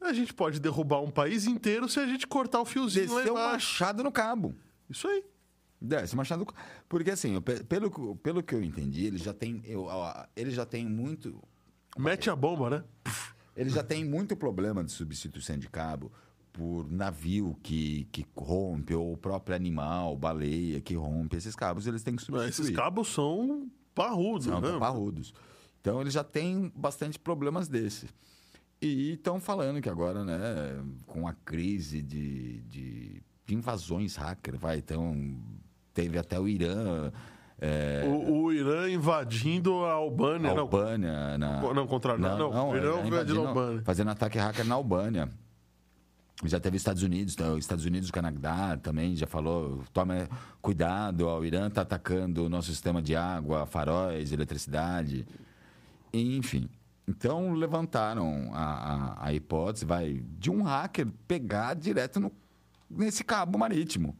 a 0.00 0.12
gente 0.12 0.32
pode 0.32 0.58
derrubar 0.58 1.00
um 1.02 1.10
país 1.10 1.44
inteiro 1.46 1.88
se 1.88 2.00
a 2.00 2.06
gente 2.06 2.26
cortar 2.26 2.60
o 2.60 2.62
assim. 2.62 2.72
fiozinho 2.72 3.10
lá 3.12 3.16
Desceu 3.16 3.34
um 3.34 3.38
embaixo. 3.38 3.72
machado 3.82 4.02
no 4.04 4.10
cabo. 4.12 4.54
Isso 4.88 5.06
aí. 5.06 5.22
Desce 5.80 6.16
machado. 6.16 6.44
no- 6.44 6.54
Porque 6.88 7.10
assim, 7.10 7.34
eu 7.34 7.42
pe- 7.42 7.62
pelo, 7.64 7.90
que- 7.90 8.20
pelo 8.22 8.42
que 8.42 8.54
eu 8.54 8.62
entendi, 8.62 9.04
ele 9.04 9.18
já 9.18 9.34
tem. 9.34 9.60
Eu, 9.64 9.82
ó, 9.84 10.24
ele 10.34 10.50
já 10.50 10.64
tem 10.64 10.86
muito. 10.86 11.42
Mete 11.98 12.30
a 12.30 12.36
bomba, 12.36 12.70
né? 12.70 12.84
Ele 13.54 13.68
já 13.70 13.82
tem 13.82 14.04
muito 14.04 14.36
problema 14.36 14.82
de 14.82 14.90
substituição 14.92 15.58
de 15.58 15.68
cabo 15.68 16.10
por 16.52 16.90
navio 16.90 17.56
que, 17.62 18.08
que 18.10 18.26
rompe, 18.36 18.94
ou 18.94 19.12
o 19.12 19.16
próprio 19.16 19.54
animal, 19.54 20.16
baleia 20.16 20.80
que 20.80 20.94
rompe. 20.94 21.36
Esses 21.36 21.54
cabos 21.54 21.86
eles 21.86 22.02
têm 22.02 22.16
que 22.16 22.22
substituir. 22.22 22.48
Esses 22.48 22.70
cabos 22.70 23.08
são 23.08 23.68
parrudos, 23.94 24.46
São 24.46 24.60
né? 24.60 24.78
parrudos. 24.78 25.32
Então 25.80 26.00
ele 26.00 26.10
já 26.10 26.24
tem 26.24 26.72
bastante 26.74 27.18
problemas 27.18 27.68
desses. 27.68 28.12
E 28.80 29.12
estão 29.12 29.40
falando 29.40 29.80
que 29.80 29.88
agora, 29.88 30.24
né, 30.24 30.38
com 31.06 31.26
a 31.26 31.32
crise 31.32 32.00
de, 32.00 32.60
de, 32.62 33.22
invasões 33.48 34.14
hacker, 34.14 34.56
vai, 34.56 34.78
então 34.78 35.36
teve 35.92 36.18
até 36.18 36.38
o 36.38 36.46
Irã, 36.46 37.10
é, 37.60 38.04
O, 38.06 38.44
o 38.44 38.52
Irã 38.52 38.88
invadindo 38.88 39.84
a 39.84 39.92
Albânia. 39.92 40.52
a 40.52 40.54
não, 40.54 40.62
Albânia, 40.62 41.38
na, 41.38 41.60
Não, 41.74 41.86
contrário. 41.88 42.20
Não, 42.20 42.38
não, 42.38 42.70
o 42.70 42.76
Irã 42.76 43.00
é, 43.00 43.06
invadindo 43.06 43.44
a 43.44 43.48
Albânia. 43.48 43.82
Fazendo 43.82 44.10
ataque 44.10 44.38
hacker 44.38 44.64
na 44.64 44.76
Albânia. 44.76 45.28
Já 46.44 46.60
teve 46.60 46.76
Estados 46.76 47.02
Unidos, 47.02 47.36
os 47.36 47.58
Estados 47.58 47.84
Unidos, 47.84 48.10
o 48.10 48.12
Canadá 48.12 48.76
também 48.76 49.16
já 49.16 49.26
falou, 49.26 49.82
toma 49.92 50.28
cuidado, 50.62 51.26
o 51.26 51.44
Irã 51.44 51.66
está 51.66 51.82
atacando 51.82 52.44
o 52.44 52.48
nosso 52.48 52.70
sistema 52.70 53.02
de 53.02 53.16
água, 53.16 53.66
faróis, 53.66 54.30
eletricidade, 54.30 55.26
enfim. 56.12 56.68
Então 57.08 57.54
levantaram 57.54 58.50
a, 58.52 58.62
a, 58.62 59.26
a 59.26 59.34
hipótese, 59.34 59.84
vai, 59.84 60.22
de 60.38 60.48
um 60.50 60.62
hacker 60.62 61.08
pegar 61.26 61.74
direto 61.74 62.20
no, 62.20 62.30
nesse 62.88 63.24
cabo 63.24 63.58
marítimo. 63.58 64.16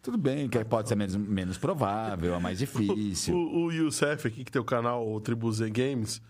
Tudo 0.00 0.16
bem 0.16 0.48
que 0.48 0.56
a 0.56 0.60
hipótese 0.60 0.92
é 0.92 0.96
menos, 0.96 1.16
menos 1.16 1.58
provável, 1.58 2.36
é 2.36 2.38
mais 2.38 2.58
difícil. 2.60 3.34
O, 3.34 3.64
o 3.64 3.72
Youssef 3.72 4.28
aqui, 4.28 4.44
que 4.44 4.52
tem 4.52 4.62
o 4.62 4.64
canal 4.64 5.10
o 5.10 5.20
Tribu 5.20 5.50
Z 5.50 5.68
Games. 5.70 6.22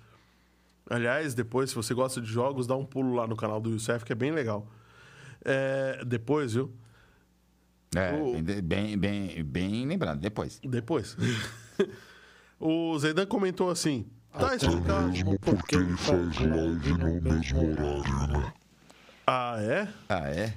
Aliás, 0.89 1.35
depois, 1.35 1.71
se 1.71 1.77
você 1.77 1.93
gosta 1.93 2.19
de 2.21 2.29
jogos, 2.29 2.67
dá 2.67 2.75
um 2.75 2.87
pulo 2.87 3.15
lá 3.15 3.27
no 3.27 3.37
canal 3.37 3.61
do 3.61 3.71
Youssef, 3.71 4.03
que 4.03 4.13
é 4.13 4.17
bem 4.17 4.31
legal. 4.31 4.67
É, 5.49 6.05
depois, 6.05 6.55
viu? 6.55 6.73
É, 7.95 8.13
o- 8.15 8.43
bem, 8.63 8.99
bem, 8.99 9.45
bem 9.45 9.87
lembrado, 9.87 10.19
depois. 10.19 10.59
Depois. 10.63 11.17
o 12.59 12.99
Zeidan 12.99 13.27
comentou 13.27 13.71
assim: 13.71 14.07
tá 14.37 14.57
explicado. 14.57 15.09
mesmo 15.09 15.39
porque 15.39 15.77
ele 15.77 15.97
faz 15.97 16.37
live 16.41 16.93
no 16.95 17.21
mesmo 17.23 17.61
horário, 17.73 18.29
né? 18.41 18.53
Ah, 19.29 19.57
é? 19.61 19.89
Ah, 20.09 20.29
é? 20.31 20.55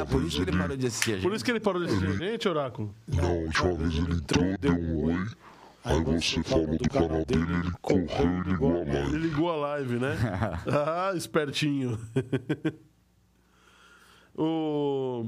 É, 0.00 0.04
por 0.04 0.22
isso 0.24 0.36
que 0.44 0.50
ele 0.50 0.58
parou 0.58 0.76
de 0.76 0.86
assistir 0.86 1.10
a 1.12 1.14
gente. 1.14 1.22
Por 1.22 1.32
isso 1.34 1.44
que 1.44 1.50
ele 1.50 1.60
parou 1.60 1.80
de 1.82 1.88
assistir 1.88 2.08
a 2.08 2.12
gente, 2.30 2.48
Oráculo? 2.48 2.94
Não, 3.08 3.38
última 3.44 3.74
vez 3.74 3.94
ele 3.94 4.14
entrou, 4.14 4.58
deu 4.60 4.72
um 4.72 5.04
oi, 5.06 5.26
aí 5.84 6.00
você 6.04 6.42
falou 6.44 6.66
do 6.78 6.88
canal 6.88 7.24
dele, 7.24 7.42
ele 7.54 7.72
correu 7.82 8.40
e 8.44 8.48
ligou 8.50 8.72
a 8.72 8.78
Ele 8.82 8.92
live. 8.92 9.18
ligou 9.18 9.50
a 9.50 9.56
live, 9.56 9.98
né? 9.98 10.16
ah, 10.66 11.12
espertinho. 11.16 11.98
o, 14.36 15.26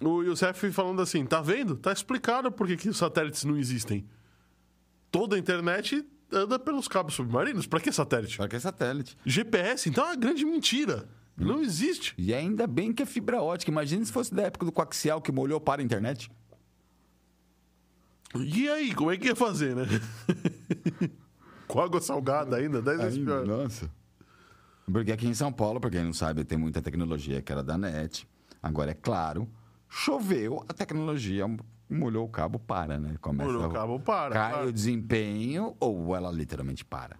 o 0.00 0.22
Youssef 0.22 0.70
falando 0.72 1.02
assim: 1.02 1.24
tá 1.26 1.40
vendo? 1.40 1.76
Tá 1.76 1.92
explicado 1.92 2.50
por 2.52 2.66
que, 2.66 2.76
que 2.76 2.88
os 2.88 2.96
satélites 2.96 3.44
não 3.44 3.56
existem. 3.56 4.06
Toda 5.10 5.36
a 5.36 5.38
internet 5.38 6.04
anda 6.32 6.58
pelos 6.58 6.88
cabos 6.88 7.14
submarinos. 7.14 7.66
Pra 7.66 7.80
que 7.80 7.90
satélite? 7.90 8.36
Só 8.36 8.46
que 8.46 8.58
satélite. 8.58 9.16
GPS, 9.24 9.88
então 9.88 10.04
é 10.04 10.08
uma 10.08 10.16
grande 10.16 10.44
mentira. 10.44 11.08
Não 11.36 11.60
existe. 11.60 12.14
E 12.16 12.32
ainda 12.32 12.66
bem 12.66 12.92
que 12.92 13.02
é 13.02 13.06
fibra 13.06 13.42
ótica. 13.42 13.70
Imagina 13.70 14.04
se 14.04 14.12
fosse 14.12 14.34
da 14.34 14.42
época 14.42 14.64
do 14.64 14.72
coaxial 14.72 15.20
que 15.20 15.30
molhou 15.30 15.60
para 15.60 15.82
a 15.82 15.84
internet. 15.84 16.30
E 18.34 18.68
aí, 18.68 18.94
como 18.94 19.10
é 19.10 19.16
que 19.16 19.26
ia 19.26 19.36
fazer, 19.36 19.74
né? 19.76 19.84
Com 21.68 21.80
água 21.80 22.00
salgada 22.00 22.56
ainda, 22.56 22.80
10 22.80 23.00
vezes 23.00 23.18
pior. 23.18 23.46
nossa. 23.46 23.90
Porque 24.90 25.10
aqui 25.10 25.26
em 25.26 25.34
São 25.34 25.52
Paulo, 25.52 25.80
pra 25.80 25.90
quem 25.90 26.04
não 26.04 26.12
sabe, 26.12 26.44
tem 26.44 26.56
muita 26.56 26.80
tecnologia 26.80 27.42
que 27.42 27.50
era 27.50 27.62
da 27.62 27.76
NET. 27.76 28.26
Agora, 28.66 28.90
é 28.90 28.94
claro, 28.94 29.48
choveu, 29.88 30.64
a 30.68 30.72
tecnologia 30.72 31.46
molhou 31.88 32.26
o 32.26 32.28
cabo, 32.28 32.58
para, 32.58 32.98
né? 32.98 33.16
Começa 33.20 33.50
Molhou 33.50 33.68
o 33.68 33.72
cabo, 33.72 34.00
para, 34.00 34.34
Cai 34.34 34.52
claro. 34.52 34.68
o 34.68 34.72
desempenho 34.72 35.76
ou 35.78 36.14
ela 36.14 36.30
literalmente 36.30 36.84
para. 36.84 37.16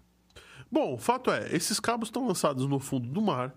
Bom, 0.71 0.95
o 0.95 0.99
fato 0.99 1.31
é, 1.31 1.55
esses 1.55 1.79
cabos 1.79 2.09
estão 2.09 2.27
lançados 2.27 2.67
no 2.67 2.81
fundo 2.81 3.09
do 3.09 3.23
mar 3.23 3.55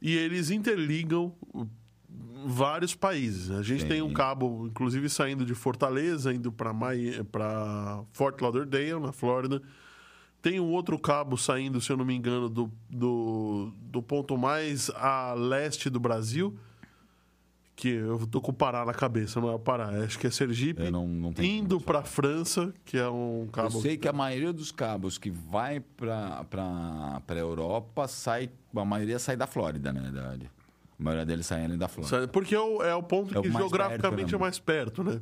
e 0.00 0.14
eles 0.14 0.50
interligam 0.50 1.34
uh, 1.54 1.66
vários 2.46 2.94
países. 2.94 3.50
A 3.50 3.62
gente 3.62 3.82
Sim. 3.82 3.88
tem 3.88 4.02
um 4.02 4.12
cabo, 4.12 4.66
inclusive, 4.66 5.08
saindo 5.08 5.44
de 5.44 5.54
Fortaleza, 5.54 6.32
indo 6.34 6.52
para 6.52 8.04
Fort 8.12 8.40
Lauderdale, 8.40 9.00
na 9.00 9.12
Flórida. 9.12 9.62
Tem 10.42 10.60
um 10.60 10.70
outro 10.70 10.98
cabo 10.98 11.36
saindo, 11.38 11.80
se 11.80 11.90
eu 11.90 11.96
não 11.96 12.04
me 12.04 12.14
engano, 12.14 12.48
do, 12.48 12.70
do, 12.90 13.72
do 13.80 14.02
ponto 14.02 14.36
mais 14.36 14.90
a 14.90 15.32
leste 15.32 15.88
do 15.88 15.98
Brasil, 15.98 16.56
que 17.76 17.88
eu 17.90 18.26
tô 18.26 18.40
com 18.40 18.50
o 18.50 18.54
Pará 18.54 18.86
na 18.86 18.94
cabeça, 18.94 19.38
não 19.38 19.50
é 19.50 19.54
o 19.54 19.58
Pará, 19.58 19.90
acho 20.02 20.18
que 20.18 20.26
é 20.26 20.30
Sergipe, 20.30 20.82
Eu 20.82 20.90
não- 20.90 21.06
não 21.06 21.32
indo 21.38 21.78
para 21.78 22.02
França, 22.02 22.72
que 22.86 22.96
é 22.96 23.06
um 23.08 23.46
cabo... 23.52 23.76
Eu 23.76 23.82
sei 23.82 23.98
que 23.98 24.08
a 24.08 24.14
maioria 24.14 24.50
dos 24.50 24.72
cabos 24.72 25.18
que 25.18 25.30
vai 25.30 25.80
para 25.80 26.42
a 27.28 27.34
Europa 27.34 28.08
sai. 28.08 28.48
A 28.74 28.84
maioria 28.84 29.18
sai 29.18 29.36
da 29.36 29.46
Flórida, 29.46 29.92
né? 29.92 30.10
Da, 30.10 30.32
a 30.32 30.38
maioria 30.98 31.26
deles 31.26 31.44
saem 31.44 31.66
ali 31.66 31.76
da 31.76 31.86
Flórida. 31.86 32.26
Porque 32.28 32.54
é 32.54 32.60
o, 32.60 32.82
é 32.82 32.94
o 32.94 33.02
ponto 33.02 33.34
É 33.34 33.38
o 33.38 33.42
que 33.42 33.50
mais 33.50 33.62
geograficamente 33.62 34.34
é 34.34 34.38
mais 34.38 34.58
perto, 34.58 35.04
né? 35.04 35.20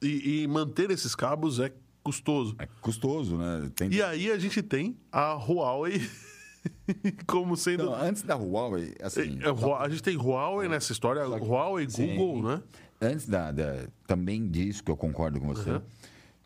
E, 0.00 0.42
e 0.42 0.46
manter 0.46 0.92
esses 0.92 1.16
cabos 1.16 1.58
é 1.58 1.72
custoso. 2.04 2.54
É 2.58 2.66
custoso, 2.80 3.36
né? 3.36 3.68
Tem... 3.74 3.92
E 3.92 4.00
aí 4.00 4.30
a 4.30 4.38
gente 4.38 4.62
tem 4.62 4.96
a 5.10 5.32
Huawei 5.34 6.00
como 7.26 7.56
sendo. 7.56 7.84
Então, 7.84 7.94
antes 7.94 8.22
da 8.22 8.34
Huawei, 8.36 8.94
assim. 9.02 9.38
É, 9.42 9.50
Hua- 9.50 9.80
a 9.82 9.88
gente 9.88 10.02
tem 10.02 10.16
Huawei 10.16 10.68
nessa 10.68 10.92
história, 10.92 11.22
Huawei, 11.24 11.88
Sim. 11.88 12.16
Google, 12.16 12.42
né? 12.50 12.62
Antes 13.00 13.26
da, 13.26 13.50
da- 13.50 13.86
também 14.06 14.46
disso 14.48 14.84
que 14.84 14.90
eu 14.90 14.96
concordo 14.96 15.40
com 15.40 15.46
você, 15.46 15.70
Uhum. 15.70 15.82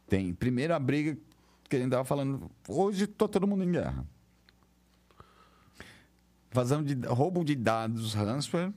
tem 0.08 0.32
primeiro 0.32 0.74
a 0.74 0.78
briga 0.78 1.18
que 1.68 1.76
a 1.76 1.78
gente 1.80 1.90
tava 1.90 2.04
falando. 2.04 2.50
Hoje 2.68 3.06
tô 3.06 3.26
todo 3.28 3.46
mundo 3.46 3.64
em 3.64 3.72
guerra. 3.72 4.06
Vazão 6.52 6.82
de 6.84 6.94
roubo 7.06 7.44
de 7.44 7.56
dados, 7.56 8.14
ransomware, 8.14 8.72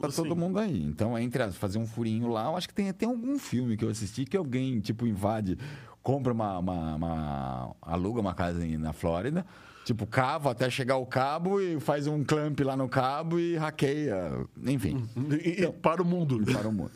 tá 0.00 0.10
Sim. 0.10 0.22
todo 0.22 0.34
mundo 0.34 0.58
aí. 0.58 0.82
Então, 0.82 1.18
entre 1.18 1.42
as, 1.42 1.54
fazer 1.56 1.78
um 1.78 1.86
furinho 1.86 2.28
lá, 2.28 2.46
eu 2.46 2.56
acho 2.56 2.66
que 2.68 2.72
tem 2.74 2.88
até 2.88 3.04
algum 3.04 3.38
filme 3.38 3.76
que 3.76 3.84
eu 3.84 3.90
assisti 3.90 4.24
que 4.24 4.36
alguém, 4.36 4.80
tipo, 4.80 5.06
invade, 5.06 5.58
compra 6.02 6.32
uma, 6.32 6.58
uma- 6.58 6.94
uma- 6.94 7.76
aluga 7.82 8.20
uma 8.20 8.32
casa 8.34 8.64
na 8.78 8.94
Flórida, 8.94 9.44
tipo, 9.92 10.06
cava 10.06 10.50
até 10.52 10.70
chegar 10.70 10.96
o 10.96 11.06
cabo 11.06 11.60
e 11.60 11.80
faz 11.80 12.06
um 12.06 12.22
clamp 12.24 12.60
lá 12.60 12.76
no 12.76 12.88
cabo 12.88 13.38
e 13.40 13.56
hackeia. 13.56 14.46
Enfim 14.66 15.04
E- 15.44 15.62
e 15.64 15.72
para 15.72 16.00
o 16.00 16.04
mundo. 16.04 16.40
para 16.52 16.68
o 16.68 16.72
mundo. 16.72 16.92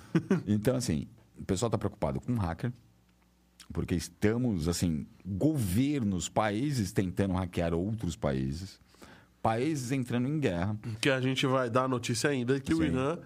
Então, 0.46 0.76
assim, 0.76 1.06
o 1.36 1.44
pessoal 1.44 1.68
está 1.68 1.76
preocupado 1.78 2.20
com 2.20 2.34
hacker, 2.36 2.72
porque 3.72 3.94
estamos, 3.94 4.68
assim, 4.68 5.06
governos, 5.26 6.28
países 6.28 6.92
tentando 6.92 7.34
hackear 7.34 7.74
outros 7.74 8.14
países, 8.16 8.78
países 9.42 9.90
entrando 9.92 10.28
em 10.28 10.38
guerra. 10.38 10.76
Que 11.00 11.10
a 11.10 11.20
gente 11.20 11.46
vai 11.46 11.68
dar 11.68 11.84
a 11.84 11.88
notícia 11.88 12.30
ainda 12.30 12.60
que 12.60 12.72
o. 12.74 12.82
Irã. 12.84 13.18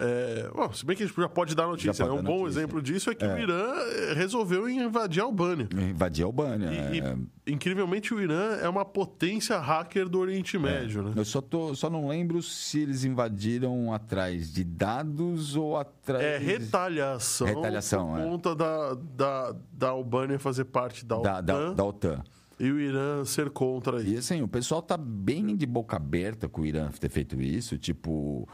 É, 0.00 0.48
bom, 0.54 0.72
se 0.72 0.86
bem 0.86 0.96
que 0.96 1.02
a 1.02 1.06
gente 1.06 1.20
já 1.20 1.28
pode 1.28 1.56
dar 1.56 1.66
notícia, 1.66 2.04
né? 2.04 2.08
pode 2.10 2.20
Um 2.20 2.22
dar 2.22 2.30
bom 2.30 2.38
notícia. 2.42 2.60
exemplo 2.60 2.80
disso 2.80 3.10
é 3.10 3.14
que 3.16 3.24
o 3.26 3.36
Irã 3.38 3.64
eh, 3.74 4.12
resolveu 4.14 4.68
invadir 4.68 5.20
a 5.20 5.24
Albânia. 5.24 5.68
Invadir 5.72 6.22
a 6.22 6.26
Albânia. 6.26 6.70
E, 6.70 7.00
é. 7.00 7.16
e, 7.46 7.52
incrivelmente, 7.52 8.14
o 8.14 8.20
Irã 8.20 8.58
é 8.62 8.68
uma 8.68 8.84
potência 8.84 9.58
hacker 9.58 10.08
do 10.08 10.20
Oriente 10.20 10.56
Médio, 10.56 11.02
né? 11.02 11.12
Eu 11.16 11.24
só, 11.24 11.40
tô, 11.40 11.74
só 11.74 11.90
não 11.90 12.06
lembro 12.06 12.40
se 12.42 12.78
eles 12.78 13.02
invadiram 13.02 13.92
atrás 13.92 14.52
de 14.52 14.62
dados 14.62 15.56
ou 15.56 15.76
atrás. 15.76 16.22
É 16.22 16.38
retaliação, 16.38 17.46
Retaliação, 17.48 18.12
por 18.12 18.20
é. 18.20 18.22
conta 18.24 18.54
da, 18.54 18.94
da, 18.94 19.56
da 19.72 19.88
Albânia 19.88 20.38
fazer 20.38 20.66
parte 20.66 21.04
da 21.04 21.16
da, 21.16 21.38
OTAN 21.38 21.42
da, 21.42 21.72
da 21.72 21.84
OTAN. 21.84 22.22
e 22.60 22.70
o 22.70 22.78
Irã 22.78 23.24
ser 23.24 23.50
contra 23.50 24.00
E 24.00 24.10
isso. 24.14 24.32
assim, 24.32 24.42
o 24.42 24.48
pessoal 24.48 24.80
tá 24.80 24.96
bem 24.96 25.56
de 25.56 25.66
boca 25.66 25.96
aberta 25.96 26.48
com 26.48 26.60
o 26.60 26.66
Irã 26.66 26.88
ter 27.00 27.08
feito 27.08 27.40
isso, 27.42 27.76
tipo. 27.76 28.48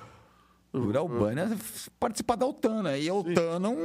Por 0.83 0.97
a 0.97 1.01
Albânia 1.01 1.45
f- 1.45 1.89
participar 2.01 2.35
da 2.35 2.47
OTAN, 2.47 2.83
né? 2.83 3.01
E 3.01 3.09
a 3.09 3.15
OTAN 3.15 3.61
não. 3.61 3.77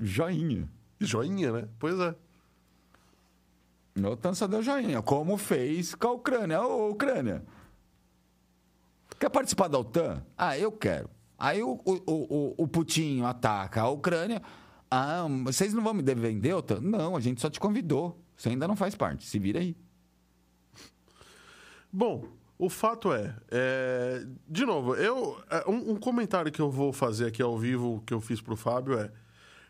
joinha. 0.00 0.68
Joinha, 1.00 1.52
né? 1.52 1.68
Pois 1.78 1.98
é. 1.98 2.14
A 4.02 4.08
OTAN 4.08 4.34
só 4.34 4.46
deu 4.46 4.62
joinha, 4.62 5.02
como 5.02 5.36
fez 5.36 5.94
com 5.94 6.08
a 6.08 6.12
Ucrânia. 6.12 6.62
Ô, 6.62 6.90
Ucrânia, 6.90 7.44
quer 9.18 9.30
participar 9.30 9.68
da 9.68 9.78
OTAN? 9.78 10.24
Ah, 10.36 10.56
eu 10.56 10.70
quero. 10.70 11.10
Aí 11.38 11.62
o, 11.62 11.72
o, 11.84 11.92
o, 12.06 12.54
o 12.58 12.68
Putin 12.68 13.22
ataca 13.22 13.82
a 13.82 13.88
Ucrânia. 13.88 14.40
Ah, 14.90 15.26
vocês 15.44 15.72
não 15.74 15.82
vão 15.82 15.94
me 15.94 16.02
defender, 16.02 16.54
OTAN? 16.54 16.80
Não, 16.80 17.16
a 17.16 17.20
gente 17.20 17.40
só 17.40 17.50
te 17.50 17.58
convidou. 17.58 18.18
Você 18.36 18.48
ainda 18.50 18.68
não 18.68 18.76
faz 18.76 18.94
parte. 18.94 19.26
Se 19.26 19.38
vira 19.38 19.58
aí. 19.58 19.76
Bom, 21.92 22.24
o 22.64 22.68
fato 22.68 23.12
é, 23.12 23.34
é, 23.50 24.24
de 24.48 24.64
novo, 24.66 24.94
eu 24.94 25.40
é, 25.50 25.64
um, 25.68 25.92
um 25.92 25.96
comentário 25.96 26.52
que 26.52 26.60
eu 26.60 26.70
vou 26.70 26.92
fazer 26.92 27.26
aqui 27.26 27.42
ao 27.42 27.58
vivo 27.58 28.02
que 28.06 28.12
eu 28.14 28.20
fiz 28.20 28.40
pro 28.40 28.54
Fábio 28.56 28.98
é, 28.98 29.10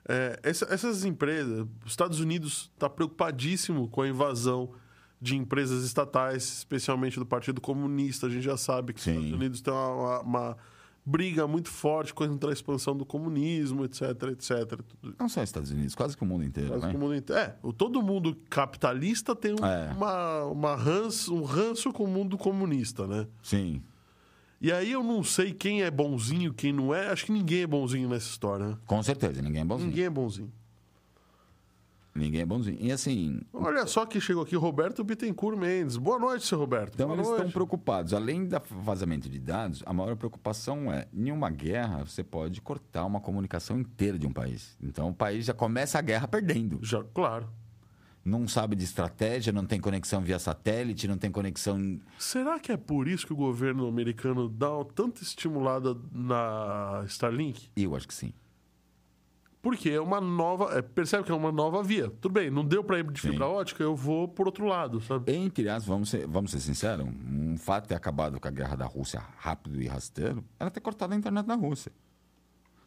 é, 0.08 0.40
essa- 0.42 0.66
essas 0.70 1.04
empresas, 1.04 1.66
os 1.84 1.92
Estados 1.92 2.20
Unidos 2.20 2.70
está 2.74 2.88
preocupadíssimo 2.90 3.88
com 3.88 4.02
a 4.02 4.08
invasão 4.08 4.70
de 5.20 5.36
empresas 5.36 5.84
estatais, 5.84 6.42
especialmente 6.58 7.18
do 7.18 7.26
Partido 7.26 7.60
Comunista. 7.60 8.26
A 8.26 8.30
gente 8.30 8.42
já 8.42 8.56
sabe 8.56 8.92
que 8.94 8.98
os 8.98 9.04
Sim. 9.04 9.10
Estados 9.12 9.32
Unidos 9.32 9.60
tem 9.60 9.72
uma- 9.72 10.20
uma 10.20 10.56
briga 11.10 11.46
muito 11.46 11.68
forte 11.68 12.14
contra 12.14 12.50
a 12.50 12.52
expansão 12.52 12.96
do 12.96 13.04
comunismo, 13.04 13.84
etc, 13.84 14.02
etc. 14.32 14.80
Tudo. 15.00 15.14
Não 15.18 15.28
só 15.28 15.42
Estados 15.42 15.70
Unidos, 15.70 15.94
quase 15.94 16.16
que 16.16 16.22
o 16.22 16.26
mundo 16.26 16.44
inteiro, 16.44 16.68
Quase 16.70 16.84
né? 16.86 16.90
que 16.90 16.96
o 16.96 17.00
mundo 17.00 17.14
inteiro. 17.16 17.40
É, 17.42 17.56
todo 17.76 18.00
mundo 18.02 18.36
capitalista 18.48 19.34
tem 19.34 19.52
um, 19.52 19.64
É. 19.64 19.92
uma, 19.96 20.44
uma 20.44 20.76
ranço, 20.76 21.34
um 21.34 21.42
ranço 21.42 21.92
com 21.92 22.04
o 22.04 22.08
mundo 22.08 22.38
comunista, 22.38 23.06
né? 23.06 23.26
Sim. 23.42 23.82
E 24.60 24.70
aí 24.70 24.92
eu 24.92 25.02
não 25.02 25.24
sei 25.24 25.52
quem 25.54 25.82
é 25.82 25.90
bonzinho, 25.90 26.52
quem 26.52 26.72
não 26.72 26.94
é. 26.94 27.08
Acho 27.08 27.24
que 27.24 27.32
ninguém 27.32 27.62
é 27.62 27.66
bonzinho 27.66 28.08
nessa 28.08 28.28
história, 28.28 28.66
né? 28.68 28.76
Com 28.86 29.02
certeza, 29.02 29.40
ninguém 29.40 29.62
é 29.62 29.64
bonzinho. 29.64 29.88
Ninguém 29.88 30.04
é 30.04 30.10
bonzinho. 30.10 30.52
Ninguém 32.14 32.40
é 32.40 32.46
bonzinho. 32.46 32.78
E 32.80 32.90
assim, 32.90 33.40
Olha 33.52 33.86
só 33.86 34.04
que 34.04 34.20
chegou 34.20 34.42
aqui, 34.42 34.56
Roberto 34.56 35.04
Bittencourt 35.04 35.56
Mendes. 35.56 35.96
Boa 35.96 36.18
noite, 36.18 36.44
seu 36.44 36.58
Roberto. 36.58 36.94
Então 36.94 37.06
Boa 37.06 37.16
eles 37.16 37.26
noite. 37.28 37.38
estão 37.38 37.52
preocupados. 37.52 38.12
Além 38.12 38.46
do 38.46 38.60
vazamento 38.82 39.28
de 39.28 39.38
dados, 39.38 39.82
a 39.86 39.92
maior 39.92 40.16
preocupação 40.16 40.92
é, 40.92 41.06
em 41.14 41.30
uma 41.30 41.50
guerra, 41.50 42.04
você 42.04 42.24
pode 42.24 42.60
cortar 42.60 43.04
uma 43.04 43.20
comunicação 43.20 43.78
inteira 43.78 44.18
de 44.18 44.26
um 44.26 44.32
país. 44.32 44.76
Então 44.82 45.08
o 45.08 45.14
país 45.14 45.46
já 45.46 45.54
começa 45.54 45.98
a 45.98 46.02
guerra 46.02 46.26
perdendo. 46.26 46.80
Já, 46.82 47.02
claro. 47.04 47.48
Não 48.24 48.46
sabe 48.46 48.76
de 48.76 48.84
estratégia, 48.84 49.52
não 49.52 49.64
tem 49.64 49.80
conexão 49.80 50.20
via 50.20 50.38
satélite, 50.38 51.08
não 51.08 51.16
tem 51.16 51.30
conexão. 51.30 51.98
Será 52.18 52.58
que 52.60 52.70
é 52.70 52.76
por 52.76 53.08
isso 53.08 53.26
que 53.26 53.32
o 53.32 53.36
governo 53.36 53.88
americano 53.88 54.46
dá 54.48 54.68
tanta 54.94 55.22
estimulada 55.22 55.96
na 56.12 57.02
Starlink? 57.06 57.70
Eu 57.74 57.96
acho 57.96 58.06
que 58.06 58.14
sim. 58.14 58.34
Porque 59.62 59.90
é 59.90 60.00
uma 60.00 60.20
nova. 60.20 60.78
é, 60.78 60.82
percebe 60.82 61.24
que 61.24 61.30
é 61.30 61.34
uma 61.34 61.52
nova 61.52 61.82
via. 61.82 62.08
Tudo 62.08 62.32
bem, 62.32 62.50
não 62.50 62.64
deu 62.64 62.82
para 62.82 62.98
ir 62.98 63.10
de 63.10 63.20
Sim. 63.20 63.30
fibra 63.30 63.46
ótica, 63.46 63.82
eu 63.82 63.94
vou 63.94 64.26
por 64.26 64.46
outro 64.46 64.64
lado, 64.64 65.00
sabe? 65.00 65.32
Entre 65.32 65.68
as, 65.68 65.84
vamos 65.84 66.08
ser, 66.08 66.26
vamos 66.26 66.50
ser 66.50 66.60
sinceros, 66.60 67.06
um 67.06 67.56
fato 67.58 67.84
de 67.84 67.88
ter 67.88 67.94
acabado 67.94 68.40
com 68.40 68.48
a 68.48 68.50
guerra 68.50 68.76
da 68.76 68.86
Rússia 68.86 69.22
rápido 69.36 69.80
e 69.80 69.86
rasteiro 69.86 70.42
era 70.58 70.70
ter 70.70 70.80
cortado 70.80 71.12
a 71.12 71.16
internet 71.16 71.46
da 71.46 71.54
Rússia. 71.54 71.92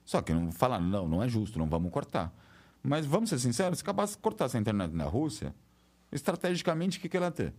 Só 0.03 0.21
que 0.21 0.33
não 0.33 0.51
falaram, 0.51 0.85
não, 0.85 1.07
não 1.07 1.23
é 1.23 1.29
justo, 1.29 1.59
não 1.59 1.67
vamos 1.67 1.91
cortar. 1.91 2.33
Mas 2.81 3.05
vamos 3.05 3.29
ser 3.29 3.39
sinceros, 3.39 3.77
se 3.77 3.83
acabasse 3.83 4.15
de 4.15 4.21
cortar 4.21 4.45
essa 4.45 4.57
internet 4.57 4.93
na 4.93 5.05
Rússia, 5.05 5.55
estrategicamente, 6.11 6.97
o 6.97 7.01
que, 7.01 7.07
que 7.07 7.15
ela 7.15 7.27
ia 7.27 7.31
ter? 7.31 7.53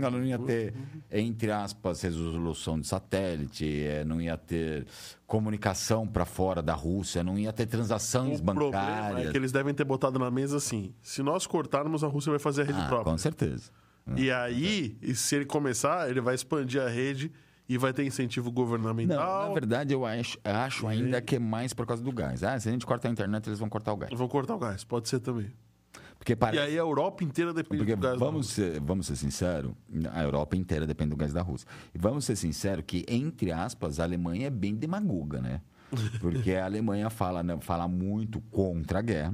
Ela 0.00 0.10
não 0.18 0.24
ia 0.24 0.38
ter, 0.38 0.74
entre 1.10 1.50
aspas, 1.50 2.02
resolução 2.02 2.78
de 2.80 2.86
satélite, 2.86 3.64
eh, 3.84 4.04
não 4.04 4.20
ia 4.20 4.36
ter 4.36 4.86
comunicação 5.26 6.06
para 6.06 6.24
fora 6.24 6.62
da 6.62 6.74
Rússia, 6.74 7.22
não 7.22 7.38
ia 7.38 7.52
ter 7.52 7.66
transações 7.66 8.40
O 8.40 8.42
problema 8.44 8.70
bancárias. 8.70 9.28
é 9.28 9.30
que 9.30 9.36
eles 9.36 9.52
devem 9.52 9.74
ter 9.74 9.84
botado 9.84 10.18
na 10.18 10.30
mesa 10.30 10.56
assim: 10.56 10.94
se 11.02 11.22
nós 11.22 11.46
cortarmos, 11.46 12.02
a 12.02 12.06
Rússia 12.06 12.30
vai 12.30 12.38
fazer 12.38 12.62
a 12.62 12.64
rede 12.64 12.80
Ah, 12.80 12.88
própria. 12.88 13.12
com 13.12 13.18
certeza. 13.18 13.70
E 14.16 14.30
aí, 14.30 14.96
e 15.02 15.14
se 15.14 15.36
ele 15.36 15.44
começar, 15.44 16.08
ele 16.08 16.20
vai 16.22 16.34
expandir 16.34 16.80
a 16.80 16.88
rede 16.88 17.30
e 17.68 17.76
vai 17.76 17.92
ter 17.92 18.04
incentivo 18.06 18.50
governamental. 18.50 19.42
Não, 19.42 19.48
na 19.48 19.52
verdade, 19.54 19.92
eu 19.92 20.06
acho, 20.06 20.38
acho 20.42 20.86
ainda 20.86 21.20
que 21.20 21.36
é 21.36 21.38
mais 21.38 21.74
por 21.74 21.84
causa 21.86 22.02
do 22.02 22.10
gás. 22.10 22.42
Ah, 22.42 22.58
se 22.58 22.70
a 22.70 22.72
gente 22.72 22.86
cortar 22.86 23.08
a 23.08 23.12
internet, 23.12 23.46
eles 23.46 23.58
vão 23.58 23.68
cortar 23.68 23.92
o 23.92 23.96
gás. 23.98 24.10
Vão 24.16 24.26
cortar 24.26 24.54
o 24.54 24.58
gás, 24.58 24.82
pode 24.82 25.10
ser 25.10 25.20
também. 25.20 25.52
Porque 26.18 26.36
E 26.52 26.58
aí 26.58 26.74
a 26.76 26.80
Europa 26.80 27.22
inteira 27.24 27.54
depende 27.54 27.78
Porque 27.84 27.96
do 27.96 28.02
gás. 28.02 28.18
da 28.18 28.24
vamos 28.24 28.48
Rússia. 28.48 28.72
ser, 28.72 28.80
vamos 28.80 29.06
ser 29.06 29.16
sinceros, 29.16 29.72
a 30.12 30.22
Europa 30.22 30.56
inteira 30.56 30.86
depende 30.86 31.10
do 31.10 31.16
gás 31.16 31.32
da 31.32 31.42
Rússia. 31.42 31.66
E 31.94 31.98
vamos 31.98 32.24
ser 32.24 32.36
sinceros 32.36 32.84
que, 32.86 33.04
entre 33.08 33.52
aspas, 33.52 34.00
a 34.00 34.04
Alemanha 34.04 34.48
é 34.48 34.50
bem 34.50 34.74
demagoga, 34.74 35.40
né? 35.40 35.60
Porque 36.20 36.52
a 36.52 36.64
Alemanha 36.66 37.08
fala, 37.08 37.42
né, 37.42 37.56
fala 37.60 37.88
muito 37.88 38.40
contra 38.50 38.98
a 38.98 39.02
guerra, 39.02 39.32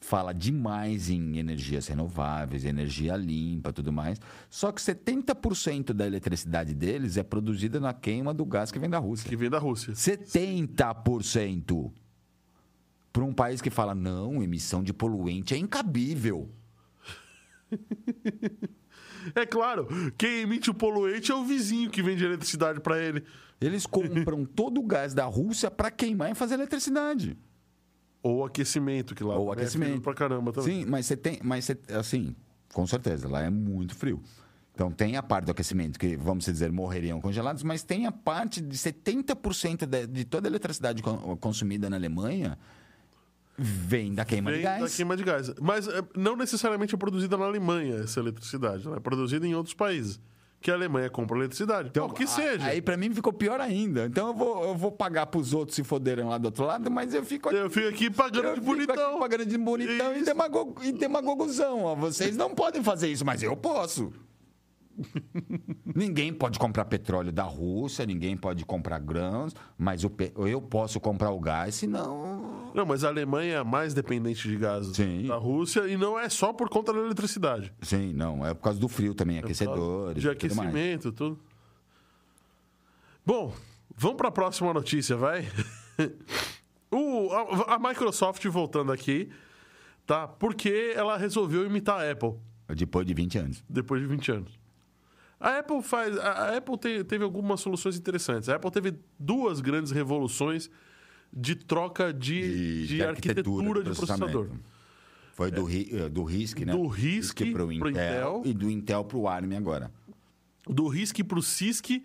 fala 0.00 0.34
demais 0.34 1.08
em 1.08 1.38
energias 1.38 1.86
renováveis, 1.86 2.66
energia 2.66 3.16
limpa 3.16 3.72
tudo 3.72 3.90
mais. 3.90 4.20
Só 4.50 4.70
que 4.70 4.82
70% 4.82 5.94
da 5.94 6.06
eletricidade 6.06 6.74
deles 6.74 7.16
é 7.16 7.22
produzida 7.22 7.80
na 7.80 7.94
queima 7.94 8.34
do 8.34 8.44
gás 8.44 8.70
que 8.70 8.78
vem 8.78 8.90
da 8.90 8.98
Rússia. 8.98 9.26
Que 9.30 9.36
vem 9.36 9.48
da 9.48 9.58
Rússia. 9.58 9.94
70%. 9.94 11.90
Para 13.14 13.22
um 13.24 13.32
país 13.32 13.62
que 13.62 13.70
fala, 13.70 13.94
não, 13.94 14.42
emissão 14.42 14.82
de 14.82 14.92
poluente 14.92 15.54
é 15.54 15.56
incabível. 15.56 16.50
É 19.34 19.46
claro, 19.46 19.88
quem 20.18 20.40
emite 20.42 20.68
o 20.70 20.74
poluente 20.74 21.32
é 21.32 21.34
o 21.34 21.44
vizinho 21.46 21.88
que 21.90 22.02
vende 22.02 22.22
eletricidade 22.22 22.78
para 22.78 22.98
ele. 23.02 23.24
Eles 23.58 23.86
compram 23.86 24.44
todo 24.44 24.78
o 24.78 24.82
gás 24.82 25.14
da 25.14 25.24
Rússia 25.24 25.70
para 25.70 25.90
queimar 25.90 26.30
e 26.30 26.34
fazer 26.34 26.54
eletricidade. 26.54 27.34
Ou 28.22 28.44
aquecimento, 28.44 29.14
que 29.14 29.24
lá 29.24 29.34
Ou 29.36 29.48
é 29.48 29.52
aquecimento. 29.54 29.90
frio 29.92 30.00
pra 30.02 30.12
caramba 30.12 30.52
também. 30.52 30.82
Sim, 30.84 30.90
mas 30.90 31.06
você 31.06 31.16
tem. 31.16 31.40
Mas 31.42 31.64
você, 31.64 31.78
assim, 31.94 32.36
com 32.74 32.86
certeza, 32.86 33.26
lá 33.26 33.42
é 33.42 33.48
muito 33.48 33.94
frio. 33.94 34.20
Então 34.74 34.90
tem 34.90 35.16
a 35.16 35.22
parte 35.22 35.46
do 35.46 35.52
aquecimento, 35.52 35.98
que, 35.98 36.16
vamos 36.18 36.44
dizer, 36.44 36.70
morreriam 36.70 37.18
congelados, 37.18 37.62
mas 37.62 37.82
tem 37.82 38.04
a 38.06 38.12
parte 38.12 38.60
de 38.60 38.76
70% 38.76 39.86
de, 39.86 40.06
de 40.06 40.24
toda 40.26 40.48
a 40.48 40.50
eletricidade 40.50 41.02
con- 41.02 41.34
consumida 41.38 41.88
na 41.88 41.96
Alemanha 41.96 42.58
vem 43.56 44.14
da 44.14 44.24
queima 44.24 44.50
Vem 44.50 44.58
de 44.60 44.64
gás. 44.64 44.82
da 44.82 44.88
queima 44.96 45.16
de 45.16 45.22
gás. 45.24 45.52
Mas 45.60 45.86
é, 45.88 46.02
não 46.16 46.36
necessariamente 46.36 46.94
é 46.94 46.98
produzida 46.98 47.36
na 47.36 47.44
Alemanha 47.44 47.96
essa 48.04 48.20
eletricidade. 48.20 48.86
Ela 48.86 48.96
é 48.96 49.00
produzida 49.00 49.46
em 49.46 49.54
outros 49.54 49.74
países. 49.74 50.20
Que 50.60 50.70
a 50.70 50.74
Alemanha 50.74 51.10
compra 51.10 51.36
eletricidade. 51.36 51.88
Então, 51.90 52.08
que 52.08 52.22
a- 52.22 52.26
seja. 52.26 52.64
Aí 52.64 52.80
pra 52.80 52.96
mim 52.96 53.12
ficou 53.12 53.32
pior 53.34 53.60
ainda. 53.60 54.06
Então 54.06 54.28
eu 54.28 54.34
vou, 54.34 54.64
eu 54.64 54.74
vou 54.74 54.90
pagar 54.90 55.26
pros 55.26 55.52
outros 55.52 55.76
se 55.76 55.84
foderem 55.84 56.24
lá 56.24 56.38
do 56.38 56.46
outro 56.46 56.64
lado, 56.64 56.90
mas 56.90 57.12
eu 57.12 57.22
fico 57.22 57.50
aqui. 57.50 57.58
Eu 57.58 57.68
fico 57.68 57.86
aqui 57.88 58.10
pagando 58.10 58.48
de 58.48 58.54
fico 58.54 58.64
bonitão. 58.66 59.10
aqui 59.10 59.18
pagando 59.20 59.44
de 59.46 59.58
bonitão 59.58 60.12
e, 60.14 60.16
Isso. 60.16 60.24
demago, 60.24 60.74
e 60.82 60.90
demagogozão. 60.92 61.82
Ó. 61.82 61.94
Vocês 61.94 62.34
não 62.36 62.54
podem 62.54 62.82
fazer 62.82 63.08
isso, 63.12 63.26
mas 63.26 63.42
eu 63.42 63.54
posso. 63.54 64.10
ninguém 65.94 66.32
pode 66.32 66.58
comprar 66.58 66.84
petróleo 66.84 67.32
da 67.32 67.42
Rússia, 67.42 68.04
ninguém 68.06 68.36
pode 68.36 68.64
comprar 68.64 68.98
grãos, 69.00 69.54
mas 69.76 70.04
pe- 70.04 70.32
eu 70.36 70.60
posso 70.62 71.00
comprar 71.00 71.30
o 71.30 71.40
gás, 71.40 71.74
senão. 71.74 72.70
Não, 72.74 72.84
mas 72.86 73.04
a 73.04 73.08
Alemanha 73.08 73.56
é 73.58 73.62
mais 73.64 73.94
dependente 73.94 74.48
de 74.48 74.56
gás 74.56 74.86
Sim. 74.88 75.26
da 75.26 75.36
Rússia 75.36 75.86
e 75.88 75.96
não 75.96 76.18
é 76.18 76.28
só 76.28 76.52
por 76.52 76.68
conta 76.68 76.92
da 76.92 76.98
eletricidade. 77.00 77.72
Sim, 77.82 78.12
não, 78.12 78.44
é 78.46 78.52
por 78.54 78.62
causa 78.62 78.78
do 78.80 78.88
frio 78.88 79.14
também, 79.14 79.38
aquecedores. 79.38 80.22
De 80.22 80.28
e 80.28 80.34
tudo 80.34 80.46
aquecimento, 80.46 81.12
tudo. 81.12 81.38
Bom, 83.24 83.54
vamos 83.96 84.16
para 84.16 84.28
a 84.28 84.32
próxima 84.32 84.72
notícia, 84.72 85.16
vai? 85.16 85.46
O- 86.90 87.32
a, 87.32 87.74
a 87.74 87.78
Microsoft 87.78 88.44
voltando 88.46 88.92
aqui, 88.92 89.28
tá? 90.06 90.28
Porque 90.28 90.92
ela 90.94 91.16
resolveu 91.16 91.66
imitar 91.66 92.00
a 92.00 92.08
Apple 92.12 92.34
Depois 92.68 93.04
de 93.04 93.12
20 93.14 93.38
anos. 93.38 93.64
depois 93.68 94.00
de 94.00 94.06
20 94.06 94.30
anos. 94.30 94.60
A 95.44 95.58
Apple 95.58 95.82
faz. 95.82 96.16
A 96.18 96.56
Apple 96.56 96.78
te- 96.78 97.04
teve 97.04 97.22
algumas 97.24 97.60
soluções 97.60 97.96
interessantes. 97.98 98.48
A 98.48 98.56
Apple 98.56 98.70
teve 98.70 98.94
duas 99.18 99.60
grandes 99.60 99.92
revoluções 99.92 100.70
de 101.32 101.54
troca 101.54 102.12
de, 102.14 102.86
de, 102.86 103.02
arquitetura, 103.04 103.82
de 103.82 103.90
processador. 103.90 104.48
Foi 105.34 105.50
do, 105.50 105.64
ri- 105.64 105.88
eh, 105.92 106.08
do 106.08 106.22
RISC, 106.22 106.64
né? 106.64 106.72
Do 106.72 106.86
RISC 106.86 107.34
pro 107.52 107.66
pro 107.66 107.72
Intel, 107.72 107.90
Intel. 107.90 108.42
e 108.44 108.52
do 108.54 108.70
Intel 108.70 109.04
pro 109.04 109.26
ARM 109.26 109.52
agora. 109.56 109.90
Do 110.66 110.86
RISC 110.88 111.22
pro 111.24 111.42
CISC 111.42 112.02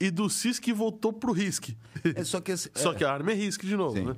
e 0.00 0.10
do 0.10 0.28
CISC 0.30 0.72
voltou 0.72 1.12
pro 1.12 1.30
RISC. 1.32 1.76
É 2.16 2.24
só 2.24 2.40
que 2.40 2.50
esse- 2.52 2.70
Só 2.74 2.92
é, 2.92 2.94
que 2.96 3.04
a 3.04 3.12
ARM 3.12 3.28
é 3.28 3.34
RISC 3.34 3.64
de 3.66 3.76
novo, 3.76 3.96
Sim. 3.96 4.04
né? 4.06 4.16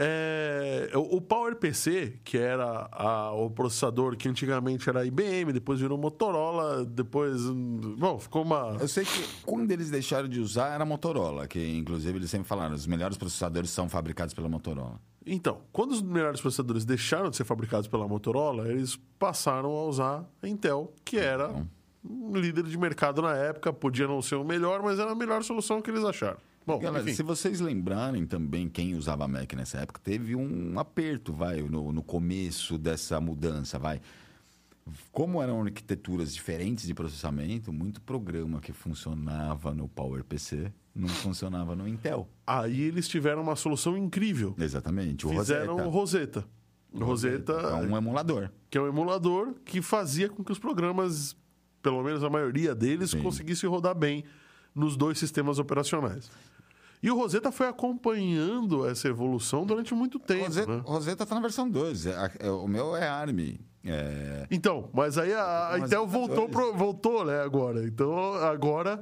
É, 0.00 0.90
o 0.94 1.20
PowerPC, 1.20 2.20
que 2.22 2.38
era 2.38 2.88
a- 2.92 3.32
o 3.32 3.50
processador 3.50 4.16
que 4.16 4.28
antigamente 4.28 4.88
era 4.88 5.04
IBM, 5.04 5.52
depois 5.52 5.80
virou 5.80 5.98
Motorola, 5.98 6.84
depois. 6.84 7.44
hum, 7.46 7.96
Bom, 7.98 8.16
ficou 8.18 8.42
uma. 8.42 8.76
Eu 8.80 8.86
sei 8.86 9.04
que 9.04 9.24
quando 9.44 9.70
eles 9.72 9.90
deixaram 9.90 10.28
de 10.28 10.38
usar 10.38 10.68
era 10.74 10.84
Motorola, 10.84 11.48
que 11.48 11.58
inclusive 11.76 12.16
eles 12.16 12.30
sempre 12.30 12.46
falaram, 12.46 12.76
os 12.76 12.86
melhores 12.86 13.16
processadores 13.18 13.70
são 13.70 13.88
fabricados 13.88 14.32
pela 14.34 14.48
Motorola. 14.48 15.00
Então, 15.26 15.58
quando 15.72 15.90
os 15.90 16.00
melhores 16.00 16.40
processadores 16.40 16.84
deixaram 16.84 17.28
de 17.28 17.36
ser 17.36 17.44
fabricados 17.44 17.88
pela 17.88 18.06
Motorola, 18.06 18.68
eles 18.68 18.96
passaram 19.18 19.70
a 19.72 19.84
usar 19.84 20.24
a 20.40 20.48
Intel, 20.48 20.92
que 21.04 21.18
era 21.18 21.50
um 22.08 22.36
líder 22.36 22.62
de 22.64 22.78
mercado 22.78 23.20
na 23.20 23.34
época, 23.36 23.72
podia 23.72 24.06
não 24.06 24.22
ser 24.22 24.36
o 24.36 24.44
melhor, 24.44 24.80
mas 24.80 24.98
era 25.00 25.10
a 25.10 25.14
melhor 25.14 25.42
solução 25.42 25.82
que 25.82 25.90
eles 25.90 26.04
acharam. 26.04 26.38
Bom, 26.68 26.78
Galera, 26.78 27.02
enfim. 27.02 27.14
se 27.14 27.22
vocês 27.22 27.60
lembrarem 27.60 28.26
também 28.26 28.68
quem 28.68 28.94
usava 28.94 29.26
Mac 29.26 29.50
nessa 29.54 29.78
época, 29.78 29.98
teve 30.04 30.36
um 30.36 30.78
aperto, 30.78 31.32
vai, 31.32 31.62
no, 31.62 31.90
no 31.90 32.02
começo 32.02 32.76
dessa 32.76 33.18
mudança, 33.18 33.78
vai. 33.78 34.02
Como 35.10 35.42
eram 35.42 35.62
arquiteturas 35.62 36.34
diferentes 36.34 36.86
de 36.86 36.92
processamento, 36.92 37.72
muito 37.72 38.02
programa 38.02 38.60
que 38.60 38.72
funcionava 38.72 39.74
no 39.74 39.88
PowerPC 39.88 40.70
não 40.94 41.08
funcionava 41.08 41.74
no 41.74 41.88
Intel. 41.88 42.28
Aí 42.46 42.82
eles 42.82 43.08
tiveram 43.08 43.40
uma 43.40 43.56
solução 43.56 43.96
incrível. 43.96 44.54
Exatamente. 44.58 45.26
O 45.26 45.30
Fizeram 45.30 45.76
o 45.76 45.88
Rosetta. 45.88 46.44
Rosetta. 46.92 47.52
Rosetta, 47.52 47.68
É 47.68 47.74
um 47.74 47.96
emulador. 47.96 48.50
que 48.68 48.76
é 48.76 48.80
um 48.82 48.88
emulador 48.88 49.54
que 49.64 49.80
fazia 49.80 50.28
com 50.28 50.44
que 50.44 50.52
os 50.52 50.58
programas, 50.58 51.34
pelo 51.82 52.02
menos 52.02 52.22
a 52.22 52.28
maioria 52.28 52.74
deles, 52.74 53.10
Sim. 53.12 53.22
conseguissem 53.22 53.70
rodar 53.70 53.94
bem 53.94 54.24
nos 54.74 54.96
dois 54.96 55.18
sistemas 55.18 55.58
operacionais. 55.58 56.30
E 57.02 57.10
o 57.10 57.16
Rosetta 57.16 57.52
foi 57.52 57.68
acompanhando 57.68 58.86
essa 58.88 59.08
evolução 59.08 59.64
durante 59.64 59.94
muito 59.94 60.18
tempo. 60.18 60.44
Rosetta, 60.46 60.76
né? 60.76 60.82
Rosetta 60.84 61.26
tá 61.26 61.34
na 61.34 61.40
versão 61.40 61.68
2. 61.70 62.06
É, 62.06 62.30
é, 62.40 62.50
o 62.50 62.66
meu 62.66 62.96
é 62.96 63.08
ARM. 63.08 63.58
É, 63.84 64.46
Então, 64.50 64.90
mas 64.92 65.16
aí 65.16 65.32
a, 65.32 65.74
a 65.74 65.78
Intel 65.78 66.04
os 66.04 66.10
voltou, 66.12 66.48
pro- 66.48 66.74
voltou, 66.74 67.24
né, 67.24 67.40
agora. 67.40 67.86
Então, 67.86 68.34
agora 68.34 69.00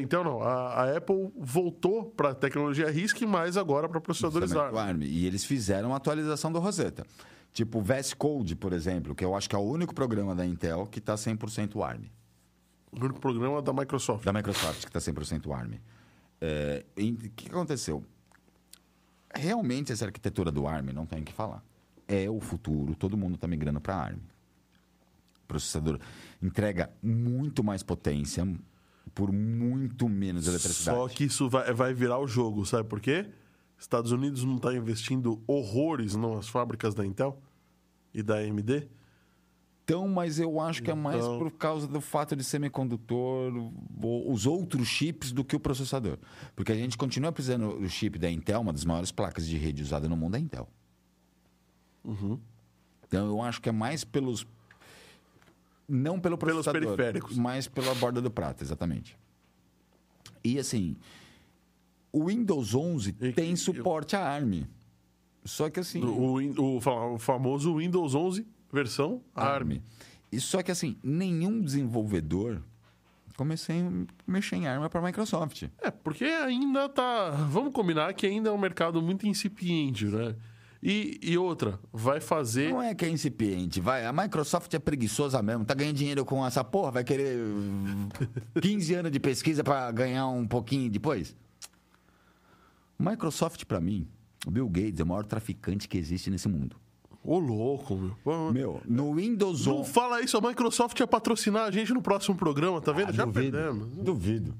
Então, 0.00 0.24
não. 0.24 0.42
A, 0.42 0.82
a 0.84 0.96
Apple 0.96 1.30
voltou 1.38 2.04
para 2.06 2.30
a 2.30 2.34
tecnologia 2.34 2.90
RISC, 2.90 3.22
mas 3.24 3.56
agora 3.56 3.88
para 3.88 4.00
processadores 4.00 4.54
ARM. 4.54 4.76
ARM. 4.76 5.02
E 5.02 5.24
eles 5.26 5.44
fizeram 5.44 5.94
a 5.94 5.96
atualização 5.96 6.50
do 6.52 6.58
Rosetta. 6.58 7.06
Tipo 7.52 7.78
o 7.78 7.82
VS 7.82 8.12
Code, 8.14 8.54
por 8.56 8.72
exemplo, 8.72 9.14
que 9.14 9.24
eu 9.24 9.34
acho 9.34 9.48
que 9.48 9.56
é 9.56 9.58
o 9.58 9.62
único 9.62 9.94
programa 9.94 10.34
da 10.34 10.44
Intel 10.44 10.86
que 10.86 10.98
está 10.98 11.14
100% 11.14 11.80
ARM. 11.82 12.04
O 12.92 12.96
único 13.04 13.20
programa 13.20 13.62
da 13.62 13.72
Microsoft. 13.72 14.24
Da 14.24 14.32
Microsoft, 14.32 14.80
que 14.86 14.96
está 14.96 14.98
100% 15.00 15.50
ARM. 15.52 15.74
É, 16.40 16.84
e 16.96 17.10
O 17.10 17.16
que 17.30 17.48
aconteceu? 17.48 18.04
Realmente, 19.34 19.92
essa 19.92 20.06
arquitetura 20.06 20.50
do 20.50 20.66
ARM, 20.66 20.92
não 20.92 21.06
tem 21.06 21.20
o 21.20 21.24
que 21.24 21.32
falar. 21.32 21.64
É 22.08 22.28
o 22.28 22.40
futuro, 22.40 22.96
todo 22.96 23.16
mundo 23.16 23.36
está 23.36 23.46
migrando 23.46 23.80
para 23.80 23.94
ARM. 23.94 24.16
O 24.16 25.46
processador 25.46 26.00
entrega 26.42 26.90
muito 27.02 27.62
mais 27.62 27.82
potência 27.82 28.46
por 29.14 29.32
muito 29.32 30.08
menos 30.08 30.46
eletricidade. 30.46 30.96
Só 30.96 31.08
que 31.08 31.24
isso 31.24 31.48
vai, 31.48 31.72
vai 31.72 31.94
virar 31.94 32.18
o 32.18 32.26
jogo, 32.26 32.64
sabe 32.64 32.88
por 32.88 33.00
quê? 33.00 33.26
Estados 33.78 34.12
Unidos 34.12 34.44
não 34.44 34.56
está 34.56 34.74
investindo 34.74 35.42
horrores 35.46 36.14
nas 36.14 36.48
fábricas 36.48 36.94
da 36.94 37.04
Intel 37.04 37.40
e 38.12 38.22
da 38.22 38.36
AMD. 38.36 38.88
Então, 39.90 40.06
mas 40.06 40.38
eu 40.38 40.60
acho 40.60 40.84
que 40.84 40.90
é 40.90 40.94
mais 40.94 41.16
Então- 41.16 41.36
por 41.40 41.50
causa 41.50 41.88
do 41.88 42.00
fato 42.00 42.36
de 42.36 42.44
semicondutor, 42.44 43.52
os 44.00 44.46
outros 44.46 44.86
chips 44.86 45.32
do 45.32 45.42
que 45.44 45.56
o 45.56 45.58
processador. 45.58 46.16
Porque 46.54 46.70
a 46.70 46.76
gente 46.76 46.96
continua 46.96 47.32
precisando 47.32 47.76
do 47.76 47.88
chip 47.88 48.16
da 48.16 48.30
Intel, 48.30 48.60
uma 48.60 48.72
das 48.72 48.84
maiores 48.84 49.10
placas 49.10 49.44
de 49.48 49.56
rede 49.58 49.82
usada 49.82 50.08
no 50.08 50.16
mundo 50.16 50.36
é 50.36 50.38
a 50.38 50.40
Intel. 50.40 50.68
Uhum. 52.04 52.38
Então, 53.08 53.26
eu 53.26 53.42
acho 53.42 53.60
que 53.60 53.68
é 53.68 53.72
mais 53.72 54.04
pelos. 54.04 54.46
Não 55.88 56.20
pelo 56.20 56.38
Pelos 56.38 56.64
processador, 56.64 56.96
periféricos. 56.96 57.36
mas 57.36 57.66
pela 57.66 57.92
borda 57.96 58.22
do 58.22 58.30
prato, 58.30 58.62
exatamente. 58.62 59.18
E 60.44 60.56
assim, 60.56 60.94
o 62.12 62.26
Windows 62.26 62.76
11 62.76 63.12
E- 63.20 63.32
tem 63.32 63.56
suporte 63.56 64.14
a 64.14 64.20
ARM. 64.24 64.62
Só 65.44 65.68
que 65.68 65.80
assim. 65.80 66.00
O, 66.04 66.36
o 66.62 66.76
o 66.76 67.18
famoso 67.18 67.76
Windows 67.78 68.14
11 68.14 68.46
versão 68.72 69.22
ARM. 69.34 69.80
E 70.32 70.40
só 70.40 70.62
que 70.62 70.70
assim, 70.70 70.96
nenhum 71.02 71.60
desenvolvedor 71.60 72.62
comecei 73.40 73.80
a 73.80 73.90
mexer 74.30 74.56
em 74.56 74.66
arma 74.66 74.90
para 74.90 75.00
a 75.00 75.02
Microsoft. 75.02 75.62
É, 75.80 75.90
porque 75.90 76.24
ainda 76.24 76.90
tá. 76.90 77.30
Vamos 77.30 77.72
combinar 77.72 78.12
que 78.12 78.26
ainda 78.26 78.50
é 78.50 78.52
um 78.52 78.58
mercado 78.58 79.00
muito 79.00 79.26
incipiente, 79.26 80.04
né? 80.04 80.34
E, 80.82 81.18
e 81.22 81.38
outra, 81.38 81.78
vai 81.90 82.20
fazer. 82.20 82.70
Não 82.70 82.82
é 82.82 82.94
que 82.94 83.04
é 83.04 83.08
incipiente, 83.08 83.80
vai. 83.80 84.04
A 84.04 84.12
Microsoft 84.12 84.72
é 84.74 84.78
preguiçosa 84.78 85.42
mesmo, 85.42 85.64
tá 85.64 85.72
ganhando 85.72 85.96
dinheiro 85.96 86.24
com 86.24 86.46
essa 86.46 86.62
porra, 86.62 86.90
vai 86.90 87.04
querer 87.04 87.38
15 88.60 88.94
anos 88.94 89.12
de 89.12 89.18
pesquisa 89.18 89.64
para 89.64 89.90
ganhar 89.90 90.26
um 90.28 90.46
pouquinho 90.46 90.90
depois? 90.90 91.34
Microsoft, 92.98 93.64
para 93.64 93.80
mim, 93.80 94.06
o 94.46 94.50
Bill 94.50 94.68
Gates 94.68 95.00
é 95.00 95.02
o 95.02 95.06
maior 95.06 95.24
traficante 95.24 95.88
que 95.88 95.96
existe 95.96 96.30
nesse 96.30 96.48
mundo. 96.48 96.76
Ô, 97.22 97.38
louco, 97.38 97.96
meu. 98.24 98.52
Meu, 98.52 98.80
no 98.86 99.14
Windows 99.14 99.66
Não 99.66 99.80
11... 99.80 99.90
fala 99.92 100.22
isso, 100.22 100.36
a 100.38 100.40
Microsoft 100.40 100.98
ia 100.98 101.06
patrocinar 101.06 101.64
a 101.66 101.70
gente 101.70 101.92
no 101.92 102.00
próximo 102.00 102.34
programa, 102.36 102.80
tá 102.80 102.92
vendo? 102.92 103.12
Já 103.12 103.24
Ah, 103.24 103.26
duvido, 103.26 103.52
perdemos. 103.52 103.88
Duvido. 103.92 104.54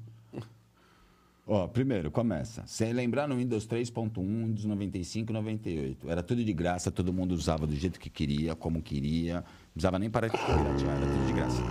Ó, 1.47 1.67
primeiro, 1.67 2.11
começa. 2.11 2.63
Sem 2.67 2.93
lembrar 2.93 3.27
no 3.27 3.35
Windows 3.35 3.65
3.1, 3.67 4.11
Windows 4.17 4.63
95 4.65 5.31
e 5.31 5.33
98. 5.33 6.09
Era 6.09 6.21
tudo 6.23 6.43
de 6.45 6.53
graça, 6.53 6.91
todo 6.91 7.11
mundo 7.11 7.31
usava 7.33 7.65
do 7.65 7.75
jeito 7.75 7.99
que 7.99 8.09
queria, 8.09 8.55
como 8.55 8.81
queria. 8.81 9.37
Não 9.37 9.43
precisava 9.73 9.97
nem 9.99 10.09
para 10.09 10.29
piratear, 10.29 10.97
era 10.97 11.05
tudo 11.07 11.25
de 11.25 11.33
graça. 11.33 11.61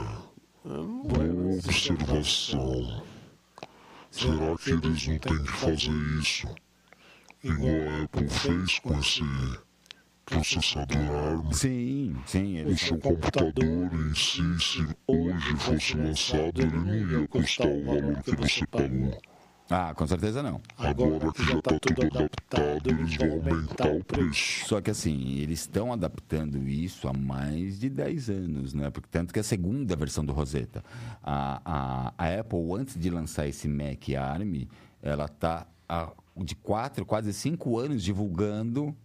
Boa 0.65 1.55
observação. 1.57 3.03
Será 4.11 4.57
que 4.59 4.71
eles 4.73 5.07
não 5.07 5.19
têm 5.19 5.39
que 5.45 5.53
fazer 5.53 5.93
isso? 6.21 6.49
Igual 7.45 7.89
a 7.89 8.03
Apple 8.03 8.29
fez 8.29 8.79
com 8.81 8.99
esse 8.99 9.23
processador 10.31 10.97
ARM? 10.97 11.53
Sim, 11.53 12.17
sim. 12.25 12.55
O 12.57 12.69
Eles 12.69 12.81
seu 12.81 12.99
computador 12.99 13.91
em 13.93 14.15
si, 14.15 14.59
se 14.61 14.89
hoje 15.07 15.57
fosse 15.57 15.97
lançado, 15.97 16.63
ele 16.63 16.77
não 16.77 17.21
ia 17.21 17.29
custar 17.29 17.67
o 17.67 17.85
valor 17.85 18.23
que 18.23 18.37
você 18.37 18.67
pagou. 18.67 19.19
Ah, 19.73 19.95
com 19.95 20.05
certeza 20.05 20.43
não. 20.43 20.61
Agora 20.77 21.33
que 21.33 21.45
já 21.45 21.57
está 21.57 21.79
tudo 21.79 22.03
adaptado, 22.07 22.91
eles 22.91 23.17
vão 23.17 23.31
aumentar 23.31 23.89
o 23.89 24.03
preço. 24.03 24.67
Só 24.67 24.81
que 24.81 24.91
assim, 24.91 25.39
eles 25.39 25.61
estão 25.61 25.93
adaptando 25.93 26.59
isso 26.69 27.07
há 27.07 27.13
mais 27.13 27.79
de 27.79 27.89
10 27.89 28.31
anos, 28.31 28.75
né? 28.75 28.91
Porque 28.91 29.09
tanto 29.09 29.33
que 29.33 29.39
a 29.39 29.45
segunda 29.45 29.95
versão 29.95 30.25
do 30.25 30.33
Rosetta, 30.33 30.83
a, 31.23 31.61
a, 31.65 32.15
a 32.19 32.41
Apple, 32.41 32.73
antes 32.77 32.99
de 32.99 33.11
lançar 33.11 33.47
esse 33.47 33.69
Mac 33.69 34.09
ARM, 34.19 34.67
ela 35.01 35.27
está 35.27 35.69
de 36.37 36.57
4, 36.57 37.05
quase 37.07 37.33
5 37.33 37.79
anos 37.79 38.03
divulgando 38.03 38.87
o 38.87 38.97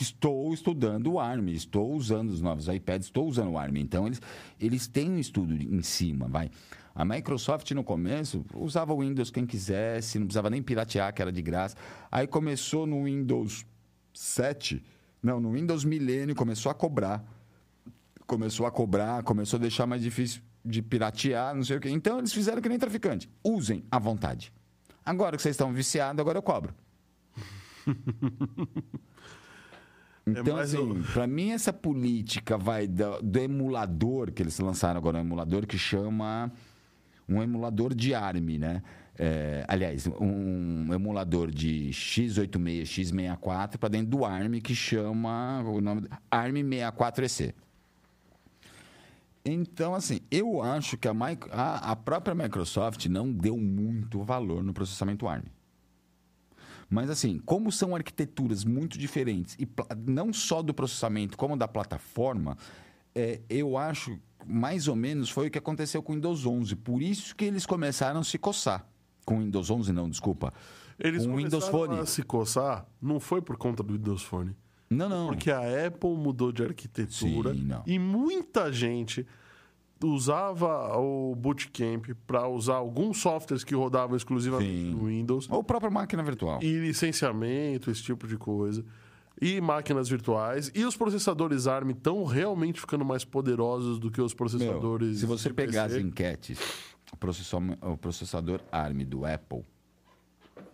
que 0.00 0.04
estou 0.04 0.54
estudando 0.54 1.12
o 1.12 1.20
ARM, 1.20 1.48
estou 1.50 1.92
usando 1.92 2.30
os 2.30 2.40
novos 2.40 2.68
iPads, 2.68 3.08
estou 3.08 3.28
usando 3.28 3.50
o 3.50 3.58
ARM. 3.58 3.76
Então, 3.76 4.06
eles, 4.06 4.18
eles 4.58 4.88
têm 4.88 5.10
um 5.10 5.18
estudo 5.18 5.52
em 5.52 5.82
cima, 5.82 6.26
vai. 6.26 6.50
A 6.94 7.04
Microsoft, 7.04 7.70
no 7.72 7.84
começo, 7.84 8.42
usava 8.54 8.94
o 8.94 9.00
Windows 9.00 9.30
quem 9.30 9.44
quisesse, 9.44 10.18
não 10.18 10.24
precisava 10.24 10.48
nem 10.48 10.62
piratear, 10.62 11.12
que 11.12 11.20
era 11.20 11.30
de 11.30 11.42
graça. 11.42 11.76
Aí 12.10 12.26
começou 12.26 12.86
no 12.86 13.04
Windows 13.04 13.66
7, 14.14 14.82
não, 15.22 15.38
no 15.38 15.52
Windows 15.52 15.84
Millennium, 15.84 16.34
começou 16.34 16.72
a 16.72 16.74
cobrar. 16.74 17.22
Começou 18.26 18.64
a 18.64 18.70
cobrar, 18.70 19.22
começou 19.22 19.58
a 19.58 19.60
deixar 19.60 19.86
mais 19.86 20.00
difícil 20.00 20.40
de 20.64 20.80
piratear, 20.80 21.54
não 21.54 21.62
sei 21.62 21.76
o 21.76 21.80
quê. 21.80 21.90
Então, 21.90 22.18
eles 22.18 22.32
fizeram 22.32 22.62
que 22.62 22.70
nem 22.70 22.78
traficante. 22.78 23.28
Usem 23.44 23.84
à 23.90 23.98
vontade. 23.98 24.50
Agora 25.04 25.36
que 25.36 25.42
vocês 25.42 25.52
estão 25.52 25.70
viciados, 25.74 26.18
agora 26.18 26.38
eu 26.38 26.42
cobro. 26.42 26.74
Então, 30.38 30.56
mais 30.56 30.74
assim, 30.74 30.82
um- 30.82 31.02
pra 31.02 31.26
mim, 31.26 31.50
essa 31.50 31.72
política 31.72 32.56
vai 32.58 32.86
do, 32.86 33.20
do 33.22 33.38
emulador, 33.38 34.30
que 34.32 34.42
eles 34.42 34.58
lançaram 34.58 34.98
agora, 34.98 35.18
um 35.18 35.22
emulador 35.22 35.66
que 35.66 35.76
chama 35.78 36.50
um 37.28 37.42
emulador 37.42 37.94
de 37.94 38.14
ARM, 38.14 38.58
né? 38.58 38.82
É, 39.22 39.64
aliás, 39.68 40.06
um 40.20 40.92
emulador 40.94 41.50
de 41.50 41.90
x86, 41.92 42.82
x64 42.84 43.76
para 43.78 43.88
dentro 43.88 44.06
do 44.08 44.24
ARM 44.24 44.60
que 44.60 44.74
chama 44.74 45.62
o 45.66 45.80
nome 45.80 46.08
ARM 46.30 46.54
64EC. 46.64 47.52
Então, 49.44 49.94
assim, 49.94 50.20
eu 50.30 50.62
acho 50.62 50.96
que 50.98 51.08
a, 51.08 51.12
a- 51.52 51.90
a 51.92 51.96
própria 51.96 52.34
Microsoft 52.34 53.06
não 53.06 53.32
deu 53.32 53.56
muito 53.56 54.22
valor 54.22 54.62
no 54.62 54.72
processamento 54.72 55.26
ARM. 55.26 55.44
Mas, 56.90 57.08
assim, 57.08 57.38
como 57.46 57.70
são 57.70 57.94
arquiteturas 57.94 58.64
muito 58.64 58.98
diferentes, 58.98 59.56
e 59.58 59.68
não 60.06 60.32
só 60.32 60.60
do 60.60 60.74
processamento, 60.74 61.38
como 61.38 61.56
da 61.56 61.68
plataforma, 61.68 62.58
é, 63.14 63.40
eu 63.48 63.78
acho 63.78 64.18
mais 64.46 64.88
ou 64.88 64.96
menos 64.96 65.30
foi 65.30 65.46
o 65.46 65.50
que 65.50 65.58
aconteceu 65.58 66.02
com 66.02 66.12
o 66.12 66.14
Windows 66.16 66.44
11. 66.44 66.74
Por 66.76 67.00
isso 67.00 67.36
que 67.36 67.44
eles 67.44 67.64
começaram 67.64 68.20
a 68.20 68.24
se 68.24 68.38
coçar. 68.38 68.86
Com 69.24 69.36
o 69.36 69.40
Windows 69.40 69.70
11, 69.70 69.92
não, 69.92 70.10
desculpa. 70.10 70.52
Eles 70.98 71.24
com 71.24 71.32
o 71.32 71.36
Windows 71.36 71.64
começaram 71.64 71.94
Phone. 71.94 72.00
a 72.00 72.06
se 72.06 72.22
coçar, 72.22 72.86
não 73.00 73.20
foi 73.20 73.40
por 73.40 73.56
conta 73.56 73.82
do 73.82 73.94
Windows 73.94 74.22
Phone. 74.22 74.56
Não, 74.90 75.08
não. 75.08 75.28
Porque 75.28 75.50
a 75.50 75.86
Apple 75.86 76.16
mudou 76.16 76.50
de 76.50 76.64
arquitetura 76.64 77.54
Sim, 77.54 77.70
e 77.86 77.98
muita 77.98 78.72
gente 78.72 79.24
usava 80.02 80.96
o 80.98 81.34
Bootcamp 81.34 82.06
para 82.26 82.48
usar 82.48 82.76
alguns 82.76 83.18
softwares 83.18 83.62
que 83.64 83.74
rodavam 83.74 84.16
exclusivamente 84.16 84.70
Sim. 84.72 84.90
no 84.94 85.06
Windows 85.06 85.46
Ou 85.50 85.62
própria 85.62 85.90
máquina 85.90 86.22
virtual. 86.22 86.62
e 86.62 86.78
licenciamento, 86.78 87.90
esse 87.90 88.02
tipo 88.02 88.26
de 88.26 88.36
coisa. 88.36 88.84
E 89.42 89.60
máquinas 89.60 90.08
virtuais. 90.08 90.70
E 90.74 90.84
os 90.84 90.96
processadores 90.96 91.66
ARM 91.66 91.90
estão 91.90 92.24
realmente 92.24 92.78
ficando 92.80 93.04
mais 93.04 93.24
poderosos 93.24 93.98
do 93.98 94.10
que 94.10 94.20
os 94.20 94.32
Meu, 94.32 94.36
processadores. 94.36 95.18
se 95.20 95.26
você 95.26 95.50
pegar 95.52 95.84
as 95.84 95.92
PC. 95.92 96.06
enquetes, 96.06 96.58
o 97.82 97.96
processador 97.96 98.60
ARM 98.70 98.98
do 99.04 99.24
Apple, 99.24 99.64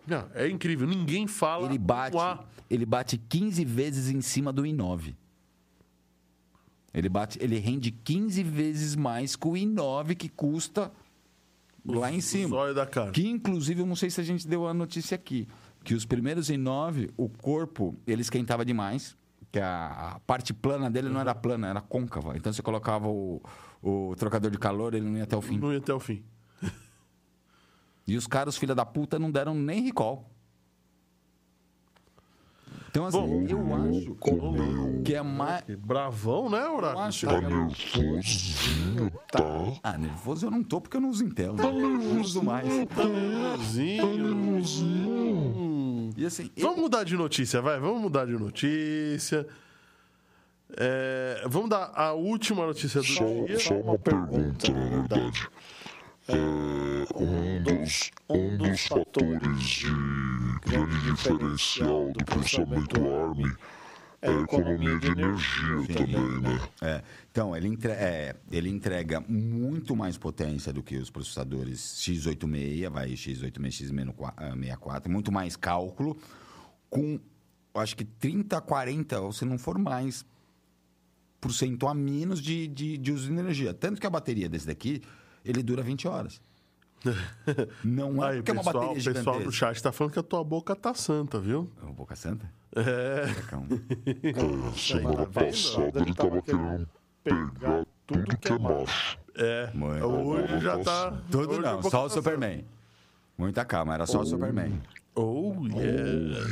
Não, 0.05 0.25
é 0.33 0.47
incrível. 0.49 0.85
Ninguém 0.87 1.27
fala. 1.27 1.67
ele 1.67 1.77
bate, 1.77 2.17
ele 2.69 2.85
bate 2.85 3.17
15 3.17 3.63
vezes 3.65 4.09
em 4.09 4.19
cima 4.21 4.51
do 4.51 4.63
i9. 4.63 5.15
Ele 6.97 7.09
bate, 7.09 7.37
ele 7.39 7.59
rende 7.59 7.91
15 7.91 8.41
vezes 8.41 8.95
mais 8.95 9.35
que 9.35 9.47
o 9.47 9.51
i9 9.51 10.15
que 10.15 10.27
custa 10.27 10.91
lá 11.85 12.11
em 12.11 12.19
cima. 12.19 12.57
Que 13.11 13.27
inclusive, 13.27 13.81
eu 13.81 13.85
não 13.85 13.95
sei 13.95 14.09
se 14.09 14.19
a 14.19 14.23
gente 14.23 14.47
deu 14.47 14.67
a 14.67 14.73
notícia 14.73 15.13
aqui, 15.13 15.47
que 15.83 15.93
os 15.93 16.05
primeiros 16.05 16.49
i9, 16.49 17.11
o 17.15 17.29
corpo, 17.29 17.95
ele 18.07 18.21
esquentava 18.21 18.65
demais, 18.65 19.15
que 19.51 19.59
a, 19.59 20.15
a 20.15 20.19
parte 20.21 20.55
plana 20.55 20.89
dele 20.89 21.07
não 21.07 21.21
era 21.21 21.35
plana, 21.35 21.67
era 21.67 21.81
côncava. 21.81 22.35
Então 22.35 22.51
você 22.51 22.63
colocava 22.63 23.07
o, 23.07 23.43
o 23.79 24.15
trocador 24.17 24.49
de 24.49 24.57
calor, 24.57 24.95
ele 24.95 25.05
não 25.05 25.17
ia 25.17 25.25
até 25.25 25.37
o 25.37 25.41
fim. 25.41 25.59
Não 25.59 25.71
ia 25.71 25.77
até 25.77 25.93
o 25.93 25.99
fim. 25.99 26.23
E 28.07 28.17
os 28.17 28.25
caras, 28.25 28.57
filha 28.57 28.73
da 28.73 28.85
puta, 28.85 29.19
não 29.19 29.29
deram 29.29 29.53
nem 29.53 29.83
recall. 29.83 30.27
Então, 32.89 33.05
assim, 33.05 33.17
Bom, 33.17 33.45
eu 33.47 33.75
acho 33.75 34.15
que 35.03 35.13
é 35.13 35.21
mais. 35.21 35.63
Bravão, 35.77 36.49
né, 36.49 36.63
Eu 36.65 36.75
Horácio? 36.77 36.99
acho 36.99 37.27
Tá 37.27 37.39
que 37.39 37.45
é 37.45 37.49
nervosinho, 37.49 39.11
tá? 39.31 39.43
Ah, 39.83 39.97
nervoso 39.97 40.45
eu 40.47 40.51
não 40.51 40.63
tô 40.63 40.79
porque 40.81 40.97
eu 40.97 41.01
não 41.01 41.09
uso 41.09 41.23
Intel. 41.25 41.53
Né? 41.53 41.63
Eu 41.65 41.73
não 41.73 42.21
uso 42.21 42.43
mais. 42.43 42.65
Nervosinho. 43.87 45.27
Hum. 45.35 46.09
E 46.15 46.25
assim, 46.25 46.49
eu- 46.55 46.63
Vamos 46.67 46.81
mudar 46.81 47.03
de 47.03 47.15
notícia, 47.15 47.61
vai. 47.61 47.79
Vamos 47.79 48.01
mudar 48.01 48.25
de 48.25 48.33
notícia. 48.33 49.45
É, 50.75 51.43
vamos 51.47 51.69
dar 51.69 51.91
a 51.95 52.11
última 52.13 52.65
notícia 52.65 52.99
do 52.99 53.05
Só, 53.07 53.23
dia. 53.25 53.57
só 53.59 53.73
uma 53.75 53.97
pergunta, 53.97 54.69
na 54.71 54.89
verdade. 54.89 55.47
É, 56.29 56.33
um, 57.15 57.63
dos, 57.63 58.11
um 58.29 58.57
dos 58.57 58.85
fatores 58.87 59.63
de 59.63 59.87
grande 60.65 61.11
diferencial 61.11 62.11
do 62.11 62.25
processamento 62.25 62.99
ARM 62.99 63.55
é 64.21 64.29
a 64.29 64.41
economia 64.41 64.99
de 64.99 65.07
energia 65.07 65.95
também, 65.95 66.41
né? 66.41 66.59
É, 66.81 67.03
então, 67.31 67.55
ele, 67.55 67.67
entre- 67.67 67.91
é, 67.91 68.35
ele 68.51 68.67
entrega 68.69 69.21
muito 69.21 69.95
mais 69.95 70.17
potência 70.17 70.73
do 70.73 70.83
que 70.83 70.97
os 70.97 71.09
processadores 71.09 71.79
x86, 71.79 72.89
vai 72.89 73.09
x86, 73.11 73.91
x64, 73.91 75.07
muito 75.07 75.31
mais 75.31 75.55
cálculo, 75.55 76.17
com, 76.89 77.19
acho 77.75 77.95
que 77.95 78.03
30, 78.03 78.59
40, 78.59 79.21
ou 79.21 79.31
se 79.31 79.45
não 79.45 79.57
for 79.57 79.77
mais, 79.77 80.25
por 81.39 81.53
cento 81.53 81.87
a 81.87 81.93
menos 81.93 82.41
de, 82.41 82.67
de, 82.67 82.97
de 82.97 83.11
uso 83.13 83.31
de 83.31 83.39
energia. 83.39 83.73
Tanto 83.73 84.01
que 84.01 84.07
a 84.07 84.09
bateria 84.09 84.49
desse 84.49 84.65
daqui, 84.67 85.01
ele 85.47 85.63
dura 85.63 85.81
20 85.81 86.07
horas. 86.07 86.41
Não 87.83 88.23
é 88.23 88.29
Aí, 88.29 88.35
porque 88.37 88.51
é 88.51 88.53
uma 88.53 88.63
pessoal, 88.63 88.87
bateria 88.87 89.11
o 89.11 89.13
pessoal 89.13 89.35
gigantesca. 89.35 89.51
chat 89.51 89.83
tá 89.83 89.91
falando 89.91 90.13
que 90.13 90.19
a 90.19 90.23
tua 90.23 90.43
boca 90.43 90.75
tá 90.75 90.93
santa, 90.93 91.39
viu? 91.39 91.69
É 91.79 91.85
uma 91.85 91.93
boca 91.93 92.15
santa? 92.15 92.51
É. 92.75 93.25
É, 93.25 93.27
semana 94.77 95.25
passada 95.25 95.99
ele 96.01 96.13
tava 96.13 96.41
querendo 96.41 96.87
pegar 97.23 97.85
tudo 98.05 98.37
que 98.37 98.51
é 98.51 98.57
macho. 98.57 99.19
É. 99.35 99.71
Muito. 99.73 100.05
Hoje 100.05 100.59
já 100.59 100.79
tá. 100.79 101.11
Tudo 101.31 101.51
hoje 101.51 101.59
a 101.59 101.73
não, 101.73 101.83
só 101.83 102.05
o 102.05 102.09
tá 102.09 102.15
Superman. 102.15 102.65
Muita 103.37 103.63
calma, 103.63 103.93
era 103.93 104.05
só 104.05 104.21
o 104.21 104.25
Superman. 104.25 104.71
santa. 104.71 104.97
Oh, 105.15 105.53
yeah. 105.67 106.45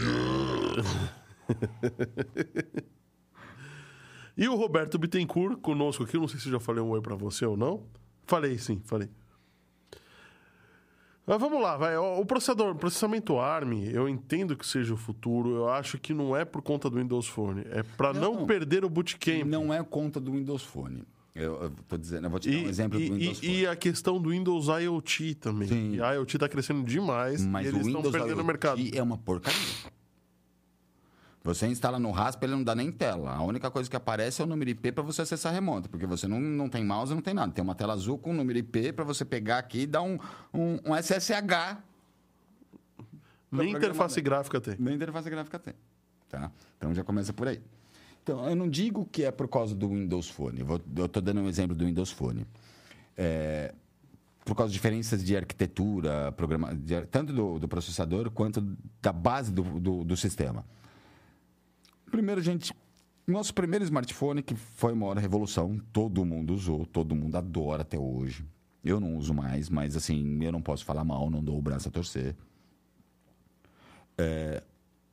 e 4.38 4.48
o 4.48 4.56
Roberto 4.56 4.98
Bittencourt 4.98 5.60
conosco 5.60 6.04
aqui. 6.04 6.18
Não 6.18 6.28
sei 6.28 6.40
se 6.40 6.48
eu 6.48 6.54
já 6.54 6.60
falei 6.60 6.82
um 6.82 6.90
oi 6.90 7.02
pra 7.02 7.16
você 7.16 7.46
ou 7.46 7.58
não. 7.58 7.84
Falei, 8.26 8.58
sim, 8.58 8.82
falei. 8.86 9.10
Mas 11.28 11.40
vamos 11.40 11.60
lá, 11.62 11.76
vai. 11.76 11.98
O 11.98 12.20
o 12.20 12.26
processador, 12.26 12.72
o 12.72 12.76
processamento 12.76 13.40
ARM, 13.40 13.84
eu 13.92 14.08
entendo 14.08 14.56
que 14.56 14.66
seja 14.66 14.94
o 14.94 14.98
futuro. 14.98 15.56
Eu 15.56 15.70
acho 15.70 15.98
que 15.98 16.14
não 16.14 16.36
é 16.36 16.46
por 16.46 16.62
conta 16.62 16.88
do 16.90 16.98
Windows 16.98 17.28
Phone. 17.28 17.62
É 17.72 17.82
pra 17.82 18.14
não, 18.14 18.36
Não. 18.36 18.46
perder 18.46 18.86
o 18.86 18.90
bootcamp. 18.90 19.44
Não 19.46 19.74
é 19.74 19.84
conta 19.84 20.20
do 20.20 20.32
Windows 20.34 20.62
Phone. 20.64 21.04
Eu, 21.34 21.64
eu 21.64 21.72
tô 21.88 21.98
dizendo, 21.98 22.26
eu 22.28 22.30
vou 22.30 22.40
te 22.40 22.50
dar 22.50 22.56
E, 22.58 22.66
um 22.66 22.70
exemplo 22.70 23.00
e- 23.00 23.10
do 23.10 23.16
Windows 23.16 23.38
e- 23.40 23.42
Phone. 23.42 23.58
e 23.60 23.68
a 23.68 23.76
questão 23.76 24.22
do 24.22 24.30
Windows 24.30 24.68
IoT 24.68 25.36
também. 25.36 25.68
Sim. 25.68 25.96
E 25.96 26.02
a 26.02 26.12
IoT 26.14 26.38
está 26.38 26.48
crescendo 26.48 26.84
demais 26.84 27.44
Mas 27.46 27.66
e 27.66 27.70
o 27.70 27.72
eles 27.72 27.88
estão 27.88 28.02
Windows 28.02 28.12
perdendo 28.16 28.36
o 28.38 28.40
IoT 28.42 28.48
mercado. 28.48 28.82
é 28.94 29.02
uma 29.04 29.18
porcaria. 29.18 29.60
Você 31.46 31.68
instala 31.68 32.00
no 32.00 32.10
Rasp, 32.10 32.42
ele 32.42 32.54
não 32.54 32.64
dá 32.64 32.74
nem 32.74 32.92
tela. 32.92 33.36
A 33.36 33.44
única 33.44 33.70
coisa 33.70 33.88
que 33.88 33.96
aparece 33.96 34.42
é 34.42 34.44
o 34.44 34.48
número 34.48 34.72
IP 34.72 34.92
para 34.92 35.04
você 35.04 35.22
acessar 35.22 35.54
remoto, 35.54 35.88
porque 35.88 36.08
você 36.08 36.28
não, 36.28 36.40
não 36.40 36.68
tem 36.68 36.84
mouse, 36.84 37.14
não 37.14 37.22
tem 37.22 37.36
nada. 37.36 37.54
Tem 37.54 37.64
uma 37.64 37.76
tela 37.76 37.94
azul 37.94 38.18
com 38.18 38.32
o 38.32 38.34
número 38.34 38.58
IP 38.58 38.94
para 38.94 39.06
você 39.06 39.24
pegar 39.24 39.60
aqui 39.60 39.82
e 39.82 39.86
dar 39.86 40.02
um, 40.02 40.18
um, 40.52 40.80
um 40.84 40.96
SSH. 40.96 41.78
Nem 43.52 43.76
interface 43.76 44.20
gráfica 44.22 44.60
tem. 44.60 44.76
Nem 44.80 44.96
interface 44.96 45.30
gráfica 45.30 45.60
tem. 45.60 45.76
Tá? 46.28 46.52
Então 46.78 46.92
já 46.96 47.04
começa 47.04 47.32
por 47.32 47.48
aí. 47.48 47.62
Então, 48.24 48.50
eu 48.50 48.56
não 48.56 48.68
digo 48.68 49.06
que 49.12 49.24
é 49.24 49.30
por 49.30 49.48
causa 49.48 49.76
do 49.76 49.90
Windows 49.90 50.28
Phone. 50.28 50.62
Eu, 50.62 50.66
vou, 50.66 50.82
eu 50.98 51.08
tô 51.08 51.22
dando 51.22 51.42
um 51.42 51.48
exemplo 51.48 51.76
do 51.76 51.86
Windows 51.86 52.10
Phone. 52.10 52.48
É, 53.16 53.72
por 54.44 54.56
causa 54.56 54.72
de 54.72 54.74
diferenças 54.74 55.24
de 55.24 55.38
arquitetura, 55.38 56.32
programa, 56.32 56.74
de- 56.74 57.06
tanto 57.06 57.32
do, 57.32 57.60
do 57.60 57.68
processador 57.68 58.32
quanto 58.32 58.62
da 59.00 59.14
base 59.14 59.52
do, 59.52 59.62
do, 59.62 60.04
do 60.04 60.18
sistema. 60.18 60.66
Primeiro, 62.16 62.42
gente, 62.42 62.74
nosso 63.28 63.54
primeiro 63.54 63.84
smartphone, 63.84 64.42
que 64.42 64.56
foi 64.56 64.94
uma 64.94 65.06
hora 65.08 65.20
revolução, 65.20 65.78
todo 65.92 66.24
mundo 66.24 66.54
usou, 66.54 66.86
todo 66.86 67.14
mundo 67.14 67.36
adora 67.36 67.82
até 67.82 68.00
hoje. 68.00 68.46
Eu 68.82 69.02
não 69.02 69.18
uso 69.18 69.34
mais, 69.34 69.70
mas 69.70 69.98
assim, 69.98 70.42
eu 70.42 70.50
não 70.50 70.62
posso 70.62 70.86
falar 70.86 71.04
mal, 71.04 71.30
não 71.30 71.44
dou 71.44 71.58
o 71.58 71.62
braço 71.62 71.90
a 71.90 71.92
torcer. 71.92 72.34
É, 74.18 74.64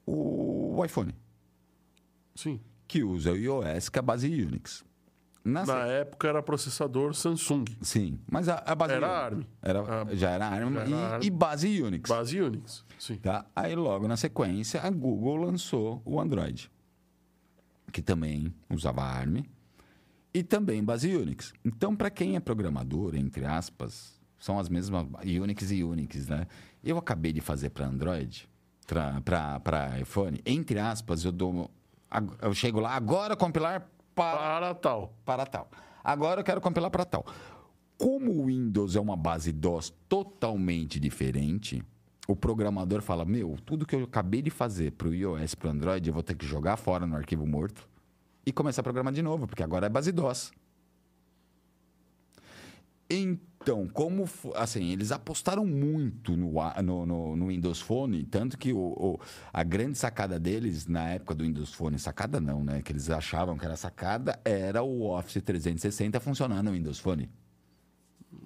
o 0.07 0.81
iPhone, 0.85 1.12
Sim. 2.37 2.61
que 2.87 3.03
usa 3.03 3.33
o 3.33 3.37
iOS, 3.37 3.89
que 3.89 3.99
é 3.99 4.01
a 4.01 4.03
base 4.03 4.29
Unix. 4.29 4.85
Na 5.45 5.66
Na 5.66 5.87
época 5.87 6.29
era 6.29 6.41
processador 6.41 7.15
Samsung. 7.15 7.65
Sim, 7.81 8.20
mas 8.31 8.49
a, 8.49 8.59
a 8.65 8.77
base 8.77 8.93
Era 8.95 9.07
Unix 9.09 9.19
ARM. 9.24 9.43
Era, 9.61 9.81
Ah, 9.81 10.15
já 10.15 10.31
era 10.31 10.47
ARM, 10.47 10.73
já 10.74 10.87
e, 10.87 10.93
era 10.93 11.07
ARM. 11.15 11.23
e 11.24 11.31
base 11.31 11.83
Unix. 11.83 12.09
Base 12.09 12.41
Unix. 12.41 12.85
Sim. 12.97 13.16
Tá? 13.16 13.45
Aí 13.57 13.74
logo 13.74 14.07
na 14.07 14.16
sequência 14.16 14.81
a 14.81 14.89
Google 14.89 15.35
lançou 15.39 16.01
o 16.05 16.20
Android, 16.20 16.70
que 17.93 18.02
também 18.02 18.52
usava 18.70 19.02
ARM 19.02 19.44
e 20.35 20.43
também 20.43 20.82
base 20.82 21.14
Unix. 21.14 21.52
Então, 21.64 21.94
para 21.94 22.10
quem 22.10 22.36
é 22.36 22.40
programador, 22.40 23.14
entre 23.14 23.44
aspas, 23.44 24.19
são 24.39 24.59
as 24.59 24.69
mesmas 24.69 25.06
Unix 25.23 25.70
e 25.70 25.85
Unix, 25.85 26.27
né? 26.27 26.47
Eu 26.82 26.98
acabei 26.98 27.32
de 27.32 27.40
fazer 27.40 27.70
para 27.70 27.86
Android, 27.86 28.48
para 29.24 30.01
iPhone, 30.01 30.40
entre 30.44 30.78
aspas, 30.78 31.24
eu 31.24 31.32
dou 31.32 31.70
eu 32.43 32.52
chego 32.52 32.78
lá 32.81 32.94
agora 32.94 33.36
compilar 33.36 33.89
para 34.14 34.36
Para 34.36 34.74
tal. 34.74 35.14
para 35.24 35.47
tal. 35.47 35.70
Agora 36.05 36.40
eu 36.40 36.44
quero 36.44 36.60
compilar 36.60 36.90
para 36.90 37.05
tal. 37.05 37.24
Como 37.97 38.32
o 38.32 38.47
Windows 38.47 38.97
é 38.97 39.01
uma 39.01 39.16
base 39.16 39.52
DOS 39.52 39.94
totalmente 40.09 40.98
diferente, 40.98 41.82
o 42.28 42.36
programador 42.36 43.03
fala: 43.03 43.24
Meu, 43.24 43.57
tudo 43.65 43.85
que 43.86 43.94
eu 43.94 44.05
acabei 44.05 44.43
de 44.43 44.51
fazer 44.51 44.93
para 44.93 45.09
o 45.09 45.15
iOS 45.15 45.55
para 45.55 45.69
o 45.69 45.70
Android, 45.70 46.07
eu 46.09 46.15
vou 46.15 46.23
ter 46.23 46.35
que 46.36 46.47
jogar 46.47 46.77
fora 46.77 47.07
no 47.07 47.16
arquivo 47.16 47.47
morto 47.47 47.89
e 48.47 48.53
começar 48.53 48.81
a 48.81 48.85
programar 48.85 49.12
de 49.12 49.23
novo, 49.23 49.47
porque 49.47 49.62
agora 49.62 49.86
é 49.86 49.89
base 49.89 50.12
DOS. 50.12 50.53
Então, 53.11 53.86
como 53.93 54.24
assim, 54.55 54.90
eles 54.90 55.12
apostaram 55.12 55.66
muito 55.66 56.35
no, 56.35 56.53
no, 56.82 57.07
no- 57.07 57.36
no 57.36 57.47
Windows 57.49 57.81
Phone, 57.81 58.24
tanto 58.24 58.57
que 58.57 58.73
o, 58.73 58.78
o- 58.78 59.20
a 59.53 59.62
grande 59.62 59.99
sacada 59.99 60.39
deles 60.40 60.86
na 60.86 61.11
época 61.11 61.35
do 61.35 61.44
Windows 61.44 61.74
Phone, 61.74 61.99
sacada 61.99 62.40
não, 62.40 62.65
né? 62.65 62.81
Que 62.81 62.90
eles 62.93 63.11
achavam 63.11 63.59
que 63.59 63.65
era 63.66 63.77
sacada, 63.77 64.40
era 64.44 64.82
o 64.82 65.03
Office 65.11 65.43
360 65.43 66.19
funcionando 66.20 66.65
no 66.66 66.73
Windows 66.73 66.99
Phone. 66.99 67.28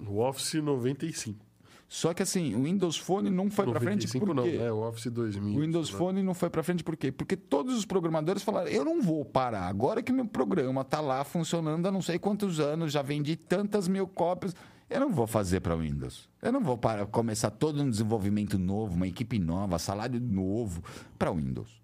O 0.08 0.18
Office 0.18 0.54
95. 0.54 1.45
Só 1.88 2.12
que 2.12 2.22
assim, 2.22 2.54
o 2.54 2.64
Windows 2.64 2.96
Phone 2.96 3.30
não 3.30 3.48
foi 3.48 3.64
para 3.64 3.80
frente 3.80 4.06
95 4.06 4.26
por 4.26 4.34
não, 4.34 4.42
quê? 4.42 4.56
é 4.60 4.72
o 4.72 4.78
Office 4.78 5.06
2000. 5.06 5.56
O 5.56 5.60
Windows 5.60 5.92
né? 5.92 5.98
Phone 5.98 6.22
não 6.22 6.34
foi 6.34 6.50
para 6.50 6.62
frente 6.62 6.82
por 6.82 6.96
quê? 6.96 7.12
Porque 7.12 7.36
todos 7.36 7.76
os 7.76 7.84
programadores 7.84 8.42
falaram: 8.42 8.68
eu 8.68 8.84
não 8.84 9.00
vou 9.00 9.24
parar. 9.24 9.68
Agora 9.68 10.02
que 10.02 10.10
meu 10.10 10.26
programa 10.26 10.80
está 10.80 11.00
lá 11.00 11.22
funcionando 11.22 11.86
há 11.86 11.92
não 11.92 12.02
sei 12.02 12.18
quantos 12.18 12.58
anos, 12.58 12.92
já 12.92 13.02
vendi 13.02 13.36
tantas 13.36 13.86
mil 13.86 14.08
cópias, 14.08 14.52
eu 14.90 15.00
não 15.00 15.12
vou 15.12 15.26
fazer 15.28 15.60
para 15.60 15.76
Windows. 15.76 16.28
Eu 16.42 16.52
não 16.52 16.60
vou 16.60 16.76
para 16.76 17.06
começar 17.06 17.50
todo 17.50 17.80
um 17.80 17.88
desenvolvimento 17.88 18.58
novo, 18.58 18.94
uma 18.94 19.06
equipe 19.06 19.38
nova, 19.38 19.78
salário 19.78 20.20
novo 20.20 20.82
para 21.16 21.30
Windows. 21.30 21.80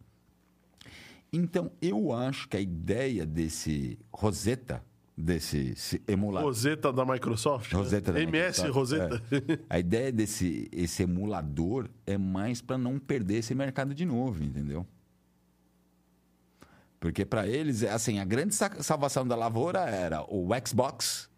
Então, 1.33 1.71
eu 1.81 2.13
acho 2.13 2.49
que 2.49 2.57
a 2.57 2.61
ideia 2.61 3.25
desse 3.25 3.99
Rosetta, 4.13 4.85
desse 5.17 5.75
se- 5.77 6.03
emulador. 6.09 6.49
Roseta 6.49 6.93
da 6.93 7.05
Microsoft. 7.05 7.73
né? 7.73 7.79
Rosetta 7.79 8.13
da 8.13 8.21
MS 8.21 8.63
Microsoft, 8.63 8.75
Roseta. 8.75 9.23
é. 9.33 9.59
A 9.69 9.79
ideia 9.79 10.11
desse 10.11 10.69
esse 10.73 11.03
emulador 11.03 11.89
é 12.07 12.17
mais 12.17 12.61
para 12.63 12.79
não 12.79 12.99
perder 12.99 13.37
esse 13.39 13.55
mercado 13.55 13.95
de 13.95 14.05
novo, 14.05 14.43
entendeu? 14.43 14.87
Porque 16.99 17.25
para 17.25 17.47
eles, 17.49 17.83
é 17.83 17.91
assim, 17.91 18.19
a 18.21 18.25
grande 18.25 18.55
sa- 18.55 18.81
salvação 18.83 19.27
da 19.27 19.35
lavoura 19.35 19.81
era 19.81 20.23
o 20.33 20.49
Xbox, 20.65 21.29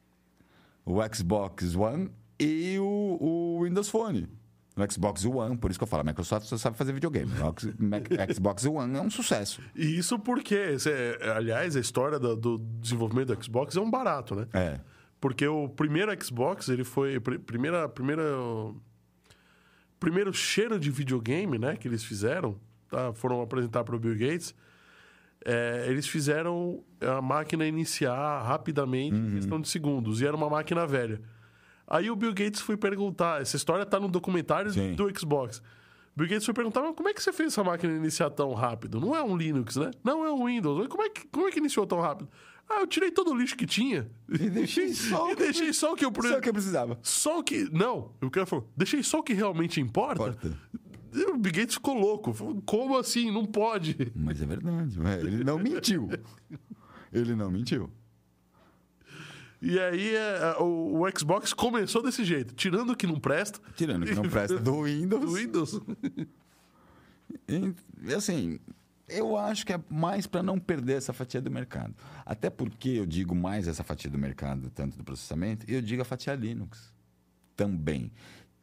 o 0.85 0.97
Xbox 1.15 1.75
One 1.75 2.11
e 2.39 2.79
o, 2.79 3.19
o 3.59 3.63
Windows 3.65 3.89
Phone. 3.89 4.29
O 4.77 4.93
Xbox 4.93 5.25
One, 5.25 5.57
por 5.57 5.71
isso 5.71 5.79
que 5.79 5.85
eu 5.85 5.87
falo, 5.89 6.01
a 6.01 6.05
Microsoft 6.05 6.47
só 6.47 6.57
sabe 6.57 6.77
fazer 6.77 6.93
videogame. 6.93 7.31
O 7.33 7.55
Xbox 8.35 8.65
One 8.67 8.97
é 8.97 9.01
um 9.01 9.11
sucesso. 9.11 9.61
E 9.75 9.97
isso 9.99 10.19
porque, 10.19 10.55
é- 10.87 11.31
aliás, 11.31 11.77
a 11.77 11.81
história 11.81 12.19
do, 12.19 12.35
do 12.35 12.59
desenvolvimento 12.81 13.35
do 13.35 13.45
Xbox 13.45 13.77
é 13.77 13.81
um 13.81 13.89
barato, 13.91 14.35
né? 14.35 14.49
É. 14.53 14.81
Porque 15.21 15.47
o 15.47 15.69
primeiro 15.69 16.11
Xbox, 16.23 16.69
ele 16.69 16.83
foi. 16.85 17.21
pr- 17.21 17.39
Primeira, 17.39 17.89
primeira, 17.89 18.25
primeiro 19.99 20.33
cheiro 20.33 20.79
de 20.79 20.91
videogame, 20.91 21.59
né? 21.59 21.77
Que 21.77 21.89
eles 21.89 22.05
fizeram, 22.05 22.57
tá? 22.91 23.13
foram 23.15 23.41
apresentar 23.41 23.85
para 23.85 23.97
o 23.97 23.99
Bill 23.99 24.17
Gates. 24.19 24.55
é, 25.47 25.87
eles 25.89 26.07
fizeram 26.07 26.83
a 27.01 27.21
máquina 27.23 27.67
iniciar 27.67 28.43
rapidamente, 28.43 29.15
em 29.17 29.35
questão 29.37 29.61
de 29.61 29.69
segundos, 29.69 30.21
e 30.21 30.27
era 30.27 30.35
uma 30.37 30.49
máquina 30.49 30.87
velha. 30.87 31.21
Aí 31.87 32.11
o 32.11 32.17
Bill 32.17 32.33
Gates 32.33 32.61
foi 32.61 32.77
perguntar, 32.77 33.43
essa 33.43 33.57
história 33.57 33.85
tá 33.85 34.01
no 34.01 34.09
documentário 34.09 34.71
Sim. 34.73 34.95
do 34.95 35.09
Xbox. 35.19 35.63
Bill 36.17 36.29
Gates 36.29 36.45
foi 36.45 36.55
perguntar, 36.55 36.81
mas 36.83 36.95
como 36.95 37.09
é 37.09 37.13
que 37.15 37.23
você 37.23 37.33
fez 37.33 37.53
essa 37.53 37.65
máquina 37.65 37.93
iniciar 37.95 38.31
tão 38.31 38.53
rápido? 38.55 39.01
Não 39.01 39.15
é 39.17 39.23
um 39.23 39.37
Linux, 39.37 39.77
né? 39.77 39.91
Não 40.03 40.25
é 40.25 40.33
um 40.33 40.47
Windows. 40.47 40.87
Como 40.89 41.03
é 41.03 41.11
que, 41.11 41.27
como 41.27 41.49
é 41.49 41.51
que 41.51 41.59
iniciou 41.59 41.87
tão 41.87 42.01
rápido? 42.01 42.29
Ah, 42.71 42.81
eu 42.81 42.87
tirei 42.87 43.11
todo 43.11 43.31
o 43.33 43.37
lixo 43.37 43.57
que 43.57 43.67
tinha. 43.67 44.09
E 44.29 44.49
deixei 44.49 44.89
só 44.95 45.27
o 45.27 45.31
E 45.33 45.37
que- 45.37 45.43
deixei 45.43 45.73
só 45.73 45.93
o 45.93 45.97
que 45.97 46.05
eu... 46.05 46.11
pre- 46.13 46.29
Só 46.29 46.39
o 46.39 46.41
que 46.41 46.49
eu 46.49 46.53
precisava. 46.53 46.99
Só 47.03 47.41
o 47.41 47.43
que... 47.43 47.69
Não, 47.71 48.13
o 48.23 48.31
cara 48.31 48.47
falou, 48.47 48.67
deixei 48.77 49.03
só 49.03 49.19
o 49.19 49.23
que 49.23 49.35
realmente 49.35 49.81
importa. 49.81 50.23
Importa. 50.23 50.59
O 51.33 51.37
Bill 51.37 51.53
Gates 51.53 51.75
ficou 51.75 51.95
louco. 51.95 52.33
Falou, 52.33 52.63
Como 52.65 52.97
assim? 52.97 53.31
Não 53.31 53.45
pode. 53.45 54.11
Mas 54.17 54.41
é 54.41 54.47
verdade. 54.47 54.99
Ele 55.27 55.45
não 55.45 55.59
mentiu. 55.59 56.09
Ele 57.13 57.35
não 57.37 57.51
mentiu. 57.51 57.91
E 59.65 59.81
aí 59.81 60.15
é, 60.15 60.57
o, 60.61 61.01
o 61.03 61.19
Xbox 61.19 61.53
começou 61.53 62.03
desse 62.03 62.25
jeito, 62.25 62.55
tirando 62.55 62.91
o 62.91 62.97
que 62.97 63.07
não 63.07 63.19
presta. 63.19 63.59
Tirando 63.75 64.05
que 64.05 64.15
não 64.15 64.29
presta 64.29 64.59
do 64.59 64.83
Windows. 64.83 65.21
Do 65.21 65.33
Windows. 65.33 65.81
E, 67.49 68.15
assim, 68.15 68.61
eu 69.09 69.37
acho 69.37 69.67
que 69.67 69.73
é 69.73 69.81
mais 69.89 70.27
para 70.27 70.43
não 70.43 70.59
perder 70.59 70.99
essa 70.99 71.13
fatia 71.13 71.41
do 71.41 71.51
mercado. 71.51 71.95
Até 72.25 72.49
porque 72.49 72.91
eu 72.91 73.07
digo 73.07 73.35
mais 73.35 73.67
essa 73.67 73.83
fatia 73.83 74.11
do 74.11 74.19
mercado, 74.19 74.71
tanto 74.71 74.97
do 74.97 75.03
processamento, 75.03 75.69
eu 75.69 75.81
digo 75.81 76.03
a 76.03 76.05
fatia 76.05 76.35
Linux 76.35 76.93
também. 77.57 78.13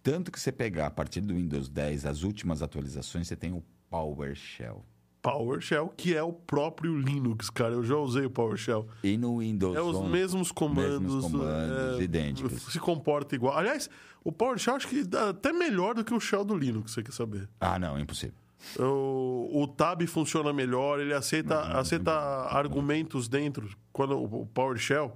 Tanto 0.03 0.31
que 0.31 0.39
você 0.39 0.51
pegar 0.51 0.87
a 0.87 0.91
partir 0.91 1.21
do 1.21 1.33
Windows 1.33 1.69
10, 1.69 2.05
as 2.05 2.23
últimas 2.23 2.61
atualizações, 2.61 3.27
você 3.27 3.35
tem 3.35 3.51
o 3.51 3.63
PowerShell. 3.89 4.85
PowerShell, 5.21 5.93
que 5.95 6.15
é 6.15 6.23
o 6.23 6.33
próprio 6.33 6.97
Linux, 6.97 7.49
cara. 7.49 7.73
Eu 7.73 7.83
já 7.83 7.95
usei 7.95 8.25
o 8.25 8.29
PowerShell. 8.29 8.87
E 9.03 9.17
no 9.17 9.39
Windows 9.39 9.75
É 9.75 9.81
os 9.81 9.95
11, 9.97 10.09
mesmos 10.09 10.51
comandos. 10.51 10.99
mesmos 11.01 11.31
comandos 11.31 11.99
é, 11.99 12.03
idênticos. 12.03 12.61
Se 12.63 12.79
comporta 12.79 13.35
igual. 13.35 13.57
Aliás, 13.57 13.89
o 14.23 14.31
PowerShell 14.31 14.75
acho 14.75 14.87
que 14.87 15.03
dá 15.03 15.29
até 15.29 15.51
melhor 15.53 15.95
do 15.95 16.03
que 16.03 16.13
o 16.13 16.19
Shell 16.19 16.43
do 16.43 16.55
Linux, 16.57 16.91
você 16.91 17.03
quer 17.03 17.11
saber. 17.13 17.47
Ah, 17.59 17.77
não, 17.77 17.99
impossível. 17.99 18.35
O, 18.79 19.49
o 19.63 19.67
Tab 19.67 20.01
funciona 20.07 20.53
melhor, 20.53 20.99
ele 20.99 21.13
aceita, 21.13 21.59
aceita 21.77 22.11
argumentos 22.11 23.27
dentro. 23.27 23.69
Quando 23.91 24.21
o 24.21 24.45
PowerShell. 24.47 25.15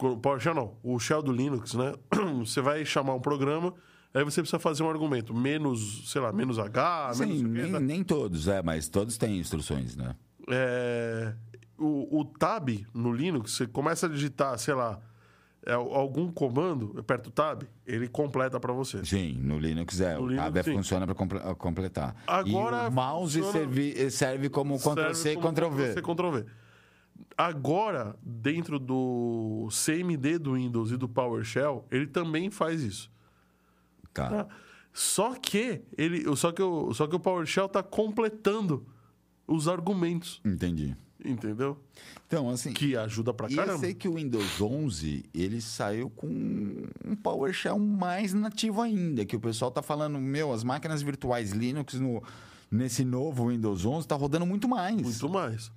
O 0.00 0.16
PowerShell 0.16 0.54
não, 0.54 0.74
o 0.82 0.98
Shell 1.00 1.22
do 1.22 1.32
Linux, 1.32 1.74
né? 1.74 1.92
Você 2.38 2.60
vai 2.60 2.84
chamar 2.84 3.14
um 3.14 3.20
programa, 3.20 3.74
aí 4.14 4.24
você 4.24 4.40
precisa 4.40 4.58
fazer 4.58 4.82
um 4.82 4.90
argumento. 4.90 5.34
Menos, 5.34 6.10
sei 6.10 6.20
lá, 6.20 6.32
menos 6.32 6.58
H, 6.58 7.12
menos. 7.18 7.38
Sim, 7.38 7.52
quê, 7.52 7.62
nem, 7.62 7.72
tá? 7.72 7.80
nem 7.80 8.04
todos, 8.04 8.48
é, 8.48 8.62
mas 8.62 8.88
todos 8.88 9.16
têm 9.16 9.38
instruções, 9.38 9.96
né? 9.96 10.14
É, 10.50 11.34
o, 11.78 12.20
o 12.20 12.24
tab 12.24 12.68
no 12.94 13.12
Linux, 13.12 13.52
você 13.52 13.66
começa 13.66 14.06
a 14.06 14.08
digitar, 14.08 14.58
sei 14.58 14.74
lá, 14.74 14.98
é, 15.66 15.74
algum 15.74 16.32
comando, 16.32 16.94
aperta 16.98 17.28
o 17.28 17.32
tab, 17.32 17.62
ele 17.86 18.08
completa 18.08 18.58
para 18.58 18.72
você. 18.72 19.04
Sim, 19.04 19.34
no 19.42 19.58
Linux 19.58 20.00
é. 20.00 20.14
No 20.14 20.22
o 20.22 20.26
Linux, 20.28 20.44
tab 20.44 20.56
é- 20.56 20.62
sim. 20.62 20.72
funciona 20.72 21.06
para 21.06 21.54
completar. 21.54 22.16
Agora 22.26 22.84
e 22.84 22.88
o 22.88 22.92
mouse 22.92 23.40
funciona- 23.42 23.66
serve, 23.66 24.10
serve 24.10 24.48
como 24.48 24.78
Ctrl-C 24.78 25.32
e 25.32 25.36
Ctrl-V. 25.36 25.94
Ctrl-C, 25.94 26.02
Ctrl-V. 26.02 26.46
Agora, 27.36 28.16
dentro 28.22 28.78
do 28.78 29.68
CMD 29.70 30.38
do 30.38 30.54
Windows 30.54 30.90
e 30.90 30.96
do 30.96 31.08
PowerShell, 31.08 31.84
ele 31.90 32.06
também 32.06 32.50
faz 32.50 32.82
isso. 32.82 33.10
Tá. 34.12 34.28
tá? 34.44 34.48
Só 34.92 35.34
que 35.34 35.82
ele, 35.96 36.24
só 36.36 36.50
que 36.52 36.62
o, 36.62 36.92
só 36.92 37.06
que 37.06 37.14
o 37.14 37.20
PowerShell 37.20 37.66
está 37.66 37.82
completando 37.82 38.86
os 39.46 39.68
argumentos, 39.68 40.40
Entendi. 40.44 40.96
entendeu? 41.24 41.78
Então, 42.26 42.50
assim. 42.50 42.72
Que 42.72 42.96
ajuda 42.96 43.32
pra 43.32 43.48
E 43.48 43.52
eu 43.52 43.56
caramba. 43.58 43.78
sei 43.78 43.94
que 43.94 44.08
o 44.08 44.14
Windows 44.14 44.60
11, 44.60 45.24
ele 45.32 45.60
saiu 45.60 46.10
com 46.10 46.26
um 46.26 47.14
PowerShell 47.16 47.78
mais 47.78 48.34
nativo 48.34 48.82
ainda, 48.82 49.24
que 49.24 49.36
o 49.36 49.40
pessoal 49.40 49.70
tá 49.70 49.82
falando, 49.82 50.18
meu, 50.18 50.52
as 50.52 50.64
máquinas 50.64 51.00
virtuais 51.00 51.52
Linux 51.52 51.94
no, 51.94 52.22
nesse 52.70 53.04
novo 53.04 53.48
Windows 53.48 53.86
11 53.86 54.06
tá 54.06 54.14
rodando 54.16 54.44
muito 54.46 54.68
mais. 54.68 55.00
Muito 55.00 55.28
mais. 55.28 55.70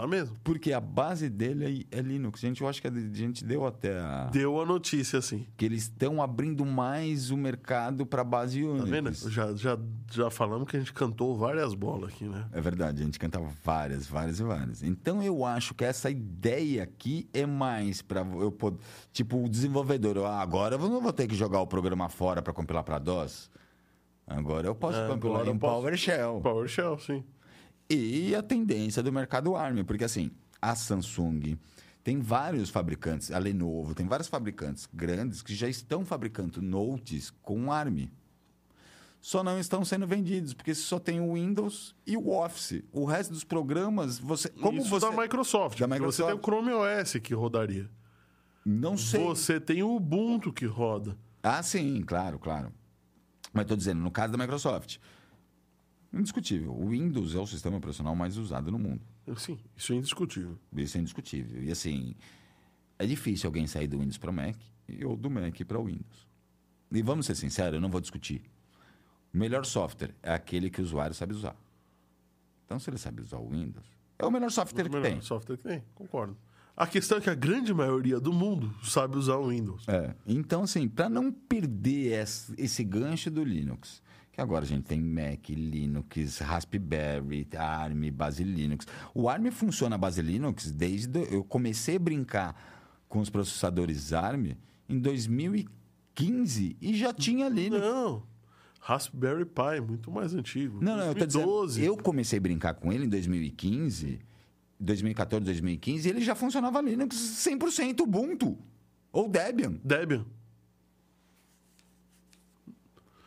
Tá 0.00 0.06
mesmo. 0.06 0.36
Porque 0.44 0.72
a 0.72 0.80
base 0.80 1.28
dele 1.28 1.86
é, 1.92 1.98
é 1.98 2.00
Linux. 2.02 2.40
Gente, 2.40 2.60
eu 2.62 2.68
acho 2.68 2.80
que 2.80 2.88
a 2.88 2.90
gente 2.90 3.44
deu 3.44 3.66
até 3.66 3.98
a... 3.98 4.28
Deu 4.32 4.60
a 4.60 4.66
notícia, 4.66 5.18
assim. 5.18 5.46
que 5.56 5.64
eles 5.64 5.82
estão 5.84 6.22
abrindo 6.22 6.64
mais 6.64 7.30
o 7.30 7.36
mercado 7.36 8.06
para 8.06 8.22
base 8.24 8.62
Tá 8.62 8.68
Unix. 8.68 8.88
vendo? 8.90 9.12
Já, 9.30 9.54
já, 9.54 9.78
já 10.10 10.30
falamos 10.30 10.68
que 10.68 10.76
a 10.76 10.80
gente 10.80 10.92
cantou 10.92 11.36
várias 11.36 11.74
bolas 11.74 12.10
aqui, 12.12 12.24
né? 12.24 12.46
É 12.52 12.60
verdade, 12.60 13.02
a 13.02 13.04
gente 13.04 13.18
cantava 13.18 13.48
várias, 13.64 14.06
várias 14.06 14.40
e 14.40 14.42
várias. 14.42 14.82
Então 14.82 15.22
eu 15.22 15.44
acho 15.44 15.74
que 15.74 15.84
essa 15.84 16.10
ideia 16.10 16.82
aqui 16.82 17.28
é 17.32 17.44
mais 17.46 18.00
para 18.02 18.20
eu 18.20 18.50
poder, 18.52 18.78
tipo, 19.12 19.42
o 19.44 19.48
desenvolvedor, 19.48 20.18
ah, 20.24 20.40
agora 20.40 20.76
eu 20.76 20.88
não 20.88 21.00
vou 21.00 21.12
ter 21.12 21.26
que 21.26 21.34
jogar 21.34 21.60
o 21.60 21.66
programa 21.66 22.08
fora 22.08 22.40
para 22.42 22.52
compilar 22.52 22.82
para 22.84 22.98
DOS. 22.98 23.50
Agora 24.26 24.66
eu 24.66 24.74
posso 24.74 24.98
É, 24.98 25.08
compilar 25.08 25.46
eu 25.46 25.54
em 25.54 25.58
posso. 25.58 25.80
PowerShell. 25.80 26.40
PowerShell, 26.42 26.98
sim. 26.98 27.24
E 27.90 28.34
a 28.34 28.42
tendência 28.42 29.02
do 29.02 29.12
mercado 29.12 29.56
ARM, 29.56 29.82
porque 29.84 30.04
assim, 30.04 30.30
a 30.60 30.74
Samsung 30.74 31.58
tem 32.04 32.20
vários 32.20 32.70
fabricantes, 32.70 33.30
a 33.30 33.38
Lenovo, 33.38 33.94
tem 33.94 34.06
vários 34.06 34.28
fabricantes 34.28 34.88
grandes 34.92 35.42
que 35.42 35.54
já 35.54 35.68
estão 35.68 36.04
fabricando 36.04 36.60
notes 36.60 37.30
com 37.42 37.72
ARM. 37.72 38.08
Só 39.20 39.42
não 39.42 39.58
estão 39.58 39.84
sendo 39.84 40.06
vendidos, 40.06 40.54
porque 40.54 40.74
só 40.74 40.98
tem 40.98 41.20
o 41.20 41.34
Windows 41.34 41.94
e 42.06 42.16
o 42.16 42.30
Office. 42.30 42.82
O 42.92 43.04
resto 43.04 43.32
dos 43.32 43.42
programas, 43.42 44.18
você. 44.18 44.48
Como 44.48 44.80
Isso 44.80 44.88
você. 44.88 45.10
da 45.10 45.22
Microsoft. 45.22 45.78
Da 45.78 45.88
porque 45.88 45.94
Você 46.04 46.22
Microsoft. 46.22 46.28
tem 46.30 46.38
o 46.38 46.42
Chrome 46.42 46.72
OS 46.72 47.14
que 47.22 47.34
rodaria. 47.34 47.90
Não 48.64 48.96
sei. 48.96 49.22
Você 49.24 49.58
tem 49.58 49.82
o 49.82 49.96
Ubuntu 49.96 50.52
que 50.52 50.66
roda. 50.66 51.16
Ah, 51.42 51.62
sim, 51.62 52.02
claro, 52.06 52.38
claro. 52.38 52.72
Mas 53.52 53.62
estou 53.62 53.76
dizendo, 53.76 54.00
no 54.00 54.10
caso 54.10 54.32
da 54.32 54.38
Microsoft, 54.38 54.98
indiscutível. 56.12 56.72
O 56.72 56.88
Windows 56.88 57.34
é 57.34 57.38
o 57.38 57.46
sistema 57.46 57.76
operacional 57.76 58.14
mais 58.14 58.36
usado 58.36 58.70
no 58.70 58.78
mundo. 58.78 59.00
Sim, 59.36 59.58
isso 59.76 59.92
é 59.92 59.96
indiscutível. 59.96 60.58
Isso 60.74 60.96
é 60.96 61.00
indiscutível. 61.00 61.62
E 61.62 61.70
assim, 61.70 62.14
é 62.98 63.06
difícil 63.06 63.48
alguém 63.48 63.66
sair 63.66 63.86
do 63.86 63.98
Windows 63.98 64.18
para 64.18 64.30
o 64.30 64.32
Mac 64.32 64.56
ou 65.04 65.16
do 65.16 65.28
Mac 65.30 65.54
para 65.66 65.78
o 65.78 65.84
Windows. 65.84 66.26
E 66.90 67.02
vamos 67.02 67.26
ser 67.26 67.34
sinceros, 67.34 67.74
eu 67.74 67.80
não 67.80 67.90
vou 67.90 68.00
discutir. 68.00 68.42
O 69.34 69.36
melhor 69.36 69.64
software 69.66 70.14
é 70.22 70.32
aquele 70.32 70.70
que 70.70 70.80
o 70.80 70.84
usuário 70.84 71.14
sabe 71.14 71.34
usar. 71.34 71.54
Então, 72.64 72.78
se 72.78 72.88
ele 72.88 72.98
sabe 72.98 73.20
usar 73.22 73.38
o 73.38 73.48
Windows, 73.50 73.84
é 74.18 74.24
o 74.24 74.30
melhor 74.30 74.50
software 74.50 74.82
O 74.82 74.86
que 74.90 74.96
melhor 74.96 75.10
tem. 75.12 75.20
software 75.20 75.56
que 75.58 75.62
tem, 75.64 75.82
concordo. 75.94 76.36
A 76.76 76.86
questão 76.86 77.18
é 77.18 77.20
que 77.20 77.28
a 77.28 77.34
grande 77.34 77.74
maioria 77.74 78.20
do 78.20 78.32
mundo 78.32 78.72
sabe 78.84 79.16
usar 79.18 79.36
o 79.36 79.48
Windows. 79.48 79.86
É. 79.88 80.14
Então, 80.26 80.62
assim, 80.62 80.88
para 80.88 81.08
não 81.08 81.32
perder 81.32 82.24
esse 82.56 82.84
gancho 82.84 83.30
do 83.30 83.42
Linux, 83.42 84.00
que 84.38 84.42
agora 84.42 84.64
a 84.64 84.68
gente 84.68 84.84
tem 84.84 85.00
Mac, 85.00 85.48
Linux, 85.48 86.38
Raspberry, 86.38 87.48
ARM, 87.56 88.08
base 88.12 88.44
Linux. 88.44 88.86
O 89.12 89.28
ARM 89.28 89.50
funciona 89.50 89.96
a 89.96 89.98
base 89.98 90.22
Linux 90.22 90.70
desde. 90.70 91.26
Eu 91.34 91.42
comecei 91.42 91.96
a 91.96 91.98
brincar 91.98 92.54
com 93.08 93.18
os 93.18 93.28
processadores 93.28 94.12
ARM 94.12 94.52
em 94.88 94.98
2015 95.00 96.76
e 96.80 96.94
já 96.94 97.12
tinha 97.12 97.48
Linux. 97.48 97.84
Não. 97.84 98.22
Raspberry 98.80 99.44
Pi, 99.44 99.80
muito 99.84 100.08
mais 100.08 100.32
antigo. 100.32 100.78
Não, 100.80 100.96
não, 100.96 101.06
eu 101.06 101.14
tô 101.16 101.26
dizendo, 101.26 101.44
2012. 101.44 101.84
eu 101.84 101.96
comecei 101.96 102.38
a 102.38 102.40
brincar 102.40 102.74
com 102.74 102.92
ele 102.92 103.06
em 103.06 103.08
2015, 103.08 104.20
2014, 104.78 105.44
2015, 105.46 106.06
e 106.06 106.10
ele 106.12 106.20
já 106.20 106.36
funcionava 106.36 106.80
Linux 106.80 107.16
100% 107.16 108.02
Ubuntu 108.02 108.56
ou 109.10 109.28
Debian. 109.28 109.80
Debian. 109.82 110.24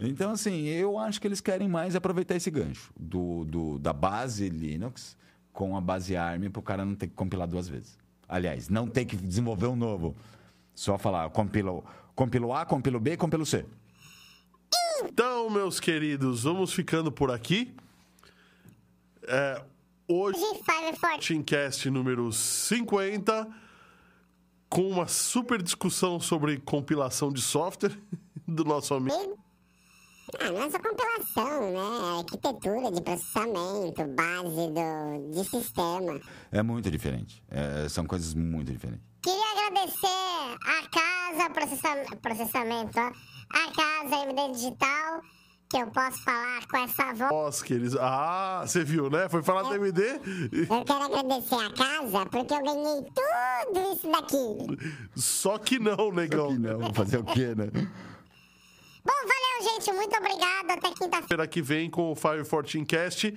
Então, 0.01 0.31
assim, 0.31 0.65
eu 0.65 0.97
acho 0.97 1.21
que 1.21 1.27
eles 1.27 1.39
querem 1.41 1.67
mais 1.67 1.95
aproveitar 1.95 2.35
esse 2.35 2.49
gancho 2.49 2.91
do, 2.99 3.45
do- 3.45 3.79
da 3.79 3.93
base 3.93 4.49
Linux 4.49 5.15
com 5.53 5.75
a 5.77 5.81
base 5.81 6.15
ARM 6.17 6.49
para 6.49 6.59
o 6.59 6.63
cara 6.63 6.83
não 6.83 6.95
ter 6.95 7.07
que 7.07 7.13
compilar 7.13 7.47
duas 7.47 7.67
vezes. 7.67 7.97
Aliás, 8.27 8.67
não 8.69 8.87
ter 8.87 9.05
que 9.05 9.15
desenvolver 9.15 9.67
um 9.67 9.75
novo. 9.75 10.15
Só 10.73 10.97
falar, 10.97 11.29
compilo, 11.29 11.83
compilo 12.15 12.53
A, 12.53 12.65
compilo 12.65 12.99
B, 12.99 13.15
compilo 13.17 13.45
C. 13.45 13.65
Então, 15.03 15.49
meus 15.49 15.79
queridos, 15.79 16.43
vamos 16.43 16.73
ficando 16.73 17.11
por 17.11 17.29
aqui. 17.31 17.73
É, 19.23 19.61
hoje, 20.07 20.39
G5 20.39 20.95
Forte. 20.97 21.27
Teamcast 21.27 21.89
número 21.89 22.31
50, 22.31 23.47
com 24.69 24.87
uma 24.89 25.07
super 25.07 25.61
discussão 25.61 26.19
sobre 26.19 26.57
compilação 26.57 27.31
de 27.31 27.41
software 27.41 27.97
do 28.47 28.63
nosso 28.63 28.93
amigo. 28.93 29.37
Ah, 30.39 30.51
não 30.51 30.63
é 30.63 30.69
só 30.69 30.79
compilação, 30.79 31.71
né? 31.73 32.19
Arquitetura 32.19 32.91
de 32.91 33.01
processamento, 33.01 34.03
base 34.15 34.71
do, 34.71 35.31
de 35.33 35.49
sistema. 35.49 36.19
É 36.51 36.61
muito 36.63 36.89
diferente. 36.89 37.43
É, 37.49 37.87
são 37.89 38.05
coisas 38.05 38.33
muito 38.33 38.71
diferentes. 38.71 39.05
Queria 39.21 39.51
agradecer 39.51 40.57
a 40.65 40.89
casa 40.89 41.49
processa- 41.53 42.15
processamento, 42.21 42.99
ó. 42.99 43.11
A 43.53 43.71
casa 43.73 44.23
MD 44.23 44.53
Digital, 44.53 45.21
que 45.69 45.77
eu 45.77 45.87
posso 45.87 46.23
falar 46.23 46.65
com 46.67 46.77
essa 46.77 47.13
voz. 47.13 47.31
Nossa, 47.31 47.65
que 47.65 47.73
eles. 47.73 47.95
Ah, 47.97 48.63
você 48.65 48.83
viu, 48.83 49.09
né? 49.09 49.27
Foi 49.29 49.43
falar 49.43 49.63
do 49.63 49.75
MD? 49.75 50.01
Eu 50.69 50.85
quero 50.85 51.03
agradecer 51.03 51.55
a 51.55 51.69
casa 51.73 52.25
porque 52.27 52.53
eu 52.53 52.63
ganhei 52.63 53.03
tudo 53.03 53.93
isso 53.93 54.09
daqui. 54.11 54.77
Só 55.15 55.57
que 55.57 55.77
não, 55.77 56.11
negão. 56.11 56.47
Que 56.53 56.59
não, 56.59 56.93
fazer 56.93 57.17
o 57.17 57.25
quê, 57.25 57.53
né? 57.55 57.67
Bom, 59.03 59.13
valeu, 59.13 59.40
gente. 59.61 59.91
Muito 59.93 60.15
obrigada. 60.15 60.73
Até 60.73 60.91
quinta-feira. 60.93 61.47
Que 61.47 61.61
vem 61.61 61.89
com 61.89 62.11
o 62.11 62.15
Fire 62.15 62.43
14 62.43 62.85
Cast. 62.85 63.33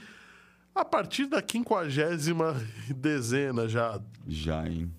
A 0.74 0.84
partir 0.84 1.26
da 1.26 1.40
quinquagésima 1.40 2.54
dezena 2.88 3.68
já. 3.68 4.00
Já, 4.26 4.66
hein? 4.66 4.92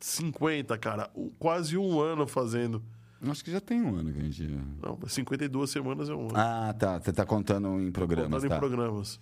50, 0.00 0.76
cara. 0.76 1.10
Quase 1.38 1.78
um 1.78 1.98
ano 2.00 2.26
fazendo. 2.26 2.82
Acho 3.26 3.42
que 3.42 3.50
já 3.50 3.60
tem 3.60 3.80
um 3.80 3.96
ano 3.96 4.12
que 4.12 4.18
a 4.18 4.22
gente. 4.22 4.42
Não, 4.82 4.98
52 5.08 5.70
semanas 5.70 6.10
é 6.10 6.14
um 6.14 6.26
ano. 6.26 6.34
Ah, 6.36 6.74
tá. 6.78 6.98
Você 7.00 7.10
tá 7.10 7.24
contando 7.24 7.80
em 7.80 7.90
programas, 7.90 8.42
Contando 8.42 8.50
tá? 8.50 8.56
em 8.56 8.58
programas. 8.58 9.18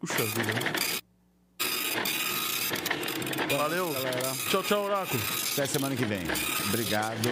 Puxa 0.00 0.24
vida. 0.24 0.94
Valeu. 3.56 3.88
Tchau, 4.50 4.62
tchau, 4.64 4.84
Oráculo. 4.86 5.22
Até 5.52 5.66
semana 5.66 5.94
que 5.94 6.04
vem. 6.04 6.22
Obrigado. 6.68 7.28